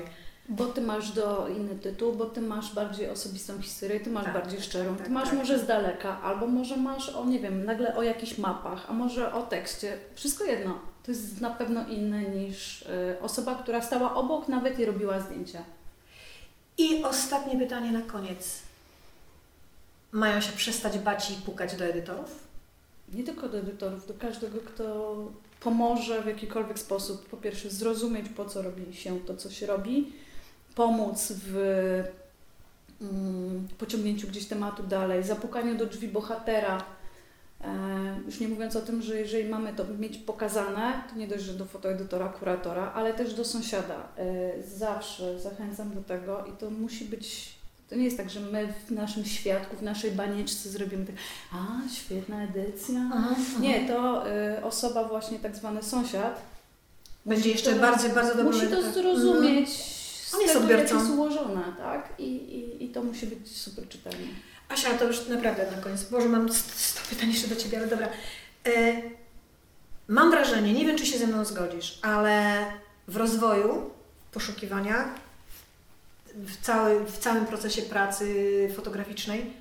Bo 0.49 0.65
ty 0.65 0.81
masz 0.81 1.11
do 1.11 1.47
inny 1.47 1.75
tytuł, 1.75 2.13
bo 2.13 2.25
ty 2.25 2.41
masz 2.41 2.73
bardziej 2.73 3.09
osobistą 3.09 3.61
historię, 3.61 3.99
ty 3.99 4.09
masz 4.09 4.25
Tak, 4.25 4.33
bardziej 4.33 4.61
szczerą, 4.61 4.95
tak, 4.95 5.05
ty 5.05 5.11
masz 5.11 5.29
tak. 5.29 5.37
może 5.37 5.59
z 5.59 5.65
daleka, 5.67 6.21
albo 6.21 6.47
może 6.47 6.77
masz 6.77 7.09
o, 7.09 7.25
nie 7.25 7.39
wiem, 7.39 7.65
nagle 7.65 7.95
o 7.95 8.03
jakichś 8.03 8.37
mapach, 8.37 8.85
a 8.89 8.93
może 8.93 9.33
o 9.33 9.41
tekście. 9.43 9.97
Wszystko 10.15 10.43
jedno. 10.43 10.79
To 11.03 11.11
jest 11.11 11.41
na 11.41 11.49
pewno 11.49 11.87
inne 11.87 12.21
niż 12.21 12.81
y, 12.81 12.87
osoba, 13.21 13.55
która 13.55 13.81
stała 13.81 14.15
obok 14.15 14.47
nawet 14.47 14.79
i 14.79 14.85
robiła 14.85 15.19
zdjęcia. 15.19 15.63
I 16.77 17.03
ostatnie 17.03 17.59
pytanie 17.59 17.91
na 17.91 18.01
koniec. 18.01 18.59
Mają 20.11 20.41
się 20.41 20.51
przestać 20.51 20.99
bać 20.99 21.31
i 21.31 21.33
pukać 21.33 21.75
do 21.75 21.85
edytorów? 21.85 22.47
Nie 23.13 23.23
tylko 23.23 23.49
do 23.49 23.57
edytorów, 23.57 24.07
do 24.07 24.13
każdego, 24.13 24.57
kto 24.65 25.15
pomoże 25.59 26.21
w 26.21 26.25
jakikolwiek 26.27 26.79
sposób, 26.79 27.29
po 27.29 27.37
pierwsze 27.37 27.69
zrozumieć, 27.69 28.29
po 28.29 28.45
co 28.45 28.61
robi 28.61 28.95
się 28.95 29.19
to, 29.19 29.37
co 29.37 29.51
się 29.51 29.65
robi, 29.65 30.13
pomóc 30.77 31.33
w 31.35 31.53
mm, 33.01 33.67
pociągnięciu 33.77 34.27
gdzieś 34.27 34.45
tematu 34.45 34.83
dalej, 34.83 35.23
zapukaniu 35.23 35.75
do 35.75 35.85
drzwi 35.85 36.07
bohatera. 36.07 36.83
E, 37.61 37.69
już 38.25 38.39
nie 38.39 38.47
mówiąc 38.47 38.75
o 38.75 38.81
tym, 38.81 39.01
że 39.01 39.19
jeżeli 39.19 39.49
mamy 39.49 39.73
to 39.73 39.83
mieć 39.99 40.17
pokazane, 40.17 41.03
to 41.09 41.15
nie 41.15 41.27
dość, 41.27 41.43
że 41.43 41.53
do 41.53 41.65
fotoedytora, 41.65 42.29
kuratora, 42.29 42.91
ale 42.95 43.13
też 43.13 43.33
do 43.33 43.45
sąsiada. 43.45 44.07
E, 44.17 44.23
zawsze 44.63 45.39
zachęcam 45.39 45.95
do 45.95 46.01
tego 46.01 46.45
i 46.45 46.51
to 46.51 46.69
musi 46.69 47.05
być. 47.05 47.57
To 47.89 47.95
nie 47.95 48.03
jest 48.03 48.17
tak, 48.17 48.29
że 48.29 48.39
my 48.39 48.73
w 48.87 48.91
naszym 48.91 49.25
świadku, 49.25 49.75
w 49.75 49.81
naszej 49.81 50.11
banieczce 50.11 50.69
zrobimy 50.69 51.05
tak, 51.05 51.15
a 51.53 51.89
świetna 51.89 52.43
edycja. 52.43 53.11
Nie, 53.59 53.87
to 53.87 54.27
y, 54.27 54.63
osoba 54.63 55.03
właśnie 55.03 55.39
tak 55.39 55.55
zwany 55.55 55.83
sąsiad 55.83 56.41
Będzie 57.25 57.49
jeszcze 57.49 57.73
to- 57.73 57.81
bardzo, 57.81 58.09
bardzo 58.09 58.35
dobrym 58.35 58.45
musi 58.53 58.67
to 58.67 58.77
edytorem. 58.77 58.93
zrozumieć 58.93 59.96
z 60.27 60.33
On 60.33 60.41
jest 60.41 60.53
tego, 60.53 60.65
jak 60.65 60.79
odbiorcą. 60.79 60.99
jest 60.99 61.17
ułożone, 61.17 61.63
tak? 61.77 62.13
I, 62.19 62.23
i, 62.23 62.83
I 62.85 62.89
to 62.89 63.03
musi 63.03 63.27
być 63.27 63.57
super 63.57 63.89
czytelne. 63.89 64.27
Asia, 64.69 64.97
to 64.97 65.05
już 65.05 65.27
naprawdę 65.27 65.71
na 65.71 65.77
koniec. 65.81 66.03
Boże, 66.03 66.29
mam 66.29 66.53
100 66.53 67.01
pytań 67.09 67.29
jeszcze 67.29 67.47
do 67.47 67.55
Ciebie, 67.55 67.77
ale 67.77 67.87
dobra. 67.87 68.09
E, 68.65 69.01
mam 70.07 70.31
wrażenie, 70.31 70.73
nie 70.73 70.85
wiem, 70.85 70.97
czy 70.97 71.05
się 71.05 71.17
ze 71.17 71.27
mną 71.27 71.45
zgodzisz, 71.45 71.99
ale 72.01 72.65
w 73.07 73.17
rozwoju, 73.17 73.89
w 74.29 74.33
poszukiwaniach, 74.33 75.07
w, 76.35 76.61
cały, 76.61 77.05
w 77.05 77.17
całym 77.17 77.45
procesie 77.45 77.81
pracy 77.81 78.69
fotograficznej, 78.75 79.53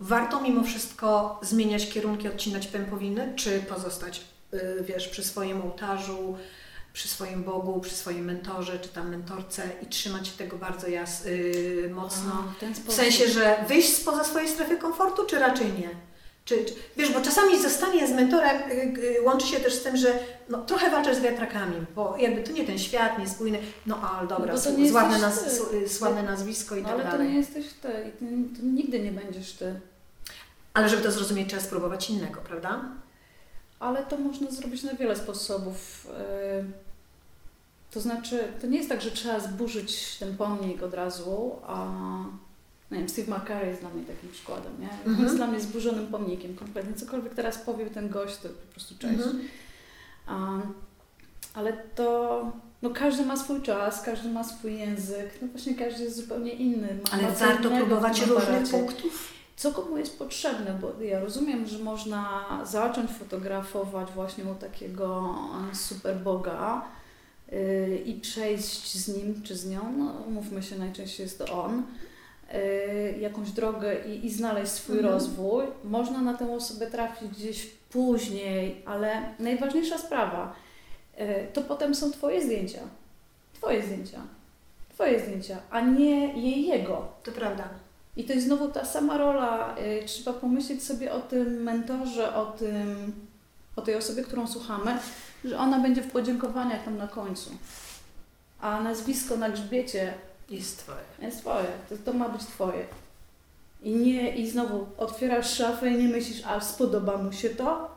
warto 0.00 0.40
mimo 0.40 0.62
wszystko 0.62 1.40
zmieniać 1.42 1.88
kierunki, 1.90 2.28
odcinać 2.28 2.66
pępowiny, 2.66 3.32
czy 3.36 3.60
pozostać, 3.60 4.24
y, 4.54 4.84
wiesz, 4.88 5.08
przy 5.08 5.24
swoim 5.24 5.62
ołtarzu, 5.62 6.36
przy 6.96 7.08
swoim 7.08 7.42
Bogu, 7.44 7.80
przy 7.80 7.94
swoim 7.94 8.24
mentorze, 8.24 8.78
czy 8.78 8.88
tam 8.88 9.08
mentorce 9.10 9.62
i 9.82 9.86
trzymać 9.86 10.28
się 10.28 10.32
tego 10.38 10.56
bardzo 10.56 10.88
jas, 10.88 11.26
y, 11.26 11.90
mocno. 11.94 12.44
w 12.56 12.60
ten 12.60 12.74
W 12.74 12.92
sensie, 12.92 13.28
że 13.28 13.64
wyjść 13.68 13.96
spoza 13.96 14.24
swojej 14.24 14.48
strefy 14.48 14.76
komfortu, 14.76 15.26
czy 15.26 15.38
raczej 15.38 15.72
nie? 15.72 15.88
Czy, 16.44 16.64
czy, 16.64 16.74
wiesz, 16.96 17.12
bo 17.12 17.20
czasami 17.20 17.62
zostanie 17.62 18.06
z 18.08 18.10
mentorem 18.10 18.56
y, 18.70 18.74
y, 19.18 19.22
łączy 19.22 19.46
się 19.46 19.60
też 19.60 19.74
z 19.74 19.82
tym, 19.82 19.96
że 19.96 20.18
no, 20.48 20.58
trochę 20.58 20.90
walczysz 20.90 21.16
z 21.16 21.20
wiatrakami, 21.20 21.86
bo 21.94 22.16
jakby 22.18 22.42
to 22.42 22.52
nie 22.52 22.64
ten 22.64 22.78
świat, 22.78 23.18
niespójny, 23.18 23.58
no 23.86 23.96
ale 24.10 24.28
dobra, 24.28 24.54
No 24.54 24.60
to 24.60 24.88
sławne, 24.90 25.18
naz, 25.18 25.46
s- 25.46 25.96
sławne 25.98 26.22
nazwisko 26.22 26.76
i 26.76 26.82
No, 26.82 26.88
tak 26.88 26.94
ale 26.94 27.04
to 27.04 27.10
dalej. 27.10 27.28
nie 27.28 27.38
jesteś 27.38 27.66
ty 27.82 27.88
i 28.08 28.12
ty, 28.18 28.24
to 28.60 28.66
nigdy 28.66 29.00
nie 29.00 29.12
będziesz 29.12 29.52
ty. 29.52 29.80
Ale 30.74 30.88
żeby 30.88 31.02
to 31.02 31.10
zrozumieć, 31.12 31.48
trzeba 31.48 31.62
spróbować 31.62 32.10
innego, 32.10 32.40
prawda? 32.40 32.80
Ale 33.80 34.02
to 34.02 34.16
można 34.18 34.50
zrobić 34.50 34.82
na 34.82 34.94
wiele 34.94 35.16
sposobów. 35.16 36.06
Yy, 36.62 36.85
To 37.96 38.00
znaczy, 38.00 38.44
to 38.60 38.66
nie 38.66 38.76
jest 38.76 38.88
tak, 38.88 39.02
że 39.02 39.10
trzeba 39.10 39.40
zburzyć 39.40 40.16
ten 40.20 40.36
pomnik 40.36 40.82
od 40.82 40.94
razu, 40.94 41.56
a 41.66 41.86
nie 42.90 42.98
wiem, 42.98 43.08
Steve 43.08 43.36
McCurry 43.38 43.66
jest 43.66 43.80
dla 43.80 43.90
mnie 43.90 44.04
takim 44.04 44.30
przykładem, 44.32 44.72
nie? 44.80 44.88
On 44.90 45.06
Mhm. 45.10 45.22
jest 45.24 45.36
dla 45.36 45.46
mnie 45.46 45.60
zburzonym 45.60 46.06
pomnikiem 46.06 46.56
kompletnie. 46.56 46.94
Cokolwiek 46.94 47.34
teraz 47.34 47.58
powie 47.58 47.86
ten 47.86 48.08
gość, 48.08 48.36
to 48.36 48.48
po 48.48 48.72
prostu 48.72 48.94
cześć. 48.98 49.14
Mhm. 49.14 49.42
Ale 51.54 51.72
to, 51.72 52.52
no 52.82 52.90
każdy 52.90 53.26
ma 53.26 53.36
swój 53.36 53.62
czas, 53.62 54.02
każdy 54.02 54.28
ma 54.28 54.44
swój 54.44 54.78
język, 54.78 55.30
no 55.42 55.48
właśnie 55.48 55.74
każdy 55.74 56.04
jest 56.04 56.16
zupełnie 56.16 56.52
inny. 56.52 56.98
Ma 57.04 57.10
Ale 57.18 57.32
warto 57.32 57.70
próbować 57.70 58.20
różnych 58.26 58.70
punktów. 58.70 59.32
co 59.56 59.72
komu 59.72 59.98
jest 59.98 60.18
potrzebne, 60.18 60.78
bo 60.80 61.02
ja 61.02 61.20
rozumiem, 61.20 61.66
że 61.66 61.78
można 61.78 62.44
zacząć 62.64 63.10
fotografować 63.10 64.08
właśnie 64.12 64.44
u 64.44 64.54
takiego 64.54 65.34
super 65.72 66.16
Boga 66.16 66.84
yy, 66.84 66.95
i 68.04 68.14
przejść 68.22 68.94
z 68.96 69.16
nim 69.16 69.42
czy 69.42 69.56
z 69.56 69.66
nią, 69.70 69.92
no 69.98 70.14
mówmy 70.30 70.62
się, 70.62 70.78
najczęściej 70.78 71.24
jest 71.24 71.38
to 71.38 71.62
on, 71.64 71.82
yy, 72.52 73.18
jakąś 73.20 73.50
drogę 73.50 74.04
i, 74.08 74.26
i 74.26 74.30
znaleźć 74.32 74.72
swój 74.72 74.96
Mhm. 74.96 75.14
rozwój. 75.14 75.64
Można 75.84 76.22
na 76.22 76.34
tę 76.34 76.52
osobę 76.54 76.90
trafić 76.90 77.28
gdzieś 77.30 77.66
później, 77.90 78.82
ale 78.86 79.22
najważniejsza 79.38 79.98
sprawa, 79.98 80.54
yy, 81.18 81.24
to 81.52 81.62
potem 81.62 81.94
są 81.94 82.10
Twoje 82.12 82.42
zdjęcia. 82.44 82.80
Twoje 83.54 83.82
zdjęcia. 83.82 84.20
Twoje 84.94 85.20
zdjęcia, 85.20 85.58
a 85.70 85.80
nie 85.80 86.40
jej 86.42 86.66
jego. 86.66 87.08
To 87.22 87.32
prawda. 87.32 87.68
I 88.16 88.24
to 88.24 88.32
jest 88.32 88.46
znowu 88.46 88.68
ta 88.68 88.84
sama 88.84 89.18
rola. 89.18 89.74
y, 89.78 90.04
Trzeba 90.06 90.32
pomyśleć 90.32 90.82
sobie 90.82 91.12
o 91.12 91.20
tym 91.20 91.62
mentorze, 91.62 92.34
o 92.34 92.46
tym, 92.46 93.12
o 93.76 93.82
tej 93.82 93.94
osobie, 93.94 94.22
którą 94.22 94.46
słuchamy, 94.46 94.98
że 95.46 95.58
ona 95.58 95.80
będzie 95.80 96.02
w 96.02 96.10
podziękowaniach 96.10 96.84
tam 96.84 96.96
na 96.96 97.08
końcu. 97.08 97.50
A 98.60 98.80
nazwisko 98.80 99.36
na 99.36 99.50
grzbiecie 99.50 100.14
Jest 100.50 100.78
Twoje. 100.78 100.98
jest 101.22 101.38
twoje. 101.40 101.66
To, 101.88 101.94
to 102.04 102.12
ma 102.12 102.28
być 102.28 102.42
twoje. 102.42 102.86
I 103.82 103.90
nie, 103.90 104.36
i 104.36 104.50
znowu 104.50 104.86
otwierasz 104.98 105.54
szafę 105.54 105.90
i 105.90 105.96
nie 106.02 106.08
myślisz, 106.08 106.42
a 106.46 106.60
spodoba 106.60 107.16
mu 107.18 107.32
się 107.32 107.50
to? 107.50 107.96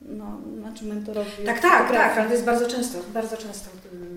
No, 0.00 0.40
znaczy 0.58 0.84
mentorowi. 0.84 1.30
Tak, 1.46 1.60
tak, 1.60 1.92
tak, 1.92 2.18
ale 2.18 2.26
to 2.26 2.32
jest 2.32 2.44
bardzo 2.44 2.68
często, 2.68 2.98
bardzo 3.14 3.36
często 3.36 3.70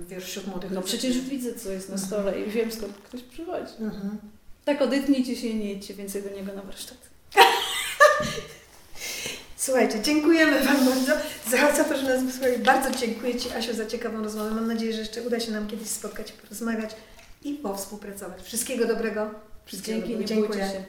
wiesz, 0.07 0.23
wśród 0.25 0.47
młodych 0.47 0.71
No 0.71 0.81
przecież 0.81 1.19
widzę, 1.21 1.53
co 1.55 1.71
jest 1.71 1.89
na 1.89 1.97
stole 1.97 2.41
i 2.41 2.51
wiem, 2.51 2.71
skąd 2.71 2.93
ktoś 2.97 3.21
przychodzi. 3.21 3.73
Mhm. 3.79 4.17
Tak 4.65 4.81
odetnijcie 4.81 5.35
się 5.35 5.47
i 5.47 5.55
nie 5.55 5.73
idźcie 5.73 5.93
więcej 5.93 6.23
do 6.23 6.29
niego 6.29 6.53
na 6.53 6.61
warsztat. 6.61 6.97
Słuchajcie, 9.65 10.01
dziękujemy 10.01 10.65
Wam 10.65 10.85
bardzo 10.85 11.13
za, 11.49 11.75
za 11.75 11.83
to, 11.83 11.97
że 11.97 12.03
nas 12.03 12.23
wysłuchali. 12.23 12.57
Bardzo 12.57 12.99
dziękuję 12.99 13.35
Ci, 13.35 13.49
Asiu, 13.51 13.73
za 13.73 13.85
ciekawą 13.85 14.23
rozmowę. 14.23 14.51
Mam 14.51 14.67
nadzieję, 14.67 14.93
że 14.93 14.99
jeszcze 14.99 15.21
uda 15.21 15.39
się 15.39 15.51
nam 15.51 15.67
kiedyś 15.67 15.87
spotkać, 15.87 16.31
porozmawiać 16.31 16.95
i 17.43 17.53
powspółpracować. 17.53 18.41
Wszystkiego 18.41 18.85
dobrego. 18.85 19.29
Wszystkiego 19.65 20.07
Dzięki, 20.07 20.25
dobrego. 20.25 20.55
Dziękuję. 20.55 20.83